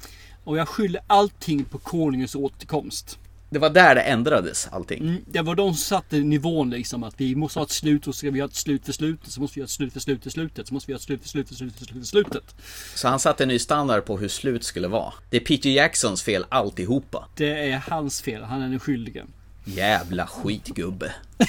Och 0.44 0.56
jag 0.59 0.68
skyller 0.68 1.00
allting 1.06 1.64
på 1.64 1.78
konungens 1.78 2.35
återkomst. 2.35 3.18
Det 3.51 3.59
var 3.59 3.71
där 3.71 3.95
det 3.95 4.01
ändrades 4.01 4.69
allting. 4.73 5.03
Mm, 5.03 5.25
det 5.27 5.43
var 5.43 5.55
de 5.55 5.75
som 5.75 5.77
satte 5.77 6.17
nivån 6.17 6.71
liksom 6.71 7.05
att 7.05 7.15
vi 7.17 7.35
måste 7.35 7.59
ha 7.59 7.65
ett 7.65 7.71
slut 7.71 8.07
och 8.07 8.15
så 8.15 8.19
ska 8.19 8.31
vi 8.31 8.41
ha 8.41 8.49
ett 8.49 8.55
slut 8.55 8.85
för 8.85 8.93
slutet. 8.93 9.31
Så 9.31 9.41
måste 9.41 9.55
vi 9.55 9.61
ha 9.61 9.65
ett 9.65 9.71
slut 9.71 9.93
för 9.93 10.01
slutet 10.01 10.33
slutet. 10.33 10.69
Så 10.69 10.75
måste 10.75 10.87
vi 10.87 10.93
ha 10.93 10.97
ett 10.97 11.03
slut 11.03 11.23
för 11.23 11.29
slutet 11.29 11.57
slutet 11.57 11.89
slutet 11.89 12.09
slutet. 12.09 12.55
Så 12.95 13.09
han 13.09 13.19
satte 13.19 13.45
en 13.45 13.49
ny 13.49 13.59
standard 13.59 14.05
på 14.05 14.19
hur 14.19 14.29
slut 14.29 14.65
skulle 14.65 14.89
vara. 14.89 15.13
Det 15.31 15.37
är 15.37 15.41
Peter 15.41 15.71
Jacksons 15.71 16.23
fel 16.23 16.45
alltihopa. 16.49 17.29
Det 17.37 17.71
är 17.71 17.83
hans 17.89 18.23
fel. 18.23 18.43
Han 18.43 18.63
är 18.63 18.69
den 18.69 18.81
skyldige. 18.81 19.25
Jävla 19.65 20.27
skitgubbe. 20.27 21.13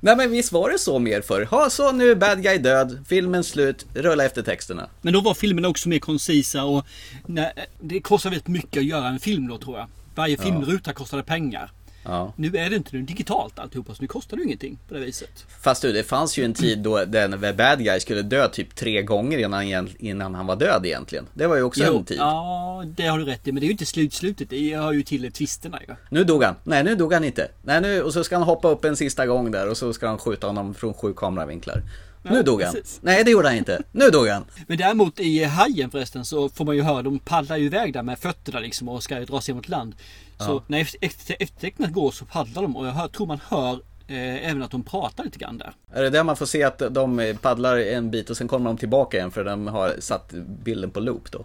Nej 0.00 0.16
men 0.16 0.30
visst 0.30 0.52
var 0.52 0.70
det 0.70 0.78
så 0.78 0.98
mer 0.98 1.20
för. 1.20 1.44
Ha 1.44 1.70
så 1.70 1.92
nu 1.92 2.10
är 2.10 2.14
bad 2.14 2.42
guy 2.42 2.58
död, 2.58 3.04
filmen 3.08 3.44
slut, 3.44 3.86
rulla 3.94 4.24
efter 4.24 4.42
texterna. 4.42 4.88
Men 5.02 5.12
då 5.12 5.20
var 5.20 5.34
filmerna 5.34 5.68
också 5.68 5.88
mer 5.88 5.98
koncisa 5.98 6.64
och 6.64 6.86
nej, 7.26 7.52
det 7.80 8.00
kostar 8.00 8.30
väldigt 8.30 8.48
mycket 8.48 8.80
att 8.80 8.86
göra 8.86 9.08
en 9.08 9.20
film 9.20 9.48
då 9.48 9.58
tror 9.58 9.78
jag. 9.78 9.86
Varje 10.14 10.36
Ja. 10.36 10.42
filmruta 10.42 10.92
kostade 10.92 11.22
pengar. 11.22 11.70
Ja. 12.08 12.32
Nu 12.36 12.48
är 12.56 12.70
det 12.70 12.76
inte 12.76 12.96
nu 12.96 13.02
digitalt 13.02 13.58
alltihopa 13.58 13.94
så 13.94 14.02
nu 14.02 14.08
kostar 14.08 14.36
det 14.36 14.40
ju 14.40 14.46
ingenting 14.46 14.78
på 14.88 14.94
det 14.94 15.00
viset. 15.00 15.46
Fast 15.60 15.82
du, 15.82 15.92
det 15.92 16.02
fanns 16.02 16.38
ju 16.38 16.44
en 16.44 16.54
tid 16.54 16.78
då 16.78 17.04
den 17.04 17.40
bad 17.56 17.84
guy 17.84 18.00
skulle 18.00 18.22
dö 18.22 18.48
typ 18.48 18.74
tre 18.74 19.02
gånger 19.02 19.38
innan, 19.38 19.88
innan 19.98 20.34
han 20.34 20.46
var 20.46 20.56
död 20.56 20.86
egentligen. 20.86 21.26
Det 21.34 21.46
var 21.46 21.56
ju 21.56 21.62
också 21.62 21.84
Jo, 21.86 21.98
en 21.98 22.04
tid. 22.04 22.16
Ja, 22.18 22.84
det 22.96 23.06
har 23.06 23.18
du 23.18 23.24
rätt 23.24 23.48
i. 23.48 23.52
Men 23.52 23.60
det 23.60 23.64
är 23.64 23.68
ju 23.68 23.72
inte 23.72 23.86
slutslutet. 23.86 24.50
Det 24.50 24.76
hör 24.76 24.92
ju 24.92 25.02
till 25.02 25.32
twisterna 25.32 25.80
ju. 25.88 25.94
Nu 26.10 26.24
dog 26.24 26.42
han. 26.42 26.54
Nej, 26.64 26.84
nu 26.84 26.94
dog 26.94 27.12
han 27.12 27.24
inte. 27.24 27.48
Nej, 27.62 27.80
nu, 27.80 28.02
och 28.02 28.12
så 28.12 28.24
ska 28.24 28.36
han 28.36 28.42
hoppa 28.42 28.68
upp 28.68 28.84
en 28.84 28.96
sista 28.96 29.26
gång 29.26 29.50
där 29.50 29.68
och 29.70 29.76
så 29.76 29.92
ska 29.92 30.06
han 30.08 30.18
skjuta 30.18 30.46
honom 30.46 30.74
från 30.74 30.94
sju 30.94 31.12
kameravinklar. 31.16 31.82
Nu 32.22 32.36
Ja, 32.36 32.42
dog 32.42 32.62
han. 32.62 32.74
precis. 32.74 32.98
Nej, 33.02 33.24
det 33.24 33.30
gjorde 33.30 33.48
han 33.48 33.56
inte. 33.56 33.82
Nu 33.92 34.10
dog 34.10 34.28
han. 34.28 34.44
Men 34.66 34.78
däremot 34.78 35.20
i 35.20 35.44
Hajen 35.44 35.90
förresten 35.90 36.24
så 36.24 36.48
får 36.48 36.64
man 36.64 36.76
ju 36.76 36.82
höra, 36.82 37.02
de 37.02 37.18
paddlar 37.18 37.56
ju 37.56 37.66
iväg 37.66 37.92
där 37.92 38.02
med 38.02 38.18
fötterna 38.18 38.60
liksom 38.60 38.88
och 38.88 39.02
ska 39.02 39.20
dra 39.20 39.40
sig 39.40 39.54
mot 39.54 39.68
land. 39.68 39.94
Så 40.38 40.44
Ja. 40.44 40.62
när 40.66 40.80
efter- 40.80 40.98
efter- 41.02 41.36
eftertecknet 41.40 41.92
går 41.92 42.10
så 42.10 42.24
paddlar 42.24 42.62
de 42.62 42.76
och 42.76 42.86
jag 42.86 42.92
hör, 42.92 43.08
tror 43.08 43.26
man 43.26 43.40
hör 43.48 43.72
eh, 44.08 44.50
även 44.50 44.62
att 44.62 44.70
de 44.70 44.82
pratar 44.82 45.24
lite 45.24 45.38
grann 45.38 45.58
där. 45.58 45.72
Är 45.92 46.02
det 46.02 46.10
där 46.10 46.24
man 46.24 46.36
får 46.36 46.46
se 46.46 46.62
att 46.62 46.82
de 46.90 47.34
paddlar 47.42 47.76
en 47.76 48.10
bit 48.10 48.30
och 48.30 48.36
sen 48.36 48.48
kommer 48.48 48.70
de 48.70 48.76
tillbaka 48.76 49.16
igen 49.16 49.30
för 49.30 49.44
de 49.44 49.66
har 49.66 49.96
satt 50.00 50.32
bilden 50.64 50.90
på 50.90 51.00
loop 51.00 51.30
då? 51.32 51.44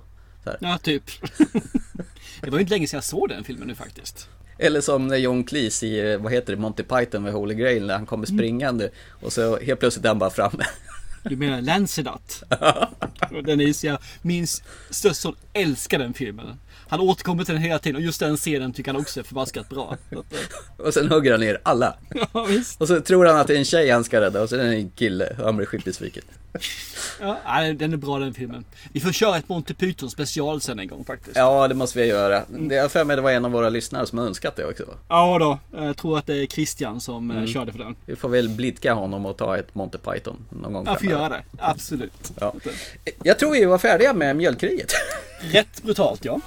Ja, 0.59 0.77
typ. 0.83 1.03
det 2.41 2.49
var 2.49 2.57
ju 2.57 2.61
inte 2.61 2.73
länge 2.73 2.87
sedan 2.87 2.97
jag 2.97 3.03
såg 3.03 3.29
den 3.29 3.43
filmen 3.43 3.67
nu 3.67 3.75
faktiskt. 3.75 4.29
Eller 4.57 4.81
som 4.81 5.07
när 5.07 5.17
John 5.17 5.43
Cleese 5.43 5.83
i, 5.83 6.17
vad 6.17 6.31
heter 6.31 6.55
det, 6.55 6.61
Monty 6.61 6.83
Python 6.83 7.23
med 7.23 7.33
Holy 7.33 7.55
Grail 7.55 7.85
när 7.87 7.93
han 7.93 8.05
kommer 8.05 8.25
springande 8.25 8.89
och 9.21 9.33
så 9.33 9.59
helt 9.59 9.79
plötsligt 9.79 10.05
är 10.05 10.09
han 10.09 10.19
bara 10.19 10.29
framme. 10.29 10.63
Du 11.23 11.35
menar 11.35 11.61
Lancelot? 11.61 12.43
Den 13.43 13.61
är 13.61 13.73
så 13.73 13.87
jag, 13.87 13.97
min 14.21 14.47
största 14.89 15.33
älskar 15.53 15.99
den 15.99 16.13
filmen. 16.13 16.59
Han 16.91 16.99
återkommer 16.99 17.43
till 17.43 17.53
den 17.53 17.63
hela 17.63 17.79
tiden 17.79 17.95
och 17.95 18.01
just 18.01 18.19
den 18.19 18.37
scenen 18.37 18.73
tycker 18.73 18.91
han 18.93 19.01
också 19.01 19.19
är 19.19 19.23
förbaskat 19.23 19.69
bra. 19.69 19.97
Eh, 20.11 20.17
Och 20.85 20.93
sen 20.93 21.09
hugger 21.11 21.31
han 21.31 21.39
ner 21.39 21.59
alla. 21.63 21.95
Ja. 22.33 22.47
Och 22.77 22.87
så 22.87 23.01
tror 23.01 23.25
han 23.25 23.37
att 23.37 23.47
det 23.47 23.53
är 23.53 23.57
en 23.57 23.65
tjej 23.65 23.89
han 23.89 24.03
ska 24.03 24.21
rädda 24.21 24.41
och 24.41 24.49
så 24.49 24.55
är 24.55 24.63
det 24.63 24.75
en 24.75 24.89
kille 24.89 25.35
och 25.39 25.45
han 25.45 25.57
blir 25.57 25.67
skitbesviken. 25.67 26.23
Ja, 27.19 27.37
den 27.75 27.93
är 27.93 27.97
bra 27.97 28.19
den 28.19 28.33
filmen. 28.33 28.65
Vi 28.93 28.99
får 28.99 29.11
köra 29.11 29.37
ett 29.37 29.49
Monty 29.49 29.73
Python 29.73 30.09
special 30.09 30.61
sen 30.61 30.79
en 30.79 30.87
gång 30.87 31.05
faktiskt. 31.05 31.35
Ja, 31.37 31.67
det 31.67 31.75
måste 31.75 31.99
vi 31.99 32.05
göra. 32.05 32.43
Det 32.49 32.75
är 32.75 32.87
för 32.87 33.03
mig 33.03 33.15
det 33.15 33.21
var 33.21 33.31
en 33.31 33.45
av 33.45 33.51
våra 33.51 33.69
lyssnare 33.69 34.05
som 34.07 34.17
har 34.17 34.25
önskat 34.25 34.55
det 34.55 34.65
också. 34.65 34.83
Ja 35.07 35.37
då, 35.39 35.59
jag 35.85 35.97
tror 35.97 36.17
att 36.17 36.25
det 36.25 36.37
är 36.37 36.45
Christian 36.47 37.01
som 37.01 37.31
eh, 37.31 37.37
Mm. 37.37 37.47
körde 37.47 37.71
för 37.71 37.79
den. 37.79 37.95
Vi 38.05 38.15
får 38.15 38.29
väl 38.29 38.49
blidka 38.49 38.93
honom 38.93 39.25
och 39.25 39.37
ta 39.37 39.57
ett 39.57 39.75
Monty 39.75 39.97
Python 39.97 40.45
någon 40.49 40.73
gång 40.73 40.85
Jag 40.85 40.99
får 40.99 41.09
göra 41.09 41.29
det, 41.29 41.43
absolut. 41.57 42.31
Ja. 42.39 42.53
Jag 43.23 43.39
tror 43.39 43.51
vi 43.51 43.65
var 43.65 43.77
färdiga 43.77 44.13
med 44.13 44.35
mjölkeriet. 44.35 44.91
Rätt 45.41 45.83
brutalt 45.83 46.25
ja. 46.25 46.39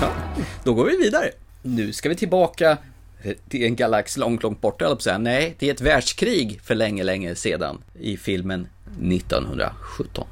Ja, 0.00 0.12
då 0.64 0.74
går 0.74 0.84
vi 0.84 0.96
vidare. 0.96 1.30
Nu 1.62 1.92
ska 1.92 2.08
vi 2.08 2.14
tillbaka 2.14 2.78
till 3.48 3.64
en 3.64 3.76
galax 3.76 4.16
långt, 4.16 4.42
långt 4.42 4.60
borta, 4.60 4.84
jag 4.84 4.90
på. 4.98 5.18
Nej, 5.18 5.54
till 5.58 5.70
ett 5.70 5.80
världskrig 5.80 6.60
för 6.62 6.74
länge, 6.74 7.02
länge 7.04 7.34
sedan 7.34 7.78
i 8.00 8.16
filmen 8.16 8.68
1917. 9.12 10.26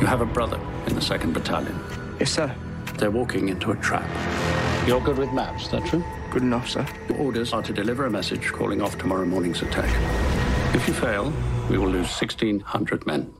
You 0.00 0.06
have 0.06 0.24
a 0.24 0.28
brother 0.34 0.58
in 0.88 0.94
the 0.94 1.00
second 1.00 1.34
battalion. 1.34 1.74
Yes, 2.20 2.30
sir. 2.30 2.71
They're 2.98 3.10
walking 3.10 3.48
into 3.48 3.72
a 3.72 3.76
trap. 3.76 4.08
You're 4.86 5.00
good 5.00 5.18
with 5.18 5.32
maps, 5.32 5.68
that 5.68 5.84
true? 5.86 6.04
Good 6.30 6.42
enough, 6.42 6.68
sir. 6.68 6.86
Your 7.08 7.18
orders 7.18 7.52
are 7.52 7.62
to 7.62 7.72
deliver 7.72 8.06
a 8.06 8.10
message 8.10 8.52
calling 8.52 8.80
off 8.80 8.98
tomorrow 8.98 9.24
morning's 9.24 9.62
attack. 9.62 9.90
If 10.74 10.88
you 10.88 10.94
fail, 10.94 11.32
we 11.68 11.78
will 11.78 11.88
lose 11.88 12.08
1,600 12.10 13.06
men. 13.06 13.32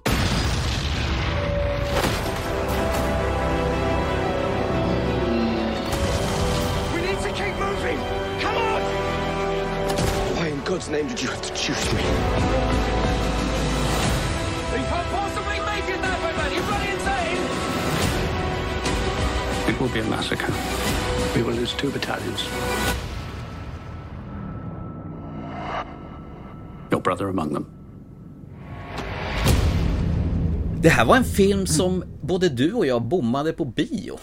We 6.94 7.00
need 7.00 7.18
to 7.20 7.32
keep 7.32 7.56
moving. 7.56 7.98
Come 8.40 8.56
on. 8.56 8.82
Why 10.36 10.48
in 10.48 10.62
God's 10.64 10.88
name 10.88 11.08
did 11.08 11.20
you 11.20 11.28
have 11.28 11.42
to 11.42 11.54
choose 11.54 11.92
me? 11.92 12.71
Will 19.82 19.92
be 19.92 20.00
a 20.00 20.10
massacre. 20.10 20.52
We 21.34 21.42
will 21.42 21.56
lose 21.56 21.74
two 21.74 21.90
battalions. 21.90 22.48
Your 26.90 27.00
brother 27.00 27.28
among 27.28 27.54
them. 27.54 27.66
Det 30.82 30.88
här 30.88 31.04
var 31.04 31.16
en 31.16 31.24
film 31.24 31.66
som 31.66 32.04
både 32.22 32.48
du 32.48 32.72
och 32.72 32.86
jag 32.86 33.02
bommade 33.02 33.52
på 33.52 33.64
bio. 33.64 34.18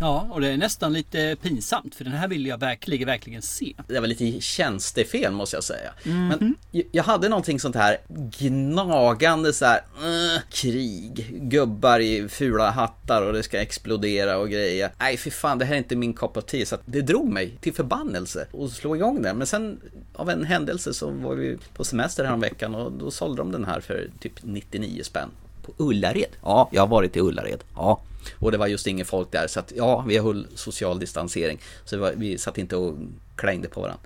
Ja, 0.00 0.26
och 0.30 0.40
det 0.40 0.48
är 0.48 0.56
nästan 0.56 0.92
lite 0.92 1.36
pinsamt 1.42 1.94
för 1.94 2.04
den 2.04 2.12
här 2.12 2.28
vill 2.28 2.46
jag 2.46 2.58
verkligen, 2.58 3.06
verkligen 3.06 3.42
se. 3.42 3.74
Det 3.86 4.00
var 4.00 4.06
lite 4.06 4.40
tjänstefel 4.40 5.32
måste 5.32 5.56
jag 5.56 5.64
säga. 5.64 5.90
Mhm. 6.04 6.28
Men 6.28 6.54
j- 6.72 6.86
jag 6.92 7.04
hade 7.04 7.28
någonting 7.28 7.60
sånt 7.60 7.76
här 7.76 7.96
gnagande 8.38 9.52
så 9.52 9.64
här, 9.64 9.76
"Äh, 9.78 10.42
krig, 10.50 11.26
gubbar 11.50 12.00
i 12.00 12.28
fula 12.28 12.70
hattar 12.70 13.22
och 13.22 13.32
det 13.32 13.42
ska 13.42 13.60
explodera 13.60 14.38
och 14.38 14.50
grejer. 14.50 14.90
Nej 14.98 15.16
fy 15.16 15.30
fan, 15.30 15.58
det 15.58 15.64
här 15.64 15.74
är 15.74 15.78
inte 15.78 15.96
min 15.96 16.12
cup 16.14 16.36
of 16.36 16.44
tea. 16.44 16.66
Så 16.66 16.74
att 16.74 16.82
det 16.84 17.00
drog 17.02 17.28
mig 17.32 17.50
till 17.60 17.72
förbannelse 17.74 18.46
att 18.64 18.70
slå 18.70 18.96
igång 18.96 19.22
den. 19.22 19.36
Men 19.38 19.46
sen 19.46 19.80
av 20.14 20.30
en 20.30 20.44
händelse 20.44 20.94
så 20.94 21.10
var 21.10 21.34
vi 21.34 21.58
på 21.76 21.84
semester 21.84 22.24
här 22.24 22.36
veckan 22.36 22.74
och 22.74 22.92
då 22.92 23.10
sålde 23.10 23.36
de 23.42 23.52
den 23.52 23.64
här 23.64 23.80
för 23.80 24.10
typ 24.20 24.32
99 24.42 25.02
spänn. 25.04 25.28
På 25.62 25.72
Ullared? 25.84 26.30
Ja, 26.42 26.68
jag 26.72 26.82
har 26.82 26.86
varit 26.88 27.16
i 27.16 27.20
Ullared. 27.20 27.58
Ja. 27.76 28.00
Och 28.38 28.52
det 28.52 28.58
var 28.58 28.66
just 28.66 28.86
inget 28.86 29.06
folk 29.06 29.32
där, 29.32 29.46
så 29.46 29.60
att 29.60 29.72
ja, 29.76 30.04
vi 30.08 30.18
höll 30.18 30.46
social 30.54 30.98
distansering. 30.98 31.58
Så 31.84 31.98
var, 31.98 32.12
vi 32.16 32.38
satt 32.38 32.58
inte 32.58 32.76
och 32.76 32.96
klängde 33.36 33.68
på 33.68 33.80
varandra. 33.80 34.02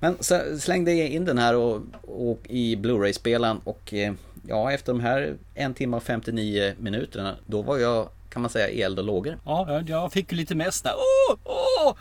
Men 0.00 0.16
så 0.20 0.40
slängde 0.60 0.92
jag 0.92 1.08
in 1.08 1.24
den 1.24 1.38
här 1.38 1.54
och, 1.56 1.82
och 2.02 2.40
i 2.48 2.76
Blu-ray-spelaren 2.76 3.60
och 3.64 3.94
eh, 3.94 4.12
ja, 4.46 4.72
efter 4.72 4.92
de 4.92 5.00
här 5.00 5.36
en 5.54 5.74
timme 5.74 5.96
och 5.96 6.02
59 6.02 6.74
minuterna, 6.78 7.36
då 7.46 7.62
var 7.62 7.78
jag, 7.78 8.08
kan 8.30 8.42
man 8.42 8.50
säga, 8.50 8.86
eld 8.86 8.98
och 8.98 9.04
lågor. 9.04 9.38
Ja, 9.44 9.82
jag 9.86 10.12
fick 10.12 10.32
ju 10.32 10.38
lite 10.38 10.54
mest 10.54 10.84
där. 10.84 10.92
Åh, 10.96 11.36
åh! 11.44 11.96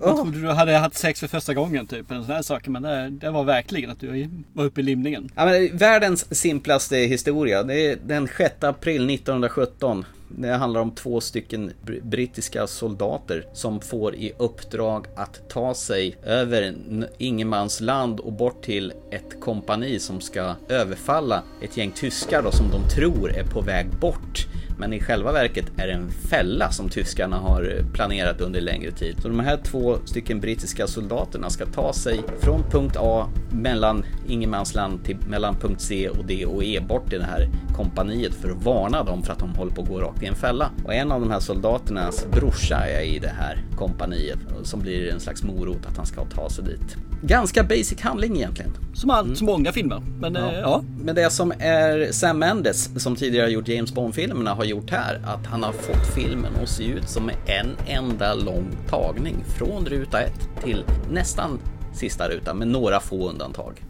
Jag 0.00 0.16
trodde 0.16 0.40
du 0.40 0.48
hade 0.48 0.72
haft 0.72 0.96
sex 0.96 1.20
för 1.20 1.26
första 1.26 1.54
gången 1.54 1.86
typ. 1.86 2.10
En 2.10 2.24
sån 2.24 2.34
här 2.34 2.42
sak. 2.42 2.68
Men 2.68 2.82
det, 2.82 3.10
det 3.10 3.30
var 3.30 3.44
verkligen 3.44 3.90
att 3.90 4.00
du 4.00 4.30
var 4.52 4.64
uppe 4.64 4.80
i 4.80 4.84
limningen. 4.84 5.30
Ja, 5.34 5.44
men 5.44 5.76
världens 5.76 6.40
simplaste 6.40 6.96
historia. 6.96 7.62
Det 7.62 7.86
är 7.86 7.98
den 8.06 8.28
6 8.36 8.64
april 8.64 9.10
1917. 9.10 10.04
Det 10.38 10.48
handlar 10.48 10.80
om 10.80 10.90
två 10.90 11.20
stycken 11.20 11.72
brittiska 12.02 12.66
soldater 12.66 13.46
som 13.52 13.80
får 13.80 14.14
i 14.14 14.32
uppdrag 14.38 15.06
att 15.16 15.48
ta 15.48 15.74
sig 15.74 16.16
över 16.22 16.74
ingenmansland 17.18 18.20
och 18.20 18.32
bort 18.32 18.62
till 18.62 18.92
ett 19.10 19.40
kompani 19.40 19.98
som 19.98 20.20
ska 20.20 20.54
överfalla 20.68 21.42
ett 21.62 21.76
gäng 21.76 21.92
tyskar 21.92 22.42
då, 22.42 22.50
som 22.50 22.66
de 22.70 22.88
tror 22.88 23.32
är 23.32 23.44
på 23.44 23.60
väg 23.60 23.86
bort. 24.00 24.46
Men 24.80 24.92
i 24.92 25.00
själva 25.00 25.32
verket 25.32 25.64
är 25.76 25.86
det 25.86 25.92
en 25.92 26.10
fälla 26.10 26.70
som 26.70 26.88
tyskarna 26.88 27.36
har 27.36 27.84
planerat 27.92 28.40
under 28.40 28.60
längre 28.60 28.90
tid. 28.90 29.16
Så 29.22 29.28
de 29.28 29.40
här 29.40 29.56
två 29.56 29.96
stycken 30.04 30.40
brittiska 30.40 30.86
soldaterna 30.86 31.50
ska 31.50 31.66
ta 31.66 31.92
sig 31.92 32.20
från 32.38 32.62
punkt 32.70 32.96
A 33.00 33.28
mellan 33.50 34.04
ingenmansland 34.28 35.04
till 35.04 35.16
mellan 35.28 35.56
punkt 35.56 35.80
C 35.80 36.08
och 36.08 36.24
D 36.26 36.46
och 36.46 36.64
E 36.64 36.80
bort 36.88 37.10
till 37.10 37.18
det 37.18 37.24
här 37.24 37.48
kompaniet 37.76 38.34
för 38.34 38.50
att 38.50 38.64
varna 38.64 39.04
dem 39.04 39.22
för 39.22 39.32
att 39.32 39.38
de 39.38 39.54
håller 39.54 39.72
på 39.72 39.82
att 39.82 39.88
gå 39.88 40.00
rakt 40.00 40.22
i 40.22 40.26
en 40.26 40.34
fälla. 40.34 40.70
Och 40.84 40.94
en 40.94 41.12
av 41.12 41.20
de 41.20 41.30
här 41.30 41.40
soldaternas 41.40 42.26
brorsa 42.30 42.76
är 42.76 43.02
i 43.02 43.18
det 43.18 43.32
här 43.38 43.64
kompaniet 43.76 44.38
som 44.62 44.80
blir 44.80 45.10
en 45.10 45.20
slags 45.20 45.42
morot 45.42 45.86
att 45.86 45.96
han 45.96 46.06
ska 46.06 46.24
ta 46.24 46.50
sig 46.50 46.64
dit. 46.64 46.96
Ganska 47.22 47.62
basic 47.64 48.00
handling 48.00 48.36
egentligen. 48.36 48.72
Som 48.94 49.10
allt, 49.10 49.38
som 49.38 49.46
många 49.46 49.72
filmer. 49.72 50.02
Men 50.20 50.34
ja. 50.34 50.52
Eh, 50.52 50.58
ja. 50.58 50.84
Men 51.04 51.14
det 51.14 51.30
som 51.30 51.52
är 51.58 52.12
Sam 52.12 52.38
Mendes 52.38 53.02
som 53.02 53.16
tidigare 53.16 53.50
gjort 53.50 53.68
James 53.68 53.94
Bond-filmerna 53.94 54.54
har 54.54 54.64
gjort 54.70 54.90
här, 54.90 55.20
att 55.24 55.46
han 55.46 55.62
har 55.62 55.72
fått 55.72 56.14
filmen 56.14 56.52
att 56.62 56.68
se 56.68 56.84
ut 56.84 57.08
som 57.08 57.30
en 57.46 57.76
enda 57.86 58.34
lång 58.34 58.76
tagning 58.88 59.36
från 59.58 59.86
ruta 59.86 60.20
ett 60.20 60.48
till 60.64 60.84
nästan 61.10 61.58
sista 61.94 62.28
rutan 62.28 62.58
med 62.58 62.68
några 62.68 63.00
få 63.00 63.28
undantag. 63.28 63.84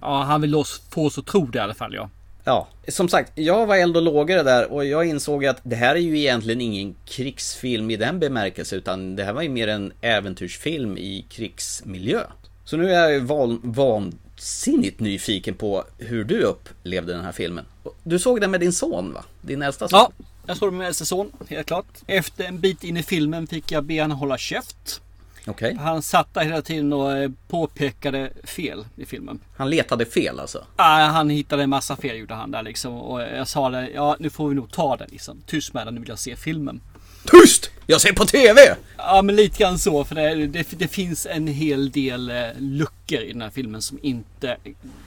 Ja, 0.00 0.22
han 0.22 0.40
vill 0.40 0.54
oss 0.54 0.82
få 0.90 1.06
oss 1.06 1.18
att 1.18 1.26
tro 1.26 1.46
det 1.46 1.58
i 1.58 1.60
alla 1.60 1.74
fall, 1.74 1.94
ja. 1.94 2.10
Ja, 2.44 2.68
som 2.88 3.08
sagt, 3.08 3.32
jag 3.34 3.66
var 3.66 3.76
eld 3.76 3.96
och 3.96 4.02
lågare 4.02 4.42
där 4.42 4.72
och 4.72 4.84
jag 4.84 5.06
insåg 5.06 5.46
att 5.46 5.60
det 5.62 5.76
här 5.76 5.94
är 5.94 6.00
ju 6.00 6.18
egentligen 6.18 6.60
ingen 6.60 6.94
krigsfilm 7.04 7.90
i 7.90 7.96
den 7.96 8.18
bemärkelse 8.20 8.76
utan 8.76 9.16
det 9.16 9.24
här 9.24 9.32
var 9.32 9.42
ju 9.42 9.48
mer 9.48 9.68
en 9.68 9.92
äventyrsfilm 10.00 10.98
i 10.98 11.26
krigsmiljö. 11.30 12.20
Så 12.64 12.76
nu 12.76 12.92
är 12.92 13.08
jag 13.08 13.20
van, 13.20 14.18
vansinnigt 14.38 15.00
nyfiken 15.00 15.54
på 15.54 15.84
hur 15.98 16.24
du 16.24 16.42
upplevde 16.42 17.12
den 17.12 17.24
här 17.24 17.32
filmen. 17.32 17.64
Du 18.02 18.18
såg 18.18 18.40
den 18.40 18.50
med 18.50 18.60
din 18.60 18.72
son 18.72 19.12
va? 19.12 19.24
Din 19.40 19.62
äldsta 19.62 19.88
son? 19.88 19.98
Ja, 19.98 20.24
jag 20.46 20.56
såg 20.56 20.68
den 20.68 20.74
med 20.74 20.78
min 20.78 20.86
äldsta 20.86 21.04
son, 21.04 21.32
helt 21.48 21.66
klart. 21.66 21.86
Efter 22.06 22.44
en 22.44 22.60
bit 22.60 22.84
in 22.84 22.96
i 22.96 23.02
filmen 23.02 23.46
fick 23.46 23.72
jag 23.72 23.84
be 23.84 24.02
honom 24.02 24.18
hålla 24.18 24.38
käft. 24.38 25.00
Okay. 25.46 25.74
Han 25.74 26.02
satt 26.02 26.34
där 26.34 26.44
hela 26.44 26.62
tiden 26.62 26.92
och 26.92 27.16
eh, 27.16 27.30
påpekade 27.48 28.30
fel 28.44 28.84
i 28.96 29.06
filmen. 29.06 29.40
Han 29.56 29.70
letade 29.70 30.06
fel 30.06 30.40
alltså? 30.40 30.64
Ja, 30.76 30.84
han 30.84 31.30
hittade 31.30 31.62
en 31.62 31.70
massa 31.70 31.96
fel 31.96 32.16
gjorde 32.16 32.34
han 32.34 32.50
där 32.50 32.62
liksom. 32.62 32.94
Och 32.94 33.20
jag 33.22 33.48
sa 33.48 33.70
det, 33.70 33.90
ja 33.90 34.16
nu 34.18 34.30
får 34.30 34.48
vi 34.48 34.54
nog 34.54 34.72
ta 34.72 34.96
den 34.96 35.08
liksom. 35.10 35.42
Tyst 35.46 35.74
med 35.74 35.86
den, 35.86 35.94
nu 35.94 36.00
vill 36.00 36.08
jag 36.08 36.18
se 36.18 36.36
filmen. 36.36 36.80
Tyst! 37.24 37.70
Jag 37.90 38.00
ser 38.00 38.12
på 38.12 38.24
TV! 38.24 38.60
Ja 38.96 39.22
men 39.22 39.36
lite 39.36 39.58
grann 39.58 39.78
så 39.78 40.04
för 40.04 40.14
det, 40.14 40.46
det, 40.46 40.78
det 40.78 40.88
finns 40.88 41.26
en 41.26 41.46
hel 41.46 41.90
del 41.90 42.30
eh, 42.30 42.36
luckor 42.58 43.20
i 43.20 43.32
den 43.32 43.42
här 43.42 43.50
filmen 43.50 43.82
som 43.82 43.98
inte 44.02 44.56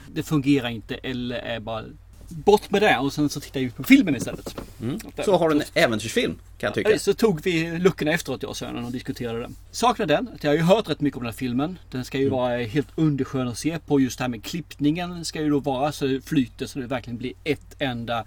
Det 0.06 0.22
fungerar 0.22 0.68
inte 0.68 0.94
eller 0.94 1.36
är 1.36 1.60
bara 1.60 1.84
Bort 2.28 2.70
med 2.70 2.82
det 2.82 2.98
och 2.98 3.12
sen 3.12 3.28
så 3.28 3.40
tittar 3.40 3.60
vi 3.60 3.70
på 3.70 3.82
filmen 3.82 4.16
istället. 4.16 4.56
Mm. 4.80 4.98
Så 5.24 5.36
har 5.36 5.48
du 5.48 5.56
en 5.56 5.62
äventyrsfilm 5.74 6.38
kan 6.58 6.66
jag 6.66 6.74
tycka. 6.74 6.98
Så 6.98 7.14
tog 7.14 7.40
vi 7.42 7.78
luckorna 7.78 8.12
efteråt 8.12 8.42
jag 8.42 8.50
och 8.50 8.56
sönen 8.56 8.84
och 8.84 8.92
diskuterade 8.92 9.40
den. 9.40 9.56
Saknar 9.70 10.06
den. 10.06 10.28
Jag 10.40 10.50
har 10.50 10.56
ju 10.56 10.62
hört 10.62 10.90
rätt 10.90 11.00
mycket 11.00 11.16
om 11.16 11.22
den 11.22 11.32
här 11.32 11.38
filmen. 11.38 11.78
Den 11.90 12.04
ska 12.04 12.18
ju 12.18 12.26
mm. 12.26 12.38
vara 12.38 12.58
helt 12.58 12.88
underskön 12.94 13.48
att 13.48 13.58
se 13.58 13.78
på. 13.78 14.00
Just 14.00 14.18
det 14.18 14.24
här 14.24 14.28
med 14.28 14.44
klippningen 14.44 15.24
ska 15.24 15.40
ju 15.40 15.50
då 15.50 15.60
vara 15.60 15.92
så 15.92 16.06
det 16.06 16.20
flyter 16.20 16.66
så 16.66 16.78
det 16.78 16.86
verkligen 16.86 17.18
blir 17.18 17.32
ett 17.44 17.76
enda, 17.78 18.24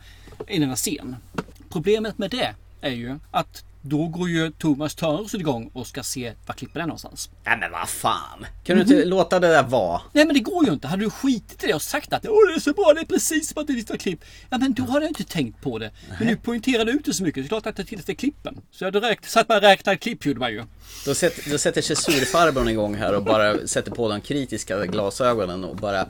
en 0.47 0.63
enda 0.63 0.75
scen. 0.75 1.15
Problemet 1.69 2.17
med 2.17 2.31
det 2.31 2.55
är 2.81 2.91
ju 2.91 3.19
att 3.31 3.63
då 3.87 4.07
går 4.07 4.29
ju 4.29 4.51
Thomas 4.51 4.95
Törnros 4.95 5.33
igång 5.33 5.69
och 5.73 5.87
ska 5.87 6.03
se 6.03 6.33
var 6.45 6.55
klipper 6.55 6.79
den 6.79 6.89
någonstans. 6.89 7.29
Nej 7.45 7.57
men 7.57 7.71
vad 7.71 7.89
fan. 7.89 8.45
Kan 8.63 8.75
du 8.75 8.81
inte 8.81 8.95
mm. 8.95 9.09
låta 9.09 9.39
det 9.39 9.47
där 9.47 9.63
vara? 9.63 10.01
Nej 10.13 10.25
men 10.25 10.33
det 10.33 10.39
går 10.39 10.65
ju 10.65 10.73
inte. 10.73 10.87
Hade 10.87 11.03
du 11.03 11.09
skitit 11.09 11.63
i 11.63 11.67
det 11.67 11.73
och 11.73 11.81
sagt 11.81 12.13
att 12.13 12.25
Åh, 12.27 12.47
det 12.47 12.55
är 12.55 12.59
så 12.59 12.73
bra, 12.73 12.93
det 12.95 13.01
är 13.01 13.05
precis 13.05 13.49
som 13.49 13.61
att 13.61 13.67
det 13.67 13.73
är 13.73 13.97
klipp. 13.97 14.19
Ja 14.49 14.57
men 14.57 14.73
då 14.73 14.83
har 14.83 15.01
jag 15.01 15.09
inte 15.09 15.23
tänkt 15.23 15.61
på 15.61 15.79
det. 15.79 15.91
Nej. 16.09 16.17
Men 16.19 16.27
nu 16.27 16.37
poängterar 16.37 16.85
du 16.85 16.91
ut 16.91 17.05
det 17.05 17.13
så 17.13 17.23
mycket. 17.23 17.43
Det 17.43 17.47
är 17.47 17.47
klart 17.47 17.65
att 17.65 17.77
jag 17.77 17.87
tittar 17.87 17.99
efter 17.99 18.13
klippen. 18.13 18.61
Så 18.71 18.83
jag 18.83 18.87
hade 18.93 19.09
räknat, 19.09 19.29
satt 19.29 19.49
man 19.49 19.57
och 19.57 19.63
räknade 19.63 19.97
klipp 19.97 20.25
gjorde 20.25 20.39
man 20.39 20.51
ju. 20.51 20.63
Då, 21.05 21.15
sätter, 21.15 21.51
då 21.51 21.57
sätter 21.57 21.81
sig 21.81 21.95
surfarbrorn 21.95 22.69
igång 22.69 22.95
här 22.95 23.15
och 23.15 23.23
bara 23.23 23.67
sätter 23.67 23.91
på 23.91 24.09
de 24.09 24.21
kritiska 24.21 24.85
glasögonen 24.85 25.63
och 25.63 25.75
bara 25.75 26.05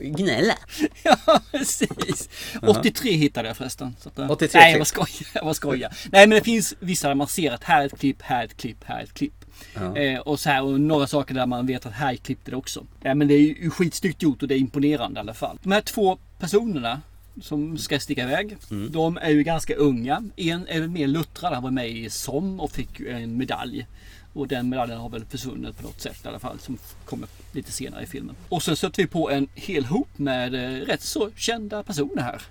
gnälla. 0.00 0.54
Ja 1.02 1.40
precis. 1.50 2.28
83 2.62 3.12
hittade 3.12 3.48
jag 3.48 3.56
förresten. 3.56 3.96
Så 4.00 4.08
att, 4.08 4.30
83? 4.30 4.60
Nej 4.60 4.72
jag 4.72 4.78
var 4.78 4.84
skoja. 4.84 5.26
Jag 5.34 5.44
var 5.44 5.54
skoja. 5.54 5.90
Nej 6.12 6.26
men 6.26 6.38
det 6.38 6.44
finns 6.44 6.74
vissa 6.80 7.09
där 7.10 7.14
man 7.14 7.26
ser 7.26 7.52
att 7.52 7.64
här 7.64 7.82
är 7.82 7.86
ett 7.86 7.98
klipp, 7.98 8.22
här 8.22 8.40
är 8.40 8.44
ett 8.44 8.56
klipp, 8.56 8.84
här 8.84 8.98
är 8.98 9.02
ett 9.02 9.14
klipp. 9.14 9.44
Ja. 9.74 9.96
Eh, 9.96 10.20
och 10.20 10.40
så 10.40 10.50
här 10.50 10.62
och 10.62 10.80
några 10.80 11.06
saker 11.06 11.34
där 11.34 11.46
man 11.46 11.66
vet 11.66 11.86
att 11.86 11.92
här 11.92 12.16
klippte 12.16 12.50
det 12.50 12.56
också. 12.56 12.86
Ja, 13.02 13.14
men 13.14 13.28
det 13.28 13.34
är 13.34 13.38
ju 13.38 13.70
skitsnyggt 13.70 14.22
gjort 14.22 14.42
och 14.42 14.48
det 14.48 14.54
är 14.54 14.58
imponerande 14.58 15.18
i 15.18 15.20
alla 15.20 15.34
fall. 15.34 15.58
De 15.62 15.72
här 15.72 15.80
två 15.80 16.18
personerna 16.38 17.00
som 17.40 17.78
ska 17.78 18.00
sticka 18.00 18.22
iväg. 18.22 18.56
Mm. 18.70 18.92
De 18.92 19.16
är 19.16 19.30
ju 19.30 19.42
ganska 19.42 19.74
unga. 19.74 20.22
En 20.36 20.66
är 20.68 20.80
väl 20.80 20.90
mer 20.90 21.06
luttrad. 21.06 21.52
Han 21.52 21.62
var 21.62 21.70
med 21.70 21.88
i 21.90 22.10
SOM 22.10 22.60
och 22.60 22.70
fick 22.72 23.00
en 23.00 23.36
medalj. 23.36 23.86
Och 24.32 24.48
den 24.48 24.68
medaljen 24.68 24.98
har 24.98 25.08
väl 25.08 25.24
försvunnit 25.24 25.76
på 25.76 25.82
något 25.82 26.00
sätt 26.00 26.24
i 26.24 26.28
alla 26.28 26.38
fall. 26.38 26.58
Som 26.58 26.78
kommer 27.04 27.28
lite 27.52 27.72
senare 27.72 28.02
i 28.02 28.06
filmen. 28.06 28.36
Och 28.48 28.62
sen 28.62 28.76
stöter 28.76 29.02
vi 29.02 29.08
på 29.08 29.30
en 29.30 29.48
hel 29.54 29.84
hop 29.84 30.08
med 30.16 30.54
eh, 30.54 30.86
rätt 30.86 31.02
så 31.02 31.30
kända 31.36 31.82
personer 31.82 32.22
här. 32.22 32.42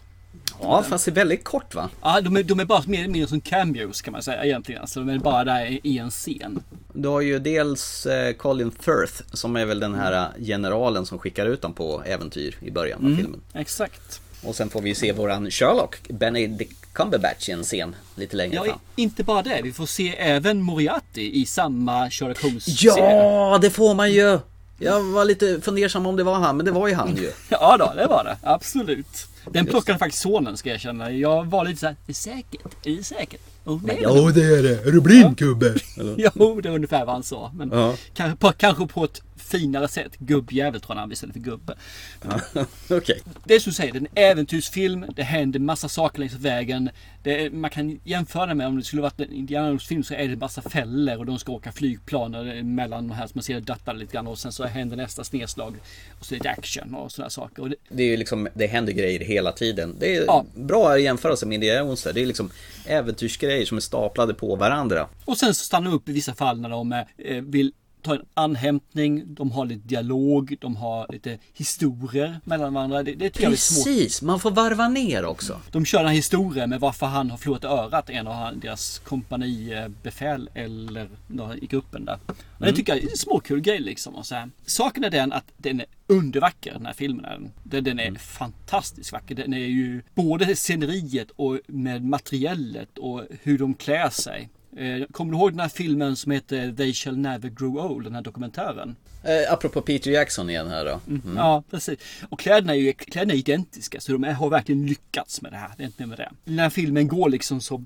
Ja, 0.62 0.84
fast 0.84 1.06
det 1.06 1.12
är 1.12 1.16
väldigt 1.16 1.44
kort 1.44 1.76
va? 1.76 1.90
Ja, 2.02 2.22
de 2.22 2.38
är, 2.38 2.44
de 2.44 2.60
är 2.60 2.66
bara 2.66 2.84
mer, 2.86 3.08
mer 3.08 3.26
som 3.26 3.42
cameos 3.42 4.02
kan 4.02 4.12
man 4.12 4.24
säga 4.24 4.46
egentligen. 4.46 4.82
Alltså, 4.82 5.00
de 5.00 5.10
är 5.10 5.20
bara 5.20 5.44
där 5.44 5.80
i 5.84 5.98
en 5.98 6.10
scen. 6.10 6.64
Du 6.94 7.08
har 7.08 7.22
ju 7.22 7.40
dels 7.40 8.06
eh, 8.06 8.34
Colin 8.34 8.72
Firth 8.72 9.24
som 9.34 9.56
är 9.56 9.66
väl 9.66 9.80
den 9.80 9.96
här 9.96 10.12
eh, 10.12 10.46
generalen 10.46 11.06
som 11.06 11.20
skickar 11.20 11.46
ut 11.46 11.62
dem 11.62 11.74
på 11.74 12.04
äventyr 12.06 12.58
i 12.62 12.72
början 12.72 13.00
av 13.00 13.06
mm, 13.06 13.18
filmen. 13.18 13.42
Exakt. 13.54 14.22
Och 14.44 14.56
sen 14.56 14.70
får 14.70 14.82
vi 14.82 14.96
se 14.96 15.12
våran 15.12 15.52
Sherlock, 15.52 16.10
Benedict 16.10 16.94
Cumberbatch 16.94 17.50
i 17.50 17.52
en 17.52 17.64
scen 17.64 17.96
lite 18.16 18.38
längre 18.38 18.56
ja, 18.56 18.64
fram. 18.64 18.80
Inte 18.96 19.24
bara 19.24 19.42
det, 19.42 19.62
vi 19.64 19.72
får 19.72 19.86
se 19.86 20.16
även 20.18 20.62
Moriarty 20.62 21.32
i 21.32 21.46
samma 21.46 22.10
Sherlock 22.10 22.42
Holmes 22.44 22.84
Ja, 22.84 23.60
det 23.62 23.70
får 23.70 23.96
man 23.96 24.12
ju! 24.12 24.40
Jag 24.80 25.04
var 25.04 25.26
lite 25.26 25.62
fundersam 25.62 26.06
om 26.06 26.16
det 26.16 26.24
var 26.24 26.40
han, 26.40 26.58
men 26.58 26.66
det 26.66 26.72
var 26.72 26.88
ju 26.88 26.94
han 26.94 27.16
ju. 27.16 27.32
ja 27.50 27.78
då, 27.78 27.94
det 27.96 28.08
var 28.08 28.24
det. 28.24 28.38
Absolut. 28.44 29.28
Den 29.52 29.66
plockade 29.66 30.00
faktiskt 30.00 30.24
sonen 30.24 30.58
ska 30.58 30.70
jag 30.70 30.76
erkänna. 30.76 31.12
Jag 31.12 31.46
var 31.46 31.66
lite 31.66 31.80
såhär, 31.80 31.94
är 31.94 31.98
det 32.06 32.14
säkert? 32.14 32.86
Är 32.86 32.98
det 32.98 33.04
säkert? 33.04 33.42
Oh, 33.66 33.80
nej, 33.84 34.00
ja 34.02 34.32
det 34.34 34.44
är 34.44 34.64
det. 34.64 34.88
Är 34.88 34.92
du 34.92 35.02
blind 35.02 35.38
gubbe? 35.38 35.76
jo, 36.18 36.62
det 36.62 36.70
är 36.70 36.74
ungefär 36.74 37.06
vad 37.06 37.16
han 37.16 37.24
sa. 37.24 37.52
Men 37.56 37.72
ja. 37.72 37.96
kanske, 38.14 38.38
på, 38.38 38.52
kanske 38.52 38.88
på 38.88 39.04
ett 39.04 39.22
finare 39.50 39.88
sätt. 39.88 40.18
Gubbjävel 40.18 40.82
tror 40.82 40.96
jag 40.96 41.02
han 41.02 41.12
istället 41.12 41.34
för 41.34 41.40
gubbe. 41.40 41.76
Okay. 42.90 43.20
Det 43.46 43.56
är 43.56 43.60
som 43.60 43.70
du 43.70 43.76
säger, 43.76 43.94
det 43.94 44.00
är 44.00 44.02
en 44.02 44.32
äventyrsfilm. 44.32 45.06
Det 45.16 45.24
händer 45.24 45.60
massa 45.60 45.90
saker 45.90 46.20
längs 46.20 46.34
vägen. 46.34 46.90
Är, 47.24 47.50
man 47.50 47.70
kan 47.70 48.00
jämföra 48.04 48.54
med 48.54 48.68
om 48.68 48.78
det 48.78 48.84
skulle 48.84 49.02
varit 49.02 49.20
en 49.20 49.34
Indiana 49.34 49.80
film 49.80 50.04
så 50.04 50.14
är 50.14 50.28
det 50.28 50.36
massa 50.36 50.62
fällor 50.62 51.18
och 51.18 51.26
de 51.26 51.40
ska 51.40 51.52
åka 51.52 51.72
flygplan 51.72 52.32
mellan 52.76 53.08
de 53.08 53.14
här 53.14 53.28
som 53.28 53.32
man 53.38 53.44
ser 53.44 53.60
dattar 53.60 53.94
lite 53.94 54.14
grann 54.14 54.28
och 54.28 54.40
sen 54.40 54.52
så 54.52 54.66
händer 54.66 54.98
nästa 54.98 55.24
snedslag 55.24 55.76
och 56.20 56.26
så 56.26 56.36
är 56.36 56.40
det 56.40 56.50
action 56.50 56.96
och 56.96 57.12
sådana 57.12 57.30
saker. 57.30 57.62
Och 57.62 57.70
det, 57.70 57.76
det 57.90 58.04
är 58.04 58.18
liksom, 58.18 58.48
det 58.54 58.68
händer 58.68 58.94
grejer 58.94 59.20
hela 59.20 59.52
tiden. 59.52 59.96
Det 60.00 60.16
är 60.16 60.26
ja. 60.26 60.46
bra 60.56 61.00
jämförelse 61.00 61.46
med 61.46 61.56
Indiana 61.56 61.80
Jones. 61.80 62.04
Det 62.04 62.22
är 62.22 62.26
liksom 62.26 62.52
äventyrsgrejer 62.86 63.66
som 63.66 63.78
är 63.78 63.82
staplade 63.82 64.34
på 64.34 64.56
varandra. 64.56 65.08
Och 65.26 65.38
sen 65.38 65.54
så 65.54 65.66
stannar 65.66 65.92
de 65.92 65.96
upp 65.96 66.10
i 66.10 66.12
vissa 66.12 66.36
fall 66.36 66.62
när 66.62 66.70
de 66.70 66.92
eh, 67.18 67.44
vill 67.44 67.72
tar 68.02 68.16
en 68.16 68.26
anhämtning, 68.34 69.34
de 69.34 69.52
har 69.52 69.66
lite 69.66 69.88
dialog, 69.88 70.56
de 70.62 70.76
har 70.76 71.06
lite 71.10 71.38
historier 71.54 72.40
mellan 72.44 72.74
varandra. 72.74 73.04
Det, 73.04 73.14
det. 73.16 73.30
Precis, 73.30 74.22
man 74.22 74.40
får 74.40 74.52
varva 74.52 74.88
ner 74.88 75.26
också. 75.26 75.62
De 75.72 75.86
kör 75.86 76.00
den 76.00 76.08
här 76.08 76.16
historien 76.16 76.70
med 76.70 76.80
varför 76.80 77.06
han 77.06 77.30
har 77.32 77.38
förlorat 77.38 77.64
örat, 77.66 78.10
en 78.10 78.28
av 78.28 78.58
deras 78.60 79.00
kompanibefäl 79.00 80.50
eller 80.54 81.10
då, 81.28 81.54
i 81.62 81.66
gruppen 81.68 82.06
där. 82.06 82.20
Och 82.28 82.36
Det 82.60 82.66
Mm. 82.66 82.76
tycker 82.76 82.96
jag 82.96 83.04
är 83.04 83.10
en 83.12 83.18
småkul 83.18 83.62
grej 83.62 83.80
liksom. 83.80 84.16
Och 84.16 84.26
så 84.26 84.36
här. 84.36 84.50
Saken 84.66 85.04
är 85.04 85.10
den 85.10 85.32
att 85.34 85.46
den 85.58 85.80
är 85.80 85.86
undervacker 86.08 86.74
den 86.74 86.86
här 86.86 86.94
filmen. 86.94 87.52
den, 87.64 87.84
den 87.84 88.00
är 88.00 88.04
Mm. 88.08 88.20
fantastiskt 88.20 89.12
vacker. 89.12 89.36
Den 89.36 89.54
är 89.54 89.58
ju 89.58 90.02
både 90.16 90.56
sceneriet 90.56 91.28
och 91.36 91.60
med 91.68 92.06
materiellet 92.06 92.98
och 92.98 93.24
hur 93.44 93.58
de 93.58 93.74
klär 93.74 94.10
sig. 94.10 94.50
Eh, 94.78 95.06
Kommer 95.12 95.32
du 95.32 95.38
ihåg 95.38 95.52
den 95.52 95.60
här 95.60 95.70
filmen 95.70 96.16
som 96.16 96.32
heter 96.32 96.72
They 96.72 96.94
shall 96.94 97.18
never 97.18 97.50
grow 97.50 97.78
old? 97.78 98.04
Den 98.06 98.16
här 98.16 98.22
dokumentären. 98.22 98.96
Eh, 99.24 99.54
apropå 99.54 99.82
Peter 99.82 100.12
Jackson 100.12 100.50
igen 100.50 100.68
här 100.68 100.86
då. 100.86 101.00
Mm. 101.08 101.38
Ja, 101.38 101.64
precis. 101.72 102.00
Och 102.30 102.40
kläderna 102.40 102.76
är 102.76 102.80
ju 102.80 102.94
kläderna 102.94 103.34
är 103.34 103.38
identiska 103.38 104.00
så 104.02 104.12
de 104.12 104.24
är, 104.24 104.32
har 104.34 104.50
verkligen 104.50 104.86
lyckats 104.86 105.42
med 105.42 105.52
det 105.52 105.58
här. 105.58 105.72
Det 105.78 105.84
är 105.84 105.88
inte 105.88 106.06
med 106.06 106.18
det. 106.18 106.30
Den 106.46 106.60
här 106.60 106.70
filmen 106.70 107.08
går 107.08 107.30
liksom 107.30 107.62
så 107.62 107.84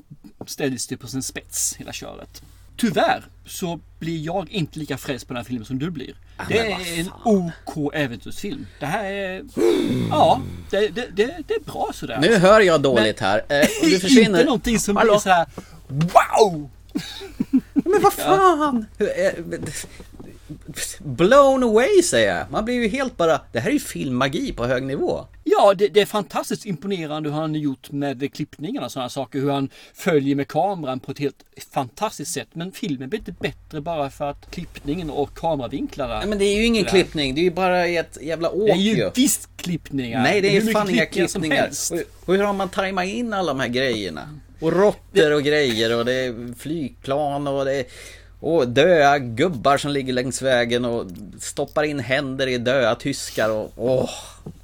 ställs 0.47 0.88
det 0.88 0.97
på 0.97 1.07
sin 1.07 1.23
spets, 1.23 1.75
hela 1.75 1.93
köret. 1.93 2.41
Tyvärr 2.77 3.23
så 3.45 3.79
blir 3.99 4.25
jag 4.25 4.49
inte 4.51 4.79
lika 4.79 4.97
frälst 4.97 5.27
på 5.27 5.34
den 5.34 5.38
här 5.43 5.47
filmen 5.47 5.65
som 5.65 5.79
du 5.79 5.89
blir. 5.89 6.15
Det 6.49 6.55
men 6.55 6.71
vad 6.71 6.81
är 6.88 6.99
en 6.99 7.09
OK 7.23 7.93
äventyrsfilm. 7.93 8.67
Det 8.79 8.86
här 8.86 9.05
är... 9.05 9.43
Ja, 10.09 10.41
det, 10.69 10.88
det, 10.88 11.07
det, 11.15 11.38
det 11.47 11.53
är 11.53 11.71
bra 11.71 11.91
sådär. 11.93 12.17
Nu 12.21 12.36
hör 12.38 12.61
jag 12.61 12.81
dåligt 12.81 13.19
här. 13.19 13.41
Eh, 13.49 13.67
du 13.84 13.99
försvinner. 13.99 14.29
Inte 14.29 14.43
någonting 14.43 14.79
som 14.79 14.95
Hallå? 14.95 15.13
blir 15.13 15.19
så 15.19 15.29
här. 15.29 15.45
Wow! 15.93 16.69
Men 17.73 18.01
vad 18.01 18.13
fan! 18.13 18.85
Hur 18.97 19.07
är- 19.09 19.43
Blown 20.99 21.63
away 21.63 22.03
säger 22.03 22.37
jag. 22.37 22.51
Man 22.51 22.65
blir 22.65 22.75
ju 22.75 22.87
helt 22.87 23.17
bara, 23.17 23.39
det 23.51 23.59
här 23.59 23.69
är 23.69 23.73
ju 23.73 23.79
filmmagi 23.79 24.53
på 24.53 24.65
hög 24.65 24.83
nivå. 24.83 25.25
Ja, 25.43 25.73
det, 25.73 25.87
det 25.87 26.01
är 26.01 26.05
fantastiskt 26.05 26.65
imponerande 26.65 27.29
hur 27.29 27.35
han 27.35 27.49
har 27.49 27.57
gjort 27.57 27.91
med 27.91 28.33
klippningarna 28.33 28.85
och 28.85 28.91
sådana 28.91 29.09
saker. 29.09 29.39
Hur 29.39 29.51
han 29.51 29.69
följer 29.93 30.35
med 30.35 30.47
kameran 30.47 30.99
på 30.99 31.11
ett 31.11 31.19
helt 31.19 31.43
fantastiskt 31.73 32.33
sätt. 32.33 32.47
Men 32.53 32.71
filmen 32.71 33.09
blir 33.09 33.19
inte 33.19 33.31
bättre 33.31 33.81
bara 33.81 34.09
för 34.09 34.29
att 34.29 34.51
klippningen 34.51 35.09
och 35.09 35.33
kameravinklarna. 35.37 36.19
Nej, 36.19 36.27
men 36.27 36.37
det 36.37 36.45
är 36.45 36.57
ju 36.57 36.65
ingen 36.65 36.85
klippning, 36.85 37.35
det 37.35 37.41
är 37.41 37.43
ju 37.43 37.51
bara 37.51 37.85
ett 37.87 38.17
jävla 38.21 38.49
åk 38.49 38.67
Det 38.67 38.71
är 38.71 38.75
ju 38.95 39.09
visst 39.15 39.49
klippningar. 39.57 40.23
Nej, 40.23 40.41
det 40.41 40.57
är 40.57 40.61
ju 40.61 40.71
fan 40.71 40.89
inga 40.89 41.05
klippningar 41.05 41.69
och 42.25 42.33
hur 42.33 42.43
har 42.43 42.53
man 42.53 42.69
tajmat 42.69 43.05
in 43.05 43.33
alla 43.33 43.53
de 43.53 43.59
här 43.59 43.67
grejerna? 43.67 44.29
Och 44.64 44.74
råttor 44.74 45.34
och 45.34 45.43
grejer 45.43 45.97
och 45.97 46.05
det 46.05 46.14
är 46.14 46.55
flygplan 46.57 47.47
och 47.47 47.66
det 47.66 47.76
är 47.76 47.86
och 48.39 48.68
döda 48.68 49.20
gubbar 49.20 49.78
som 49.78 49.91
ligger 49.91 50.14
längs 50.14 50.41
vägen 50.41 50.86
och 50.86 51.05
stoppar 51.39 51.84
in 51.84 51.99
händer 51.99 52.47
i 52.47 52.57
döda 52.57 52.95
tyskar 52.95 53.49
och, 53.49 53.72
åh, 53.76 54.09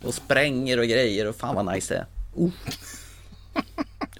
och 0.03 0.13
spränger 0.13 0.79
och 0.79 0.85
grejer 0.85 1.27
och 1.27 1.35
fan 1.35 1.55
vad 1.55 1.73
nice 1.73 1.93
det 1.93 1.99
är. 1.99 2.05
Oh. 2.35 2.51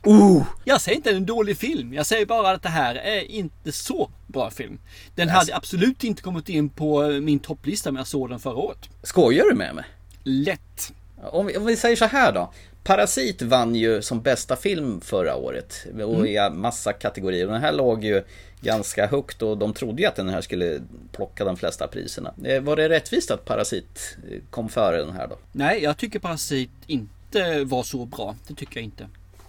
Oh. 0.04 0.44
Jag 0.66 0.82
säger 0.82 0.98
inte 0.98 1.12
en 1.12 1.26
dålig 1.26 1.58
film. 1.58 1.94
Jag 1.94 2.06
säger 2.06 2.26
bara 2.26 2.52
att 2.52 2.64
det 2.64 2.70
här 2.70 2.96
är 2.96 3.32
inte 3.32 3.72
så 3.72 4.10
bra 4.28 4.50
film. 4.50 4.80
Den 5.16 5.30
hade 5.30 5.56
absolut 5.56 6.04
inte 6.04 6.22
kommit 6.22 6.50
in 6.50 6.70
på 6.70 7.08
min 7.08 7.40
topplista 7.40 7.90
om 7.90 7.96
jag 7.96 8.08
såg 8.08 8.30
den 8.30 8.40
förra 8.40 8.56
året. 8.56 8.90
Skojar 9.04 9.46
du 9.46 9.56
med 9.56 9.76
mig? 9.76 9.86
Lätt. 10.24 10.94
Om 11.24 11.46
vi, 11.46 11.58
om 11.58 11.66
vi 11.66 11.76
säger 11.76 11.96
så 11.96 12.06
här 12.06 12.32
då. 12.32 12.54
Parasit 12.84 13.42
vann 13.42 13.76
ju 13.76 14.02
som 14.02 14.22
bästa 14.22 14.56
film 14.56 15.02
förra 15.02 15.36
året 15.36 15.86
och 16.06 16.28
i 16.28 16.50
massa 16.54 16.94
kategorier. 16.94 17.48
Den 17.48 17.62
här 17.62 17.72
låg 17.74 18.04
ju 18.04 18.24
ganska 18.62 19.08
högt 19.08 19.42
och 19.42 19.58
de 19.58 19.74
trodde 19.74 20.02
ju 20.02 20.08
att 20.08 20.16
den 20.16 20.30
här 20.30 20.42
skulle 20.42 20.82
plocka 21.12 21.46
de 21.46 21.58
flesta 21.58 21.88
priserna. 21.88 22.34
Eh, 22.44 22.62
Var 22.62 22.76
det 22.76 22.90
rättvist 22.90 23.32
att 23.32 23.46
Parasit 23.46 24.18
eh, 24.32 24.38
kom 24.50 24.70
före 24.70 24.98
den 24.98 25.12
här 25.16 25.28
då? 25.28 25.38
Nej, 25.52 25.84
jag 25.84 25.98
tycker 25.98 26.20
Parasit 26.20 26.70
inte 26.88 27.64
var 27.64 27.84
så 27.84 28.06
bra. 28.06 28.36
Det 28.48 28.54
tycker 28.56 28.78
jag 28.78 28.84
inte. 28.84 29.08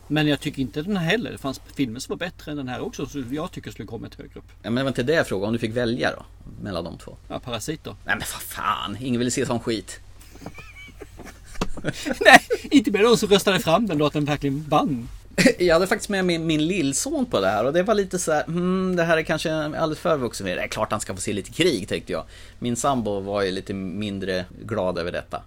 Men 0.09 0.27
jag 0.27 0.41
tycker 0.41 0.63
inte 0.63 0.83
den 0.83 0.97
här 0.97 1.07
heller. 1.11 1.33
Det 1.33 1.39
fanns 1.39 1.61
filmer 1.75 2.01
som 2.01 2.13
var 2.13 2.19
bättre 2.19 2.51
än 2.51 2.57
den 2.57 2.69
här 2.69 2.81
också. 2.81 3.07
Så 3.07 3.23
jag 3.31 3.53
tycker 3.53 3.71
skulle 3.71 3.87
kommit 3.89 4.15
högre 4.15 4.39
upp. 4.39 4.45
Ja, 4.63 4.71
men 4.71 4.75
det 4.75 4.83
var 4.83 4.89
inte 4.89 5.03
det 5.03 5.13
jag 5.15 5.27
frågade, 5.27 5.47
om 5.47 5.53
du 5.53 5.59
fick 5.59 5.77
välja 5.77 6.11
då? 6.17 6.25
Mellan 6.63 6.85
de 6.85 6.99
två? 6.99 7.17
Ja, 7.29 7.39
Parasit 7.39 7.85
då. 7.85 7.91
Nej 7.91 7.99
men 8.17 8.19
vad 8.35 8.43
fan, 8.43 8.97
ingen 9.01 9.19
vill 9.19 9.33
se 9.33 9.47
sån 9.47 9.61
skit. 9.61 10.01
Nej, 12.21 12.41
inte 12.71 12.91
med 12.91 13.01
de 13.01 13.17
som 13.17 13.29
röstade 13.29 13.59
fram 13.59 13.87
den 13.87 13.99
låten 13.99 14.25
verkligen 14.25 14.65
vann. 14.69 15.09
Jag 15.59 15.75
hade 15.75 15.87
faktiskt 15.87 16.09
med 16.09 16.25
min, 16.25 16.47
min 16.47 16.67
lillson 16.67 17.27
på 17.27 17.41
det 17.41 17.49
här 17.49 17.65
och 17.65 17.73
det 17.73 17.83
var 17.83 17.95
lite 17.95 18.19
så 18.19 18.33
här, 18.33 18.45
hmm, 18.45 18.97
det 18.97 19.05
här 19.05 19.17
är 19.17 19.23
kanske 19.23 19.55
alldeles 19.55 19.99
för 19.99 20.17
vuxen 20.17 20.47
det. 20.47 20.55
Det 20.55 20.61
är 20.61 20.69
klart 20.69 20.91
han 20.91 21.01
ska 21.01 21.15
få 21.15 21.21
se 21.21 21.33
lite 21.33 21.51
krig 21.51 21.89
tänkte 21.89 22.13
jag. 22.13 22.25
Min 22.59 22.77
sambo 22.77 23.21
var 23.21 23.43
ju 23.43 23.51
lite 23.51 23.75
mindre 23.75 24.45
glad 24.65 24.99
över 24.99 25.13
detta. 25.13 25.43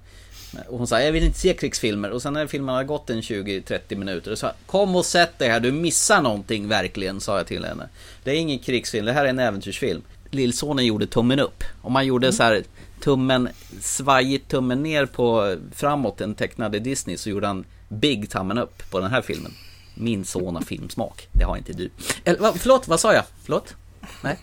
Och 0.67 0.77
hon 0.77 0.87
sa, 0.87 1.01
jag 1.01 1.11
vill 1.11 1.23
inte 1.23 1.39
se 1.39 1.53
krigsfilmer. 1.53 2.09
Och 2.09 2.21
sen 2.21 2.33
när 2.33 2.47
filmen 2.47 2.75
hade 2.75 2.87
gått 2.87 3.09
en 3.09 3.21
20-30 3.21 3.95
minuter, 3.95 4.31
och 4.31 4.37
sa 4.37 4.51
kom 4.65 4.95
och 4.95 5.05
sätt 5.05 5.39
dig 5.39 5.49
här, 5.49 5.59
du 5.59 5.71
missar 5.71 6.21
någonting 6.21 6.67
verkligen, 6.67 7.21
sa 7.21 7.37
jag 7.37 7.47
till 7.47 7.65
henne. 7.65 7.89
Det 8.23 8.31
är 8.31 8.35
ingen 8.35 8.59
krigsfilm, 8.59 9.05
det 9.05 9.13
här 9.13 9.25
är 9.25 9.29
en 9.29 9.39
äventyrsfilm. 9.39 10.01
Lillsonen 10.33 10.85
gjorde 10.85 11.07
tummen 11.07 11.39
upp. 11.39 11.63
Om 11.81 11.93
man 11.93 12.05
gjorde 12.05 12.33
så 12.33 12.43
här 12.43 12.63
tummen, 12.99 13.49
svajigt 13.81 14.47
tummen 14.47 14.83
ner 14.83 15.05
på 15.05 15.57
framåt 15.71 16.17
den 16.17 16.35
tecknade 16.35 16.79
Disney 16.79 17.17
så 17.17 17.29
gjorde 17.29 17.47
han 17.47 17.65
big 17.89 18.29
tummen 18.29 18.57
upp 18.57 18.91
på 18.91 18.99
den 18.99 19.11
här 19.11 19.21
filmen. 19.21 19.51
Min 19.95 20.25
son 20.25 20.55
har 20.55 20.61
filmsmak, 20.61 21.27
det 21.31 21.43
har 21.43 21.57
inte 21.57 21.73
du. 21.73 21.89
Eller, 22.23 22.39
va, 22.39 22.53
förlåt, 22.57 22.87
vad 22.87 22.99
sa 22.99 23.13
jag? 23.13 23.23
Förlåt? 23.43 23.75
Nej? 24.21 24.37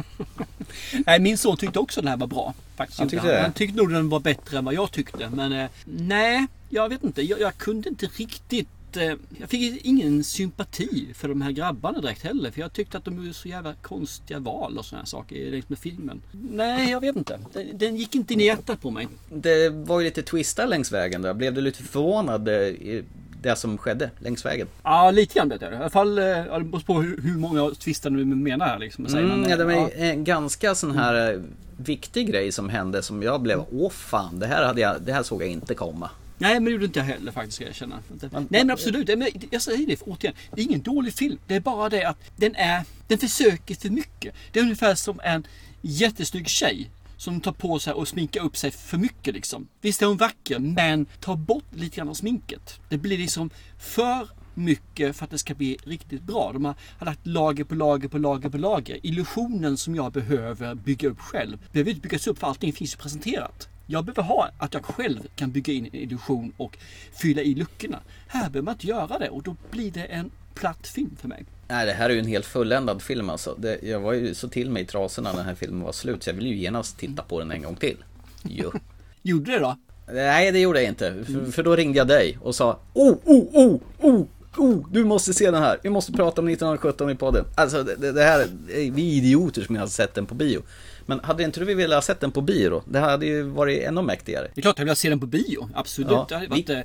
Nej, 1.06 1.20
min 1.20 1.38
son 1.38 1.56
tyckte 1.56 1.78
också 1.78 2.00
den 2.00 2.08
här 2.08 2.16
var 2.16 2.26
bra. 2.26 2.54
Faktiskt. 2.76 2.98
Han 2.98 3.08
tyckte 3.08 3.32
det? 3.32 3.40
han 3.40 3.52
tyckte 3.52 3.76
nog 3.76 3.92
den 3.92 4.08
var 4.08 4.20
bättre 4.20 4.58
än 4.58 4.64
vad 4.64 4.74
jag 4.74 4.92
tyckte. 4.92 5.30
Men 5.30 5.52
eh, 5.52 5.70
nej, 5.84 6.46
jag 6.68 6.88
vet 6.88 7.04
inte. 7.04 7.22
Jag, 7.22 7.40
jag 7.40 7.56
kunde 7.56 7.88
inte 7.88 8.06
riktigt 8.06 8.68
eh, 8.96 9.14
jag 9.38 9.48
fick 9.48 9.84
ingen 9.84 10.24
sympati 10.24 11.08
för 11.14 11.28
de 11.28 11.42
här 11.42 11.50
grabbarna 11.50 12.00
direkt 12.00 12.22
heller. 12.22 12.50
För 12.50 12.60
jag 12.60 12.72
tyckte 12.72 12.98
att 12.98 13.04
de 13.04 13.16
gjorde 13.16 13.34
så 13.34 13.48
jävla 13.48 13.74
konstiga 13.74 14.40
val 14.40 14.78
och 14.78 14.84
sådana 14.84 15.06
saker 15.06 15.50
längs 15.50 15.68
med 15.68 15.78
filmen. 15.78 16.22
Nej, 16.32 16.90
jag 16.90 17.00
vet 17.00 17.16
inte. 17.16 17.38
Den, 17.52 17.78
den 17.78 17.96
gick 17.96 18.14
inte 18.14 18.34
in 18.34 18.40
i 18.40 18.44
hjärtat 18.44 18.82
på 18.82 18.90
mig. 18.90 19.08
Det 19.34 19.68
var 19.68 20.00
ju 20.00 20.04
lite 20.04 20.22
twistar 20.22 20.66
längs 20.66 20.92
vägen 20.92 21.22
där. 21.22 21.34
Blev 21.34 21.54
du 21.54 21.60
lite 21.60 21.82
förvånad 21.82 22.48
eh, 22.48 22.54
i 22.54 23.04
det 23.42 23.56
som 23.56 23.78
skedde 23.78 24.10
längs 24.18 24.44
vägen? 24.44 24.68
Ja, 24.82 25.10
lite 25.10 25.34
grann 25.34 25.48
blev 25.48 25.60
det. 25.60 25.72
I 25.72 25.76
alla 25.76 25.90
fall, 25.90 26.18
eh, 26.18 26.24
det 26.24 26.64
beror 26.64 26.80
på 26.80 27.02
hur, 27.02 27.38
många 27.38 27.70
twistar 27.70 28.10
du 28.10 28.24
menar 28.24 28.66
här 28.66 28.78
liksom. 28.78 29.06
Mm, 29.06 29.28
man, 29.28 29.50
ja, 29.50 29.56
det 29.56 29.64
var 29.64 29.72
ja. 29.72 29.90
en 29.90 30.24
ganska 30.24 30.74
sån 30.74 30.90
här 30.96 31.32
eh, 31.32 31.40
viktig 31.76 32.30
grej 32.30 32.52
som 32.52 32.68
hände 32.68 33.02
som 33.02 33.22
jag 33.22 33.40
blev, 33.40 33.60
åh 33.72 33.90
fan, 33.90 34.38
det 34.38 34.46
här, 34.46 34.64
hade 34.64 34.80
jag, 34.80 35.02
det 35.02 35.12
här 35.12 35.22
såg 35.22 35.42
jag 35.42 35.48
inte 35.48 35.74
komma. 35.74 36.10
Nej 36.40 36.54
men 36.54 36.64
det 36.64 36.70
gjorde 36.70 36.84
inte 36.84 36.98
jag 36.98 37.06
heller 37.06 37.32
faktiskt 37.32 37.54
ska 37.54 37.64
jag 37.64 37.70
erkänna. 37.70 38.02
Nej 38.32 38.44
men 38.48 38.70
absolut, 38.70 39.18
men 39.18 39.28
jag 39.50 39.62
säger 39.62 39.86
det 39.86 40.00
återigen. 40.02 40.34
Det 40.54 40.60
är 40.60 40.64
ingen 40.64 40.82
dålig 40.82 41.14
film. 41.14 41.38
Det 41.46 41.54
är 41.54 41.60
bara 41.60 41.88
det 41.88 42.04
att 42.04 42.18
den 42.36 42.54
är, 42.54 42.84
den 43.06 43.18
försöker 43.18 43.74
för 43.74 43.90
mycket. 43.90 44.34
Det 44.52 44.58
är 44.58 44.62
ungefär 44.62 44.94
som 44.94 45.20
en 45.24 45.46
jättesnygg 45.80 46.48
tjej 46.48 46.90
som 47.16 47.40
tar 47.40 47.52
på 47.52 47.78
sig 47.78 47.92
och 47.92 48.08
sminkar 48.08 48.42
upp 48.42 48.56
sig 48.56 48.70
för 48.70 48.98
mycket 48.98 49.34
liksom. 49.34 49.68
Visst 49.80 50.02
är 50.02 50.06
hon 50.06 50.16
vacker 50.16 50.58
men 50.58 51.06
tar 51.06 51.36
bort 51.36 51.74
lite 51.74 51.96
grann 51.96 52.08
av 52.08 52.14
sminket. 52.14 52.80
Det 52.88 52.98
blir 52.98 53.18
liksom 53.18 53.50
för 53.78 54.28
mycket 54.54 55.16
för 55.16 55.24
att 55.24 55.30
det 55.30 55.38
ska 55.38 55.54
bli 55.54 55.76
riktigt 55.84 56.22
bra. 56.22 56.50
De 56.52 56.64
har, 56.64 56.74
har 56.98 57.06
lagt 57.06 57.26
lager 57.26 57.64
på 57.64 57.74
lager 57.74 58.08
på 58.08 58.18
lager 58.18 58.48
på 58.48 58.58
lager. 58.58 58.98
Illusionen 59.02 59.76
som 59.76 59.94
jag 59.94 60.12
behöver 60.12 60.74
bygga 60.74 61.08
upp 61.08 61.20
själv 61.20 61.58
behöver 61.72 61.90
inte 61.90 62.02
byggas 62.02 62.26
upp 62.26 62.38
för 62.38 62.46
allting 62.46 62.72
finns 62.72 62.94
ju 62.94 62.98
presenterat. 62.98 63.68
Jag 63.90 64.04
behöver 64.04 64.22
ha 64.22 64.48
att 64.58 64.74
jag 64.74 64.84
själv 64.84 65.20
kan 65.36 65.50
bygga 65.50 65.72
in 65.72 65.86
en 65.86 65.94
illusion 65.94 66.52
och 66.56 66.78
fylla 67.12 67.42
i 67.42 67.54
luckorna. 67.54 67.98
Här 68.28 68.40
behöver 68.50 68.62
man 68.62 68.74
inte 68.74 68.86
göra 68.86 69.18
det 69.18 69.28
och 69.28 69.42
då 69.42 69.56
blir 69.70 69.90
det 69.90 70.04
en 70.04 70.30
platt 70.54 70.86
film 70.86 71.16
för 71.20 71.28
mig. 71.28 71.44
Nej, 71.68 71.86
det 71.86 71.92
här 71.92 72.10
är 72.10 72.14
ju 72.14 72.18
en 72.20 72.26
helt 72.26 72.46
fulländad 72.46 73.02
film 73.02 73.30
alltså. 73.30 73.54
Det, 73.58 73.78
jag 73.82 74.00
var 74.00 74.12
ju 74.12 74.34
så 74.34 74.48
till 74.48 74.70
mig 74.70 74.82
i 74.82 74.86
trasorna 74.86 75.30
när 75.30 75.36
den 75.38 75.46
här 75.46 75.54
filmen 75.54 75.82
var 75.82 75.92
slut, 75.92 76.22
så 76.22 76.30
jag 76.30 76.34
vill 76.34 76.46
ju 76.46 76.56
genast 76.56 76.98
titta 76.98 77.22
på 77.22 77.38
den 77.38 77.50
en 77.50 77.62
gång 77.62 77.76
till. 77.76 77.96
Jo. 78.42 78.72
Gjorde 79.22 79.52
det 79.52 79.58
då? 79.58 79.76
Nej, 80.12 80.52
det 80.52 80.58
gjorde 80.58 80.80
jag 80.82 80.88
inte. 80.88 81.24
För, 81.24 81.52
för 81.52 81.62
då 81.62 81.76
ringde 81.76 81.98
jag 81.98 82.08
dig 82.08 82.38
och 82.40 82.54
sa 82.54 82.78
Oh, 82.94 83.16
oh, 83.24 83.44
oh, 83.52 83.80
oh, 84.00 84.26
oh, 84.56 84.86
du 84.92 85.04
måste 85.04 85.34
se 85.34 85.50
den 85.50 85.62
här. 85.62 85.78
Vi 85.82 85.90
måste 85.90 86.12
prata 86.12 86.40
om 86.40 86.48
1917 86.48 87.10
i 87.10 87.14
podden. 87.14 87.44
Alltså, 87.56 87.82
det, 87.82 88.12
det- 88.12 88.22
här, 88.22 88.40
är 88.68 88.90
vi 88.90 89.02
idioter 89.16 89.62
som 89.62 89.74
inte 89.74 89.82
har 89.82 89.88
sett 89.88 90.14
den 90.14 90.26
på 90.26 90.34
bio. 90.34 90.62
Men 91.06 91.20
hade 91.22 91.42
inte 91.42 91.60
du 91.64 91.74
velat 91.74 91.96
ha 91.96 92.02
sett 92.02 92.20
den 92.20 92.30
på 92.32 92.40
bio 92.40 92.70
då? 92.70 92.82
Det 92.88 92.98
hade 92.98 93.26
ju 93.26 93.42
varit 93.42 93.82
ännu 93.82 94.02
mäktigare. 94.02 94.48
Det 94.54 94.60
är 94.60 94.62
klart 94.62 94.78
jag 94.78 94.86
vill 94.86 94.96
se 94.96 95.08
den 95.08 95.20
på 95.20 95.26
bio. 95.26 95.68
Absolut. 95.74 96.10
Ja, 96.10 96.26
det 96.28 96.34
hade 96.34 96.46
vi- 96.46 96.50
varit, 96.50 96.70
eh, 96.70 96.80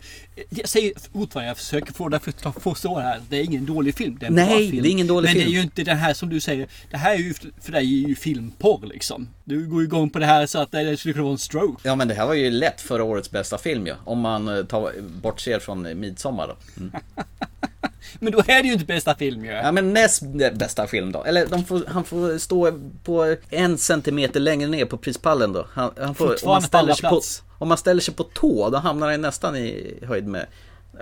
Jag 0.49 0.70
säger 0.70 0.93
fortfarande, 1.13 1.47
jag 1.49 1.57
försöker 1.57 1.93
få 1.93 2.09
det 2.09 2.18
att 2.18 2.63
förstå 2.63 2.97
det 2.97 3.03
här. 3.03 3.22
Det 3.30 3.38
är 3.38 3.43
ingen 3.43 3.66
dålig 3.66 3.95
film. 3.95 4.18
Det 4.20 4.26
är 4.26 4.28
en 4.28 4.36
Nej, 4.36 4.47
bra 4.47 4.57
film. 4.57 4.84
det 4.84 4.89
är 4.89 4.91
ingen 4.91 5.07
dålig 5.07 5.28
Men 5.28 5.34
film. 5.34 5.45
det 5.45 5.51
är 5.51 5.55
ju 5.57 5.61
inte 5.61 5.84
det 5.84 5.93
här 5.93 6.13
som 6.13 6.30
du 6.30 6.39
säger. 6.39 6.68
Det 6.91 6.97
här 6.97 7.13
är 7.13 7.20
ju 7.20 7.34
för 7.61 7.72
dig 7.72 8.03
är 8.03 8.07
ju 8.07 8.16
filmporr 8.16 8.86
liksom. 8.86 9.28
Du 9.43 9.68
går 9.68 9.84
igång 9.84 10.09
på 10.09 10.20
det 10.20 10.26
här 10.26 10.45
så 10.45 10.59
att 10.59 10.72
det 10.72 10.97
skulle 10.97 11.13
kunna 11.13 11.24
vara 11.24 11.32
en 11.34 11.38
stroke. 11.38 11.82
Ja 11.84 11.95
men 11.95 12.07
det 12.07 12.13
här 12.13 12.26
var 12.26 12.34
ju 12.34 12.49
lätt 12.51 12.82
förra 12.82 13.03
årets 13.03 13.32
bästa 13.32 13.57
film 13.57 13.88
ju. 13.88 13.93
Om 14.03 14.20
man 14.20 14.47
eh, 14.57 14.63
tar, 14.66 14.91
bortser 15.22 15.59
från 15.59 15.99
Midsommar 15.99 16.47
då. 16.47 16.55
Mm. 16.82 16.91
Men 18.20 18.32
då 18.32 18.39
är 18.39 18.62
det 18.62 18.68
ju 18.68 18.74
inte 18.74 18.86
bästa 18.86 19.16
film 19.16 19.45
ju. 19.45 19.51
Ja 19.51 19.72
men 19.72 19.93
näst 19.93 20.24
bästa 20.53 20.88
film 20.88 21.12
då. 21.12 21.24
Eller 21.24 21.64
får, 21.64 21.84
han 21.88 22.03
får 22.03 22.38
stå 22.38 22.72
på 23.03 23.36
en 23.49 23.78
centimeter 23.78 24.39
längre 24.39 24.70
ner 24.70 24.86
på 24.86 24.97
prispallen 24.97 25.53
då. 25.53 25.68
Han, 25.74 25.91
han 25.97 26.16
får, 26.16 26.26
om, 26.26 26.34
man 26.45 26.62
på 26.62 26.68
ställer 26.68 26.82
andra 26.82 26.95
sig 26.95 27.10
på, 27.10 27.10
plats. 27.10 27.43
om 27.58 27.68
man 27.68 27.78
ställer 27.78 28.01
sig 28.01 28.14
på 28.14 28.24
tå, 28.24 28.70
då 28.70 28.78
hamnar 28.78 29.12
han 29.12 29.22
nästan 29.22 29.56
i 29.56 29.99
höjd 30.08 30.28
med 30.28 30.45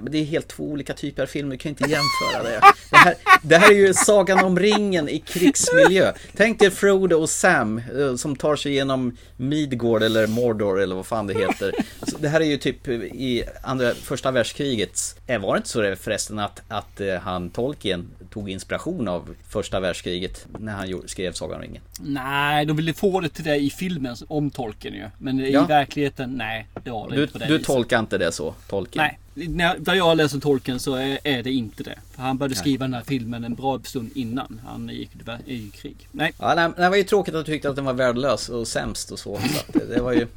men 0.02 0.12
det 0.12 0.18
är 0.18 0.24
helt 0.26 0.48
två 0.48 0.64
olika 0.64 0.94
typer 0.94 1.24
av 1.24 1.28
filmer, 1.28 1.52
du 1.52 1.58
kan 1.58 1.70
inte 1.70 1.84
jämföra 1.84 2.44
det. 2.44 2.62
Det 2.92 2.98
här, 2.98 3.16
det 3.42 3.58
här 3.58 3.72
är 3.72 3.76
ju 3.76 3.94
Sagan 3.94 4.46
om 4.46 4.60
ringen 4.60 5.10
i 5.10 5.20
krigsmiljö. 5.20 6.14
Tänk 6.36 6.60
dig 6.60 6.72
Frodo 6.72 7.16
och 7.16 7.30
Sam 7.30 7.78
eh, 8.00 8.16
som 8.16 8.36
tar 8.36 8.56
sig 8.56 8.72
igenom 8.72 9.18
Midgård 9.38 10.04
eller 10.04 10.28
Mordor 10.28 10.82
eller 10.82 10.96
vad 10.96 11.06
fan 11.06 11.28
det 11.28 11.34
heter. 11.34 11.72
Alltså, 12.00 12.18
det 12.18 12.30
här 12.30 12.42
är 12.42 12.46
ju 12.46 12.58
typ 12.58 12.88
i 12.88 13.44
andra, 13.64 13.94
första 13.96 14.32
världskrigets... 14.32 15.16
Eh, 15.28 15.40
Var 15.42 15.54
det 15.54 15.58
inte 15.58 15.70
så 15.70 15.82
det 15.82 15.96
förresten 15.96 16.40
att, 16.40 16.62
att 16.68 17.02
eh, 17.02 17.16
han 17.16 17.50
Tolkien 17.50 18.10
tog 18.34 18.50
inspiration 18.50 19.08
av 19.08 19.36
första 19.50 19.80
världskriget 19.80 20.46
när 20.60 20.74
han 20.74 21.04
skrev 21.06 21.32
Sagan 21.34 21.56
om 21.56 21.62
ringen? 21.62 21.82
Nej, 22.00 22.66
de 22.66 22.78
ville 22.78 22.94
få 22.94 23.20
det 23.20 23.30
till 23.30 23.44
det 23.44 23.56
i 23.56 23.70
filmen 23.70 24.16
om 24.28 24.50
tolken 24.50 24.94
ju. 24.94 25.06
Men 25.18 25.40
i 25.40 25.52
Ja. 25.52 25.66
verkligheten, 25.66 26.32
nej. 26.38 26.68
Det 26.84 26.90
var 26.92 27.10
det 27.10 27.16
Du, 27.16 27.22
inte 27.22 27.34
på 27.34 27.40
det 27.40 27.46
du 27.46 27.54
viset. 27.54 27.68
tolkar 27.68 28.00
inte 28.00 28.18
det 28.18 28.32
så, 28.32 28.54
Tolkien? 28.70 29.04
Nej, 29.06 29.20
när, 29.34 29.80
där 29.80 29.94
jag 29.94 30.18
läser 30.18 30.40
tolken 30.40 30.80
så 30.80 30.96
är, 30.96 31.20
är 31.24 31.44
det 31.44 31.52
inte 31.52 31.84
det. 31.84 32.00
För 32.12 32.22
han 32.22 32.38
började 32.38 32.56
skriva 32.56 32.86
den 32.86 32.94
här 32.94 33.04
filmen 33.04 33.44
en 33.44 33.56
bra 33.56 33.80
stund 33.84 34.12
innan 34.16 34.62
han 34.66 34.90
gick 34.90 35.10
i, 35.46 35.70
krig. 35.70 36.08
Nej. 36.12 36.34
Ja, 36.38 36.56
det 36.78 36.90
var 36.90 36.96
ju 36.96 37.04
tråkigt 37.04 37.36
att 37.36 37.46
du 37.46 37.52
tyckte 37.52 37.70
att 37.70 37.76
den 37.76 37.86
var 37.86 37.94
värdelös 37.94 38.50
och 38.50 38.68
sämst 38.68 39.12
och 39.12 39.20
så. 39.20 39.38
så 39.38 39.80
det, 39.80 39.86
det 39.86 40.02
var 40.02 40.14
ju... 40.14 40.28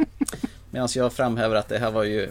Medan 0.77 0.89
jag 0.95 1.12
framhäver 1.12 1.57
att 1.57 1.68
det 1.68 1.79
här 1.79 1.91
var 1.91 2.05
ju 2.05 2.31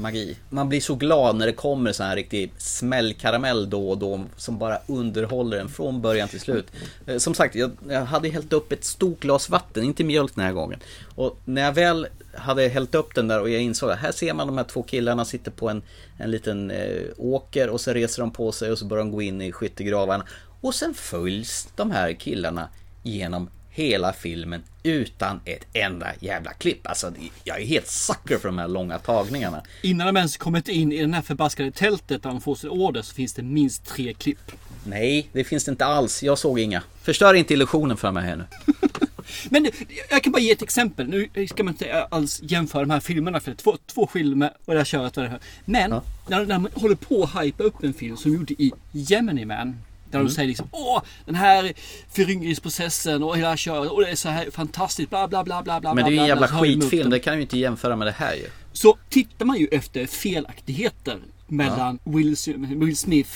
magi. 0.00 0.36
Man 0.48 0.68
blir 0.68 0.80
så 0.80 0.94
glad 0.94 1.36
när 1.36 1.46
det 1.46 1.52
kommer 1.52 1.92
sån 1.92 2.06
här 2.06 2.16
riktig 2.16 2.52
smällkaramell 2.58 3.70
då 3.70 3.90
och 3.90 3.98
då 3.98 4.24
som 4.36 4.58
bara 4.58 4.78
underhåller 4.86 5.58
en 5.58 5.68
från 5.68 6.00
början 6.00 6.28
till 6.28 6.40
slut. 6.40 6.66
Eh, 7.06 7.18
som 7.18 7.34
sagt, 7.34 7.54
jag, 7.54 7.70
jag 7.88 8.04
hade 8.04 8.28
hällt 8.28 8.52
upp 8.52 8.72
ett 8.72 8.84
stort 8.84 9.20
glas 9.20 9.48
vatten, 9.48 9.84
inte 9.84 10.04
mjölk 10.04 10.34
den 10.34 10.44
här 10.44 10.52
gången. 10.52 10.80
Och 11.14 11.38
när 11.44 11.62
jag 11.62 11.72
väl 11.72 12.06
hade 12.34 12.68
hällt 12.68 12.94
upp 12.94 13.14
den 13.14 13.28
där 13.28 13.40
och 13.40 13.50
jag 13.50 13.62
insåg 13.62 13.90
att 13.90 13.98
här 13.98 14.12
ser 14.12 14.34
man 14.34 14.46
de 14.46 14.58
här 14.58 14.64
två 14.64 14.82
killarna 14.82 15.24
sitter 15.24 15.50
på 15.50 15.68
en, 15.68 15.82
en 16.18 16.30
liten 16.30 16.70
eh, 16.70 17.02
åker 17.16 17.68
och 17.68 17.80
så 17.80 17.92
reser 17.92 18.22
de 18.22 18.30
på 18.30 18.52
sig 18.52 18.72
och 18.72 18.78
så 18.78 18.84
börjar 18.84 19.04
de 19.04 19.12
gå 19.12 19.22
in 19.22 19.40
i 19.40 19.52
skyttegravarna. 19.52 20.24
Och 20.60 20.74
sen 20.74 20.94
följs 20.94 21.68
de 21.76 21.90
här 21.90 22.12
killarna 22.12 22.68
genom 23.02 23.50
hela 23.70 24.12
filmen 24.12 24.62
utan 24.92 25.40
ett 25.44 25.66
enda 25.72 26.06
jävla 26.20 26.52
klipp. 26.52 26.86
Alltså 26.86 27.12
jag 27.44 27.60
är 27.60 27.66
helt 27.66 27.88
sucker 27.88 28.38
för 28.38 28.48
de 28.48 28.58
här 28.58 28.68
långa 28.68 28.98
tagningarna. 28.98 29.62
Innan 29.82 30.06
de 30.06 30.16
ens 30.16 30.36
kommit 30.36 30.68
in 30.68 30.92
i 30.92 31.06
det 31.06 31.14
här 31.14 31.22
förbaskade 31.22 31.70
tältet 31.70 32.22
där 32.22 32.30
de 32.30 32.40
får 32.40 32.54
sin 32.54 32.70
order 32.70 33.02
så 33.02 33.14
finns 33.14 33.34
det 33.34 33.42
minst 33.42 33.86
tre 33.86 34.14
klipp. 34.14 34.52
Nej, 34.84 35.28
det 35.32 35.44
finns 35.44 35.64
det 35.64 35.70
inte 35.70 35.86
alls. 35.86 36.22
Jag 36.22 36.38
såg 36.38 36.58
inga. 36.58 36.82
Förstör 37.02 37.34
inte 37.34 37.54
illusionen 37.54 37.96
för 37.96 38.12
mig 38.12 38.24
här 38.24 38.36
nu. 38.36 38.44
Men 39.50 39.66
jag 40.10 40.22
kan 40.22 40.32
bara 40.32 40.42
ge 40.42 40.52
ett 40.52 40.62
exempel. 40.62 41.08
Nu 41.08 41.46
ska 41.48 41.64
man 41.64 41.74
inte 41.74 42.04
alls 42.04 42.40
jämföra 42.42 42.82
de 42.82 42.90
här 42.90 43.00
filmerna 43.00 43.40
för 43.40 43.50
det 43.50 43.54
är 43.54 43.62
två, 43.62 43.76
två 43.86 44.08
filmer 44.12 44.52
och 44.64 44.72
det 44.74 44.80
här 44.80 44.84
köret 44.84 45.16
och 45.16 45.22
det 45.22 45.28
här. 45.28 45.40
Men 45.64 45.90
när, 46.28 46.46
när 46.46 46.58
man 46.58 46.70
håller 46.74 46.94
på 46.94 47.22
att 47.22 47.44
hypa 47.44 47.62
upp 47.62 47.84
en 47.84 47.94
film 47.94 48.16
som 48.16 48.30
de 48.30 48.36
gjorde 48.36 48.54
i 48.62 48.72
Gemini 48.92 49.44
Man. 49.44 49.76
Där 50.16 50.20
Mm. 50.20 50.28
de 50.28 50.34
säger 50.34 50.48
liksom 50.48 50.68
Åh, 50.72 51.02
den 51.24 51.34
här 51.34 51.72
föryngringsprocessen 52.12 53.22
och 53.22 53.36
hela 53.38 53.56
köret 53.56 53.90
och 53.90 54.00
det 54.00 54.10
är 54.10 54.16
så 54.16 54.28
här 54.28 54.50
fantastiskt 54.50 55.10
bla 55.10 55.28
bla 55.28 55.44
bla 55.44 55.62
bla 55.62 55.80
bla 55.80 55.94
Men 55.94 56.04
det 56.04 56.10
är 56.10 56.12
ju 56.12 56.18
en 56.18 56.26
jävla 56.26 56.48
bla, 56.48 56.58
skitfilm. 56.60 57.10
Det 57.10 57.18
kan 57.18 57.34
ju 57.34 57.40
inte 57.42 57.58
jämföra 57.58 57.96
med 57.96 58.06
det 58.06 58.14
här 58.18 58.34
ju. 58.34 58.46
Så 58.72 58.96
tittar 59.10 59.44
man 59.46 59.58
ju 59.58 59.66
efter 59.72 60.06
felaktigheter 60.06 61.18
mellan 61.46 61.98
Will, 62.04 62.36
Will 62.68 62.96
Smith 62.96 63.30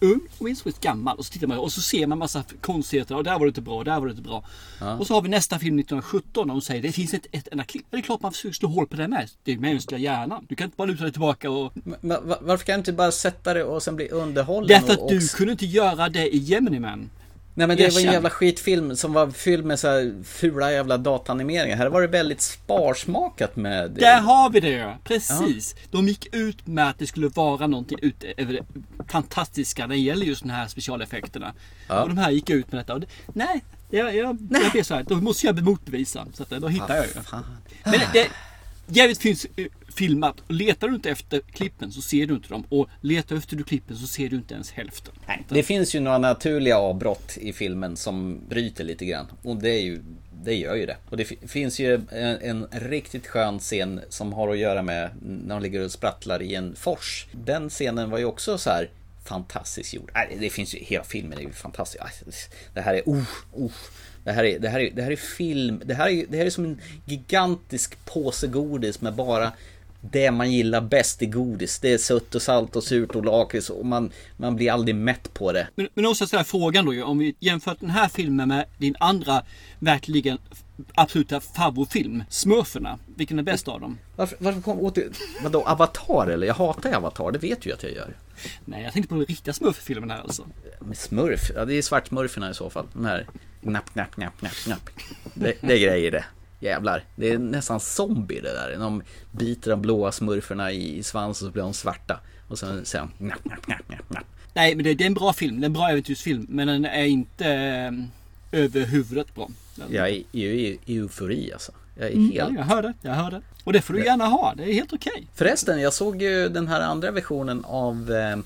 ung 0.00 0.20
och 0.38 0.56
Smith 0.56 0.80
gammal. 0.80 1.18
Och 1.18 1.24
så 1.24 1.32
tittar 1.32 1.46
man 1.46 1.58
och 1.58 1.72
så 1.72 1.80
ser 1.80 2.06
man 2.06 2.18
massa 2.18 2.44
konstigheter. 2.60 3.16
Och 3.16 3.24
där 3.24 3.32
var 3.32 3.40
det 3.40 3.48
inte 3.48 3.60
bra, 3.60 3.76
och 3.76 3.84
där 3.84 4.00
var 4.00 4.06
det 4.06 4.10
inte 4.10 4.22
bra. 4.22 4.44
Ja. 4.80 4.94
Och 4.98 5.06
så 5.06 5.14
har 5.14 5.22
vi 5.22 5.28
nästa 5.28 5.58
film 5.58 5.78
1917 5.78 6.50
och 6.50 6.56
de 6.56 6.60
säger 6.60 6.82
det 6.82 6.92
finns 6.92 7.14
ett, 7.14 7.26
ett 7.32 7.48
enda 7.52 7.64
klipp. 7.64 7.86
Det 7.90 7.96
är 7.96 8.00
klart 8.00 8.22
man 8.22 8.32
försöker 8.32 8.54
slå 8.54 8.68
hål 8.68 8.86
på 8.86 8.96
det 8.96 9.08
med. 9.08 9.30
Det 9.44 9.52
är 9.52 9.58
mänskliga 9.58 10.00
hjärnan. 10.00 10.46
Du 10.48 10.54
kan 10.54 10.64
inte 10.64 10.76
bara 10.76 10.86
luta 10.86 11.02
dig 11.02 11.12
tillbaka 11.12 11.50
och... 11.50 11.72
Men 12.00 12.28
va- 12.28 12.38
varför 12.40 12.64
kan 12.64 12.72
du 12.72 12.78
inte 12.78 12.92
bara 12.92 13.12
sätta 13.12 13.54
det 13.54 13.64
och 13.64 13.82
sen 13.82 13.96
bli 13.96 14.08
underhållen? 14.08 14.68
Därför 14.68 14.98
och, 14.98 15.04
att 15.04 15.08
du 15.08 15.16
och... 15.16 15.30
kunde 15.30 15.52
inte 15.52 15.66
göra 15.66 16.08
det 16.08 16.34
i 16.34 16.38
Gemini 16.38 16.80
Man. 16.80 17.10
Nej 17.60 17.68
men 17.68 17.76
det 17.76 17.94
var 17.94 18.00
en 18.00 18.12
jävla 18.12 18.30
skitfilm 18.30 18.96
som 18.96 19.12
var 19.12 19.30
fylld 19.30 19.64
med 19.64 19.78
så 19.78 19.88
här 19.88 20.24
fula 20.24 20.72
jävla 20.72 20.98
dataanimeringar. 20.98 21.76
Här 21.76 21.88
var 21.88 22.00
det 22.00 22.06
väldigt 22.06 22.40
sparsmakat 22.40 23.56
med... 23.56 23.90
Där 23.90 24.20
har 24.20 24.50
vi 24.50 24.60
det! 24.60 24.96
Precis! 25.04 25.74
De 25.90 26.08
gick 26.08 26.34
ut 26.34 26.66
med 26.66 26.88
att 26.88 26.98
det 26.98 27.06
skulle 27.06 27.28
vara 27.28 27.66
någonting 27.66 27.98
utöver 28.02 28.52
det 28.52 28.64
fantastiska 29.08 29.86
när 29.86 29.94
det 29.94 30.00
gäller 30.00 30.26
just 30.26 30.42
de 30.42 30.50
här 30.50 30.68
specialeffekterna. 30.68 31.52
Ja. 31.88 32.02
Och 32.02 32.08
de 32.08 32.18
här 32.18 32.30
gick 32.30 32.50
ut 32.50 32.72
med 32.72 32.80
detta. 32.80 32.94
Och 32.94 33.00
det, 33.00 33.06
nej, 33.26 33.64
jag, 33.90 34.16
jag, 34.16 34.38
jag 34.50 34.70
blir 34.72 34.82
så 34.82 34.94
här. 34.94 35.02
Då 35.02 35.16
måste 35.16 35.46
jag 35.46 35.62
motbevisa. 35.62 36.26
Så 36.34 36.42
att, 36.42 36.50
då 36.50 36.68
hittar 36.68 36.96
jag 36.96 37.06
ju. 37.06 37.12
Men 37.84 37.92
det, 37.92 38.08
det 38.12 38.30
jävligt 38.86 39.18
finns 39.18 39.46
eh, 39.56 39.66
filmat. 40.00 40.40
Och 40.40 40.54
Letar 40.54 40.88
du 40.88 40.94
inte 40.94 41.10
efter 41.10 41.40
klippen 41.40 41.92
så 41.92 42.02
ser 42.02 42.26
du 42.26 42.34
inte 42.34 42.48
dem. 42.48 42.64
Och 42.68 42.88
letar 43.00 43.36
efter 43.36 43.56
du 43.56 43.64
klippen 43.64 43.96
så 43.96 44.06
ser 44.06 44.28
du 44.28 44.36
inte 44.36 44.54
ens 44.54 44.70
hälften. 44.70 45.14
Det 45.48 45.62
finns 45.62 45.94
ju 45.94 46.00
några 46.00 46.18
naturliga 46.18 46.78
avbrott 46.78 47.38
i 47.40 47.52
filmen 47.52 47.96
som 47.96 48.40
bryter 48.48 48.84
lite 48.84 49.04
grann. 49.04 49.26
Och 49.42 49.56
det 49.56 49.70
är 49.70 49.82
ju 49.82 50.02
det 50.44 50.54
gör 50.54 50.74
ju 50.74 50.86
det. 50.86 50.96
Och 51.10 51.16
det 51.16 51.24
finns 51.24 51.80
ju 51.80 51.94
en, 52.10 52.38
en 52.40 52.66
riktigt 52.70 53.26
skön 53.26 53.58
scen 53.58 54.00
som 54.08 54.32
har 54.32 54.48
att 54.48 54.58
göra 54.58 54.82
med 54.82 55.10
när 55.22 55.54
de 55.54 55.62
ligger 55.62 55.84
och 55.84 55.92
sprattlar 55.92 56.42
i 56.42 56.54
en 56.54 56.76
fors. 56.76 57.26
Den 57.32 57.68
scenen 57.68 58.10
var 58.10 58.18
ju 58.18 58.24
också 58.24 58.58
så 58.58 58.70
här 58.70 58.90
fantastiskt 59.24 59.94
gjord. 59.94 60.10
Nej, 60.14 60.36
det 60.40 60.50
finns 60.50 60.74
ju, 60.74 60.78
hela 60.78 61.04
filmen 61.04 61.38
är 61.38 61.42
ju 61.42 61.52
fantastisk. 61.52 62.50
Det 62.74 62.80
här 62.80 62.94
är, 62.94 63.02
oh, 63.06 63.24
oh. 63.52 63.72
Det 64.24 64.32
här 64.32 64.44
är, 64.44 64.58
det 64.58 64.68
här 64.68 64.80
är, 64.80 64.90
det 64.90 65.02
här 65.02 65.10
är 65.10 65.16
film, 65.16 65.82
det 65.84 65.94
här 65.94 66.08
är, 66.08 66.26
det 66.28 66.36
här 66.36 66.46
är 66.46 66.50
som 66.50 66.64
en 66.64 66.80
gigantisk 67.04 68.04
påse 68.04 68.46
godis 68.46 69.00
med 69.00 69.14
bara 69.14 69.52
det 70.00 70.30
man 70.30 70.52
gillar 70.52 70.80
bäst 70.80 71.22
i 71.22 71.26
godis. 71.26 71.78
Det 71.78 71.92
är 71.92 71.98
sött 71.98 72.34
och 72.34 72.42
salt 72.42 72.76
och 72.76 72.84
surt 72.84 73.14
och 73.14 73.24
lakrits 73.24 73.70
och 73.70 73.86
man, 73.86 74.10
man 74.36 74.56
blir 74.56 74.72
aldrig 74.72 74.94
mätt 74.94 75.34
på 75.34 75.52
det. 75.52 75.68
Men, 75.74 75.88
men 75.94 76.06
också 76.06 76.26
ställa 76.26 76.44
frågan 76.44 76.84
då 76.84 77.04
om 77.04 77.18
vi 77.18 77.34
jämför 77.40 77.76
den 77.80 77.90
här 77.90 78.08
filmen 78.08 78.48
med 78.48 78.64
din 78.78 78.96
andra 78.98 79.42
verkligen 79.78 80.38
absoluta 80.94 81.40
favoritfilm, 81.40 82.24
Smurferna. 82.28 82.98
Vilken 83.16 83.38
är 83.38 83.42
bäst 83.42 83.68
av 83.68 83.80
dem? 83.80 83.98
Varför, 84.16 84.36
varför 84.40 84.60
kom 84.60 84.80
åt 84.80 84.98
Vadå, 85.42 85.62
Avatar 85.62 86.26
eller? 86.26 86.46
Jag 86.46 86.54
hatar 86.54 86.92
Avatar, 86.92 87.32
det 87.32 87.38
vet 87.38 87.66
ju 87.66 87.72
att 87.72 87.82
jag 87.82 87.92
gör. 87.92 88.16
Nej, 88.64 88.82
jag 88.82 88.92
tänkte 88.92 89.08
på 89.08 89.14
den 89.14 89.24
riktiga 89.24 89.54
Smurf-filmen 89.54 90.10
här 90.10 90.20
alltså. 90.20 90.46
Smurf? 90.94 91.50
Ja, 91.54 91.64
det 91.64 91.74
är 91.74 91.82
svartsmurferna 91.82 92.50
i 92.50 92.54
så 92.54 92.70
fall. 92.70 92.86
De 92.92 93.04
här 93.04 93.26
knapp, 93.62 93.92
knapp, 93.92 94.14
knapp, 94.14 94.36
knapp, 94.36 94.52
knapp. 94.52 94.90
Det, 95.34 95.54
det 95.60 95.72
är 95.72 95.78
grejer 95.78 96.10
det. 96.10 96.24
Jävlar. 96.60 97.04
Det 97.16 97.30
är 97.30 97.38
nästan 97.38 97.80
zombie 97.80 98.40
det 98.40 98.52
där. 98.52 98.76
De 98.78 99.02
biter 99.32 99.70
de 99.70 99.82
blåa 99.82 100.12
smurferna 100.12 100.72
i, 100.72 101.02
svansen 101.02 101.46
så 101.48 101.52
blir 101.52 101.62
de 101.62 101.74
svarta. 101.74 102.20
Och 102.48 102.58
sen, 102.58 102.84
knapp, 102.84 103.42
knapp, 103.42 103.62
knapp, 103.62 103.86
knapp, 103.86 104.08
knapp. 104.08 104.24
Nej, 104.54 104.74
men 104.74 104.84
det, 104.84 104.94
det 104.94 105.04
är 105.04 105.06
en 105.06 105.14
bra 105.14 105.32
film. 105.32 105.60
Det 105.60 105.64
är 105.64 105.66
en 105.66 105.72
bra 105.72 105.88
äventyrsfilm. 105.90 106.46
Men 106.48 106.66
den 106.68 106.84
är 106.84 107.04
inte 107.04 107.46
eh, 108.52 108.60
över 108.60 108.84
huvudet 108.86 109.34
bra. 109.34 109.50
Jag 109.90 110.08
är 110.08 110.22
i, 110.32 110.78
eufori 110.86 111.52
alltså. 111.52 111.72
Jag 111.98 112.08
är 112.08 112.12
Mm, 112.12 112.24
helt... 112.32 112.36
ja, 112.36 112.50
jag 112.56 112.64
hör 112.64 112.82
det. 112.82 112.94
Jag 113.02 113.12
hör 113.14 113.30
det. 113.30 113.40
Och 113.64 113.72
det 113.72 113.80
får 113.82 113.94
du 113.94 114.04
gärna 114.04 114.26
ha. 114.26 114.54
Det 114.56 114.62
är 114.62 114.72
helt 114.74 114.92
okej. 114.92 115.26
Förresten, 115.34 115.80
jag 115.80 115.92
såg 115.92 116.22
ju 116.22 116.48
den 116.48 116.68
här 116.68 116.80
andra 116.80 117.10
versionen 117.10 117.64
av 117.64 118.12
eh, 118.12 118.38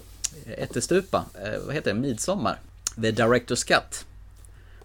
Ättestupa. 0.63 1.25
Eh, 1.45 1.61
vad 1.67 1.75
heter 1.75 1.95
det? 1.95 2.01
Midsommar. 2.01 2.59
The 2.95 3.11
Director's 3.11 3.67
Cut. 3.67 4.05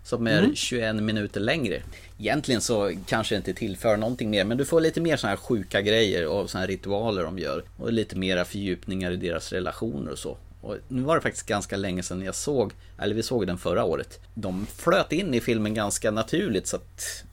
Som 0.04 0.28
är 0.28 0.40
Mm. 0.40 0.56
21 0.56 0.96
minuter 0.96 1.40
längre. 1.40 1.82
Egentligen 2.20 2.62
så 2.62 2.92
kanske 3.06 3.36
det 3.36 3.38
inte 3.38 3.54
tillför 3.54 3.98
någonting 3.98 4.30
mer. 4.30 4.44
Men 4.44 4.58
du 4.58 4.66
får 4.66 4.82
lite 4.82 5.02
mer 5.02 5.18
sådana 5.18 5.36
här 5.36 5.44
sjuka 5.44 5.82
grejer 5.82 6.28
och 6.28 6.50
sådana 6.50 6.62
här 6.62 6.68
ritualer 6.68 7.24
de 7.24 7.40
gör. 7.40 7.64
Och 7.78 7.94
lite 7.94 8.16
mera 8.16 8.46
fördjupningar 8.46 9.12
i 9.12 9.16
deras 9.16 9.54
relationer 9.54 10.12
och 10.12 10.20
så. 10.20 10.38
Och 10.62 10.78
nu 10.88 11.02
var 11.02 11.16
det 11.16 11.22
faktiskt 11.22 11.46
ganska 11.46 11.78
länge 11.78 12.04
sedan 12.04 12.22
jag 12.22 12.36
såg, 12.36 12.74
eller 12.98 13.16
vi 13.16 13.24
såg 13.24 13.48
den 13.48 13.58
förra 13.58 13.84
året. 13.84 14.20
De 14.34 14.66
flöt 14.66 15.12
in 15.12 15.34
i 15.34 15.42
filmen 15.42 15.74
ganska 15.74 16.12
naturligt 16.12 16.68
så 16.68 16.76
att 16.76 17.24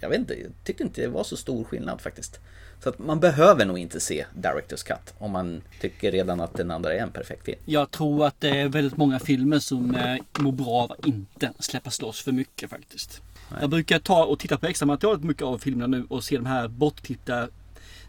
jag 0.00 0.08
vet 0.08 0.18
inte, 0.18 0.34
jag 0.34 0.50
tyckte 0.64 0.82
inte 0.82 1.00
det 1.00 1.08
var 1.08 1.24
så 1.24 1.36
stor 1.36 1.64
skillnad 1.64 2.00
faktiskt. 2.00 2.40
Så 2.82 2.88
att 2.88 2.98
man 2.98 3.20
behöver 3.20 3.64
nog 3.64 3.78
inte 3.78 4.00
se 4.00 4.26
Directors 4.34 4.82
Cut 4.82 5.14
om 5.18 5.30
man 5.30 5.62
tycker 5.80 6.12
redan 6.12 6.40
att 6.40 6.54
den 6.54 6.70
andra 6.70 6.94
är 6.94 6.98
en 6.98 7.10
perfekt 7.10 7.44
film. 7.44 7.58
Jag 7.64 7.90
tror 7.90 8.26
att 8.26 8.40
det 8.40 8.48
är 8.48 8.68
väldigt 8.68 8.96
många 8.96 9.18
filmer 9.18 9.58
som 9.58 9.94
eh, 9.94 10.16
mår 10.38 10.52
bra 10.52 10.70
av 10.70 10.92
att 10.92 11.06
inte 11.06 11.52
släppa 11.58 11.90
loss 12.00 12.20
för 12.20 12.32
mycket 12.32 12.70
faktiskt. 12.70 13.22
Jag 13.60 13.70
brukar 13.70 13.98
ta 13.98 14.24
och 14.24 14.38
titta 14.38 14.58
på 14.58 14.66
extra 14.66 14.86
materialet 14.86 15.24
mycket 15.24 15.42
av 15.42 15.58
filmerna 15.58 15.86
nu 15.86 16.06
och 16.08 16.24
se 16.24 16.36
de 16.36 16.46
här 16.46 16.68
bortklippta 16.68 17.48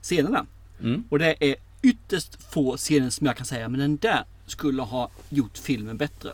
scenerna. 0.02 0.46
Mm. 0.82 1.04
Och 1.10 1.20
det 1.20 1.36
är 1.40 1.56
ytterst 1.82 2.44
få 2.44 2.78
scener 2.78 3.10
som 3.10 3.28
jag 3.28 3.38
kan 3.38 3.46
säga, 3.46 3.70
men 3.70 3.80
den 3.80 3.98
där 3.98 4.24
skulle 4.46 4.82
ha 4.82 5.10
gjort 5.30 5.58
filmen 5.58 5.98
bättre. 5.98 6.30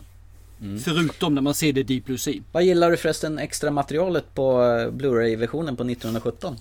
Mm. 0.61 0.79
Förutom 0.79 1.35
när 1.35 1.41
man 1.41 1.53
ser 1.53 1.73
det 1.73 1.79
i 1.79 1.83
Deep 1.83 2.05
Blue 2.05 2.17
Sea. 2.17 2.41
Vad 2.51 2.63
gillar 2.63 2.91
du 2.91 2.97
förresten 2.97 3.39
extra 3.39 3.71
materialet 3.71 4.33
på 4.33 4.63
eh, 4.63 4.91
Blu-ray-versionen 4.91 5.75
på 5.75 5.83
1917? 5.83 6.55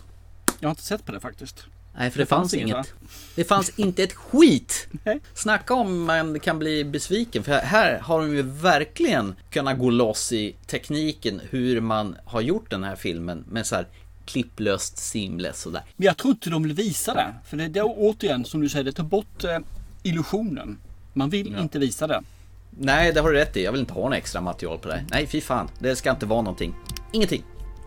Jag 0.61 0.69
har 0.69 0.71
inte 0.71 0.83
sett 0.83 1.05
på 1.05 1.13
det 1.13 1.21
faktiskt. 1.21 1.67
Nej, 1.99 2.11
för 2.11 2.19
det, 2.19 2.27
fanns, 2.27 2.55
inget. 2.55 2.95
Det 3.35 3.45
fanns 3.45 3.79
inte 3.79 4.03
ett 4.03 4.13
skit! 4.13 4.89
Snacka 5.35 5.75
om 5.75 6.05
man 6.05 6.41
kan 6.41 6.59
bli 6.59 6.85
besviken, 6.85 7.45
för 7.45 7.53
här 7.53 7.99
har 7.99 8.21
de 8.21 8.37
ju 8.37 8.43
verkligen 8.43 9.35
kunnat 9.51 9.79
gå 9.79 9.91
loss 9.91 10.33
i 10.33 10.57
tekniken 10.67 11.41
hur 11.51 11.81
man 11.81 12.17
har 12.25 12.41
gjort 12.41 12.71
den 12.71 12.85
här 12.85 12.97
filmen 12.97 13.45
med 13.49 13.67
så 13.67 13.77
här 13.77 13.87
klipplöst, 14.25 14.99
seamless 14.99 15.61
sådär. 15.61 15.83
Men 15.97 16.07
jag 16.07 16.17
tror 16.17 16.33
inte 16.33 16.51
de 16.51 16.63
vill 16.63 16.73
visa 16.73 17.15
det. 17.15 17.35
För 17.45 17.57
det, 17.57 17.69
det 17.69 17.83
återigen, 17.83 18.45
som 18.45 18.61
du 18.61 18.69
säger, 18.69 18.85
det 18.85 18.93
tar 18.93 19.05
bort 19.05 19.45
eh, 19.45 19.59
illusionen. 20.03 20.79
Man 21.13 21.31
vill 21.31 21.57
inte 21.59 21.79
visa 21.79 22.07
det. 22.07 22.23
Nej, 22.71 23.13
det 23.13 23.21
har 23.21 23.31
du 23.31 23.37
rätt 23.37 23.57
i. 23.57 23.65
Jag 23.65 23.73
vill 23.73 23.81
inte 23.81 23.93
ha 23.93 24.09
något 24.09 24.19
extra 24.19 24.41
material 24.41 24.79
på 24.79 24.89
det. 24.89 25.05
Nej, 25.11 25.27
fy 25.27 25.41
fan. 25.41 25.69
Det 25.79 25.97
ska 25.97 26.11
inte 26.11 26.27
vara 26.27 26.43
någonting. 26.43 26.75
Ingenting. 27.13 27.43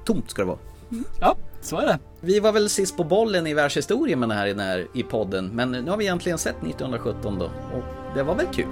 Tomt 0.05 0.29
ska 0.29 0.41
det 0.41 0.47
vara. 0.47 0.59
Ja, 1.21 1.37
så 1.61 1.77
är 1.77 1.85
det. 1.85 1.99
Vi 2.21 2.39
var 2.39 2.51
väl 2.51 2.69
sist 2.69 2.97
på 2.97 3.03
bollen 3.03 3.47
i 3.47 3.53
världshistorien 3.53 4.19
med 4.19 4.29
det 4.29 4.35
här, 4.35 4.47
i 4.47 4.49
den 4.49 4.59
här 4.59 4.87
i 4.93 5.03
podden, 5.03 5.49
men 5.53 5.71
nu 5.71 5.89
har 5.89 5.97
vi 5.97 6.03
egentligen 6.03 6.37
sett 6.37 6.55
1917 6.63 7.39
då 7.39 7.45
och 7.45 8.15
det 8.15 8.23
var 8.23 8.35
väl 8.35 8.45
kul. 8.53 8.65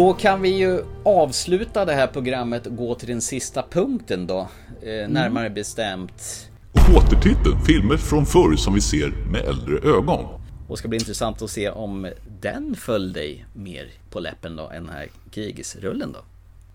Då 0.00 0.12
kan 0.14 0.42
vi 0.42 0.48
ju 0.48 0.84
avsluta 1.04 1.84
det 1.84 1.92
här 1.92 2.06
programmet 2.06 2.66
och 2.66 2.76
gå 2.76 2.94
till 2.94 3.08
den 3.08 3.20
sista 3.20 3.62
punkten 3.70 4.26
då. 4.26 4.38
Eh, 4.82 5.08
närmare 5.08 5.50
bestämt. 5.50 6.50
Återtiteln, 6.96 7.60
filmer 7.66 7.96
från 7.96 8.26
förr 8.26 8.56
som 8.56 8.74
vi 8.74 8.80
ser 8.80 9.12
med 9.32 9.40
äldre 9.40 9.90
ögon. 9.96 10.26
Och 10.68 10.78
ska 10.78 10.88
bli 10.88 10.98
intressant 10.98 11.42
att 11.42 11.50
se 11.50 11.70
om 11.70 12.10
den 12.40 12.74
föll 12.74 13.12
dig 13.12 13.46
mer 13.54 13.88
på 14.10 14.20
läppen 14.20 14.56
då 14.56 14.68
än 14.68 14.84
den 14.84 14.94
här 14.94 15.08
krigsrullen 15.30 16.12
då. 16.12 16.20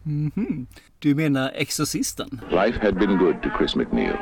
Mhm. 0.04 0.68
Du 1.00 1.16
menar 1.16 1.52
Exorcisten? 1.56 2.42
Life 2.50 2.80
had 2.82 2.96
been 2.96 3.18
good 3.18 3.42
to 3.44 3.50
Chris 3.58 3.76
McNeil. 3.76 4.18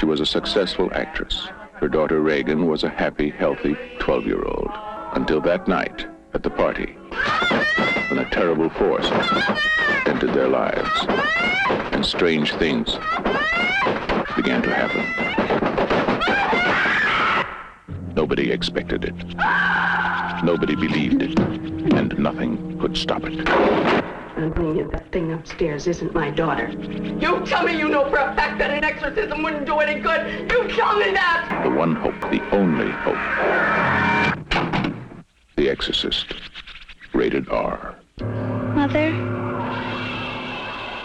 She 0.00 0.06
was 0.06 0.20
a 0.20 0.26
successful 0.26 0.90
actress. 0.92 1.48
Her 1.80 1.88
daughter 1.88 2.20
Reagan 2.20 2.70
was 2.70 2.84
a 2.84 2.92
happy, 2.96 3.32
healthy 3.38 3.74
12 4.00 4.26
year 4.26 4.44
old. 4.44 4.70
Until 5.16 5.40
that 5.40 5.66
night 5.66 6.19
at 6.32 6.42
the 6.42 6.50
party, 6.50 6.96
when 8.08 8.18
a 8.18 8.28
terrible 8.30 8.70
force 8.70 9.06
entered 10.06 10.32
their 10.34 10.48
lives 10.48 11.06
and 11.92 12.04
strange 12.04 12.52
things 12.54 12.94
began 14.36 14.62
to 14.62 14.72
happen. 14.72 15.04
Nobody 18.14 18.50
expected 18.50 19.04
it. 19.04 19.14
Nobody 20.44 20.74
believed 20.74 21.22
it. 21.22 21.38
And 21.38 22.18
nothing 22.18 22.78
could 22.78 22.96
stop 22.96 23.24
it. 23.24 23.48
I'm 24.36 24.52
bringing 24.52 24.76
you 24.76 24.90
that 24.92 25.10
thing 25.12 25.32
upstairs 25.32 25.86
isn't 25.86 26.14
my 26.14 26.30
daughter. 26.30 26.70
You 27.20 27.44
tell 27.44 27.64
me 27.64 27.76
you 27.76 27.88
know 27.88 28.08
for 28.08 28.16
a 28.16 28.34
fact 28.34 28.58
that 28.58 28.70
an 28.70 28.84
exorcism 28.84 29.42
wouldn't 29.42 29.66
do 29.66 29.78
any 29.80 30.00
good. 30.00 30.50
You 30.50 30.68
tell 30.68 30.96
me 30.98 31.10
that! 31.12 31.60
The 31.64 31.70
one 31.70 31.94
hope, 31.96 32.20
the 32.30 32.40
only 32.50 32.90
hope. 32.90 34.49
The 35.60 35.70
Exorcist. 35.70 36.26
Rated 37.12 37.44
R. 37.50 37.94
Mother, 38.76 39.10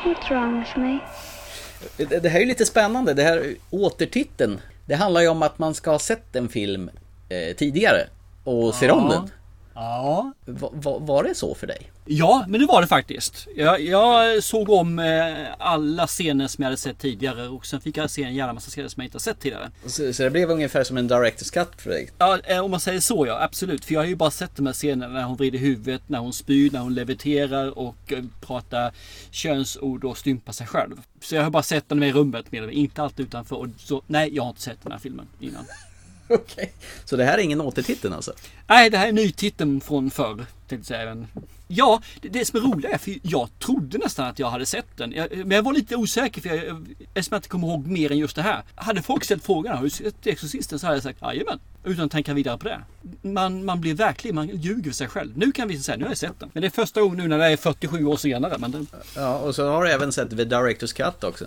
what's 0.05 0.29
wrong 0.31 0.59
with 0.59 0.77
me? 0.77 0.99
Det, 1.97 2.19
det 2.23 2.29
här 2.29 2.39
är 2.41 2.45
lite 2.45 2.65
spännande, 2.65 3.13
det 3.13 3.23
här 3.23 3.55
återtiteln. 3.69 4.59
Det 4.85 4.95
handlar 4.95 5.21
ju 5.21 5.27
om 5.27 5.43
att 5.43 5.59
man 5.59 5.73
ska 5.73 5.91
ha 5.91 5.99
sett 5.99 6.35
en 6.35 6.49
film 6.49 6.89
eh, 7.29 7.55
tidigare 7.55 8.07
och 8.43 8.75
ser 8.75 8.91
om 8.91 9.03
Ja. 9.11 9.13
den. 9.13 9.29
Ja. 9.75 10.33
Va, 10.45 10.69
va, 10.73 10.97
var 10.99 11.23
det 11.23 11.35
så 11.35 11.55
för 11.55 11.67
dig? 11.67 11.91
Ja, 12.05 12.45
men 12.47 12.59
det 12.59 12.65
var 12.65 12.81
det 12.81 12.87
faktiskt. 12.87 13.47
Jag, 13.55 13.81
jag 13.81 14.43
såg 14.43 14.69
om 14.69 14.99
eh, 14.99 15.47
alla 15.57 16.07
scener 16.07 16.47
som 16.47 16.61
jag 16.61 16.65
hade 16.67 16.77
sett 16.77 16.99
tidigare 16.99 17.47
och 17.47 17.65
sen 17.65 17.81
fick 17.81 17.97
jag 17.97 18.09
se 18.09 18.23
en 18.23 18.35
jävla 18.35 18.53
massa 18.53 18.69
scener 18.69 18.89
som 18.89 19.01
jag 19.01 19.07
inte 19.07 19.15
har 19.15 19.19
sett 19.19 19.39
tidigare. 19.39 19.71
Så, 19.85 20.13
så 20.13 20.23
det 20.23 20.29
blev 20.29 20.51
ungefär 20.51 20.83
som 20.83 20.97
en 20.97 21.07
Directors 21.07 21.51
Cut 21.51 21.69
för 21.77 21.89
dig? 21.89 22.09
Ja, 22.17 22.39
eh, 22.43 22.59
om 22.59 22.71
man 22.71 22.79
säger 22.79 22.99
så 22.99 23.27
ja, 23.27 23.43
absolut. 23.43 23.85
För 23.85 23.93
jag 23.93 24.01
har 24.01 24.05
ju 24.05 24.15
bara 24.15 24.31
sett 24.31 24.55
de 24.55 24.65
här 24.65 24.73
scenerna 24.73 25.13
när 25.13 25.23
hon 25.23 25.37
vrider 25.37 25.59
huvudet, 25.59 26.01
när 26.07 26.19
hon 26.19 26.33
spyr, 26.33 26.71
när 26.71 26.79
hon 26.79 26.93
leviterar 26.93 27.79
och 27.79 28.13
eh, 28.13 28.23
pratar 28.41 28.91
könsord 29.31 30.03
och 30.03 30.17
stympar 30.17 30.53
sig 30.53 30.67
själv. 30.67 31.01
Så 31.21 31.35
jag 31.35 31.43
har 31.43 31.49
bara 31.49 31.63
sett 31.63 31.89
den 31.89 31.99
med 31.99 32.09
i 32.09 32.13
rummet, 32.13 32.51
med, 32.51 32.69
inte 32.69 33.03
allt 33.03 33.19
utanför. 33.19 33.55
Och 33.55 33.67
så, 33.77 34.01
nej, 34.07 34.35
jag 34.35 34.43
har 34.43 34.49
inte 34.49 34.61
sett 34.61 34.83
den 34.83 34.91
här 34.91 34.99
filmen 34.99 35.27
innan. 35.39 35.65
Okej. 36.35 36.73
Så 37.05 37.15
det 37.15 37.23
här 37.25 37.37
är 37.37 37.41
ingen 37.41 37.61
återtitel 37.61 38.13
alltså? 38.13 38.33
Nej, 38.67 38.89
det 38.89 38.97
här 38.97 39.07
är 39.07 39.11
nytiteln 39.11 39.81
från 39.81 40.11
förr. 40.11 40.35
Tänkte 40.35 40.75
jag 40.75 40.85
säga. 40.85 41.01
även. 41.01 41.27
Ja, 41.67 42.01
det, 42.21 42.29
det 42.29 42.45
som 42.45 42.59
är 42.59 42.63
roligt 42.63 42.91
är 42.91 42.97
för 42.97 43.13
jag 43.23 43.49
trodde 43.59 43.97
nästan 43.97 44.27
att 44.27 44.39
jag 44.39 44.49
hade 44.49 44.65
sett 44.65 44.97
den. 44.97 45.11
Jag, 45.11 45.37
men 45.37 45.51
jag 45.51 45.63
var 45.63 45.73
lite 45.73 45.95
osäker 45.95 46.41
för 46.41 46.49
jag, 46.49 46.57
eftersom 47.13 47.35
jag 47.35 47.37
inte 47.37 47.49
kommer 47.49 47.67
ihåg 47.67 47.87
mer 47.87 48.11
än 48.11 48.17
just 48.17 48.35
det 48.35 48.41
här. 48.41 48.63
Hade 48.75 49.01
folk 49.01 49.23
ställt 49.23 49.45
frågan 49.45 49.77
har 49.77 49.83
du 49.83 49.89
sett 49.89 50.27
Exorcisten 50.27 50.79
så 50.79 50.85
hade 50.85 50.95
jag 50.95 51.03
sagt 51.03 51.21
jajamän. 51.21 51.59
Utan 51.83 52.05
att 52.05 52.11
tänka 52.11 52.33
vidare 52.33 52.57
på 52.57 52.67
det. 52.67 52.81
Man, 53.21 53.65
man 53.65 53.81
blir 53.81 53.93
verkligen, 53.93 54.35
man 54.35 54.47
ljuger 54.47 54.83
för 54.91 54.95
sig 54.95 55.07
själv. 55.07 55.37
Nu 55.37 55.51
kan 55.51 55.67
vi 55.67 55.79
säga, 55.79 55.97
nu 55.97 56.03
har 56.03 56.11
jag 56.11 56.17
sett 56.17 56.39
den. 56.39 56.49
Men 56.53 56.61
det 56.61 56.67
är 56.67 56.71
första 56.71 57.01
gången 57.01 57.17
nu 57.17 57.27
när 57.27 57.37
det 57.37 57.45
är 57.45 57.57
47 57.57 58.05
år 58.05 58.17
senare. 58.17 58.57
Men 58.57 58.71
det, 58.71 58.85
Ja, 59.15 59.37
och 59.37 59.55
så 59.55 59.67
har 59.69 59.83
du 59.83 59.91
även 59.91 60.11
sett 60.11 60.29
The 60.29 60.43
Directors 60.45 60.93
Cut 60.93 61.23
också. 61.23 61.45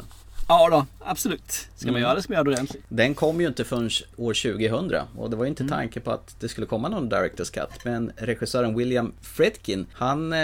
Ja 0.49 0.69
då, 0.71 0.87
absolut. 1.05 1.51
Ska 1.77 1.87
man 1.87 1.89
Mm. 1.89 2.03
göra 2.03 2.15
det 2.15 2.23
ska 2.23 2.33
man 2.33 2.37
göra 2.37 2.45
det 2.45 2.51
ordentligt. 2.51 2.83
Den 2.89 3.15
kom 3.15 3.41
ju 3.41 3.47
inte 3.47 3.65
förrän 3.65 3.91
år 4.17 4.35
2000 4.35 5.01
och 5.19 5.31
det 5.31 5.37
var 5.37 5.45
ju 5.45 5.49
inte 5.49 5.63
Mm. 5.63 5.71
tanke 5.71 6.01
på 6.01 6.11
att 6.11 6.37
det 6.41 6.49
skulle 6.49 6.67
komma 6.67 6.89
någon 6.89 7.09
Directors 7.09 7.51
Cut. 7.51 7.69
Men 7.85 8.13
regissören 8.17 8.77
William 8.77 9.13
Friedkin, 9.23 9.87
han 9.93 10.33
eh, 10.33 10.39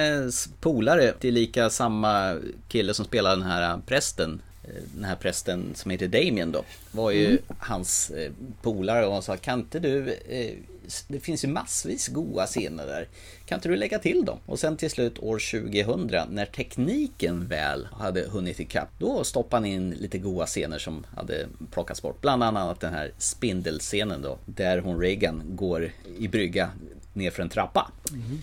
polare 0.61 1.13
till 1.13 1.35
lika 1.35 1.71
samma 1.71 2.37
kille 2.69 2.95
som 2.95 3.05
spelar 3.05 3.31
den 3.31 3.43
här 3.43 3.79
prästen 3.87 4.41
eh, 4.65 4.71
den 4.95 5.05
här 5.05 5.17
prästen 5.17 5.65
som 5.75 5.91
heter 5.91 6.09
Damien 6.09 6.53
då 6.53 6.65
var 6.93 7.11
ju 7.11 7.27
Mm. 7.27 7.39
hans 7.59 8.11
eh, 8.11 8.33
polare 8.63 9.07
och 9.07 9.13
han 9.13 9.23
sa 9.23 9.37
kan 9.37 9.59
inte 9.59 9.79
du 9.79 10.13
eh, 10.29 10.53
det 11.09 11.21
finns 11.21 11.45
ju 11.45 11.49
massvis 11.49 12.09
goa 12.09 12.47
scener 12.47 12.87
där. 12.87 13.09
Kan 13.47 13.59
inte 13.59 13.69
du 13.69 13.77
lägga 13.77 13.99
till 13.99 14.25
dem? 14.25 14.39
Och 14.47 14.59
sen 14.59 14.77
till 14.77 14.91
slut 14.91 15.19
år 15.19 15.63
2000 15.85 16.35
när 16.35 16.47
tekniken 16.47 17.47
väl 17.47 17.89
hade 17.93 18.29
hunnit 18.29 18.61
ikapp 18.61 18.89
då 18.99 19.25
stoppade 19.25 19.57
han 19.57 19.73
in 19.73 19.91
lite 19.91 20.19
goa 20.19 20.47
scener 20.47 20.79
som 20.79 21.07
hade 21.17 21.47
plockats 21.71 22.03
bort. 22.03 22.21
Bland 22.21 22.43
annat 22.43 22.81
den 22.81 22.95
här 22.95 23.13
spindelscenen 23.19 24.23
då 24.23 24.39
där 24.47 24.79
hon 24.79 25.01
Reagan 25.01 25.43
går 25.47 25.93
i 26.19 26.29
brygga 26.29 26.71
ner 27.15 27.31
för 27.31 27.43
en 27.43 27.49
trappa. 27.49 27.91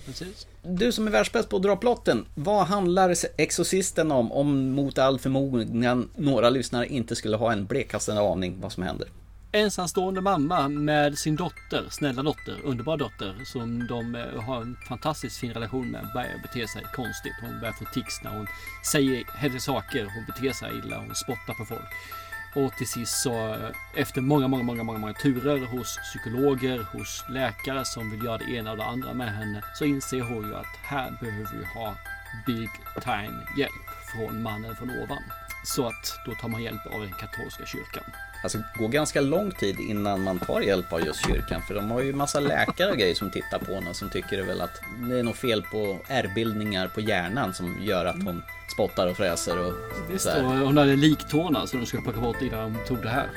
precis. 0.05 0.47
Du 0.63 0.91
som 0.91 1.07
är 1.07 1.11
världsbäst 1.11 1.49
på 1.49 1.55
att 1.55 1.63
dra 1.63 1.75
plotten, 1.75 2.25
vad 2.35 2.65
handlar 2.65 3.15
Exorcisten 3.37 4.11
om? 4.11 4.31
Om 4.31 4.71
mot 4.71 4.97
all 4.97 5.19
förmodan 5.19 6.09
några 6.15 6.49
lyssnare 6.49 6.87
inte 6.87 7.15
skulle 7.15 7.37
ha 7.37 7.51
en 7.51 7.65
blekaste 7.65 8.13
aning 8.13 8.61
vad 8.61 8.71
som 8.71 8.83
händer 8.83 9.07
ensamstående 9.51 10.21
mamma 10.21 10.69
med 10.69 11.17
sin 11.17 11.35
dotter, 11.35 11.85
snälla 11.89 12.23
dotter, 12.23 12.57
underbar 12.63 12.97
dotter 12.97 13.35
som 13.45 13.87
de 13.87 14.15
eh, 14.15 14.41
har 14.41 14.61
en 14.61 14.77
fantastiskt 14.87 15.37
fin 15.37 15.53
relation 15.53 15.91
med 15.91 16.07
börjar 16.13 16.41
bete 16.41 16.67
sig 16.67 16.83
konstigt. 16.95 17.33
Hon 17.41 17.59
börjar 17.59 17.73
få 17.73 17.85
tics 17.93 18.23
när 18.23 18.31
hon 18.31 18.47
säger 18.91 19.23
hennes 19.35 19.63
saker, 19.63 20.03
hon 20.15 20.25
beter 20.25 20.53
sig 20.53 20.77
illa, 20.77 20.97
hon 20.97 21.15
spottar 21.15 21.53
på 21.53 21.65
folk. 21.65 21.89
Och 22.55 22.73
till 22.77 22.87
sist 22.87 23.21
så 23.21 23.53
eh, 23.53 23.71
efter 23.95 24.21
många, 24.21 24.47
många, 24.47 24.63
många, 24.63 24.83
många, 24.83 24.99
många 24.99 25.13
turer 25.13 25.65
hos 25.65 25.97
psykologer, 25.97 26.85
hos 26.93 27.23
läkare 27.29 27.85
som 27.85 28.11
vill 28.11 28.23
göra 28.23 28.37
det 28.37 28.51
ena 28.51 28.71
och 28.71 28.77
det 28.77 28.85
andra 28.85 29.13
med 29.13 29.33
henne 29.33 29.63
så 29.75 29.85
inser 29.85 30.21
hon 30.21 30.47
ju 30.47 30.55
att 30.55 30.75
här 30.83 31.11
behöver 31.21 31.57
vi 31.57 31.65
ha 31.65 31.95
big 32.45 32.69
time 33.03 33.47
hjälp 33.57 33.87
från 34.11 34.43
mannen 34.43 34.75
från 34.75 34.89
ovan. 34.89 35.23
Så 35.65 35.87
att 35.87 36.19
då 36.25 36.31
tar 36.41 36.49
man 36.49 36.63
hjälp 36.63 36.85
av 36.85 37.01
den 37.01 37.13
katolska 37.13 37.65
kyrkan. 37.65 38.03
Alltså 38.43 38.57
det 38.57 38.79
går 38.79 38.87
ganska 38.89 39.21
lång 39.21 39.51
tid 39.51 39.79
innan 39.79 40.21
man 40.23 40.39
tar 40.39 40.61
hjälp 40.61 40.93
av 40.93 41.05
just 41.05 41.27
kyrkan 41.27 41.61
för 41.67 41.75
de 41.75 41.91
har 41.91 42.01
ju 42.01 42.13
massa 42.13 42.39
läkare 42.39 42.91
och 42.91 42.97
grejer 42.97 43.15
som 43.15 43.31
tittar 43.31 43.59
på 43.59 43.73
henne 43.75 43.93
som 43.93 44.09
tycker 44.09 44.43
väl 44.43 44.61
att 44.61 44.81
det 45.09 45.19
är 45.19 45.23
något 45.23 45.37
fel 45.37 45.61
på 45.71 45.97
ärrbildningar 46.07 46.87
på 46.87 47.01
hjärnan 47.01 47.53
som 47.53 47.77
gör 47.81 48.05
att 48.05 48.23
hon 48.23 48.43
spottar 48.73 49.07
och 49.07 49.17
fräser 49.17 49.59
och 49.67 49.73
Visst, 50.09 50.23
så 50.25 50.29
här. 50.31 50.41
hon 50.41 50.77
hade 50.77 50.95
liktårna 50.95 51.67
som 51.67 51.79
de 51.79 51.85
skulle 51.85 52.03
plocka 52.03 52.19
bort 52.19 52.41
innan 52.41 52.73
de 52.73 52.79
tog 52.87 53.01
det 53.01 53.09
här. 53.09 53.29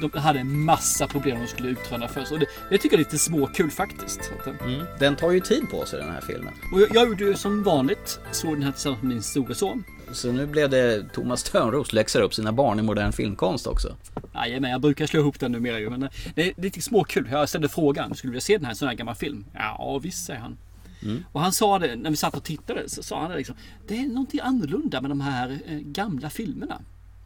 De, 0.00 0.10
de 0.12 0.18
hade 0.18 0.38
en 0.38 0.64
massa 0.64 1.06
problem 1.06 1.40
de 1.40 1.46
skulle 1.46 1.68
utröna 1.68 2.08
först. 2.08 2.32
Och 2.32 2.38
det, 2.38 2.46
det 2.70 2.78
tycker 2.78 2.96
jag 2.96 3.00
är 3.00 3.04
lite 3.04 3.18
småkul 3.18 3.70
faktiskt. 3.70 4.24
Så 4.24 4.50
Mm. 4.64 4.86
Den 4.98 5.16
tar 5.16 5.30
ju 5.30 5.40
tid 5.40 5.70
på 5.70 5.86
sig 5.86 5.98
den 6.00 6.10
här 6.10 6.20
filmen. 6.20 6.54
Och 6.72 6.80
jag, 6.80 6.88
jag 6.94 7.08
gjorde 7.08 7.24
ju 7.24 7.34
som 7.34 7.62
vanligt, 7.62 8.20
såg 8.32 8.52
den 8.54 8.62
här 8.62 8.72
tillsammans 8.72 9.02
med 9.02 9.08
min 9.12 9.22
store 9.22 9.54
son. 9.54 9.84
Så 10.12 10.32
nu 10.32 10.46
blev 10.46 10.70
det 10.70 11.12
Thomas 11.12 11.42
Törnros 11.42 11.92
läxar 11.92 12.20
upp 12.20 12.34
sina 12.34 12.52
barn 12.52 12.78
i 12.78 12.82
modern 12.82 13.12
filmkonst 13.12 13.66
också. 13.66 13.96
Jajamän, 14.34 14.70
jag 14.70 14.80
brukar 14.80 15.06
slå 15.06 15.20
ihop 15.20 15.40
den 15.40 15.52
numera 15.52 15.78
ju. 15.78 15.90
Men 15.90 16.02
eh, 16.02 16.10
det 16.34 16.48
är 16.48 16.62
lite 16.62 16.82
småkul. 16.82 17.28
Jag 17.30 17.48
ställde 17.48 17.68
frågan, 17.68 18.14
skulle 18.14 18.28
du 18.28 18.32
vilja 18.32 18.40
se 18.40 18.56
den 18.56 18.66
här 18.66 18.74
sån 18.74 18.88
här 18.88 18.94
gammal 18.94 19.14
film? 19.14 19.44
Ja, 19.54 20.00
visst 20.02 20.26
säger 20.26 20.40
han. 20.40 20.56
Mm. 21.02 21.24
Och 21.32 21.40
han 21.40 21.52
sa 21.52 21.78
det, 21.78 21.96
när 21.96 22.10
vi 22.10 22.16
satt 22.16 22.36
och 22.36 22.44
tittade, 22.44 22.88
så 22.88 23.02
sa 23.02 23.20
han 23.20 23.30
det 23.30 23.36
liksom. 23.36 23.56
Det 23.86 23.98
är 23.98 24.06
någonting 24.06 24.40
annorlunda 24.40 25.00
med 25.00 25.10
de 25.10 25.20
här 25.20 25.58
eh, 25.66 25.78
gamla 25.78 26.30
filmerna. 26.30 26.80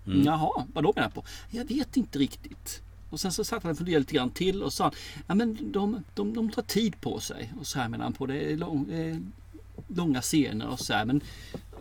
Mm. 0.06 0.22
Jaha, 0.22 0.66
vad 0.72 0.84
då 0.84 0.92
menar 0.96 1.06
jag 1.08 1.14
på? 1.14 1.24
Jag 1.50 1.64
vet 1.64 1.96
inte 1.96 2.18
riktigt. 2.18 2.82
Och 3.10 3.20
sen 3.20 3.32
så 3.32 3.44
satt 3.44 3.62
han 3.62 3.72
och 3.72 3.78
funderade 3.78 4.00
lite 4.00 4.14
grann 4.14 4.30
till 4.30 4.62
och 4.62 4.72
sa 4.72 4.92
ja 5.26 5.34
men 5.34 5.72
de, 5.72 6.04
de, 6.14 6.34
de 6.34 6.50
tar 6.50 6.62
tid 6.62 7.00
på 7.00 7.20
sig. 7.20 7.52
Och 7.60 7.66
så 7.66 7.78
här 7.78 7.88
menar 7.88 8.04
han 8.04 8.12
på 8.12 8.26
det. 8.26 8.52
är 8.52 8.56
Lång, 8.56 8.90
eh, 8.90 9.16
långa 9.88 10.20
scener 10.20 10.68
och 10.68 10.80
så 10.80 10.92
här. 10.92 11.04
Men, 11.04 11.20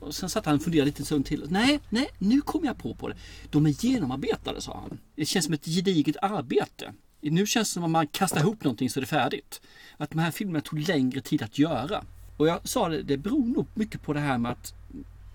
och 0.01 0.15
sen 0.15 0.29
satt 0.29 0.45
han 0.45 0.55
och 0.55 0.63
funderade 0.63 0.85
lite 0.85 1.01
en 1.01 1.05
stund 1.05 1.25
till. 1.25 1.45
Nej, 1.49 1.79
nej, 1.89 2.09
nu 2.17 2.41
kom 2.41 2.65
jag 2.65 2.77
på 2.77 2.95
på 2.95 3.07
det. 3.07 3.15
De 3.49 3.65
är 3.65 3.85
genomarbetade, 3.85 4.61
sa 4.61 4.79
han. 4.89 4.99
Det 5.15 5.25
känns 5.25 5.45
som 5.45 5.53
ett 5.53 5.65
gediget 5.65 6.15
arbete. 6.21 6.93
Nu 7.21 7.45
känns 7.45 7.69
det 7.69 7.73
som 7.73 7.83
att 7.83 7.89
man 7.89 8.07
kastar 8.07 8.39
ihop 8.39 8.63
någonting 8.63 8.89
så 8.89 8.99
är 8.99 9.01
det 9.01 9.07
färdigt. 9.07 9.61
Att 9.97 10.09
de 10.09 10.19
här 10.19 10.31
filmerna 10.31 10.61
tog 10.61 10.79
längre 10.79 11.21
tid 11.21 11.41
att 11.41 11.59
göra. 11.59 12.03
Och 12.37 12.47
jag 12.47 12.67
sa 12.67 12.89
det, 12.89 13.01
det 13.01 13.17
beror 13.17 13.45
nog 13.45 13.67
mycket 13.73 14.01
på 14.01 14.13
det 14.13 14.19
här 14.19 14.37
med 14.37 14.51
att 14.51 14.73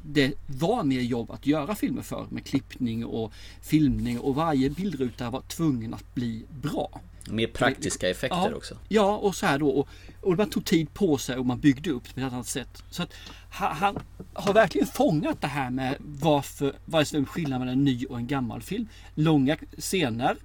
det 0.02 0.32
var 0.46 0.84
mer 0.84 1.00
jobb 1.00 1.30
att 1.30 1.46
göra 1.46 1.74
filmer 1.74 2.02
för 2.02 2.26
med 2.30 2.44
klippning 2.44 3.04
och 3.04 3.32
filmning 3.62 4.20
och 4.20 4.34
varje 4.34 4.70
bildruta 4.70 5.30
var 5.30 5.40
tvungen 5.40 5.94
att 5.94 6.14
bli 6.14 6.44
bra. 6.62 7.00
Mer 7.28 7.46
praktiska 7.46 8.10
effekter 8.10 8.48
ja, 8.50 8.54
också. 8.54 8.78
Ja, 8.88 9.16
och 9.16 9.34
så 9.34 9.46
här 9.46 9.58
då. 9.58 9.68
Och, 9.68 9.88
och 10.20 10.36
man 10.36 10.50
tog 10.50 10.64
tid 10.64 10.94
på 10.94 11.18
sig 11.18 11.36
och 11.36 11.46
man 11.46 11.60
byggde 11.60 11.90
upp 11.90 12.14
på 12.14 12.20
ett 12.20 12.32
annat 12.32 12.46
sätt. 12.46 12.82
Så 12.90 13.02
att 13.02 13.12
han, 13.50 13.76
han 13.76 13.98
har 14.32 14.52
verkligen 14.52 14.86
fångat 14.86 15.40
det 15.40 15.46
här 15.46 15.70
med 15.70 15.96
varför, 15.98 16.72
vad 16.84 17.00
är 17.00 17.24
skillnaden 17.24 17.60
mellan 17.60 17.78
en 17.78 17.84
ny 17.84 18.06
och 18.06 18.16
en 18.16 18.26
gammal 18.26 18.62
film. 18.62 18.88
Långa 19.14 19.56
scener. 19.78 20.36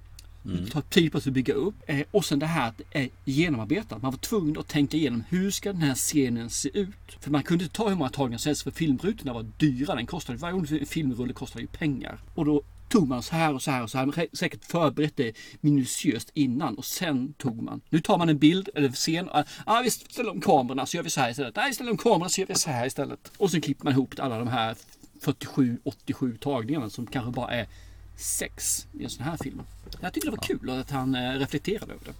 Mm. 0.44 0.66
Tar 0.66 0.80
tid 0.80 1.12
på 1.12 1.20
sig 1.20 1.30
att 1.30 1.34
bygga 1.34 1.54
upp. 1.54 1.74
Eh, 1.86 2.00
och 2.10 2.24
sen 2.24 2.38
det 2.38 2.46
här 2.46 2.68
att 2.68 2.78
det 2.78 2.98
är 2.98 3.08
genomarbetat. 3.24 4.02
Man 4.02 4.10
var 4.10 4.18
tvungen 4.18 4.58
att 4.58 4.68
tänka 4.68 4.96
igenom 4.96 5.24
hur 5.28 5.50
ska 5.50 5.72
den 5.72 5.82
här 5.82 5.94
scenen 5.94 6.50
se 6.50 6.78
ut? 6.78 7.16
För 7.20 7.30
man 7.30 7.42
kunde 7.42 7.64
inte 7.64 7.76
ta 7.76 7.88
hur 7.88 7.96
många 7.96 8.10
tagningar 8.10 8.38
som 8.38 8.48
helst 8.48 8.62
för 8.62 8.70
filmrutorna 8.70 9.32
var 9.32 9.46
dyra. 9.56 9.94
Den 9.94 10.06
kostade, 10.06 10.38
varje 10.38 10.86
filmrulle 10.86 11.32
kostade 11.32 11.62
ju 11.62 11.68
pengar. 11.68 12.18
Och 12.34 12.44
då 12.44 12.62
tog 12.92 13.08
man 13.08 13.22
så 13.22 13.34
här 13.34 13.54
och 13.54 13.62
så 13.62 13.70
här 13.70 13.82
och 13.82 13.90
så 13.90 13.98
här. 13.98 14.36
Säkert 14.36 14.64
förberett 14.64 15.16
det 15.16 15.36
minutiöst 15.60 16.30
innan 16.34 16.74
och 16.78 16.84
sen 16.84 17.32
tog 17.32 17.62
man. 17.62 17.80
Nu 17.90 18.00
tar 18.00 18.18
man 18.18 18.28
en 18.28 18.38
bild 18.38 18.68
eller 18.74 18.88
scen. 18.88 19.28
Ja, 19.32 19.44
ah, 19.66 19.80
vi 19.82 19.90
ställer 19.90 20.30
om 20.30 20.40
kamerorna 20.40 20.86
så 20.86 20.96
gör 20.96 21.04
vi 21.04 21.10
så 21.10 21.20
här 21.20 21.30
istället. 21.30 21.56
Nej, 21.56 21.68
vi 21.68 21.74
ställer 21.74 21.90
om 21.90 21.96
kamerorna 21.96 22.28
så 22.28 22.40
gör 22.40 22.48
vi 22.48 22.54
så 22.54 22.70
här 22.70 22.86
istället. 22.86 23.32
Och 23.36 23.50
sen 23.50 23.60
klipper 23.60 23.84
man 23.84 23.92
ihop 23.92 24.14
alla 24.18 24.38
de 24.38 24.48
här 24.48 24.76
47-87 25.20 26.38
tagningarna 26.38 26.90
som 26.90 27.06
kanske 27.06 27.30
bara 27.32 27.50
är 27.50 27.66
sex 28.16 28.86
i 29.00 29.04
en 29.04 29.10
sån 29.10 29.24
här 29.24 29.36
film. 29.36 29.62
Jag 30.00 30.12
tycker 30.12 30.26
det 30.30 30.36
var 30.36 30.42
kul 30.42 30.70
att 30.70 30.90
han 30.90 31.14
eh, 31.14 31.38
reflekterade 31.38 31.92
över 31.92 32.04
det. 32.04 32.12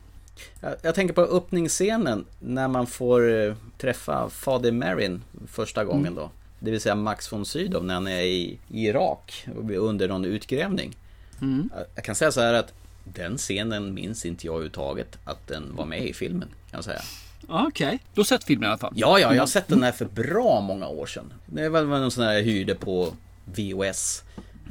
Jag, 0.61 0.75
jag 0.83 0.95
tänker 0.95 1.15
på 1.15 1.21
öppningsscenen 1.21 2.25
när 2.41 2.69
man 2.69 2.87
får 2.87 3.47
eh, 3.47 3.55
träffa 3.79 4.31
Fader 4.31 4.73
Marin 4.73 5.23
första 5.47 5.85
gången 5.85 6.07
Mm. 6.07 6.15
då. 6.15 6.31
Det 6.65 6.71
vill 6.71 6.81
säga 6.81 6.95
Max 6.95 7.33
von 7.33 7.47
Sydow 7.47 7.85
när 7.85 7.95
han 7.95 8.07
är 8.07 8.23
i 8.23 8.59
Irak 8.69 9.47
under 9.77 10.09
någon 10.09 10.25
utgrävning. 10.25 10.97
Mm. 11.41 11.71
Jag- 11.95 12.05
kan 12.05 12.15
säga 12.15 12.33
så 12.33 12.41
här 12.41 12.55
att 12.55 12.73
den 13.05 13.39
scenen 13.39 13.95
minns 13.95 14.27
inte 14.27 14.47
jag 14.47 14.53
överhuvudtaget 14.53 15.19
att 15.25 15.47
den 15.47 15.77
var 15.77 15.87
med 15.87 16.07
i 16.07 16.13
filmen. 16.13 16.49
Kan 16.49 16.79
jag 16.79 16.85
säga. 16.85 17.01
Okej, 17.49 17.87
okay. 17.87 17.99
du 18.15 18.21
har 18.21 18.25
sett 18.25 18.45
filmen 18.45 18.65
i 18.65 18.69
alla 18.69 18.79
fall? 18.79 18.93
Ja, 18.97 19.19
ja, 19.19 19.35
jag 19.35 19.43
har 19.43 19.47
sett 19.47 19.69
den 19.69 19.83
här 19.83 19.93
för 19.93 20.05
bra 20.05 20.61
många 20.61 20.89
år 20.89 21.07
sedan. 21.07 21.33
Det 21.47 21.69
var 21.69 21.83
väl 21.83 22.01
någon 22.01 22.11
sån 22.11 22.25
här 22.25 22.33
jag 22.33 22.43
hyrde 22.43 22.75
på 22.75 23.13
VOS. 23.45 24.23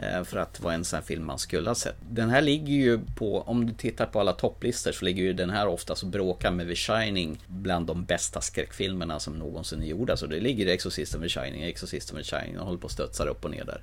Eh, 0.02 0.24
För 0.24 0.38
att 0.38 0.54
det 0.54 0.64
var 0.64 0.72
en 0.72 0.86
sån 0.86 0.97
här 0.97 1.04
film 1.04 1.26
man 1.26 1.39
skulle 1.39 1.70
ha 1.70 1.76
sett. 1.76 1.95
Den 2.10 2.30
här 2.30 2.41
ligger 2.41 2.74
ju 2.74 2.99
på, 3.16 3.41
om 3.41 3.66
du 3.66 3.74
tittar 3.74 4.06
på 4.06 4.20
alla 4.20 4.34
topplistor 4.34 4.91
så 4.91 5.06
ligger 5.06 5.24
ju 5.24 5.34
den 5.34 5.49
här 5.49 5.68
ofta 5.68 5.95
så 5.95 6.06
bråkar 6.06 6.52
med 6.52 6.68
The 6.68 6.76
Shining 6.76 7.39
bland 7.47 7.88
de 7.88 8.06
bästa 8.06 8.41
skräckfilmerna 8.41 9.20
som 9.20 9.34
någonsin 9.34 9.82
är 9.82 9.88
gjorda. 9.88 10.18
Så 10.18 10.28
det 10.28 10.39
ligger 10.39 10.68
Exorcisten 10.68 11.22
The 11.22 11.30
Shining, 11.30 11.64
Exorcisten 11.64 12.18
The 12.18 12.24
Shining 12.24 12.60
och 12.60 12.66
håller 12.66 12.80
på 12.80 12.88
att 12.88 12.93
studsa 12.93 13.26
upp 13.26 13.45
och 13.45 13.52
ner 13.52 13.66
där. 13.66 13.82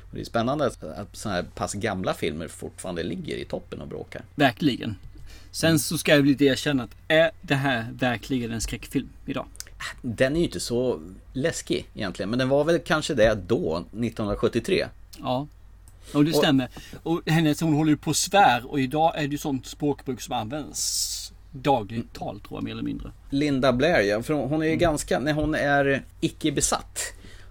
Och 0.00 0.14
det 0.14 0.20
är 0.20 0.24
spännande 0.24 0.66
att, 0.66 1.16
såna 1.16 1.34
här 1.34 1.44
pass 1.54 1.74
gamla 1.74 2.14
filmer 2.14 2.48
fortfarande 2.48 3.02
ligger 3.02 3.36
i 3.36 3.44
toppen 3.44 3.80
och 3.80 3.88
bråkar. 3.88 4.22
Verkligen. 4.34 4.96
Sen 5.50 5.78
så 5.78 5.98
ska 5.98 6.12
jag 6.12 6.18
väl 6.18 6.26
lite 6.26 6.44
erkänna 6.44 6.82
att 6.82 6.90
är 7.08 7.30
det 7.40 7.54
här 7.54 7.86
verkligen 7.92 8.52
en 8.52 8.60
skräckfilm 8.60 9.08
idag? 9.26 9.46
Den 10.02 10.36
är 10.36 10.38
ju 10.38 10.44
inte 10.44 10.60
så 10.60 11.00
läskig 11.32 11.86
egentligen, 11.94 12.30
men 12.30 12.38
den 12.38 12.48
var 12.48 12.64
väl 12.64 12.78
kanske 12.78 13.14
det 13.14 13.38
då, 13.46 13.76
1973. 13.76 14.86
Ja. 15.18 15.46
Och 16.14 16.24
det 16.24 16.32
stämmer. 16.32 16.68
Och 17.02 17.22
hennes, 17.26 17.60
hon 17.60 17.74
håller 17.74 17.90
ju 17.90 17.96
på 17.96 18.14
svär 18.14 18.70
och 18.70 18.80
idag 18.80 19.12
är 19.16 19.20
det 19.22 19.32
ju 19.32 19.38
sånt 19.38 19.66
språkbruk 19.66 20.20
som 20.20 20.34
används 20.34 21.32
dagligt 21.52 22.12
tal 22.12 22.40
tror 22.40 22.56
jag 22.58 22.64
mer 22.64 22.72
eller 22.72 22.82
mindre. 22.82 23.10
Linda 23.30 23.72
Blair, 23.72 24.00
ja, 24.00 24.22
för 24.22 24.34
hon 24.34 24.62
är 24.62 24.66
ju 24.66 24.76
ganska, 24.76 25.18
när 25.18 25.32
hon 25.32 25.54
är 25.54 26.02
icke 26.20 26.52
besatt 26.52 26.98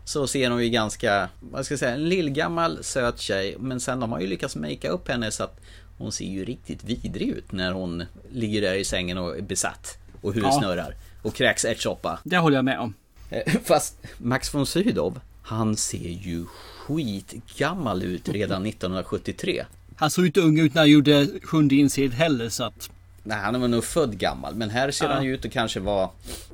så 0.05 0.27
ser 0.27 0.49
hon 0.49 0.63
ju 0.63 0.69
ganska, 0.69 1.29
vad 1.51 1.65
ska 1.65 1.71
jag 1.73 1.79
säga, 1.79 1.93
en 1.93 2.09
lillgammal 2.09 2.83
söt 2.83 3.19
tjej. 3.19 3.55
Men 3.59 3.79
sen 3.79 3.99
de 3.99 4.11
har 4.11 4.19
ju 4.19 4.27
lyckats 4.27 4.55
makea 4.55 4.91
upp 4.91 5.07
henne 5.07 5.31
så 5.31 5.43
att 5.43 5.59
hon 5.97 6.11
ser 6.11 6.25
ju 6.25 6.45
riktigt 6.45 6.83
vidrig 6.83 7.27
ut 7.29 7.51
när 7.51 7.71
hon 7.71 8.03
ligger 8.31 8.61
där 8.61 8.73
i 8.75 8.83
sängen 8.83 9.17
och 9.17 9.37
är 9.37 9.41
besatt. 9.41 9.97
Och 10.21 10.33
huvudet 10.33 10.53
Ja. 10.55 10.59
snurrar. 10.61 10.95
Och 11.21 11.33
kräks 11.35 11.65
ärtsoppa. 11.65 12.19
Det 12.23 12.37
håller 12.37 12.55
jag 12.57 12.65
med 12.65 12.79
om. 12.79 12.93
Eh, 13.29 13.53
Fast 13.63 13.97
Max 14.17 14.53
von 14.53 14.65
Sydow, 14.65 15.19
han 15.43 15.75
ser 15.75 16.09
ju 16.09 16.45
skitgammal 16.85 18.03
ut 18.03 18.29
redan 18.29 18.65
1973. 18.65 19.65
Han 19.95 20.11
såg 20.11 20.25
inte 20.25 20.41
ung 20.41 20.59
ut 20.59 20.73
när 20.73 20.81
han 20.81 20.89
gjorde 20.89 21.27
Sjunde 21.43 21.75
insidan 21.75 22.11
heller 22.17 22.49
så 22.49 22.63
att... 22.63 22.89
Nej, 23.23 23.37
han 23.37 23.61
var 23.61 23.67
nog 23.67 23.83
född 23.83 24.17
gammal. 24.17 24.55
Men 24.55 24.69
här 24.69 24.91
ser 24.91 25.05
Ja. 25.05 25.13
han 25.13 25.23
ju 25.25 25.33
ut 25.33 25.45
att 25.45 25.51
kanske 25.51 25.79
vara 25.79 26.09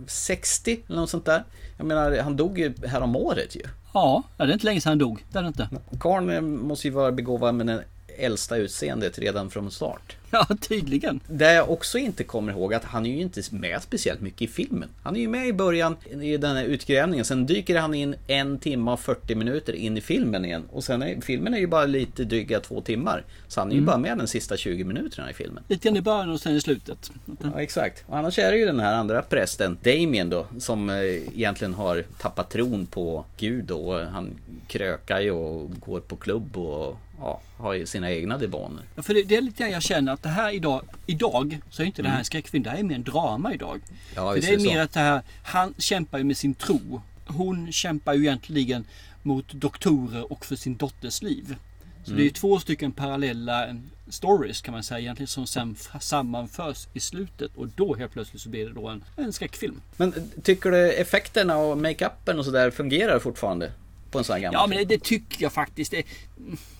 60 0.07 0.79
eller 0.87 0.99
något 0.99 1.09
sånt 1.09 1.25
där. 1.25 1.43
Jag 1.77 1.85
menar, 1.87 2.17
han 2.17 2.35
dog 2.37 2.59
ju 2.59 2.73
här 2.85 3.01
om 3.01 3.15
året 3.15 3.55
ju. 3.55 3.61
Ja, 3.93 4.23
det 4.37 4.43
är 4.43 4.53
inte 4.53 4.65
länge 4.65 4.81
sedan 4.81 4.89
han 4.89 4.97
dog. 4.97 5.25
Det 5.31 5.37
är 5.39 5.41
det 5.43 5.47
inte. 5.47 5.69
Karln 5.99 6.29
eh, 6.29 6.41
måste 6.41 6.87
ju 6.87 6.93
vara 6.93 7.11
begåvad 7.11 7.55
med 7.55 7.67
det 7.67 7.83
äldsta 8.17 8.57
utseendet 8.57 9.19
redan 9.19 9.49
från 9.49 9.71
start. 9.71 10.15
Ja, 10.47 10.47
tydligen. 10.61 11.19
Det 11.27 11.53
jag 11.53 11.69
också 11.71 11.97
inte 11.97 12.23
kommer 12.23 12.51
ihåg 12.51 12.73
att 12.73 12.83
han 12.83 13.05
är 13.05 13.09
ju 13.15 13.21
inte 13.21 13.41
med 13.51 13.81
speciellt 13.81 14.21
mycket 14.21 14.41
i 14.41 14.47
filmen. 14.47 14.89
Han 15.03 15.15
är 15.15 15.19
ju 15.19 15.27
med 15.27 15.47
i 15.47 15.53
början 15.53 15.95
i 16.21 16.37
den 16.37 16.55
här 16.55 16.63
utgrävningen. 16.63 17.25
Sen 17.25 17.45
dyker 17.45 17.79
han 17.79 17.93
in 17.93 18.15
en 18.27 18.57
timme 18.59 18.91
och 18.91 18.99
40 18.99 19.35
minuter 19.35 19.73
in 19.73 19.97
i 19.97 20.01
filmen 20.01 20.45
igen. 20.45 20.63
Och 20.71 20.83
sen 20.83 21.01
är 21.01 21.21
filmen 21.21 21.53
är 21.53 21.57
ju 21.57 21.67
bara 21.67 21.85
lite 21.85 22.23
dryga 22.23 22.59
två 22.59 22.81
timmar. 22.81 23.23
Så 23.47 23.59
han 23.61 23.67
är 23.69 23.71
ju 23.73 23.77
Mm. 23.77 23.85
bara 23.85 23.97
med 23.97 24.17
de 24.17 24.27
sista 24.27 24.57
20 24.57 24.83
minuterna 24.83 25.29
i 25.31 25.33
filmen. 25.33 25.63
Lite 25.67 25.87
grann 25.87 25.97
i 25.97 26.01
början 26.01 26.29
och 26.31 26.39
sen 26.41 26.55
i 26.55 26.61
slutet. 26.61 27.11
Ja, 27.43 27.61
exakt. 27.61 28.03
Och 28.07 28.17
annars 28.17 28.39
är 28.39 28.51
det 28.51 28.57
ju 28.57 28.65
den 28.65 28.79
här 28.79 28.93
andra 28.93 29.21
prästen, 29.21 29.77
Damien 29.83 30.29
då, 30.29 30.45
som 30.59 30.89
eh, 30.89 30.95
egentligen 30.97 31.73
har 31.73 32.03
tappat 32.19 32.49
tron 32.49 32.85
på 32.85 33.25
Gud 33.37 33.65
då. 33.65 33.77
Och 33.77 33.99
Han 34.05 34.29
krökar 34.67 35.19
ju 35.19 35.31
och 35.31 35.71
går 35.79 35.99
på 35.99 36.15
klubb 36.15 36.57
och 36.57 36.97
ja, 37.19 37.41
har 37.57 37.73
ju 37.73 37.85
sina 37.85 38.11
egna 38.11 38.37
demoner. 38.37 38.83
Ja, 38.95 39.01
för 39.01 39.13
det, 39.13 39.23
det 39.23 39.35
är 39.35 39.41
lite 39.41 39.63
grann 39.63 39.71
jag 39.71 39.81
känner 39.83 40.13
att 40.13 40.20
det 40.21 40.29
här 40.29 40.51
idag, 40.51 40.81
idag 41.05 41.59
så 41.69 41.81
är 41.81 41.85
inte 41.85 42.01
det 42.01 42.07
här 42.07 42.15
Mm. 42.15 42.19
en 42.19 42.25
skräckfilm. 42.25 42.63
Det 42.63 42.69
här 42.69 42.77
är 42.77 42.83
mer 42.83 42.95
en 42.95 43.03
drama 43.03 43.53
idag. 43.53 43.81
Ja, 44.15 44.33
för 44.33 44.41
det 44.41 44.47
är 44.53 44.57
mer 44.59 44.73
så. 44.75 44.79
att 44.79 44.93
det 44.93 44.99
här, 44.99 45.21
han 45.43 45.73
kämpar 45.77 46.17
ju 46.17 46.23
med 46.23 46.37
sin 46.37 46.53
tro. 46.53 47.01
Hon 47.25 47.71
kämpar 47.71 48.13
ju 48.13 48.21
egentligen 48.21 48.85
mot 49.23 49.53
doktorer 49.53 50.31
och 50.31 50.45
för 50.45 50.55
sin 50.55 50.77
dotters 50.77 51.21
liv. 51.21 51.55
Så 52.03 52.09
Mm. 52.11 52.17
det 52.17 52.23
är 52.23 52.25
ju 52.25 52.29
två 52.29 52.59
stycken 52.59 52.91
parallella 52.91 53.67
eh, 53.67 53.75
stories 54.09 54.61
kan 54.61 54.71
man 54.73 54.83
säga 54.83 54.99
egentligen 54.99 55.27
som 55.27 55.47
sen 55.47 55.75
sammanförs 56.01 56.87
i 56.93 56.99
slutet 56.99 57.55
och 57.55 57.67
då 57.67 57.95
helt 57.95 58.11
plötsligt 58.13 58.41
så 58.41 58.49
blir 58.49 58.65
det 58.67 58.73
då 58.73 58.87
en, 58.87 59.03
en 59.17 59.33
skräckfilm. 59.33 59.81
Men 59.97 60.13
tycker 60.43 60.71
du 60.71 60.91
effekterna 60.91 61.57
och 61.57 61.77
makeupen 61.77 62.39
och 62.39 62.45
sådär 62.45 62.71
fungerar 62.71 63.19
fortfarande? 63.19 63.71
På 64.11 64.17
en 64.17 64.23
sån 64.23 64.33
här 64.33 64.41
gammal 64.41 64.61
Ja 64.61 64.67
men 64.67 64.77
det, 64.77 64.85
det 64.85 65.03
tycker 65.03 65.43
jag 65.43 65.53
faktiskt. 65.53 65.91
Det, 65.91 66.03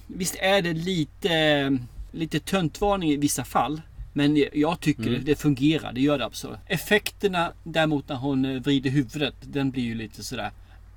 visst 0.07 0.35
är 0.39 0.61
det 0.61 0.73
lite, 0.73 1.77
lite 2.11 2.39
töntvarning 2.39 3.11
i 3.11 3.17
vissa 3.17 3.43
fall. 3.43 3.81
Men 4.13 4.45
jag 4.53 4.79
tycker 4.79 5.07
Mm. 5.07 5.23
det, 5.25 5.35
fungerar, 5.35 5.93
det 5.93 6.01
gör 6.01 6.17
det 6.17 6.25
absolut. 6.25 6.57
Effekterna 6.67 7.51
däremot 7.63 8.09
när 8.09 8.15
hon 8.15 8.45
eh, 8.45 8.61
vrider 8.61 8.89
huvudet, 8.89 9.35
den 9.41 9.71
blir 9.71 9.83
ju 9.83 9.95
lite 9.95 10.23
sådär. 10.23 10.51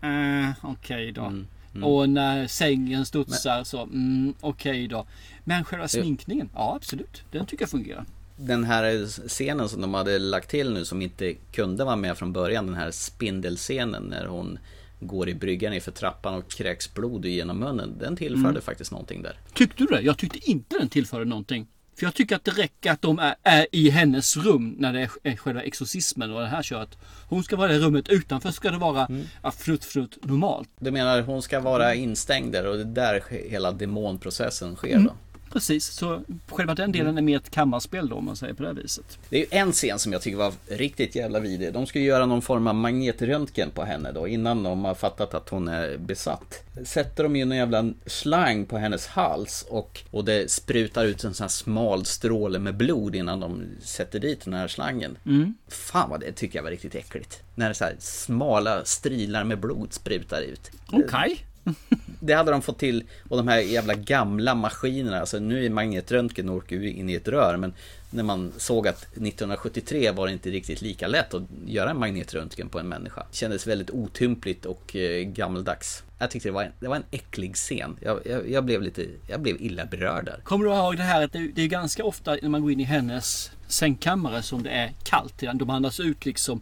Uh, 0.05 0.51
Okej 0.63 1.13
då. 1.13 1.23
mm. 1.25 1.47
Och 1.85 2.09
när 2.09 2.47
sängen 2.47 3.07
studsar 3.07 3.65
så, 3.65 3.83
mm, 3.83 4.35
okej 4.41 4.87
då. 4.89 5.07
Men 5.45 5.65
själva 5.65 5.89
sminkningen, 5.89 6.49
ja 6.55 6.75
absolut. 6.77 7.23
Den 7.31 7.47
tycker 7.47 7.63
jag 7.63 7.71
fungerar. 7.71 8.05
Den 8.37 8.65
här 8.65 9.07
scenen 9.29 9.69
som 9.69 9.81
de 9.81 9.95
hade 9.95 10.19
lagt 10.19 10.51
till 10.51 10.73
nu 10.73 10.85
som 10.85 11.03
inte 11.03 11.35
kunde 11.53 11.85
vara 11.85 11.97
med 11.97 12.19
från 12.19 12.33
början. 12.33 12.67
Den 12.67 12.75
här 12.75 12.91
spindelscenen 12.91 14.03
när 14.03 14.27
hon 14.27 14.59
går 15.01 15.29
i 15.29 15.35
bryggan 15.35 15.73
inför 15.73 15.91
trappan 15.93 16.35
och 16.35 16.51
kräks 16.51 16.95
blod 16.95 17.25
genom 17.27 17.59
munnen. 17.59 17.95
Den 18.01 18.17
tillförde 18.17 18.49
Mm. 18.49 18.63
faktiskt 18.63 18.91
någonting 18.91 19.23
där. 19.23 19.39
Tyckte 19.55 19.77
du 19.77 19.87
det? 19.87 20.01
Jag 20.01 20.19
tyckte 20.19 20.51
inte 20.51 20.79
den 20.79 20.89
tillförde 20.89 21.25
någonting. 21.25 21.67
För 21.99 22.07
jag 22.07 22.15
tycker 22.15 22.37
att 22.37 22.45
det 22.45 22.51
räcker 22.51 22.91
att 22.93 23.03
de 23.03 23.19
är, 23.19 23.35
är 23.43 23.67
i 23.73 23.91
hennes 23.91 24.37
rum 24.37 24.75
när 24.79 24.93
det 24.93 25.09
är, 25.23 25.37
själva 25.37 25.63
exorcismen 25.63 26.31
och 26.33 26.41
det 26.41 26.47
här 26.47 26.63
köret. 26.63 26.99
Hon 27.29 27.45
ska 27.45 27.57
vara 27.57 27.71
i 27.75 27.79
det 27.79 27.85
rummet 27.87 28.09
utanför 28.09 28.51
ska 28.51 28.71
det 28.71 28.79
vara 28.79 29.07
Mm. 29.07 29.25
flutt 29.59 29.85
flutt 29.85 30.25
normalt. 30.25 30.69
Du 30.81 30.91
menar 30.91 31.23
hon 31.23 31.43
ska 31.43 31.61
vara 31.61 31.95
instängd 31.95 32.53
där 32.53 32.67
och 32.67 32.77
det 32.77 32.83
är 32.83 32.85
där 32.85 33.23
hela 33.51 33.73
demonprocessen 33.73 34.77
sker 34.77 34.93
Mm. 34.95 35.05
då? 35.05 35.13
Precis. 35.55 35.87
Så 35.87 36.23
själva 36.49 36.75
den 36.75 36.93
delen 36.93 37.19
är 37.19 37.23
mer 37.23 37.37
ett 37.37 37.51
kammarspel 37.51 38.09
då 38.09 38.17
om 38.17 38.25
man 38.25 38.37
säger 38.37 38.55
på 38.55 38.63
det 38.63 38.69
här 38.69 38.75
viset. 38.75 39.19
Det 39.29 39.37
är 39.37 39.41
ju 39.41 39.47
en 39.51 39.73
scen 39.73 39.99
som 39.99 40.13
jag 40.13 40.23
tycker 40.23 40.39
var 40.39 40.53
riktigt 40.67 41.15
jävla 41.15 41.41
vidrig. 41.41 41.73
De 41.73 41.87
ska 41.87 41.99
ju 41.99 42.05
göra 42.05 42.27
någon 42.27 42.43
form 42.43 42.67
av 42.67 42.75
magnetröntgen 42.75 43.71
på 43.71 43.85
henne 43.85 44.13
då 44.13 44.29
innan 44.29 44.63
de 44.63 44.85
har 44.85 44.95
fattat 44.95 45.35
att 45.35 45.49
hon 45.49 45.69
är 45.69 45.97
besatt. 45.97 46.63
Sätter 46.85 47.23
de 47.23 47.37
ju 47.37 47.45
någon 47.45 47.57
jävla 47.57 47.93
slang 48.07 48.67
på 48.67 48.79
hennes 48.79 49.07
hals 49.07 49.67
och, 49.69 50.01
och 50.11 50.25
det 50.25 50.51
sprutar 50.51 51.05
ut 51.05 51.25
en 51.25 51.35
sån 51.35 51.45
här 51.45 51.49
smal 51.49 52.05
stråle 52.05 52.59
med 52.59 52.77
blod 52.77 53.15
innan 53.15 53.41
de 53.41 53.63
sätter 53.83 54.21
dit 54.21 54.45
den 54.45 54.55
här 54.55 54.69
slangen. 54.69 55.19
Mm. 55.27 55.55
Fan 55.69 56.11
vad 56.11 56.21
det 56.21 56.33
tycker 56.33 56.59
jag 56.59 56.63
var 56.63 56.71
riktigt 56.71 56.95
äckligt. 56.95 57.43
När 57.55 57.73
så 57.73 57.85
här 57.85 57.97
smala 57.99 58.85
strilar 58.85 59.45
med 59.45 59.61
blod 59.61 59.93
sprutar 59.93 60.41
ut. 60.41 60.71
Okej. 60.93 61.47
Det 62.27 62.35
hade 62.35 62.51
de 62.51 62.63
fått 62.63 62.79
till 62.79 63.05
och 63.29 63.37
de 63.37 63.49
här 63.49 63.59
jävla 63.59 63.95
gamla 63.95 64.55
maskinerna, 64.55 65.21
alltså 65.21 65.39
nu 65.39 65.67
är 65.67 65.71
magnetröntgen 65.71 66.49
åker 66.49 66.77
ju 66.77 66.93
in 66.93 67.11
i 67.11 67.15
ett 67.15 67.29
rör 67.29 67.57
men 67.57 67.73
när 68.11 68.23
man 68.23 68.53
såg 68.57 68.89
att 68.89 69.03
1973 69.03 70.11
var 70.11 70.27
det 70.27 70.33
inte 70.33 70.51
riktigt 70.51 70.83
lika 70.83 71.07
lätt 71.07 71.35
att 71.35 71.43
göra 71.67 71.91
en 71.91 71.99
magnetröntgen 71.99 72.69
på 72.69 72.79
en 72.79 72.89
människa. 72.89 73.27
Det 73.31 73.37
kändes 73.37 73.67
väldigt 73.67 73.91
otympligt 73.91 74.67
och 74.67 74.97
eh, 74.97 75.01
gammeldags. 75.01 75.35
gammaldags. 75.35 76.03
Jag 76.19 76.31
tyckte 76.31 76.49
det 76.49 76.53
var 76.53 76.63
en, 76.63 76.73
det 76.81 76.89
var 76.89 76.97
en 76.97 77.05
äcklig 77.11 77.55
scen. 77.55 77.97
Jag, 78.01 78.21
jag, 78.25 78.51
jag 78.51 78.65
blev 78.65 78.83
lite, 78.83 79.07
jag 79.29 79.41
blev 79.41 79.63
illa 79.63 79.85
berörd 79.85 80.25
där. 80.25 80.41
Kommer 80.43 80.65
du 80.65 80.73
ihåg 80.73 80.97
det 80.97 81.03
här 81.03 81.25
att 81.25 81.33
det, 81.33 81.51
det 81.55 81.63
är 81.63 81.67
ganska 81.67 82.05
ofta 82.05 82.37
när 82.43 82.49
man 82.49 82.63
går 82.63 82.73
in 82.73 82.81
i 82.81 82.85
hennes 82.85 83.51
sängkammare 83.67 84.43
som 84.43 84.63
det 84.63 84.71
är 84.71 84.93
kallt. 85.03 85.43
De 85.55 85.71
andas 85.71 86.01
ut 86.01 86.27
liksom 86.27 86.61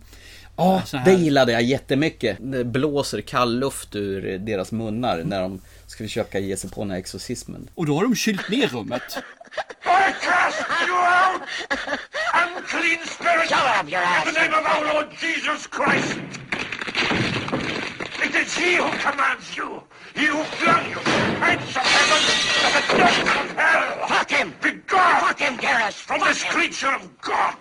Ja, 0.57 0.83
så 0.87 0.97
här. 0.97 1.05
det 1.05 1.13
gillade 1.13 1.53
jag 1.53 1.63
jättemycket. 1.63 2.37
Det 2.41 2.65
blåser 2.65 3.21
kall 3.21 3.59
luft 3.59 3.97
ur 3.97 4.39
deras 4.39 4.73
munnar 4.73 5.23
när 5.25 5.41
de 5.43 5.61
ska 5.87 6.05
försöka 6.05 6.39
ge 6.39 6.57
sig 6.57 6.71
på 6.71 6.81
den 6.81 6.91
här 6.91 6.99
exorcismen. 6.99 7.69
Och 7.75 7.87
då 7.87 7.95
har 7.97 8.03
de 8.03 8.15
kylt 8.17 8.49
ner 8.49 8.69
rummet. 8.69 9.03
I 9.85 10.13
cast 10.25 10.65
you 10.89 10.97
out! 10.97 11.43
Unclean 12.43 13.07
spirit! 13.07 13.49
Shut 13.49 13.85
up, 13.85 13.91
your 13.93 14.03
ass! 14.03 14.27
In 14.29 14.35
the 14.35 14.41
name 14.41 14.55
of 14.55 14.65
our 14.67 14.95
Lord 14.95 15.07
Jesus 15.21 15.67
Christ! 15.77 16.19
It 18.25 18.35
is 18.47 18.55
he 18.57 18.77
who 18.77 18.91
commands 19.07 19.57
you! 19.57 19.83
He 20.15 20.27
who 20.27 20.43
flung 20.45 20.85
you 20.91 21.01
from 21.01 21.35
the 21.35 21.41
heights 21.45 21.77
of 21.77 21.83
heaven 21.83 22.21
to 22.63 22.69
the 22.77 22.97
depths 22.99 23.21
of 23.41 23.57
hell! 23.57 24.09
Fuck 24.09 24.31
him! 24.31 24.53
Be 24.63 24.71
gone! 24.87 25.21
Fuck 25.21 25.41
him, 25.41 25.57
Garrus! 25.59 25.95
From 25.95 26.21
Fuck 26.21 26.29
this 26.29 26.43
him. 26.43 26.53
creature 26.53 26.95
of 26.95 27.21
God! 27.21 27.57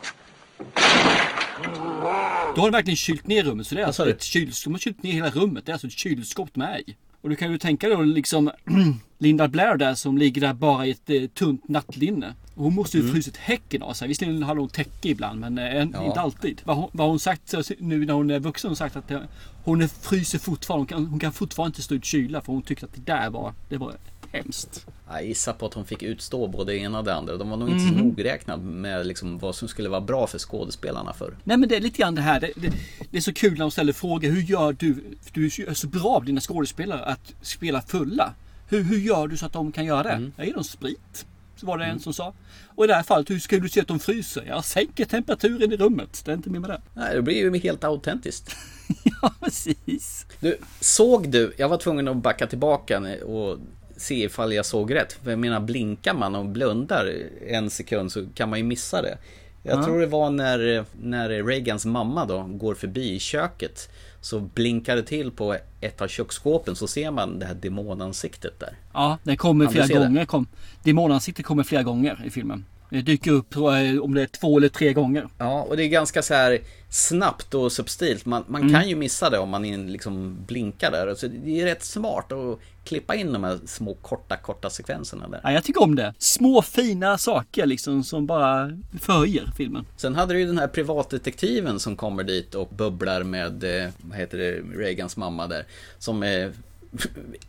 Då 2.55 2.61
har 2.61 2.67
de 2.67 2.71
verkligen 2.71 2.97
kylt 2.97 3.27
ner 3.27 3.43
rummet. 3.43 3.67
Så 3.67 3.75
det 3.75 3.81
är 3.81 3.85
alltså 3.85 4.09
ett 4.09 4.23
kylskåp. 4.23 4.63
De 4.63 4.73
har 4.73 4.79
kylt 4.79 5.03
ner 5.03 5.11
hela 5.11 5.29
rummet. 5.29 5.65
Det 5.65 5.71
är 5.71 5.73
alltså 5.73 5.87
ett 5.87 5.93
kylskåp 5.97 6.55
med 6.55 6.79
i. 6.87 6.95
Och 7.21 7.29
du 7.29 7.35
kan 7.35 7.51
ju 7.51 7.57
tänka 7.57 7.87
dig 7.87 7.97
då 7.97 8.03
liksom 8.03 8.51
Linda 9.17 9.47
Blair 9.47 9.77
där 9.77 9.93
som 9.95 10.17
ligger 10.17 10.41
där 10.41 10.53
bara 10.53 10.85
i 10.85 10.91
ett 10.91 11.09
eh, 11.09 11.23
tunt 11.25 11.67
nattlinne. 11.69 12.33
Och 12.55 12.63
hon 12.63 12.75
måste 12.75 12.97
ju 12.97 13.01
Mm. 13.03 13.13
frusit 13.13 13.37
häcken 13.37 13.81
av 13.81 13.93
sig. 13.93 14.07
Visserligen 14.07 14.43
har 14.43 14.55
hon 14.55 14.69
täcke 14.69 15.09
ibland 15.09 15.39
men 15.39 15.57
eh, 15.57 15.65
Ja. 15.65 15.83
inte 16.05 16.19
alltid. 16.21 16.61
Vad 16.65 16.77
hon, 16.77 16.89
vad 16.93 17.07
hon 17.09 17.19
sagt 17.19 17.53
nu 17.79 18.05
när 18.05 18.13
hon 18.13 18.29
är 18.29 18.39
vuxen 18.39 18.67
har 18.67 18.69
hon 18.69 18.75
sagt 18.77 18.95
att 18.95 19.11
eh, 19.11 19.19
hon 19.63 19.81
är, 19.81 19.87
fryser 19.87 20.39
fortfarande. 20.39 20.81
Hon 20.81 20.87
kan, 20.87 21.05
hon 21.11 21.19
kan 21.19 21.33
fortfarande 21.33 21.69
inte 21.69 21.81
stå 21.81 21.95
ut 21.95 22.05
kyla 22.05 22.41
för 22.41 22.53
hon 22.53 22.61
tyckte 22.61 22.85
att 22.85 22.93
det 22.95 23.05
där 23.05 23.29
var, 23.29 23.53
det 23.69 23.77
var 23.77 23.93
hemskt. 24.31 24.85
Jag 25.09 25.25
gissar 25.25 25.53
på 25.53 25.65
att 25.65 25.73
hon 25.73 25.85
fick 25.85 26.03
utstå 26.03 26.47
både 26.47 26.71
det 26.71 26.77
ena 26.77 26.97
och 26.99 27.05
det 27.05 27.13
andra. 27.15 27.37
De 27.37 27.49
var 27.49 27.57
nog 27.57 27.69
inte 27.69 27.87
så 27.87 27.93
Mhm. 27.93 28.07
nogräknade 28.07 28.63
med 28.63 29.07
liksom 29.07 29.37
vad 29.37 29.55
som 29.55 29.67
skulle 29.67 29.89
vara 29.89 30.01
bra 30.01 30.27
för 30.27 30.39
skådespelarna 30.39 31.13
för. 31.13 31.37
Nej 31.43 31.57
men 31.57 31.69
det 31.69 31.75
är 31.75 31.79
lite 31.81 31.97
grann 32.01 32.15
det 32.15 32.21
här. 32.21 32.39
Det, 32.39 32.51
det, 32.55 32.73
det 33.11 33.17
är 33.17 33.21
så 33.21 33.33
kul 33.33 33.51
när 33.51 33.59
de 33.59 33.71
ställer 33.71 33.93
frågor. 33.93 34.29
Hur 34.29 34.41
gör 34.41 34.73
du? 34.73 34.95
Du 35.33 35.45
är 35.45 35.73
så 35.73 35.87
bra 35.87 36.07
av 36.09 36.25
dina 36.25 36.41
skådespelare 36.41 37.03
att 37.05 37.33
spela 37.41 37.81
fulla. 37.81 38.33
Hur, 38.69 38.83
hur 38.83 38.97
gör 38.99 39.27
du 39.27 39.37
så 39.37 39.45
att 39.45 39.53
de 39.53 39.71
kan 39.71 39.85
göra 39.85 40.03
det? 40.03 40.31
Jag 40.35 40.45
ger 40.47 40.53
dem 40.53 40.63
sprit. 40.63 41.25
Så 41.55 41.65
var 41.65 41.77
det 41.77 41.85
en 41.85 41.99
som 41.99 42.13
sa. 42.13 42.33
Och 42.75 42.83
i 42.83 42.87
det 42.87 42.93
här 42.95 43.03
fallet, 43.03 43.29
hur 43.29 43.39
ska 43.39 43.59
du 43.59 43.69
se 43.69 43.81
att 43.81 43.87
de 43.87 43.99
fryser? 43.99 44.43
Jag 44.47 44.65
sänker 44.65 45.05
temperaturen 45.05 45.71
i 45.73 45.77
rummet. 45.77 46.21
Det 46.25 46.31
är 46.31 46.35
inte 46.35 46.49
mer 46.49 46.59
med 46.59 46.69
det. 46.69 46.81
Nej, 46.93 47.15
det 47.15 47.21
blir 47.21 47.35
ju 47.35 47.57
helt 47.57 47.83
autentiskt. 47.83 48.55
ja, 49.21 49.33
precis. 49.39 50.25
Du, 50.39 50.57
såg 50.79 51.29
du? 51.29 51.53
Jag 51.57 51.69
var 51.69 51.77
tvungen 51.77 52.07
att 52.07 52.17
backa 52.17 52.47
tillbaka 52.47 52.99
och 53.25 53.57
se 54.01 54.23
ifall 54.23 54.53
jag 54.53 54.65
såg 54.65 54.95
rätt. 54.95 55.13
För 55.13 55.29
jag 55.29 55.39
menar, 55.39 55.59
blinkar 55.59 56.13
man 56.13 56.35
och 56.35 56.45
blundar 56.45 57.13
en 57.47 57.69
sekund 57.69 58.11
så 58.11 58.25
kan 58.35 58.49
man 58.49 58.59
ju 58.59 58.65
missa 58.65 59.01
det. 59.01 59.17
Jag 59.63 59.79
Ja. 59.79 59.83
tror 59.85 59.99
det 59.99 60.05
var 60.07 60.29
när, 60.29 60.85
när 61.01 61.29
Reagans 61.43 61.85
mamma 61.85 62.25
då 62.25 62.43
går 62.43 62.75
förbi 62.75 63.15
i 63.15 63.19
köket. 63.19 63.89
Så 64.21 64.39
blinkar 64.39 64.95
det 64.95 65.03
till 65.03 65.31
på 65.31 65.55
ett 65.81 66.01
av 66.01 66.07
köksskåpen 66.07 66.75
så 66.75 66.87
ser 66.87 67.11
man 67.11 67.39
det 67.39 67.45
här 67.45 67.53
demonansiktet 67.53 68.59
där. 68.59 68.73
Ja, 68.93 69.17
det 69.23 69.35
kommer 69.37 69.67
flera 69.67 69.87
se 69.87 69.93
det? 69.93 69.99
gånger. 69.99 70.25
Kom. 70.25 70.47
Demonansiktet 70.83 71.45
kommer 71.45 71.63
flera 71.63 71.83
gånger 71.83 72.21
i 72.25 72.29
filmen. 72.29 72.65
Det 72.91 73.01
dyker 73.01 73.31
upp 73.31 73.55
jag, 73.55 74.03
om 74.03 74.13
det 74.13 74.21
är 74.21 74.25
två 74.27 74.57
eller 74.57 74.69
tre 74.69 74.93
gånger. 74.93 75.27
Ja, 75.37 75.61
och 75.61 75.77
det 75.77 75.83
är 75.83 75.87
ganska 75.87 76.21
så 76.21 76.33
här 76.33 76.59
snabbt 76.89 77.53
och 77.53 77.71
subtilt. 77.71 78.25
Man, 78.25 78.43
man 78.47 78.61
Mm. 78.61 78.73
kan 78.73 78.89
ju 78.89 78.95
missa 78.95 79.29
det 79.29 79.37
om 79.39 79.49
man 79.49 79.65
in, 79.65 79.91
liksom 79.91 80.37
blinkar 80.47 80.91
där. 80.91 81.15
Så 81.15 81.27
det 81.27 81.61
är 81.61 81.65
rätt 81.65 81.83
smart 81.83 82.31
att 82.31 82.59
klippa 82.83 83.15
in 83.15 83.33
de 83.33 83.43
här 83.43 83.59
små 83.65 83.93
korta, 83.93 84.37
korta 84.37 84.69
sekvenserna 84.69 85.27
där. 85.27 85.39
Ja, 85.43 85.51
jag 85.51 85.63
tycker 85.63 85.83
om 85.83 85.95
det. 85.95 86.13
Små 86.17 86.61
fina 86.61 87.17
saker 87.17 87.65
liksom 87.65 88.03
som 88.03 88.25
bara 88.27 88.77
förhöjer 88.99 89.51
filmen. 89.57 89.85
Sen 89.97 90.15
hade 90.15 90.33
du 90.33 90.39
ju 90.39 90.45
den 90.47 90.57
här 90.57 90.67
privatdetektiven 90.67 91.79
som 91.79 91.95
kommer 91.95 92.23
dit 92.23 92.55
och 92.55 92.67
bubblar 92.69 93.23
med, 93.23 93.63
eh, 93.83 93.89
vad 94.01 94.17
heter 94.17 94.37
det, 94.37 94.51
Reagans 94.77 95.17
mamma 95.17 95.47
där. 95.47 95.65
Som 95.99 96.23
är 96.23 96.51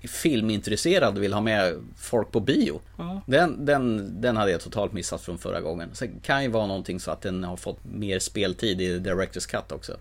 filmintresserad 0.08 1.18
vill 1.18 1.32
ha 1.32 1.40
med 1.40 1.74
folk 1.96 2.30
på 2.30 2.40
bio. 2.40 2.80
Ja. 2.96 3.22
Den, 3.26 3.64
den, 3.66 4.14
den 4.20 4.36
hade 4.36 4.50
jag 4.50 4.60
totalt 4.60 4.92
missat 4.92 5.20
från 5.22 5.38
förra 5.38 5.60
gången. 5.60 5.88
Sen 5.92 6.20
kan 6.22 6.42
ju 6.42 6.48
vara 6.48 6.66
någonting 6.66 7.00
så 7.00 7.10
att 7.10 7.20
den 7.22 7.44
har 7.44 7.56
fått 7.56 7.84
mer 7.84 8.18
speltid 8.18 8.80
i 8.80 8.98
Directors 8.98 9.46
Cut 9.46 9.72
också. 9.72 9.96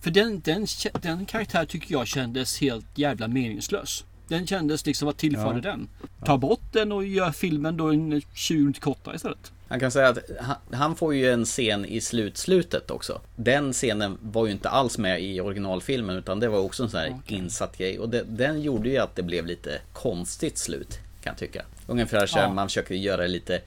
För 0.00 0.10
den, 0.10 0.40
den, 0.40 0.66
den 1.02 1.26
karaktär 1.26 1.64
tycker 1.64 1.92
jag 1.92 2.06
kändes 2.06 2.60
helt 2.60 2.86
jävla 2.98 3.28
meningslös. 3.28 4.04
Den 4.28 4.46
kändes 4.46 4.86
liksom, 4.86 5.06
vad 5.06 5.16
tillförde 5.16 5.58
Ja. 5.68 5.70
den? 5.70 5.88
Ta 6.24 6.38
bort 6.38 6.72
den 6.72 6.92
och 6.92 7.04
gör 7.04 7.30
filmen 7.30 7.76
då 7.76 7.88
en 7.90 8.22
20 8.34 8.58
minuter 8.58 8.80
kortare 8.80 9.14
istället. 9.16 9.52
Han 9.72 9.80
kan 9.80 9.90
säga 9.90 10.08
att 10.08 10.18
han, 10.40 10.56
han 10.72 10.96
får 10.96 11.14
ju 11.14 11.30
en 11.32 11.44
scen 11.44 11.84
i 11.84 12.00
slutslutet 12.00 12.90
också. 12.90 13.20
Den 13.36 13.72
scenen 13.72 14.18
var 14.22 14.46
ju 14.46 14.52
inte 14.52 14.68
alls 14.68 14.98
med 14.98 15.22
i 15.22 15.40
originalfilmen 15.40 16.16
utan 16.16 16.40
det 16.40 16.48
var 16.48 16.58
också 16.58 16.82
en 16.82 16.90
sån 16.90 17.00
här 17.00 17.18
insatt 17.26 17.78
grej. 17.78 17.98
Och 17.98 18.08
det, 18.08 18.22
den 18.28 18.62
gjorde 18.62 18.88
ju 18.88 18.98
att 18.98 19.16
det 19.16 19.22
blev 19.22 19.46
lite 19.46 19.80
konstigt 19.92 20.58
slut 20.58 20.98
kan 21.22 21.30
jag 21.30 21.36
tycka. 21.38 21.62
Ungefär 21.86 22.26
så 22.26 22.36
här, 22.38 22.44
Ja. 22.44 22.52
man 22.52 22.68
försöker 22.68 22.94
göra 22.94 23.26
lite 23.26 23.60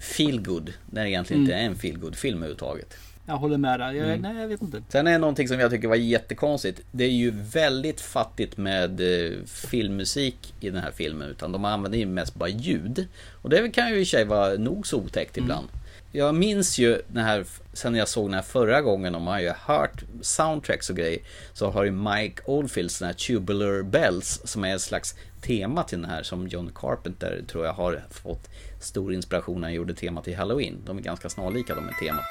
feel 0.00 0.40
good 0.42 0.72
när 0.90 1.02
det 1.04 1.10
egentligen 1.10 1.42
Mm. 1.42 1.50
inte 1.52 1.62
är 1.62 1.66
en 1.66 1.76
feel 1.76 1.98
good 1.98 2.16
film 2.16 2.36
överhuvudtaget. 2.38 2.94
Jag 3.26 3.36
håller 3.36 3.58
med 3.58 3.80
där. 3.80 3.92
Jag, 3.92 4.06
Mm. 4.06 4.20
Nej, 4.20 4.40
jag 4.40 4.48
vet 4.48 4.62
inte. 4.62 4.82
Sen 4.88 5.06
är 5.06 5.18
någonting 5.18 5.48
som 5.48 5.60
jag 5.60 5.70
tycker 5.70 5.88
var 5.88 5.96
jättekonstigt. 5.96 6.80
Det 6.92 7.04
är 7.04 7.10
ju 7.10 7.30
väldigt 7.30 8.00
fattigt 8.00 8.56
med 8.56 9.00
eh, 9.00 9.32
filmmusik 9.46 10.54
i 10.60 10.70
den 10.70 10.82
här 10.82 10.90
filmen. 10.90 11.28
Utan 11.28 11.52
de 11.52 11.64
använder 11.64 11.98
ju 11.98 12.06
mest 12.06 12.34
bara 12.34 12.48
ljud. 12.48 13.08
Och 13.42 13.50
det 13.50 13.70
kan 13.70 13.90
ju 13.90 13.96
i 13.96 14.04
sig 14.04 14.24
vara 14.24 14.54
nog 14.54 14.86
så 14.86 14.96
otäckt 14.96 15.36
ibland. 15.36 15.68
Jag 16.12 16.34
minns 16.34 16.78
ju 16.78 17.02
den 17.08 17.24
här, 17.24 17.44
sen 17.72 17.94
jag 17.94 18.08
såg 18.08 18.26
den 18.26 18.34
här 18.34 18.42
förra 18.42 18.80
gången, 18.80 19.14
och 19.14 19.20
man 19.20 19.34
har 19.34 19.40
ju 19.40 19.52
hört 19.60 20.04
soundtracks 20.20 20.90
och 20.90 20.96
grejer. 20.96 21.18
Så 21.52 21.70
har 21.70 21.84
ju 21.84 21.90
Mike 21.90 22.42
Oldfields 22.44 22.98
den 22.98 23.06
här 23.06 23.14
Tubular 23.14 23.82
Bells 23.82 24.40
som 24.44 24.64
är 24.64 24.68
en 24.68 24.80
slags 24.80 25.14
tema 25.40 25.82
till 25.82 26.00
den 26.00 26.10
här 26.10 26.22
som 26.22 26.48
John 26.48 26.70
Carpenter 26.74 27.42
tror 27.48 27.66
jag 27.66 27.72
har 27.72 28.04
fått 28.10 28.48
stor 28.80 29.14
inspiration 29.14 29.60
när 29.60 29.68
han 29.68 29.74
gjorde 29.74 29.94
tema 29.94 30.22
till 30.22 30.36
Halloween. 30.36 30.78
De 30.86 30.98
är 30.98 31.02
ganska 31.02 31.28
snarlika 31.28 31.74
de 31.74 31.84
med 31.84 31.94
temat. 32.00 32.24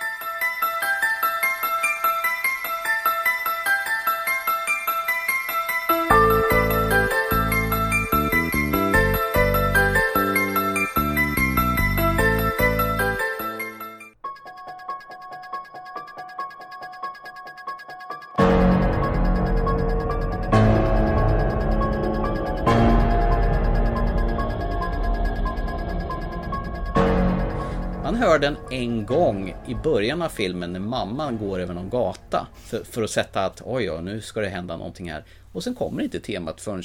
Den 28.43 28.57
en 28.71 29.05
gång 29.05 29.55
i 29.67 29.75
början 29.75 30.21
av 30.21 30.29
filmen 30.29 30.73
när 30.73 30.79
mamman 30.79 31.37
går 31.37 31.59
över 31.59 31.73
någon 31.73 31.89
gata 31.89 32.47
för, 32.65 32.83
för 32.83 33.03
att 33.03 33.09
sätta 33.09 33.45
att 33.45 33.61
oj, 33.65 33.91
oj, 33.91 34.01
nu 34.01 34.21
ska 34.21 34.41
det 34.41 34.47
hända 34.47 34.77
någonting 34.77 35.11
här. 35.11 35.23
Och 35.53 35.63
sen 35.63 35.75
kommer 35.75 36.03
inte 36.03 36.19
temat 36.19 36.61
förrän 36.61 36.83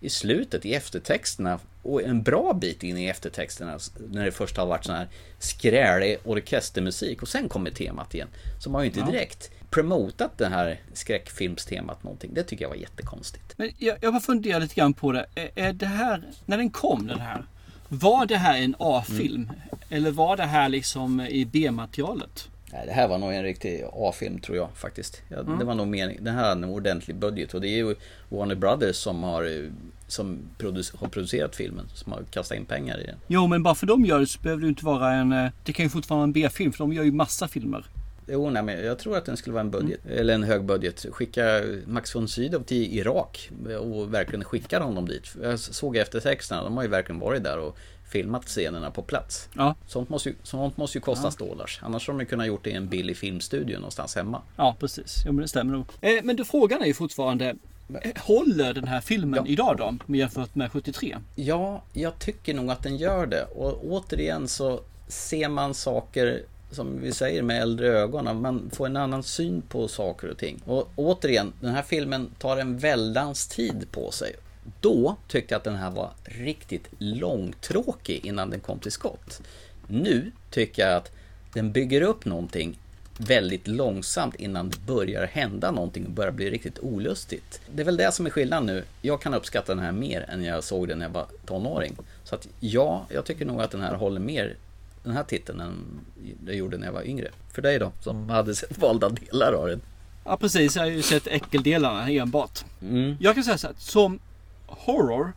i 0.00 0.08
slutet 0.08 0.66
i 0.66 0.74
eftertexterna 0.74 1.58
och 1.82 2.02
en 2.02 2.22
bra 2.22 2.52
bit 2.52 2.82
in 2.82 2.98
i 2.98 3.06
eftertexterna 3.06 3.78
när 4.10 4.24
det 4.24 4.32
först 4.32 4.56
har 4.56 4.66
varit 4.66 4.84
sån 4.84 4.94
här 4.94 5.08
skrälig 5.38 6.18
orkestermusik 6.24 7.22
och 7.22 7.28
sen 7.28 7.48
kommer 7.48 7.70
temat 7.70 8.14
igen. 8.14 8.28
Så 8.60 8.70
man 8.70 8.78
har 8.78 8.84
ju 8.84 8.90
inte 8.90 9.12
direkt 9.12 9.50
promotat 9.70 10.38
det 10.38 10.46
här 10.46 10.80
skräckfilmstemat 10.92 12.02
någonting. 12.02 12.34
Det 12.34 12.42
tycker 12.42 12.64
jag 12.64 12.70
var 12.70 12.76
jättekonstigt. 12.76 13.54
Men 13.56 13.70
jag, 13.78 13.96
jag 14.00 14.12
bara 14.12 14.20
funderar 14.20 14.60
lite 14.60 14.74
grann 14.74 14.94
på 14.94 15.12
det. 15.12 15.26
Är, 15.34 15.50
är 15.54 15.72
det 15.72 15.86
här, 15.86 16.22
när 16.46 16.56
den 16.56 16.70
kom 16.70 17.06
den 17.06 17.20
här. 17.20 17.44
Var 17.88 18.26
det 18.26 18.36
här 18.36 18.62
en 18.62 18.74
A-film? 18.78 19.50
Eller 19.90 20.10
var 20.10 20.36
det 20.36 20.42
här 20.42 20.68
liksom 20.68 21.20
i 21.20 21.44
B-materialet? 21.44 22.48
Nej, 22.72 22.86
det 22.86 22.92
här 22.92 23.08
var 23.08 23.18
nog 23.18 23.32
en 23.34 23.42
riktig 23.42 23.84
A-film 23.92 24.38
tror 24.40 24.56
jag 24.56 24.68
faktiskt. 24.74 25.22
Ja, 25.28 25.36
Mm. 25.40 25.58
Det 25.58 25.64
var 25.64 25.74
nog 25.74 25.86
mening. 25.86 26.18
Den 26.24 26.34
här 26.34 26.42
hade 26.48 26.64
en 26.66 26.70
ordentlig 26.70 27.16
budget 27.16 27.54
och 27.54 27.60
det 27.60 27.68
är 27.68 27.76
ju 27.76 27.94
Warner 28.28 28.54
Brothers 28.54 28.96
som 28.96 29.22
har 29.22 29.68
som 30.06 30.38
produc- 30.58 30.96
har 31.00 31.08
producerat 31.08 31.56
filmen, 31.56 31.86
som 31.94 32.12
har 32.12 32.22
kastat 32.30 32.58
in 32.58 32.64
pengar 32.64 33.00
i 33.00 33.06
den. 33.06 33.16
Jo, 33.26 33.46
men 33.46 33.62
bara 33.62 33.74
för 33.74 33.86
de 33.86 34.04
gör 34.04 34.20
det 34.20 34.26
så 34.26 34.40
behöver 34.40 34.62
det 34.62 34.68
inte 34.68 34.84
vara 34.84 35.12
en... 35.12 35.32
eh, 35.32 35.50
Det 35.64 35.72
kan 35.72 35.84
ju 35.86 35.90
fortfarande 35.90 36.18
vara 36.20 36.24
en 36.24 36.32
B-film 36.32 36.72
för 36.72 36.78
de 36.78 36.92
gör 36.92 37.04
ju 37.04 37.12
massa 37.12 37.48
filmer. 37.48 37.84
Jo, 38.28 38.50
nej, 38.50 38.62
men 38.62 38.84
jag 38.84 38.98
tror 38.98 39.16
att 39.16 39.24
den 39.24 39.36
skulle 39.36 39.54
vara 39.54 39.60
en 39.60 39.70
budget, 39.70 40.00
eller 40.06 40.34
en 40.34 40.42
hög 40.42 40.64
budget. 40.64 41.06
Skicka 41.10 41.62
Max 41.86 42.14
von 42.14 42.28
Sydow 42.28 42.62
till 42.62 42.98
Irak 42.98 43.50
och 43.80 44.14
verkligen 44.14 44.44
skicka 44.44 44.80
honom 44.80 45.08
dit. 45.08 45.24
Jag 45.42 45.58
såg 45.58 45.96
efter 45.96 46.20
texterna, 46.20 46.64
de 46.64 46.76
har 46.76 46.82
ju 46.82 46.88
verkligen 46.88 47.18
varit 47.20 47.44
där 47.44 47.58
och 47.58 47.76
filmat 48.10 48.44
scenerna 48.44 48.90
på 48.90 49.02
plats. 49.02 49.48
Ja. 49.56 49.74
Sånt 49.86 50.08
måste 50.08 50.28
ju, 50.28 50.34
sånt 50.42 50.76
måste 50.76 50.98
ju 50.98 51.02
kosta 51.02 51.26
Ja. 51.26 51.30
stålars. 51.30 51.80
Annars 51.82 52.06
har 52.08 52.14
de 52.14 52.20
ju 52.20 52.26
kunnat 52.26 52.46
gjort 52.46 52.64
det 52.64 52.70
i 52.70 52.74
en 52.74 52.88
billig 52.88 53.16
filmstudio 53.16 53.76
någonstans 53.76 54.16
hemma. 54.16 54.42
Ja, 54.56 54.76
precis. 54.80 55.22
Jo, 55.26 55.32
men 55.32 55.42
det 55.42 55.48
stämmer 55.48 55.72
nog. 55.72 55.84
Eh, 56.00 56.12
men 56.22 56.36
då, 56.36 56.44
frågan 56.44 56.82
är 56.82 56.86
ju 56.86 56.94
fortfarande... 56.94 57.56
eh, 58.02 58.10
Håller 58.18 58.74
den 58.74 58.88
här 58.88 59.00
filmen 59.00 59.46
idag 59.46 59.76
då? 60.06 60.14
Jämfört 60.16 60.54
med 60.54 60.72
73? 60.72 61.16
Ja, 61.34 61.82
jag 61.92 62.18
tycker 62.18 62.54
nog 62.54 62.70
att 62.70 62.82
den 62.82 62.96
gör 62.96 63.26
det. 63.26 63.42
Och 63.44 63.84
återigen 63.84 64.48
så 64.48 64.80
ser 65.08 65.48
man 65.48 65.74
saker 65.74 66.42
som 66.70 67.00
vi 67.00 67.12
säger 67.12 67.42
med 67.42 67.62
äldre 67.62 67.88
ögon, 67.88 68.28
att 68.28 68.36
man 68.36 68.70
får 68.72 68.86
en 68.86 68.96
annan 68.96 69.22
syn 69.22 69.62
på 69.62 69.88
saker 69.88 70.30
och 70.30 70.38
ting. 70.38 70.62
Och 70.64 70.90
återigen, 70.96 71.52
den 71.60 71.74
här 71.74 71.82
filmen 71.82 72.30
tar 72.38 72.56
en 72.56 72.78
väldans 72.78 73.46
tid 73.46 73.86
på 73.90 74.10
sig. 74.10 74.32
Då 74.80 75.16
tyckte 75.28 75.54
jag 75.54 75.58
att 75.58 75.64
den 75.64 75.76
här 75.76 75.90
var 75.90 76.10
riktigt 76.24 76.88
långtråkig 76.98 78.26
innan 78.26 78.50
den 78.50 78.60
kom 78.60 78.78
till 78.78 78.92
skott. 78.92 79.40
Nu 79.86 80.32
tycker 80.50 80.86
jag 80.86 80.96
att 80.96 81.12
den 81.52 81.72
bygger 81.72 82.02
upp 82.02 82.24
någonting 82.24 82.78
väldigt 83.18 83.68
långsamt 83.68 84.34
innan 84.34 84.68
det 84.68 84.78
börjar 84.86 85.26
hända 85.26 85.70
någonting 85.70 86.06
och 86.06 86.10
börjar 86.10 86.32
bli 86.32 86.50
riktigt 86.50 86.78
olustigt. 86.78 87.60
Det 87.74 87.82
är 87.82 87.84
väl 87.84 87.96
det 87.96 88.12
som 88.12 88.26
är 88.26 88.30
skillnaden 88.30 88.66
nu. 88.66 88.84
Jag 89.02 89.20
kan 89.20 89.34
uppskatta 89.34 89.74
den 89.74 89.84
här 89.84 89.92
mer 89.92 90.24
än 90.28 90.44
jag 90.44 90.64
såg 90.64 90.88
den 90.88 90.98
när 90.98 91.06
jag 91.06 91.12
var 91.12 91.26
tonåring. 91.46 91.96
Så 92.24 92.34
att 92.34 92.48
ja, 92.60 93.06
jag 93.10 93.24
tycker 93.24 93.44
nog 93.44 93.60
att 93.60 93.70
den 93.70 93.80
här 93.80 93.94
håller 93.94 94.20
mer 94.20 94.56
den 95.04 95.12
här 95.12 95.24
titeln 95.24 95.60
än 95.60 96.00
jag 96.46 96.56
gjorde 96.56 96.76
när 96.78 96.86
jag 96.86 96.92
var 96.92 97.02
yngre. 97.06 97.28
För 97.52 97.62
dig 97.62 97.78
då, 97.78 97.92
som 98.00 98.28
hade 98.30 98.54
sett 98.54 98.78
valda 98.78 99.08
delar 99.08 99.52
av 99.52 99.68
den. 99.68 99.80
Ja, 100.24 100.36
precis. 100.36 100.76
Jag 100.76 100.82
har 100.82 100.90
ju 100.90 101.02
sett 101.02 101.26
äckeldelarna 101.26 102.10
enbart. 102.10 102.64
Mm. 102.82 103.16
Jag 103.20 103.34
kan 103.34 103.44
säga 103.44 103.58
så 103.58 103.66
här, 103.66 103.76
som 103.78 104.18
horror 104.66 105.32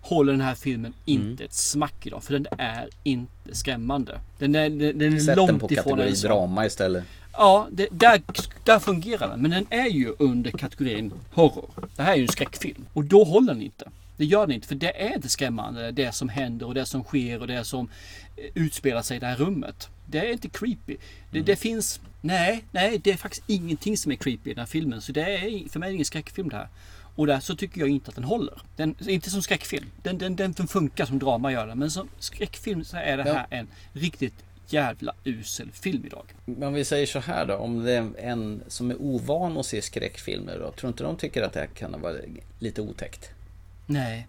håller 0.00 0.32
den 0.32 0.40
här 0.40 0.54
filmen 0.54 0.94
inte 1.04 1.24
Mm. 1.32 1.44
ett 1.44 1.52
smack 1.54 2.06
idag. 2.06 2.22
För 2.22 2.32
den 2.32 2.46
är 2.58 2.88
inte 3.02 3.54
skrämmande. 3.54 4.20
Den 4.38 4.54
är, 4.54 4.70
den, 4.70 4.98
den 4.98 5.14
är 5.14 5.18
Sätt 5.20 5.36
långt 5.36 5.50
den 5.50 5.58
på 5.60 5.72
ifrån 5.72 5.84
kategori 5.98 6.12
drama 6.28 6.66
istället. 6.66 7.04
Ja, 7.32 7.68
det, 7.72 7.88
där, 7.90 8.22
där 8.64 8.78
fungerar 8.78 9.28
den. 9.28 9.42
Men 9.42 9.50
den 9.50 9.66
är 9.70 9.86
ju 9.88 10.14
under 10.18 10.50
kategorin 10.50 11.12
horror. 11.32 11.70
Det 11.96 12.02
här 12.02 12.12
är 12.12 12.16
ju 12.16 12.22
en 12.22 12.28
skräckfilm. 12.28 12.86
Och 12.92 13.04
då 13.04 13.24
håller 13.24 13.52
den 13.54 13.62
inte. 13.62 13.88
Det 14.22 14.26
gör 14.26 14.46
den 14.46 14.54
inte. 14.54 14.68
För 14.68 14.74
det 14.74 15.02
är 15.02 15.14
inte 15.14 15.28
skrämmande. 15.28 15.90
Det 15.92 16.12
som 16.12 16.28
händer 16.28 16.66
och 16.66 16.74
det 16.74 16.86
som 16.86 17.04
sker 17.04 17.40
och 17.40 17.46
det 17.46 17.64
som 17.64 17.88
eh, 18.36 18.44
utspelar 18.54 19.02
sig 19.02 19.16
i 19.16 19.20
det 19.20 19.26
här 19.26 19.36
rummet. 19.36 19.88
Det 20.06 20.18
är 20.18 20.32
inte 20.32 20.48
creepy. 20.48 20.96
Det, 21.30 21.38
Mm. 21.38 21.44
det 21.46 21.56
finns... 21.56 22.00
Nej, 22.20 22.64
nej, 22.70 22.98
det 23.04 23.10
är 23.12 23.16
faktiskt 23.16 23.44
ingenting 23.46 23.96
som 23.96 24.12
är 24.12 24.16
creepy 24.16 24.50
i 24.50 24.54
den 24.54 24.58
här 24.58 24.66
filmen. 24.66 25.00
Så 25.02 25.12
det 25.12 25.20
är 25.22 25.68
för 25.68 25.78
mig 25.80 25.86
är 25.86 25.90
det 25.90 25.94
ingen 25.94 26.04
skräckfilm 26.04 26.48
det 26.48 26.56
här. 26.56 26.68
Och 27.14 27.26
där 27.26 27.40
så 27.40 27.56
tycker 27.56 27.80
jag 27.80 27.88
inte 27.88 28.08
att 28.08 28.14
den 28.14 28.24
håller. 28.24 28.62
Den, 28.76 28.94
inte 29.08 29.30
som 29.30 29.42
skräckfilm. 29.42 29.86
Den, 30.02 30.18
den, 30.18 30.36
den 30.36 30.54
funkar 30.54 31.06
som 31.06 31.18
drama 31.18 31.52
gör 31.52 31.66
den. 31.66 31.78
Men 31.78 31.90
som 31.90 32.08
skräckfilm 32.18 32.84
så 32.84 32.96
är 32.96 33.16
det 33.16 33.24
Ja. 33.26 33.34
här 33.34 33.46
en 33.50 33.68
riktigt 33.92 34.34
jävla 34.68 35.14
usel 35.24 35.70
film 35.72 36.04
idag. 36.06 36.24
Men 36.44 36.72
vi 36.74 36.84
säger 36.84 37.06
så 37.06 37.18
här 37.18 37.46
då, 37.46 37.54
om 37.56 37.84
det 37.84 37.92
är 37.92 38.10
en 38.18 38.62
som 38.68 38.90
är 38.90 38.96
ovan 39.02 39.58
att 39.58 39.66
se 39.66 39.82
skräckfilmer 39.82 40.58
då, 40.58 40.72
tror 40.72 40.88
inte 40.88 41.04
de 41.04 41.16
tycker 41.16 41.42
att 41.42 41.52
det 41.52 41.60
här 41.60 41.66
kan 41.66 42.00
vara 42.00 42.14
lite 42.58 42.82
otäckt? 42.82 43.30
Nej. 43.92 44.26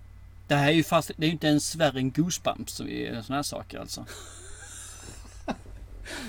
Det 0.47 0.55
här 0.55 0.67
är 0.67 0.73
ju 0.73 0.83
fast, 0.83 1.11
det 1.17 1.25
är 1.25 1.27
ju 1.27 1.33
inte 1.33 1.47
ens 1.47 1.75
värre 1.75 1.99
än 1.99 2.11
Goosebumps 2.11 2.73
sådana 2.73 3.23
här 3.29 3.43
saker 3.43 3.79
alltså. 3.79 4.05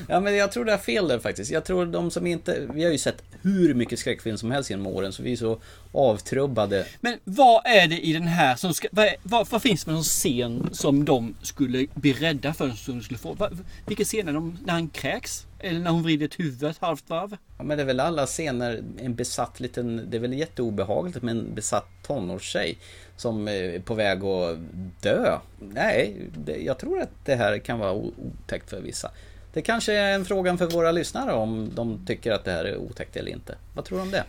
Ja 0.08 0.20
men 0.20 0.36
jag 0.36 0.52
tror 0.52 0.64
det 0.64 0.72
är 0.72 0.78
fel 0.78 1.08
där 1.08 1.18
faktiskt. 1.18 1.50
Jag 1.50 1.64
tror 1.64 1.86
de 1.86 2.10
som 2.10 2.26
inte... 2.26 2.68
Vi 2.74 2.84
har 2.84 2.92
ju 2.92 2.98
sett 2.98 3.22
hur 3.42 3.74
mycket 3.74 3.98
skräckfilm 3.98 4.38
som 4.38 4.50
helst 4.50 4.70
genom 4.70 4.86
åren 4.86 5.12
så 5.12 5.22
vi 5.22 5.32
är 5.32 5.36
så 5.36 5.58
avtrubbade. 5.92 6.86
Men 7.00 7.18
vad 7.24 7.66
är 7.66 7.88
det 7.88 8.06
i 8.06 8.12
den 8.12 8.26
här 8.26 8.56
som 8.56 8.74
ska, 8.74 8.88
vad, 8.92 9.06
är, 9.06 9.16
vad, 9.22 9.48
vad 9.48 9.62
finns 9.62 9.84
det 9.84 9.92
någon 9.92 10.02
scen 10.02 10.68
som 10.72 11.04
de 11.04 11.34
skulle 11.42 11.86
bli 11.94 12.12
rädda 12.12 12.54
för 12.54 12.70
som 12.70 12.98
de 12.98 13.04
skulle 13.04 13.18
få? 13.18 13.32
Va, 13.32 13.50
vilken 13.86 14.04
scen 14.04 14.28
är 14.28 14.32
de, 14.32 14.58
när 14.64 14.72
han 14.72 14.88
kräks? 14.88 15.46
Eller 15.64 15.80
när 15.80 15.90
hon 15.90 16.02
vrider 16.02 16.26
ett 16.26 16.40
huvud 16.40 16.62
ett 16.70 16.78
halvt 16.78 17.10
varv? 17.10 17.36
Ja, 17.58 17.64
men 17.64 17.76
det 17.76 17.82
är 17.82 17.86
väl 17.86 18.00
alla 18.00 18.26
scener, 18.26 18.82
en 18.98 19.14
besatt 19.14 19.60
liten... 19.60 20.06
Det 20.10 20.16
är 20.16 20.20
väl 20.20 20.32
jätteobehagligt 20.32 21.22
med 21.22 21.36
en 21.36 21.54
besatt 21.54 21.86
tonårstjej 22.06 22.78
som 23.16 23.48
är 23.48 23.78
på 23.78 23.94
väg 23.94 24.24
att 24.24 24.58
dö. 25.02 25.38
Nej, 25.58 26.16
det, 26.44 26.56
jag 26.56 26.78
tror 26.78 27.00
att 27.00 27.10
det 27.24 27.34
här 27.34 27.58
kan 27.58 27.78
vara 27.78 27.92
otäckt 27.92 28.70
för 28.70 28.80
vissa. 28.80 29.10
Det 29.52 29.62
kanske 29.62 29.92
är 29.92 30.14
en 30.14 30.24
fråga 30.24 30.56
för 30.56 30.66
våra 30.66 30.92
lyssnare 30.92 31.32
om 31.32 31.70
de 31.74 32.06
tycker 32.06 32.32
att 32.32 32.44
det 32.44 32.52
här 32.52 32.64
är 32.64 32.76
otäckt 32.76 33.16
eller 33.16 33.32
inte. 33.32 33.54
Vad 33.74 33.84
tror 33.84 33.98
du 33.98 34.02
om 34.02 34.10
det? 34.10 34.24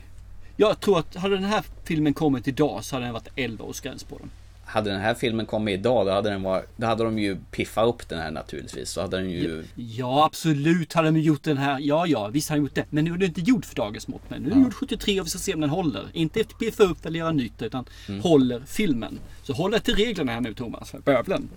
Jag 0.57 0.79
tror 0.79 0.99
att 0.99 1.15
hade 1.15 1.35
den 1.35 1.43
här 1.43 1.63
filmen 1.83 2.13
kommit 2.13 2.47
idag 2.47 2.83
så 2.83 2.95
hade 2.95 3.05
den 3.05 3.13
varit 3.13 3.29
11 3.35 3.65
års 3.65 3.81
gräns 3.81 4.03
på 4.03 4.17
den. 4.17 4.29
Hade 4.75 4.89
den 4.91 5.01
här 5.01 5.13
filmen 5.13 5.45
kommit 5.45 5.79
idag 5.79 6.05
då 6.05 6.11
hade, 6.11 6.29
den 6.29 6.43
var, 6.43 6.65
då 6.77 6.87
hade 6.87 7.03
de 7.03 7.19
ju 7.19 7.37
piffat 7.51 7.87
upp 7.87 8.09
den 8.09 8.19
här 8.19 8.31
naturligtvis. 8.31 8.89
Så 8.89 9.01
hade 9.01 9.17
den 9.17 9.29
ju... 9.31 9.63
Ja 9.75 10.25
absolut 10.25 10.93
hade 10.93 11.07
de 11.11 11.19
gjort 11.19 11.43
den 11.43 11.57
här. 11.57 11.79
Ja 11.81 12.07
ja 12.07 12.27
visst 12.27 12.49
hade 12.49 12.59
de 12.61 12.63
gjort 12.63 12.75
det. 12.75 12.85
Men 12.89 13.05
nu 13.05 13.13
är 13.13 13.17
det 13.17 13.25
inte 13.25 13.41
gjort 13.41 13.65
för 13.65 13.75
dagens 13.75 14.07
mått. 14.07 14.21
Men 14.29 14.41
nu 14.41 14.49
är 14.49 14.53
den 14.53 14.63
gjord 14.63 14.73
73 14.73 15.19
och 15.19 15.25
vi 15.25 15.29
ska 15.29 15.39
se 15.39 15.53
om 15.53 15.61
den 15.61 15.69
håller. 15.69 16.03
Inte 16.13 16.43
piffa 16.43 16.83
upp 16.83 17.05
eller 17.05 17.19
göra 17.19 17.31
nytt 17.31 17.61
utan 17.61 17.85
Mm. 18.07 18.21
håller 18.21 18.61
filmen. 18.67 19.19
Så 19.43 19.53
håll 19.53 19.71
dig 19.71 19.79
till 19.81 19.95
reglerna 19.95 20.31
här 20.31 20.41
nu 20.41 20.53
Thomas. 20.53 20.91
Bövlen. 21.05 21.49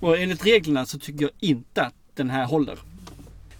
Och 0.00 0.18
enligt 0.18 0.46
reglerna 0.46 0.86
så 0.86 0.98
tycker 0.98 1.22
jag 1.22 1.30
inte 1.40 1.82
att 1.82 1.94
den 2.14 2.30
här 2.30 2.44
håller. 2.46 2.78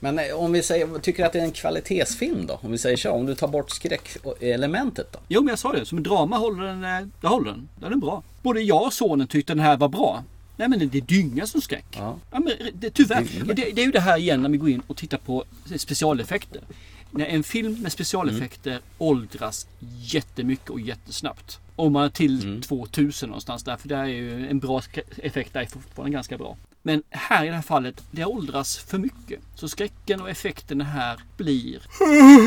Men 0.00 0.18
eh, 0.18 0.34
om 0.34 0.52
vi 0.52 0.62
säger, 0.62 0.98
tycker 0.98 1.26
att 1.26 1.32
det 1.32 1.40
är 1.40 1.44
en 1.44 1.52
kvalitetsfilm 1.52 2.46
då? 2.46 2.58
Om 2.62 2.72
vi 2.72 2.78
säger 2.78 2.96
så, 2.96 3.10
om 3.10 3.26
du 3.26 3.34
tar 3.34 3.48
bort 3.48 3.70
skräckelementet 3.70 5.12
då? 5.12 5.18
Jo 5.28 5.40
men 5.40 5.48
jag 5.48 5.58
sa 5.58 5.72
det, 5.72 5.86
som 5.86 5.98
en 5.98 6.04
drama 6.04 6.36
håller 6.36 6.64
den, 6.64 6.84
eh, 6.84 7.08
det 7.20 7.26
håller 7.26 7.50
den. 7.50 7.68
Den 7.80 7.92
är 7.92 7.96
bra. 7.96 8.22
Både 8.42 8.60
jag 8.60 8.82
och 8.82 8.92
sonen 8.92 9.26
tyckte 9.26 9.52
den 9.54 9.60
här 9.60 9.76
var 9.76 9.88
bra. 9.88 10.24
Nej 10.56 10.68
men 10.68 10.88
det 10.88 11.00
dyngar 11.00 11.46
som 11.46 11.60
skräck. 11.60 11.86
Ja. 11.90 12.18
men 12.30 12.52
det, 12.74 12.90
tyvärr. 12.90 13.22
Dynga. 13.24 13.54
Det, 13.54 13.70
det 13.74 13.80
är 13.80 13.86
ju 13.86 13.92
det 13.92 14.00
här 14.00 14.18
igen 14.18 14.42
när 14.42 14.48
vi 14.48 14.56
går 14.56 14.68
in 14.68 14.82
och 14.86 14.96
tittar 14.96 15.18
på 15.18 15.44
specialeffekter. 15.76 16.62
När 17.10 17.26
en 17.26 17.42
film 17.42 17.82
med 17.82 17.92
specialeffekter 17.92 18.80
åldras 18.98 19.66
jättemycket 20.00 20.70
och 20.70 20.80
jättesnabbt. 20.80 21.58
Om 21.80 21.92
man 21.92 22.10
till 22.10 22.62
2000 22.62 23.28
någonstans 23.28 23.64
där, 23.64 23.76
för 23.76 23.88
det 23.88 23.96
är 23.96 24.04
ju 24.04 24.48
en 24.48 24.58
bra 24.58 24.82
effekt 25.16 25.52
där 25.52 25.60
är 25.60 25.66
fortfarande 25.66 26.12
ganska 26.12 26.38
bra. 26.38 26.56
Men 26.82 27.02
här 27.10 27.44
i 27.44 27.48
det 27.48 27.54
här 27.54 27.62
fallet, 27.62 28.02
det 28.10 28.24
åldras 28.24 28.78
för 28.78 28.98
mycket. 28.98 29.40
Så 29.54 29.68
skräcken 29.68 30.20
och 30.20 30.30
effekterna 30.30 30.84
här 30.84 31.20
blir 31.36 31.82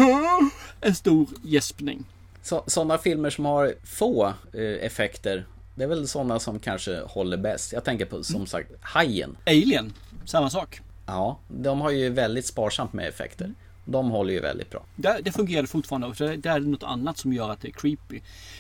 en 0.82 0.96
stor 0.96 1.28
gäspning. 1.44 2.06
Så, 2.42 2.64
sådana 2.68 2.98
filmer 2.98 3.30
som 3.30 3.46
har 3.46 3.74
få 3.84 4.34
eh, 4.54 4.86
effekter, 4.86 5.46
det 5.76 5.84
är 5.84 5.88
väl 5.88 6.08
sådana 6.08 6.40
som 6.40 6.60
kanske 6.60 7.02
håller 7.02 7.38
bäst. 7.38 7.74
Jag 7.74 7.84
tänker 7.84 8.06
på 8.06 8.24
som 8.24 8.46
sagt 8.46 8.72
Hajen. 8.82 9.38
Alien, 9.46 9.94
samma 10.26 10.50
sak. 10.50 10.82
Ja, 11.06 11.40
de 11.48 11.82
har 11.82 11.92
ju 11.92 12.10
väldigt 12.10 12.46
sparsamt 12.46 12.94
med 12.94 13.08
effekter. 13.10 13.54
De 13.86 14.10
håller 14.12 14.34
ju 14.34 14.40
väldigt 14.40 14.70
bra. 14.70 14.86
Det, 14.96 15.20
det 15.24 15.32
fungerar 15.32 15.66
fortfarande 15.66 16.08
också. 16.08 16.28
Det, 16.38 16.50
är 16.50 16.60
något 16.60 16.84
annat 16.84 17.18
som 17.18 17.34
gör 17.34 17.50
att 17.50 17.62
det 17.62 17.68
är 17.68 17.72
creepy. 17.72 18.20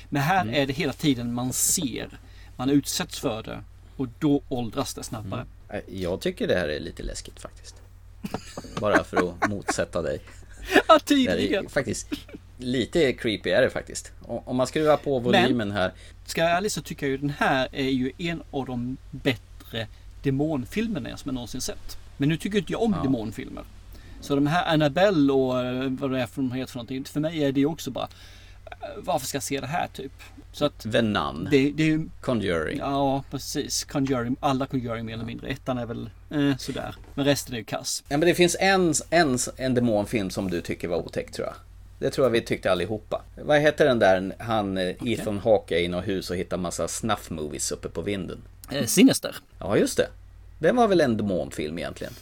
Men 0.09 0.21
här 0.21 0.41
Mm. 0.41 0.55
är 0.55 0.65
det 0.67 0.73
hela 0.73 0.93
tiden 0.93 1.33
man 1.33 1.53
ser. 1.53 2.19
Man 2.55 2.69
utsätts 2.69 3.19
för 3.19 3.43
det. 3.43 3.63
Och 3.97 4.07
då 4.19 4.41
åldras 4.49 4.93
det 4.93 5.03
snabbare. 5.03 5.45
Eh, 5.69 5.79
Jag 5.87 6.21
tycker 6.21 6.47
det 6.47 6.55
här 6.55 6.67
är 6.67 6.79
lite 6.79 7.03
läskigt 7.03 7.39
faktiskt. 7.39 7.75
Bara 8.79 9.03
för 9.03 9.17
att 9.29 9.49
motsätta 9.49 10.01
dig. 10.01 10.19
Ja, 10.87 10.99
tydligen. 10.99 11.69
faktiskt 11.69 12.07
lite 12.57 13.13
creepy 13.13 13.49
är 13.49 13.61
det 13.61 13.69
faktiskt. 13.69 14.11
Om 14.21 14.55
man 14.55 14.67
skruvar 14.67 14.97
på 14.97 15.19
volymen 15.19 15.71
här. 15.71 15.93
Ska 16.25 16.41
jag 16.41 16.47
vara 16.47 16.57
ärlig 16.57 16.71
så 16.71 16.81
tycker 16.81 17.05
jag 17.05 17.11
ju 17.11 17.17
den 17.17 17.29
här 17.29 17.67
är 17.71 17.89
ju 17.89 18.11
en 18.17 18.43
av 18.51 18.65
de 18.65 18.97
bättre 19.11 19.87
demonfilmerna 20.23 21.17
som 21.17 21.29
jag 21.29 21.33
någonsin 21.33 21.61
sett. 21.61 21.97
Men 22.17 22.29
nu 22.29 22.37
tycker 22.37 22.57
inte 22.57 22.71
jag 22.71 22.81
om 22.81 22.93
Ja. 22.97 23.03
demonfilmer. 23.03 23.63
Så 24.23 24.35
de 24.35 24.47
här 24.47 24.73
Annabelle 24.73 25.33
och 25.33 25.59
eh, 25.65 25.89
vad 25.89 26.11
det 26.11 26.21
är 26.21 26.25
för 26.25 26.41
de 26.41 26.51
heter 26.51 26.71
för 26.71 26.77
någonting. 26.77 27.05
För 27.05 27.19
mig 27.19 27.43
är 27.43 27.51
det 27.51 27.65
också 27.65 27.91
bara 27.91 28.07
eh, 28.65 28.77
varför 28.97 29.27
ska 29.27 29.35
jag 29.35 29.43
se 29.43 29.59
det 29.59 29.67
här 29.67 29.87
typ? 29.87 30.11
Så 30.51 30.65
att 30.65 30.79
The 30.79 31.01
Nun. 31.01 31.47
det, 31.51 31.71
det 31.71 31.83
är 31.83 31.87
ju 31.87 32.09
Conjuring. 32.21 32.77
Ja, 32.77 33.23
precis. 33.31 33.83
Conjuring, 33.83 34.35
alla 34.39 34.65
Conjuring 34.65 35.05
mer 35.05 35.13
eller 35.13 35.25
mindre. 35.25 35.47
Ettan 35.47 35.77
är 35.77 35.85
väl 35.85 36.09
eh, 36.29 36.57
sådär. 36.57 36.95
Men 37.13 37.25
resten 37.25 37.53
är 37.53 37.57
ju 37.57 37.63
kass. 37.63 38.03
Ja 38.09 38.17
men 38.17 38.27
det 38.27 38.35
finns 38.35 38.55
en, 38.59 38.93
en, 39.09 39.37
en 39.57 39.73
demonfilm 39.73 40.29
som 40.29 40.49
du 40.49 40.61
tycker 40.61 40.87
var 40.87 40.97
otäck 40.97 41.31
tror 41.31 41.47
jag. 41.47 41.55
Det 41.99 42.09
tror 42.09 42.25
jag 42.25 42.31
vi 42.31 42.41
tyckte 42.41 42.71
allihopa. 42.71 43.21
Vad 43.43 43.59
heter 43.59 43.85
den 43.85 43.99
där 43.99 44.35
han 44.39 44.77
eh, 44.77 44.95
Ethan 45.05 45.39
Hawke 45.39 45.75
är 45.75 45.79
i 45.79 45.87
något 45.87 46.07
hus 46.07 46.29
och 46.29 46.35
hittar 46.35 46.57
massa 46.57 46.87
snuff 46.87 47.29
movies 47.29 47.71
uppe 47.71 47.89
på 47.89 48.01
vinden? 48.01 48.41
Eh, 48.71 48.85
Sinister. 48.85 49.35
Ja 49.59 49.77
just 49.77 49.97
det. 49.97 50.07
Den 50.59 50.75
var 50.75 50.87
väl 50.87 51.01
en 51.01 51.17
demonfilm 51.17 51.77
egentligen? 51.77 52.13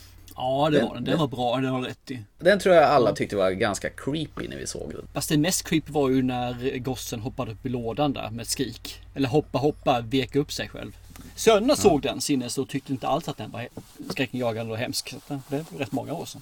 Ja, 0.41 0.69
det 0.69 0.77
Den- 0.77 0.88
var 0.88 0.95
den. 0.95 1.03
Den 1.03 1.19
var 1.19 1.27
bra, 1.27 1.55
den 1.55 1.65
har 1.65 1.81
rätt 1.81 2.11
i. 2.11 2.19
Den 2.39 2.59
tror 2.59 2.76
jag 2.76 2.84
alla 2.84 3.13
tyckte 3.13 3.35
var 3.35 3.51
ganska 3.51 3.89
creepy 3.89 4.47
när 4.47 4.57
vi 4.57 4.68
såg 4.68 4.91
den. 4.91 5.07
Fast 5.13 5.30
det 5.30 5.38
mest 5.38 5.68
creepy 5.68 5.91
var 5.91 6.09
ju 6.09 6.23
när 6.23 6.77
gossen 6.77 7.19
hoppade 7.19 7.51
upp 7.51 7.65
i 7.65 7.69
lådan 7.69 8.13
där 8.13 8.30
med 8.30 8.41
ett 8.41 8.47
skrik. 8.47 9.01
Eller 9.15 9.30
hoppa, 9.30 9.57
hoppa, 9.57 10.01
veka 10.01 10.39
upp 10.39 10.51
sig 10.51 10.69
själv. 10.69 10.97
Sönerna 11.35 11.76
såg 11.76 12.01
den 12.01 12.22
sinnes 12.22 12.57
och 12.57 12.69
tyckte 12.69 12.91
inte 12.91 13.07
alls 13.07 13.27
att 13.30 13.38
den 13.38 13.51
var 13.51 13.68
skräckinjagande 14.09 14.72
och 14.72 14.77
hemsk. 14.77 15.15
Så 15.27 15.41
det 15.49 15.55
är 15.55 15.77
rätt 15.77 15.91
många 15.91 16.13
år 16.13 16.26
sedan. 16.26 16.41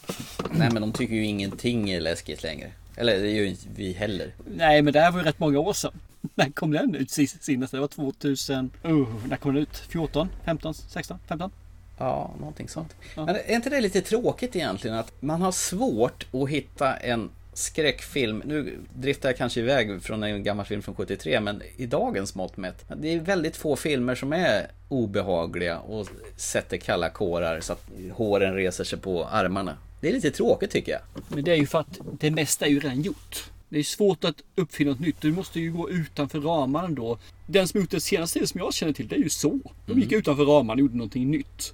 Nej 0.52 0.70
men 0.72 0.82
de 0.82 0.92
tycker 0.92 1.16
ju 1.16 1.26
ingenting 1.26 1.90
är 1.90 2.02
läskigt 2.02 2.44
längre. 2.44 2.72
Eller 2.96 3.20
det 3.20 3.30
gör 3.30 3.44
ju 3.44 3.50
inte 3.50 3.68
vi 3.76 3.94
heller. 3.94 4.34
Nej, 4.56 4.82
men 4.82 4.94
det 4.94 5.00
här 5.00 5.12
var 5.12 5.20
ju 5.20 5.26
rätt 5.26 5.40
många 5.40 5.60
år 5.60 5.74
sedan. 5.74 5.92
När 6.36 6.52
kom 6.52 6.72
den 6.72 6.96
ut 6.96 7.12
senast? 7.12 7.72
Det 7.72 7.80
var 7.80 7.88
2000... 7.88 8.72
Uh, 8.86 9.08
när 9.30 9.38
kom 9.38 9.54
den 9.54 9.64
ut? 9.64 9.78
14? 9.78 10.30
15? 10.46 10.74
16? 10.74 11.18
15? 11.28 11.52
Ja, 12.00 12.32
någonting 12.40 12.70
sånt. 12.70 12.96
Men 13.16 13.30
är 13.30 13.56
inte 13.56 13.70
det 13.70 13.82
lite 13.82 14.02
tråkigt 14.02 14.56
egentligen 14.56 14.98
att 14.98 15.22
man 15.22 15.42
har 15.42 15.52
svårt 15.52 16.26
att 16.34 16.50
hitta 16.50 16.96
en 16.96 17.30
skräckfilm. 17.54 18.44
Nu 18.46 18.78
driftar 18.96 19.30
jag 19.30 19.38
kanske 19.38 19.60
iväg 19.60 20.04
från 20.04 20.24
en 20.24 20.44
gammal 20.44 20.66
film 20.66 20.82
från 20.82 20.96
73, 20.96 21.40
men 21.40 21.62
i 21.78 21.86
dagens 21.86 22.36
mått 22.36 22.58
mätt. 22.58 22.86
Det 22.98 23.14
är 23.14 23.20
väldigt 23.20 23.58
få 23.58 23.76
filmer 23.76 24.16
som 24.16 24.34
är 24.34 24.68
obehagliga 24.90 25.80
och 25.80 26.08
sätter 26.36 26.78
kalla 26.78 27.10
kårar 27.10 27.60
så 27.62 27.74
att 27.74 27.86
håren 28.12 28.54
reser 28.54 28.84
sig 28.84 29.00
på 29.00 29.26
armarna. 29.26 29.78
Det 30.02 30.10
är 30.10 30.14
lite 30.14 30.32
tråkigt 30.32 30.72
tycker 30.72 30.92
jag. 30.92 31.02
Men 31.28 31.44
det 31.44 31.52
är 31.52 31.56
ju 31.56 31.68
för 31.68 31.80
att 31.80 32.00
det 32.20 32.32
mesta 32.32 32.66
är 32.66 32.70
ju 32.70 32.80
redan 32.80 33.02
gjort. 33.02 33.50
Det 33.70 33.80
är 33.80 33.84
svårt 33.84 34.24
att 34.24 34.36
uppfinna 34.56 34.92
något 34.92 35.00
nytt. 35.00 35.22
Du 35.22 35.32
måste 35.32 35.60
ju 35.60 35.72
gå 35.72 35.90
utanför 35.90 36.40
ramarna 36.40 36.88
då. 36.88 37.18
Den 37.48 37.68
som 37.68 37.82
gjort 37.82 37.92
det 37.92 38.02
senaste 38.02 38.48
som 38.48 38.60
jag 38.60 38.74
känner 38.74 38.94
till, 38.94 39.08
det 39.08 39.16
är 39.16 39.20
ju 39.20 39.30
så. 39.30 39.60
De 39.86 40.00
gick 40.00 40.12
utanför 40.12 40.46
ramarna 40.46 40.74
och 40.74 40.80
gjorde 40.80 40.98
någonting 40.98 41.32
nytt. 41.32 41.74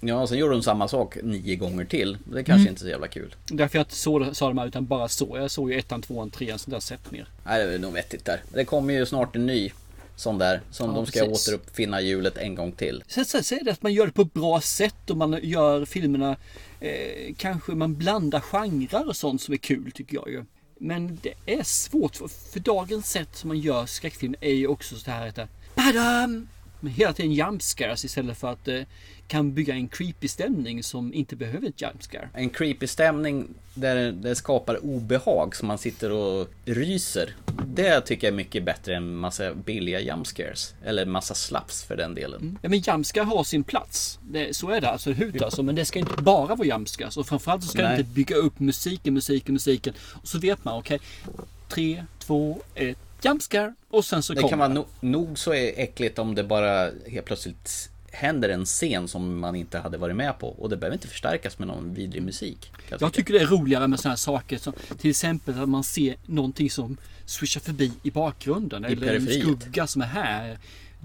Ja, 0.00 0.26
sen 0.26 0.38
gjorde 0.38 0.52
de 0.54 0.62
samma 0.62 0.88
sak 0.88 1.16
nio 1.22 1.56
gånger 1.56 1.84
till. 1.84 2.18
Det 2.24 2.38
är 2.38 2.42
kanske 2.42 2.60
Mm. 2.60 2.68
inte 2.68 2.80
så 2.80 2.88
jävla 2.88 3.08
kul. 3.08 3.34
Därför 3.46 3.78
jag 3.78 3.84
inte 3.84 3.94
så, 3.94 4.34
sa 4.34 4.48
de 4.48 4.58
här, 4.58 4.66
utan 4.66 4.86
bara 4.86 5.08
så. 5.08 5.36
Jag 5.38 5.50
såg 5.50 5.72
ju 5.72 5.78
ettan, 5.78 6.02
tvåan, 6.02 6.30
trean, 6.30 6.58
sånt 6.58 6.72
där 6.72 6.80
sett 6.80 7.10
mer. 7.10 7.28
Nej, 7.46 7.66
det 7.66 7.74
är 7.74 7.78
nog 7.78 7.92
vettigt 7.92 8.24
där. 8.24 8.42
Det 8.54 8.64
kommer 8.64 8.94
ju 8.94 9.06
snart 9.06 9.36
en 9.36 9.46
ny 9.46 9.70
sån 10.16 10.38
där. 10.38 10.60
Som 10.70 10.90
Ja, 10.90 10.96
de 10.96 11.06
ska 11.06 11.20
precis. 11.26 11.48
återuppfinna 11.48 12.00
hjulet 12.00 12.36
en 12.38 12.54
gång 12.54 12.72
till. 12.72 13.04
Sen 13.08 13.24
så 13.24 13.42
säger 13.42 13.64
det 13.64 13.70
att 13.72 13.82
man 13.82 13.92
gör 13.92 14.06
det 14.06 14.12
på 14.12 14.22
ett 14.22 14.32
bra 14.34 14.60
sätt 14.60 15.10
och 15.10 15.16
man 15.16 15.38
gör 15.42 15.84
filmerna 15.84 16.36
eh, 16.80 17.34
Kanske 17.36 17.72
man 17.72 17.94
blandar 17.94 18.40
genrer 18.40 19.08
och 19.08 19.16
sånt 19.16 19.42
som 19.42 19.54
är 19.54 19.58
kul 19.58 19.92
tycker 19.92 20.14
jag 20.16 20.28
ju. 20.28 20.44
Men 20.80 21.18
det 21.22 21.52
är 21.58 21.62
svårt 21.62 22.16
för, 22.16 22.28
för 22.52 22.60
dagens 22.60 23.10
sätt 23.10 23.28
som 23.36 23.48
man 23.48 23.58
gör 23.58 23.86
skräckfilm 23.86 24.34
är 24.40 24.52
ju 24.54 24.66
också 24.66 24.96
så 24.96 25.10
här 25.10 25.28
att 25.28 25.34
det- 25.36 25.48
Badam! 25.74 26.48
Men 26.80 26.92
hela 26.92 27.12
tiden 27.12 27.32
jumpscares 27.32 28.04
istället 28.04 28.38
för 28.38 28.52
att 28.52 28.68
eh, 28.68 28.80
kan 29.28 29.54
bygga 29.54 29.74
en 29.74 29.88
creepy 29.88 30.28
stämning 30.28 30.82
som 30.82 31.14
inte 31.14 31.36
behöver 31.36 31.68
ett 31.68 31.82
jumpscare. 31.82 32.28
En 32.34 32.50
creepy 32.50 32.86
stämning 32.86 33.48
där 33.74 34.12
det 34.12 34.34
skapar 34.34 34.84
obehag 34.84 35.56
som 35.56 35.68
man 35.68 35.78
sitter 35.78 36.12
och 36.12 36.48
ryser. 36.64 37.34
Det 37.66 38.00
tycker 38.00 38.26
jag 38.26 38.32
är 38.32 38.36
mycket 38.36 38.64
bättre 38.64 38.96
än 38.96 39.16
massa 39.16 39.54
billiga 39.54 40.00
jumpscares. 40.00 40.74
Eller 40.84 41.06
massa 41.06 41.34
slaps 41.34 41.84
för 41.84 41.96
den 41.96 42.14
delen. 42.14 42.58
Ja 42.62 42.68
men 42.68 42.78
jumpscare 42.78 43.24
har 43.24 43.44
sin 43.44 43.64
plats. 43.64 44.18
Det, 44.22 44.56
så 44.56 44.70
är 44.70 44.80
det 44.80 44.90
alltså, 44.90 45.12
hut 45.12 45.42
alltså. 45.42 45.62
Men 45.62 45.74
det 45.74 45.84
ska 45.84 45.98
inte 45.98 46.22
bara 46.22 46.54
vara 46.54 46.68
jumpscares. 46.68 47.16
Och 47.16 47.26
framförallt 47.26 47.62
så 47.62 47.68
ska 47.68 47.82
det 47.82 47.88
Nej. 47.88 48.00
inte 48.00 48.10
bygga 48.10 48.36
upp 48.36 48.60
musiken, 48.60 49.14
musiken, 49.14 49.52
musiken. 49.52 49.94
Och 50.12 50.28
så 50.28 50.38
vet 50.38 50.64
man, 50.64 50.78
okej. 50.78 51.00
tre, 51.68 52.04
två, 52.18 52.58
ett, 52.74 52.98
jumpscare. 53.22 53.74
Och 53.88 54.04
sen 54.04 54.22
så 54.22 54.32
Det 54.32 54.40
kommer 54.40 54.50
kan 54.50 54.58
vara 54.58 54.68
no 54.68 54.86
nog 55.00 55.38
så 55.38 55.52
äckligt 55.52 56.18
om 56.18 56.34
det 56.34 56.44
bara 56.44 56.90
helt 57.06 57.26
plötsligt 57.26 57.90
händer 58.16 58.48
en 58.48 58.64
scen 58.64 59.08
som 59.08 59.38
man 59.38 59.54
inte 59.54 59.78
hade 59.78 59.98
varit 59.98 60.16
med 60.16 60.38
på. 60.38 60.48
Och 60.48 60.70
det 60.70 60.76
behöver 60.76 60.94
inte 60.94 61.08
förstärkas 61.08 61.58
med 61.58 61.68
någon 61.68 61.94
vidrig 61.94 62.22
musik. 62.22 62.72
jag 62.88 63.02
Jag 63.02 63.12
tycker 63.12 63.34
det 63.34 63.40
är 63.40 63.46
roligare 63.46 63.88
med 63.88 64.00
sådana 64.00 64.12
här 64.12 64.16
saker 64.16 64.58
som 64.58 64.72
till 64.98 65.10
exempel 65.10 65.60
att 65.62 65.68
man 65.68 65.84
ser 65.84 66.16
någonting 66.26 66.70
som 66.70 66.96
swishar 67.26 67.60
förbi 67.60 67.92
i 68.02 68.10
bakgrunden. 68.10 68.84
I 68.84 68.86
eller 68.86 69.14
en 69.14 69.26
periferiet. 69.26 69.62
skugga 69.62 69.86
som 69.86 70.02
är 70.02 70.06
här. 70.06 70.58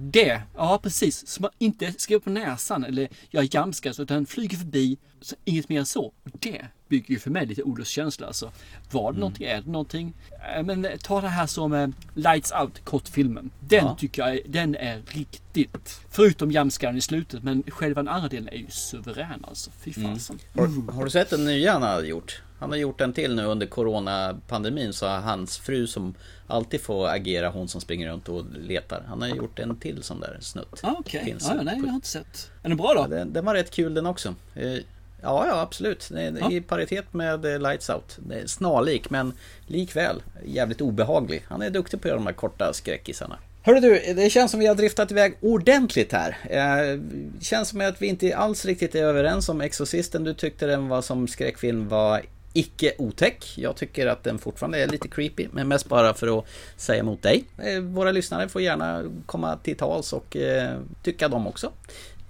Det, 0.04 0.42
ja 0.56 0.80
precis. 0.84 1.28
Som 1.28 1.42
man 1.42 1.52
inte 1.58 1.94
skriver 1.98 2.20
på 2.20 2.30
näsan 2.30 2.84
eller 2.84 3.08
gör 3.30 3.42
jumpscares 3.42 4.00
utan 4.00 4.26
flyger 4.26 4.58
förbi. 4.58 4.98
Så 5.22 5.36
inget 5.46 5.70
mer 5.70 5.80
än 5.80 5.86
så. 5.86 6.04
Och 6.06 6.32
det 6.40 6.66
bygger 6.88 7.10
ju 7.14 7.20
för 7.20 7.30
mig 7.30 7.46
lite 7.46 7.64
olustkänsla. 7.64 8.28
Alltså, 8.28 8.52
var 8.92 9.04
det 9.04 9.08
Mm. 9.10 9.20
någonting? 9.20 9.48
Är 9.48 9.62
det 9.62 9.72
någonting? 9.72 10.14
Eh, 10.56 10.64
Men 10.64 10.88
ta 11.04 11.22
det 11.22 11.28
här 11.28 11.48
som 11.48 11.74
eh, 11.74 11.88
Lights 12.16 12.52
Out, 12.62 12.86
kortfilmen. 12.86 13.50
Den 13.60 13.86
Ja. 13.86 13.96
tycker 14.00 14.22
jag 14.22 14.34
är, 14.36 14.42
den 14.48 14.76
är 14.76 15.02
riktigt. 15.08 16.02
Förutom 16.10 16.52
jumpscaren 16.52 16.98
i 16.98 17.02
slutet. 17.02 17.44
Men 17.44 17.64
själva 17.68 18.04
den 18.04 18.14
andra 18.14 18.30
delen 18.30 18.48
är 18.50 18.58
ju 18.58 18.68
suverän 18.70 19.46
alltså. 19.48 19.72
Fy 19.80 19.94
fasen. 19.94 20.40
Har, 20.56 20.92
har 20.92 21.04
du 21.06 21.10
sett 21.12 21.30
den 21.30 21.46
nya 21.46 21.74
han 21.74 21.82
har 21.82 22.04
gjort? 22.04 22.42
Han 22.62 22.70
har 22.70 22.78
gjort 22.78 23.02
en 23.02 23.14
till 23.14 23.36
nu 23.36 23.46
under 23.46 23.68
coronapandemin 23.68 24.94
så 24.94 25.08
hans 25.08 25.58
fru 25.58 25.88
som 25.88 26.14
alltid 26.48 26.82
får 26.82 27.08
agera 27.08 27.50
hon 27.50 27.68
som 27.68 27.82
springer 27.82 28.10
runt 28.10 28.30
och 28.30 28.46
letar. 28.60 29.04
Han 29.08 29.22
har 29.22 29.30
gjort 29.30 29.60
en 29.60 29.76
till 29.76 30.04
sån 30.04 30.20
där 30.20 30.38
snutt. 30.42 30.80
Ah, 30.84 30.96
Okej, 31.00 31.26
Finns 31.26 31.48
ja, 31.50 31.62
nej 31.64 31.78
jag 31.78 31.88
har 31.88 31.96
inte 31.96 32.08
sett. 32.08 32.52
Är 32.64 32.70
den 32.70 32.78
bra 32.78 32.94
då? 32.94 33.02
Ja, 33.02 33.08
den, 33.08 33.34
den 33.34 33.46
var 33.46 33.54
rätt 33.54 33.72
kul 33.72 33.94
den 33.94 34.06
också. 34.06 34.36
Eh, 34.56 34.78
Ja, 35.24 35.48
ja 35.48 35.62
absolut. 35.62 36.12
I 36.52 36.62
paritet 36.62 37.14
med 37.14 37.46
eh, 37.46 37.60
Lights 37.60 37.90
Out. 37.90 38.20
Snarlik 38.46 39.10
men 39.10 39.34
likväl 39.68 40.24
jävligt 40.46 40.82
obehaglig. 40.82 41.46
Han 41.48 41.62
är 41.62 41.70
duktig 41.70 42.02
på 42.02 42.08
att 42.08 42.10
göra 42.10 42.20
de 42.20 42.26
här 42.26 42.34
korta 42.34 42.74
skräckisarna. 42.74 43.38
Hörru 43.62 43.80
du, 43.80 44.14
det 44.14 44.30
känns 44.30 44.52
som 44.52 44.60
vi 44.60 44.68
har 44.68 44.76
driftat 44.76 45.12
iväg 45.12 45.38
ordentligt 45.42 46.12
här. 46.14 46.38
Eh, 46.50 47.00
känns 47.42 47.70
som 47.70 47.82
att 47.82 48.02
vi 48.02 48.08
inte 48.08 48.38
alls 48.38 48.66
riktigt 48.66 48.96
är 48.96 49.04
överens 49.04 49.50
om 49.50 49.62
Exorcisten. 49.62 50.24
Du 50.24 50.34
tyckte 50.34 50.66
den 50.66 50.88
var 50.88 51.02
som 51.02 51.28
skräckfilm 51.28 51.88
var 51.88 52.22
icke 52.54 52.94
otäck. 52.98 53.54
Jag 53.58 53.76
tycker 53.76 54.08
att 54.08 54.24
den 54.24 54.40
fortfarande 54.40 54.84
är 54.84 54.88
lite 54.88 55.08
creepy, 55.08 55.48
men 55.52 55.68
mest 55.68 55.90
bara 55.90 56.14
för 56.14 56.40
att 56.40 56.46
säga 56.78 57.00
emot 57.00 57.22
dig. 57.22 57.44
Eh, 57.58 57.82
våra 57.82 58.12
lyssnare 58.12 58.50
får 58.50 58.62
gärna 58.62 59.04
komma 59.26 59.58
till 59.58 59.78
tals 59.78 60.14
och 60.14 60.36
eh, 60.36 60.80
tycka 61.04 61.28
dem 61.28 61.48
också. 61.48 61.72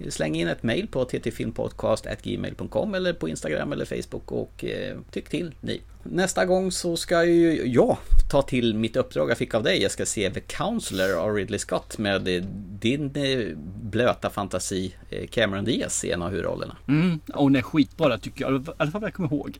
Släng 0.09 0.35
in 0.35 0.47
ett 0.47 0.63
mail 0.63 0.87
på 0.87 1.05
ttfilmpodcast.gmail.com 1.05 2.95
eller 2.95 3.13
på 3.13 3.29
Instagram 3.29 3.73
eller 3.73 3.85
Facebook 3.85 4.31
och 4.31 4.65
eh, 4.65 4.97
tyck 5.11 5.29
till 5.29 5.55
ni. 5.61 5.81
Nästa 6.03 6.45
gång 6.45 6.71
så 6.71 6.97
ska 6.97 7.25
ju 7.25 7.67
jag 7.67 7.97
ta 8.31 8.41
till 8.41 8.75
mitt 8.75 8.95
uppdrag 8.95 9.29
jag 9.29 9.37
fick 9.37 9.53
av 9.53 9.63
dig. 9.63 9.81
Jag 9.81 9.91
ska 9.91 10.05
se 10.05 10.29
The 10.29 10.39
Counselor 10.39 11.17
av 11.17 11.35
Ridley 11.35 11.59
Scott 11.59 11.97
med 11.97 12.27
eh, 12.27 12.43
din 12.79 13.15
eh, 13.15 13.57
blöta 13.81 14.29
fantasi 14.29 14.95
Cameron 15.31 15.65
Diaz 15.65 16.03
i 16.03 16.11
en 16.11 16.21
av 16.21 16.29
huvudrollerna. 16.29 16.77
Mm, 16.87 17.19
och 17.33 17.43
hon 17.43 17.55
är 17.55 17.61
skitbra 17.61 18.17
tycker 18.17 18.45
jag. 18.45 18.61
I 18.61 18.65
alla 18.77 18.91
fall 18.91 19.01
vad 19.01 19.07
jag 19.07 19.13
kommer 19.13 19.33
ihåg. 19.33 19.59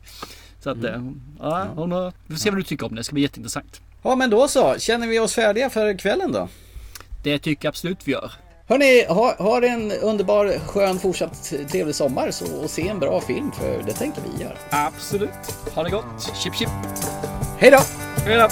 Så 0.62 0.70
att, 0.70 0.76
Mm. 0.76 0.94
mm. 0.94 1.20
ja, 1.40 1.66
hon 1.76 1.92
har, 1.92 2.12
vi 2.26 2.34
får 2.34 2.40
se 2.40 2.50
vad 2.50 2.58
du 2.58 2.62
tycker 2.62 2.86
om 2.86 2.94
det. 2.94 3.00
Det 3.00 3.04
ska 3.04 3.12
bli 3.14 3.22
jätteintressant. 3.22 3.80
Ja 4.02 4.14
men 4.16 4.30
då 4.30 4.48
så, 4.48 4.78
känner 4.78 5.06
vi 5.06 5.18
oss 5.18 5.34
färdiga 5.34 5.70
för 5.70 5.98
kvällen 5.98 6.32
då? 6.32 6.48
Det 7.22 7.38
tycker 7.38 7.66
jag 7.66 7.70
absolut 7.70 7.98
vi 8.04 8.12
gör. 8.12 8.32
Hörni, 8.68 9.04
ha, 9.08 9.34
ha 9.38 9.62
en 9.64 9.92
underbar, 9.92 10.58
skön, 10.66 10.98
fortsatt 10.98 11.52
trevlig 11.70 11.94
sommar 11.94 12.30
så, 12.30 12.56
och 12.56 12.70
se 12.70 12.88
en 12.88 12.98
bra 12.98 13.20
film 13.20 13.52
för 13.52 13.82
det 13.86 13.92
tänker 13.92 14.22
vi 14.36 14.42
göra. 14.42 14.54
Absolut. 14.70 15.30
Ha 15.74 15.82
det 15.82 15.90
gott. 15.90 16.32
Chip 16.42 16.54
chip. 16.54 16.68
Hej 17.58 17.70
då! 17.70 17.78
Hej 18.24 18.36
då! 18.38 18.48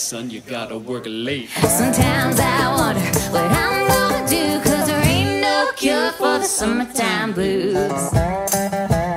Son, 0.00 0.30
you 0.30 0.40
gotta 0.40 0.78
work 0.78 1.04
late. 1.06 1.50
Sometimes 1.50 2.40
I 2.40 2.74
wonder 2.74 3.00
what 3.30 3.44
I'm 3.44 3.86
gonna 3.86 4.28
do, 4.28 4.58
cause 4.60 4.86
there 4.86 5.04
ain't 5.04 5.42
no 5.42 5.70
cure 5.76 6.10
for 6.12 6.38
the 6.38 6.44
summertime 6.44 7.34
blues. 7.34 9.09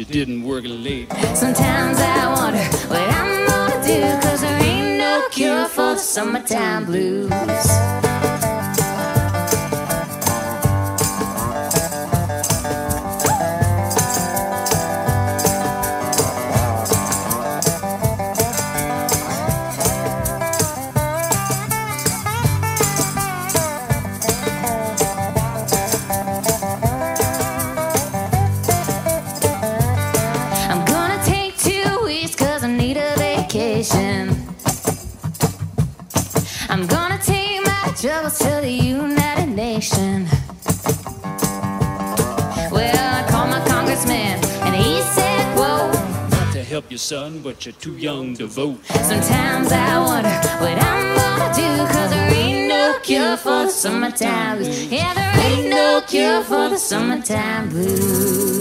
You 0.00 0.06
didn't 0.06 0.42
work 0.44 0.64
late. 0.66 1.12
Sometimes 1.34 1.98
I 2.00 2.32
wonder 2.32 2.64
what 2.88 3.06
I'm 3.18 3.46
gonna 3.46 3.86
do, 3.86 4.26
cause 4.26 4.40
there 4.40 4.62
ain't 4.62 4.98
no 4.98 5.28
cure 5.30 5.66
for 5.66 5.92
the 5.92 5.98
summertime 5.98 6.86
blues. 6.86 8.09
You, 46.90 46.98
son, 46.98 47.40
but 47.40 47.64
you're 47.64 47.72
too 47.74 47.96
young 47.96 48.34
to 48.36 48.46
vote. 48.46 48.84
Sometimes 48.86 49.70
I 49.70 49.98
wonder 49.98 50.28
what 50.60 50.82
I'm 50.82 51.16
gonna 51.16 51.54
do, 51.54 51.92
cause 51.92 52.10
there 52.10 52.34
ain't 52.34 52.68
no 52.68 52.98
cure 53.02 53.36
for 53.36 53.66
the 53.66 53.70
summertime 53.70 54.58
blues. 54.58 54.92
Yeah, 54.92 55.14
there 55.14 55.46
ain't 55.46 55.70
no 55.70 56.02
cure 56.06 56.42
for 56.42 56.68
the 56.68 56.78
summertime 56.78 57.68
blues. 57.68 58.59